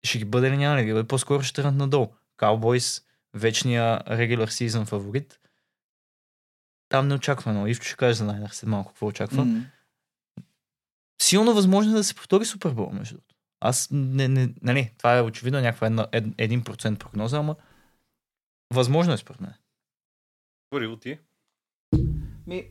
Ще 0.06 0.18
ги 0.18 0.26
бъде 0.26 0.52
ли 0.52 0.58
няма 0.58 0.78
ли? 0.78 0.86
ги 0.86 0.94
бъде? 0.94 1.08
По-скоро 1.08 1.44
ще 1.44 1.56
тръгнат 1.56 1.76
надолу. 1.76 2.08
Cowboys, 2.38 3.04
вечния 3.34 4.04
регуляр 4.08 4.48
сезон 4.48 4.86
фаворит. 4.86 5.40
Там 6.90 7.08
не 7.08 7.14
очаква 7.14 7.52
много. 7.52 7.68
Ивчо 7.68 7.84
ще 7.84 7.96
каже 7.96 8.14
за 8.14 8.26
Найнер 8.26 8.50
след 8.50 8.70
малко 8.70 8.92
какво 8.92 9.08
очаква. 9.08 9.46
м. 9.46 9.66
Силно 11.22 11.54
възможно 11.54 11.92
е 11.92 11.96
да 11.96 12.04
се 12.04 12.16
повтори 12.16 12.46
Супербол, 12.46 12.90
между 12.92 13.16
другото. 13.16 13.36
Аз 13.60 13.88
не, 13.92 14.28
не, 14.28 14.54
нали, 14.62 14.94
това 14.98 15.18
е 15.18 15.22
очевидно 15.22 15.62
някаква 15.62 15.88
една, 15.88 16.08
ед, 16.12 16.26
1% 16.26 16.98
прогноза, 16.98 17.38
ама 17.38 17.56
възможно 18.74 19.14
е 19.14 19.18
според 19.18 19.42
мен. 19.42 19.54
Първо 20.70 20.98
ти. 20.98 21.20
Ми, 22.48 22.68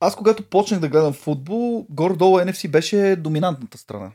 аз 0.00 0.16
когато 0.16 0.50
почнах 0.50 0.80
да 0.80 0.88
гледам 0.88 1.12
футбол, 1.12 1.86
горе-долу 1.90 2.38
NFC 2.38 2.70
беше 2.70 3.16
доминантната 3.16 3.78
страна. 3.78 4.12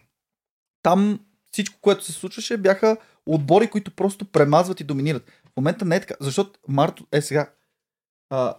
Там 0.84 1.26
всичко, 1.52 1.78
което 1.82 2.04
се 2.04 2.12
случваше, 2.12 2.58
бяха 2.58 2.98
отбори, 3.26 3.68
които 3.70 3.92
просто 3.92 4.26
премазват 4.26 4.80
и 4.80 4.84
доминират. 4.84 5.24
В 5.46 5.58
момента 5.58 5.86
не 5.86 5.96
е 5.96 6.00
така, 6.00 6.14
защото 6.20 6.60
Марто 6.68 7.06
е 7.12 7.22
сега. 7.22 7.50
А, 8.30 8.56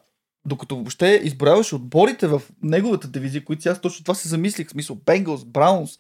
докато 0.47 0.77
въобще 0.77 1.21
изброяваше 1.25 1.75
отборите 1.75 2.27
в 2.27 2.43
неговата 2.63 3.09
дивизия, 3.09 3.45
които 3.45 3.69
аз 3.69 3.81
точно 3.81 4.05
това 4.05 4.15
се 4.15 4.29
замислих, 4.29 4.69
в 4.69 4.71
смисъл 4.71 4.97
Бенгалс, 4.97 5.45
Браунс, 5.45 5.91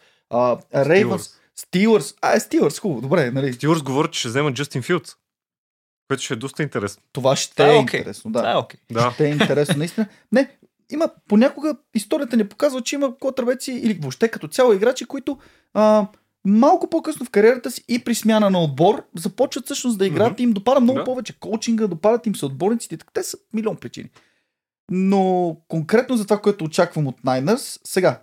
Рейвънс, 0.75 1.31
Стилърс, 1.57 2.15
а 2.23 2.33
е 2.37 2.41
Стилърс, 2.41 2.79
хубаво, 2.79 3.01
добре, 3.01 3.31
нали? 3.31 3.53
Стюърс 3.53 3.83
говори, 3.83 4.09
че 4.11 4.19
ще 4.21 4.29
взема 4.29 4.53
Джастин 4.53 4.83
Филдс. 4.83 5.11
Което 6.09 6.23
ще 6.23 6.35
е 6.35 6.37
доста 6.37 6.63
интересно. 6.63 7.03
Това 7.13 7.37
ще 7.37 7.55
Това 7.55 7.69
е 7.69 7.75
е 7.75 7.79
окей. 7.79 8.01
интересно, 8.01 8.31
Да, 8.31 8.43
да. 8.43 8.67
е. 8.91 8.95
Да. 8.95 9.11
Ще 9.15 9.25
е 9.25 9.31
интересно, 9.31 9.79
наистина. 9.79 10.07
Не, 10.33 10.57
има, 10.91 11.09
понякога 11.29 11.77
историята 11.95 12.37
ни 12.37 12.49
показва, 12.49 12.83
че 12.83 12.95
има 12.95 13.19
котърбеци 13.19 13.73
или 13.73 13.95
въобще 13.95 14.29
като 14.29 14.49
цяло 14.49 14.73
играчи, 14.73 15.05
които 15.05 15.39
а, 15.75 16.07
малко 16.45 16.91
по-късно 16.91 17.27
в 17.27 17.31
кариерата 17.31 17.71
си 17.71 17.85
и 17.89 17.99
при 17.99 18.15
смяна 18.15 18.51
на 18.51 18.63
отбор 18.63 19.05
започват 19.17 19.65
всъщност 19.65 19.99
да 19.99 20.07
играят 20.07 20.41
и 20.41 20.43
им 20.43 20.53
допада 20.53 20.81
много 20.81 20.99
Да. 20.99 21.05
повече 21.05 21.33
коучинга, 21.33 21.87
допадат 21.87 22.27
им 22.27 22.37
се 22.37 22.47
отборниците. 22.47 22.97
Те 23.13 23.23
са 23.23 23.37
милион 23.53 23.77
причини. 23.77 24.11
Но 24.91 25.57
конкретно 25.69 26.17
за 26.17 26.25
това, 26.25 26.41
което 26.41 26.65
очаквам 26.65 27.07
от 27.07 27.23
Niners, 27.23 27.81
сега. 27.85 28.21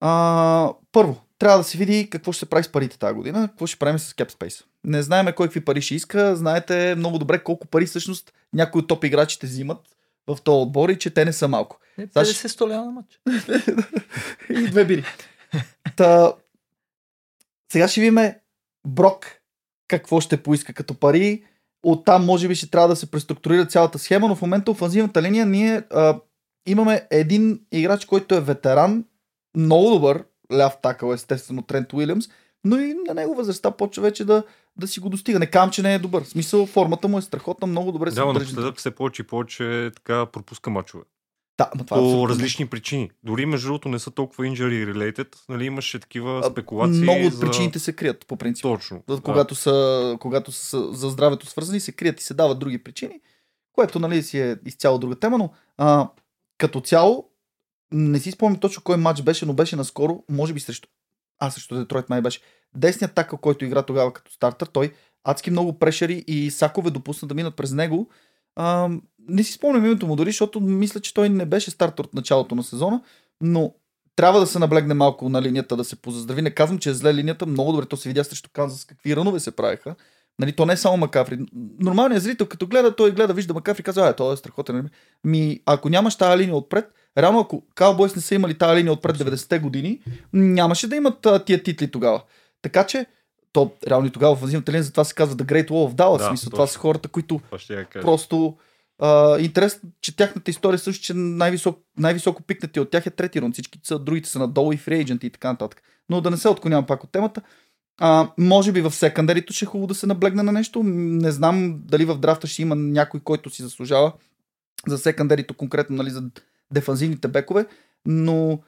А, 0.00 0.72
първо, 0.92 1.20
трябва 1.38 1.58
да 1.58 1.64
се 1.64 1.78
види 1.78 2.10
какво 2.10 2.32
ще 2.32 2.38
се 2.38 2.46
прави 2.46 2.64
с 2.64 2.68
парите 2.68 2.98
тази 2.98 3.14
година, 3.14 3.48
какво 3.48 3.66
ще 3.66 3.78
правим 3.78 3.98
с 3.98 4.12
Cap 4.12 4.32
Space. 4.32 4.64
Не 4.84 5.02
знаеме 5.02 5.32
кой 5.32 5.46
какви 5.46 5.60
пари 5.60 5.80
ще 5.80 5.94
иска, 5.94 6.36
знаете 6.36 6.94
много 6.96 7.18
добре 7.18 7.38
колко 7.38 7.66
пари 7.66 7.86
всъщност 7.86 8.32
някои 8.52 8.78
от 8.78 8.88
топ 8.88 9.04
играчите 9.04 9.46
взимат 9.46 9.78
в 10.26 10.38
този 10.40 10.62
отбор 10.62 10.88
и 10.88 10.98
че 10.98 11.10
те 11.10 11.24
не 11.24 11.32
са 11.32 11.48
малко. 11.48 11.78
Е, 11.98 12.02
Сега 12.02 12.24
50 12.24 12.46
100 12.48 12.68
лева 12.68 12.84
на 12.84 12.90
матч. 12.90 13.20
и 14.50 14.70
две 14.70 14.84
бири. 14.84 15.04
Та, 15.96 16.32
сега 17.72 17.88
ще 17.88 18.00
видим 18.00 18.32
Брок 18.86 19.26
какво 19.88 20.20
ще 20.20 20.42
поиска 20.42 20.72
като 20.72 20.94
пари. 20.94 21.44
Оттам 21.82 22.24
може 22.24 22.48
би 22.48 22.54
ще 22.54 22.70
трябва 22.70 22.88
да 22.88 22.96
се 22.96 23.10
преструктурира 23.10 23.66
цялата 23.66 23.98
схема, 23.98 24.28
но 24.28 24.36
в 24.36 24.42
момента 24.42 24.70
офанзивната 24.70 25.22
линия 25.22 25.46
ние 25.46 25.82
а, 25.90 26.20
имаме 26.66 27.06
един 27.10 27.60
играч, 27.72 28.04
който 28.04 28.34
е 28.34 28.40
ветеран, 28.40 29.04
много 29.56 29.90
добър, 29.90 30.24
ляв 30.52 30.76
такъл, 30.82 31.12
естествено 31.12 31.62
Трент 31.62 31.92
Уилямс, 31.92 32.24
но 32.64 32.78
и 32.78 32.94
на 33.08 33.14
него 33.14 33.34
възрастта 33.34 33.70
почва 33.70 34.02
вече 34.02 34.24
да, 34.24 34.42
да 34.76 34.88
си 34.88 35.00
го 35.00 35.08
достига. 35.08 35.38
Не 35.38 35.46
кам, 35.46 35.70
че 35.70 35.82
не 35.82 35.94
е 35.94 35.98
добър. 35.98 36.24
В 36.24 36.28
смисъл, 36.28 36.66
формата 36.66 37.08
му 37.08 37.18
е 37.18 37.22
страхотна, 37.22 37.66
много 37.66 37.92
добре 37.92 38.10
се 38.10 38.14
Да, 38.14 38.26
но 38.26 38.32
държи. 38.32 38.52
напоследък 38.52 38.78
все 38.78 38.90
повече 38.90 39.22
и 39.22 39.26
повече 39.26 39.90
така 39.96 40.26
пропуска 40.26 40.70
мачове. 40.70 41.04
Да, 41.58 41.70
ма 41.76 41.84
това 41.84 41.96
е 41.96 42.00
По 42.00 42.04
абсолютно. 42.04 42.28
различни 42.28 42.66
причини. 42.66 43.10
Дори 43.22 43.46
между 43.46 43.66
другото 43.68 43.88
не 43.88 43.98
са 43.98 44.10
толкова 44.10 44.44
injury 44.44 44.92
related. 44.92 45.36
Нали, 45.48 45.64
имаше 45.64 45.98
такива 45.98 46.50
спекулации. 46.50 47.02
Много 47.02 47.26
от 47.26 47.32
за... 47.32 47.40
причините 47.40 47.78
се 47.78 47.92
крият, 47.92 48.26
по 48.26 48.36
принцип. 48.36 48.62
Точно. 48.62 49.02
Да, 49.08 49.20
когато, 49.20 49.54
са, 49.54 50.16
когато 50.20 50.52
са 50.52 50.92
за 50.92 51.10
здравето 51.10 51.46
свързани, 51.46 51.80
се 51.80 51.92
крият 51.92 52.20
и 52.20 52.24
се 52.24 52.34
дават 52.34 52.58
други 52.58 52.84
причини, 52.84 53.20
което 53.72 53.98
нали, 53.98 54.22
си 54.22 54.40
е 54.40 54.56
изцяло 54.66 54.98
друга 54.98 55.16
тема, 55.16 55.38
но 55.38 55.50
а, 55.78 56.08
като 56.58 56.80
цяло 56.80 57.28
не 57.92 58.18
си 58.18 58.30
спомням 58.30 58.60
точно 58.60 58.82
кой 58.82 58.96
матч 58.96 59.22
беше, 59.22 59.46
но 59.46 59.52
беше 59.52 59.76
наскоро, 59.76 60.24
може 60.28 60.52
би 60.52 60.60
срещу 60.60 60.88
а, 61.38 61.50
срещу 61.50 61.76
Детройт 61.76 62.10
май 62.10 62.20
беше. 62.20 62.40
Десният 62.74 63.14
такъл, 63.14 63.38
който 63.38 63.64
игра 63.64 63.82
тогава 63.82 64.12
като 64.12 64.32
стартър, 64.32 64.66
той 64.66 64.92
адски 65.24 65.50
много 65.50 65.78
прешери 65.78 66.24
и 66.26 66.50
сакове 66.50 66.90
допусна 66.90 67.28
да 67.28 67.34
минат 67.34 67.56
през 67.56 67.72
него. 67.72 68.10
А, 68.56 68.88
не 69.28 69.42
си 69.42 69.52
спомням 69.52 69.84
името 69.86 70.06
му 70.06 70.16
дори, 70.16 70.30
защото 70.30 70.60
мисля, 70.60 71.00
че 71.00 71.14
той 71.14 71.28
не 71.28 71.46
беше 71.46 71.70
стартър 71.70 72.04
от 72.04 72.14
началото 72.14 72.54
на 72.54 72.62
сезона, 72.62 73.02
но 73.40 73.74
трябва 74.16 74.40
да 74.40 74.46
се 74.46 74.58
наблегне 74.58 74.94
малко 74.94 75.28
на 75.28 75.42
линията, 75.42 75.76
да 75.76 75.84
се 75.84 75.96
позаздрави. 75.96 76.42
Не 76.42 76.50
казвам, 76.50 76.78
че 76.78 76.90
е 76.90 76.94
зле 76.94 77.14
линията, 77.14 77.46
много 77.46 77.72
добре. 77.72 77.86
То 77.86 77.96
се 77.96 78.08
видя 78.08 78.24
срещу 78.24 78.50
Канзас 78.52 78.84
какви 78.84 79.16
рънове 79.16 79.40
се 79.40 79.50
правиха. 79.50 79.94
Нали, 80.38 80.52
то 80.52 80.66
не 80.66 80.72
е 80.72 80.76
само 80.76 80.96
Макафри. 80.96 81.38
Нормалният 81.80 82.22
зрител, 82.22 82.46
като 82.46 82.66
гледа, 82.66 82.96
той 82.96 83.12
гледа, 83.12 83.34
вижда 83.34 83.54
Макафри 83.54 83.80
и 83.80 83.84
казва, 83.84 84.08
а, 84.08 84.12
той 84.12 84.34
е 84.34 84.36
страхотен. 84.36 84.76
нали? 84.76 84.88
Ми, 85.24 85.60
ако 85.66 85.88
нямаш 85.88 86.16
тази 86.16 86.38
линия 86.38 86.56
отпред, 86.56 86.92
реално 87.18 87.40
ако 87.40 87.62
Cowboys 87.76 88.16
не 88.16 88.22
са 88.22 88.34
имали 88.34 88.58
тази 88.58 88.76
линия 88.76 88.92
отпред 88.92 89.16
90-те 89.16 89.58
години, 89.58 90.00
нямаше 90.32 90.88
да 90.88 90.96
имат 90.96 91.26
а, 91.26 91.44
тия 91.44 91.62
титли 91.62 91.90
тогава. 91.90 92.22
Така 92.62 92.86
че, 92.86 93.06
то 93.56 93.72
реално 93.86 94.06
и 94.06 94.10
тогава 94.10 94.38
азимната 94.42 94.72
линия, 94.72 94.82
затова 94.82 95.04
се 95.04 95.14
казва 95.14 95.36
The 95.36 95.44
Great 95.44 95.68
Wall 95.68 95.92
of 95.92 95.94
Dallas. 95.94 96.18
Да, 96.18 96.28
смисъл, 96.28 96.50
това 96.50 96.66
са 96.66 96.78
хората, 96.78 97.08
които. 97.08 97.40
Просто 98.02 98.56
а, 98.98 99.38
интересно, 99.38 99.90
че 100.00 100.16
тяхната 100.16 100.50
история 100.50 100.78
също, 100.78 101.04
че 101.04 101.14
най-висок, 101.14 101.78
най-високо 101.98 102.42
пикнати 102.42 102.80
от 102.80 102.90
тях 102.90 103.06
е 103.06 103.10
трети 103.10 103.40
рунд. 103.40 103.54
Всички 103.54 103.80
са, 103.82 103.98
другите 103.98 104.28
са 104.28 104.38
надолу 104.38 104.72
и 104.72 104.76
фри 104.76 105.18
и 105.22 105.30
така 105.30 105.52
нататък. 105.52 105.82
Но 106.10 106.20
да 106.20 106.30
не 106.30 106.36
се 106.36 106.48
отклонявам 106.48 106.86
пак 106.86 107.04
от 107.04 107.12
темата. 107.12 107.42
А, 107.98 108.28
може 108.38 108.72
би 108.72 108.80
в 108.80 108.90
секандарито 108.90 109.52
ще 109.52 109.64
е 109.64 109.68
хубаво 109.68 109.86
да 109.86 109.94
се 109.94 110.06
наблегне 110.06 110.42
на 110.42 110.52
нещо. 110.52 110.82
Не 110.84 111.30
знам 111.30 111.80
дали 111.84 112.04
в 112.04 112.18
драфта 112.18 112.46
ще 112.46 112.62
има 112.62 112.74
някой, 112.74 113.20
който 113.20 113.50
си 113.50 113.62
заслужава 113.62 114.12
за 114.86 114.98
секандарито 114.98 115.54
конкретно, 115.54 115.96
нали, 115.96 116.10
за 116.10 116.24
дефанзивните 116.72 117.28
бекове. 117.28 117.66
Но 118.06 118.60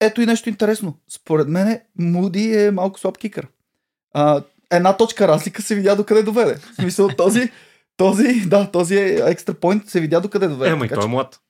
ето 0.00 0.20
и 0.20 0.26
нещо 0.26 0.48
интересно. 0.48 0.98
Според 1.08 1.48
мен 1.48 1.80
Муди 1.98 2.54
е 2.54 2.70
малко 2.70 3.00
слаб 3.00 3.18
кикър. 3.18 3.48
А, 4.18 4.42
една 4.70 4.96
точка 4.96 5.28
разлика 5.28 5.62
се 5.62 5.74
видя 5.74 5.96
докъде 5.96 6.22
доведе. 6.22 6.54
В 6.54 6.74
смисъл 6.74 7.08
този, 7.08 7.50
този, 7.96 8.40
да, 8.46 8.70
този 8.70 8.96
екстра 9.26 9.54
пойнт 9.54 9.88
се 9.90 10.00
видя 10.00 10.20
докъде 10.20 10.48
доведе. 10.48 10.70
Е, 10.70 10.74
ма 10.74 10.86
и 10.86 10.88
той 10.88 11.04
е 11.04 11.08
млад. 11.08 11.40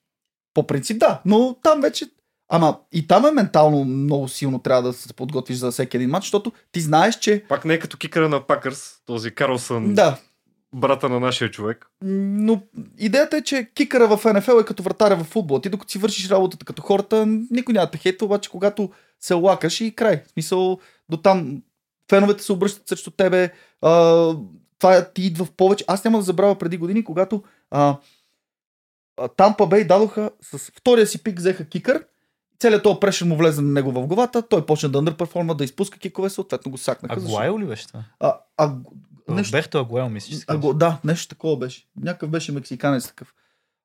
по 0.53 0.67
принцип 0.67 0.99
да, 0.99 1.21
но 1.25 1.55
там 1.63 1.81
вече... 1.81 2.05
Ама 2.49 2.79
и 2.91 3.07
там 3.07 3.25
е 3.25 3.31
ментално 3.31 3.85
много 3.85 4.27
силно 4.27 4.59
трябва 4.59 4.83
да 4.83 4.93
се 4.93 5.13
подготвиш 5.13 5.57
за 5.57 5.71
всеки 5.71 5.97
един 5.97 6.09
матч, 6.09 6.25
защото 6.25 6.51
ти 6.71 6.79
знаеш, 6.81 7.19
че... 7.19 7.43
Пак 7.49 7.65
не 7.65 7.73
е 7.73 7.79
като 7.79 7.97
кикъра 7.97 8.29
на 8.29 8.47
Пакърс, 8.47 8.93
този 9.05 9.31
Карлсън, 9.31 9.93
Да, 9.93 10.17
брата 10.75 11.09
на 11.09 11.19
нашия 11.19 11.51
човек. 11.51 11.85
но 12.01 12.61
идеята 12.97 13.37
е, 13.37 13.41
че 13.41 13.69
кикъра 13.73 14.17
в 14.17 14.33
НФЛ 14.33 14.59
е 14.59 14.65
като 14.65 14.83
вратаря 14.83 15.15
в 15.15 15.23
футбол. 15.23 15.59
Ти 15.59 15.69
докато 15.69 15.91
си 15.91 15.97
вършиш 15.97 16.29
работата 16.29 16.65
като 16.65 16.81
хората, 16.81 17.25
никой 17.51 17.73
няма 17.73 17.85
да 17.85 17.91
те 17.91 17.97
хейта, 17.97 18.25
обаче 18.25 18.49
когато 18.49 18.89
се 19.19 19.33
лакаш 19.33 19.81
и 19.81 19.95
край. 19.95 20.23
В 20.27 20.31
смисъл, 20.31 20.79
до 21.09 21.17
там 21.17 21.61
феновете 22.09 22.43
се 22.43 22.51
обръщат 22.51 22.87
срещу 22.87 23.11
тебе. 23.11 23.53
А, 23.81 23.91
това 24.79 25.05
ти 25.05 25.21
идва 25.21 25.45
в 25.45 25.51
повече. 25.51 25.85
Аз 25.87 26.03
няма 26.03 26.17
да 26.17 26.23
забравя 26.23 26.55
преди 26.55 26.77
години, 26.77 27.03
когато 27.03 27.43
а, 27.71 27.97
Тампа 29.37 29.67
Бей 29.67 29.83
дадоха 29.83 30.31
с 30.41 30.57
втория 30.57 31.07
си 31.07 31.23
пик 31.23 31.37
взеха 31.37 31.65
кикър. 31.65 32.05
Целият 32.59 32.83
този 32.83 32.99
прешен 32.99 33.27
му 33.27 33.37
влезе 33.37 33.61
на 33.61 33.71
него 33.71 33.91
в 33.91 34.07
главата, 34.07 34.41
той 34.41 34.65
почна 34.65 34.89
да 34.89 34.97
underperforma, 34.97 35.53
да 35.53 35.63
изпуска 35.63 35.99
кикове, 35.99 36.29
съответно 36.29 36.71
го 36.71 36.77
сакнаха. 36.77 37.21
Агуайо 37.21 37.59
ли 37.59 37.65
беше 37.65 37.87
това? 37.87 38.03
А, 38.19 38.37
а, 38.57 38.75
нещо, 39.29 39.57
Роберто 39.57 39.79
Агуайо, 39.79 40.09
мисля, 40.09 40.29
че 40.29 40.35
се 40.35 40.45
а, 40.47 40.53
казва. 40.53 40.61
го, 40.61 40.73
да, 40.73 40.99
нещо 41.03 41.29
такова 41.29 41.57
беше. 41.57 41.87
Някакъв 42.01 42.29
беше 42.29 42.51
мексиканец 42.51 43.07
такъв. 43.07 43.33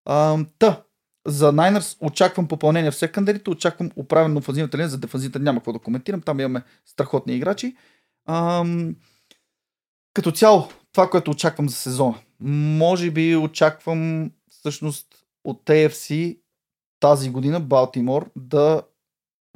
А, 0.04 0.38
та, 0.58 0.82
за 1.26 1.52
Niners 1.52 1.96
очаквам 2.00 2.48
попълнение 2.48 2.90
в 2.90 2.96
секандарите, 2.96 3.50
очаквам 3.50 3.90
управено 3.96 4.38
офанзивната 4.38 4.76
линия, 4.76 4.88
за 4.88 4.98
дефанзивната 4.98 5.38
няма 5.38 5.60
какво 5.60 5.72
да 5.72 5.78
коментирам, 5.78 6.20
там 6.20 6.40
имаме 6.40 6.62
страхотни 6.86 7.34
играчи. 7.34 7.76
Ам, 8.28 8.96
като 10.14 10.30
цяло, 10.30 10.68
това, 10.92 11.10
което 11.10 11.30
очаквам 11.30 11.68
за 11.68 11.76
сезона, 11.76 12.18
може 12.40 13.10
би 13.10 13.36
очаквам 13.36 14.30
всъщност 14.50 15.06
от 15.44 15.64
AFC 15.64 16.38
тази 17.00 17.30
година 17.30 17.60
Балтимор 17.60 18.30
да, 18.36 18.82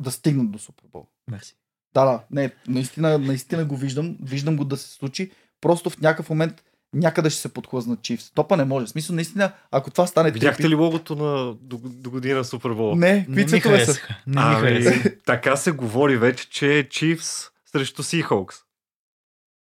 да 0.01 0.11
стигнат 0.11 0.51
до 0.51 0.59
Супербол. 0.59 1.07
Мерси. 1.31 1.57
Да, 1.95 2.05
да, 2.05 2.21
не, 2.31 2.53
наистина, 2.69 3.19
наистина 3.19 3.65
го 3.65 3.77
виждам. 3.77 4.17
Виждам 4.23 4.57
го 4.57 4.65
да 4.65 4.77
се 4.77 4.91
случи. 4.91 5.31
Просто 5.61 5.91
в 5.91 6.01
някакъв 6.01 6.31
момент 6.31 6.65
някъде 6.95 7.31
ще 7.31 7.41
се 7.41 7.53
подхлъзнат 7.53 8.03
Чивс. 8.03 8.31
Топа 8.31 8.57
не 8.57 8.65
може. 8.65 8.87
В 8.87 8.91
смисъл, 8.91 9.17
наистина, 9.17 9.53
ако 9.71 9.91
това 9.91 10.07
стане... 10.07 10.31
Видяхте 10.31 10.69
ли 10.69 10.75
логото 10.75 11.17
на 11.17 11.55
до, 11.55 11.79
до 11.85 12.11
година 12.11 12.45
Супербол? 12.45 12.95
Не, 12.95 13.13
Не 13.13 13.25
какви 13.25 13.43
ми 13.43 13.49
цветове 13.49 13.85
са? 13.85 14.01
Не 14.27 14.49
ми 14.49 14.55
харесаха. 14.55 14.99
Ами, 15.05 15.19
така 15.27 15.57
се 15.57 15.71
говори 15.73 16.17
вече, 16.17 16.51
че 16.51 16.89
Chiefs 16.91 17.51
срещу 17.79 18.03
Seahawks. 18.03 18.55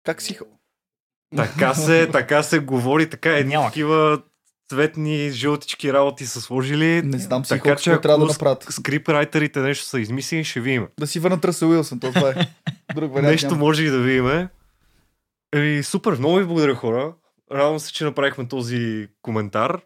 Как 0.05 0.23
си? 0.23 0.39
Така 1.37 1.75
се, 1.75 2.09
така 2.13 2.43
се 2.43 2.59
говори, 2.59 3.11
така 3.11 3.39
е 3.39 3.45
Няма. 3.45 3.67
такива 3.67 4.23
цветни, 4.71 5.31
жълтички 5.31 5.93
работи 5.93 6.27
са 6.27 6.41
сложили. 6.41 7.03
Не 7.03 7.19
знам 7.19 7.45
си 7.45 7.49
така 7.49 7.77
че 7.77 8.01
трябва 8.01 8.19
да 8.27 8.33
направят. 8.33 8.67
скрипрайтерите 8.71 9.61
нещо 9.61 9.85
са 9.85 10.01
измислили, 10.01 10.45
ще 10.45 10.61
видим. 10.61 10.89
Да 11.01 11.07
си 11.07 11.21
върнат 11.21 11.45
Ръсел 11.45 11.71
Уилсън, 11.71 12.01
то 12.01 12.13
това 12.13 12.31
е. 12.31 12.35
Друг 12.95 13.15
вариант 13.15 13.33
Нещо 13.33 13.47
няма. 13.51 13.59
може 13.59 13.85
и 13.85 13.91
да 13.91 13.99
видим. 13.99 14.49
Еми, 15.55 15.83
супер, 15.83 16.13
много 16.13 16.37
ви 16.37 16.45
благодаря 16.45 16.75
хора. 16.75 17.15
Радвам 17.53 17.79
се, 17.79 17.93
че 17.93 18.05
направихме 18.05 18.49
този 18.49 19.09
коментар. 19.23 19.81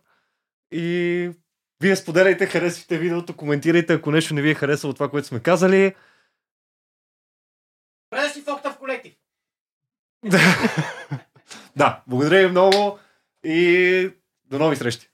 И 0.73 1.31
вие 1.83 1.97
споделяйте, 1.97 2.47
харесвайте 2.47 2.99
видеото, 2.99 3.37
коментирайте, 3.37 3.93
ако 3.93 4.11
нещо 4.11 4.35
не 4.35 4.43
ви 4.43 4.51
е 4.51 4.55
харесало 4.55 4.93
това, 4.93 5.09
което 5.09 5.29
сме 5.29 5.41
казали. 5.41 5.95
Преда 8.13 8.29
си 8.29 8.43
фокта 8.43 8.71
в 8.71 8.79
колектив. 8.79 9.13
да, 11.77 12.03
благодаря 12.07 12.47
ви 12.47 12.51
много 12.51 12.99
и 13.45 14.11
до 14.45 14.59
нови 14.59 14.77
срещи. 14.77 15.12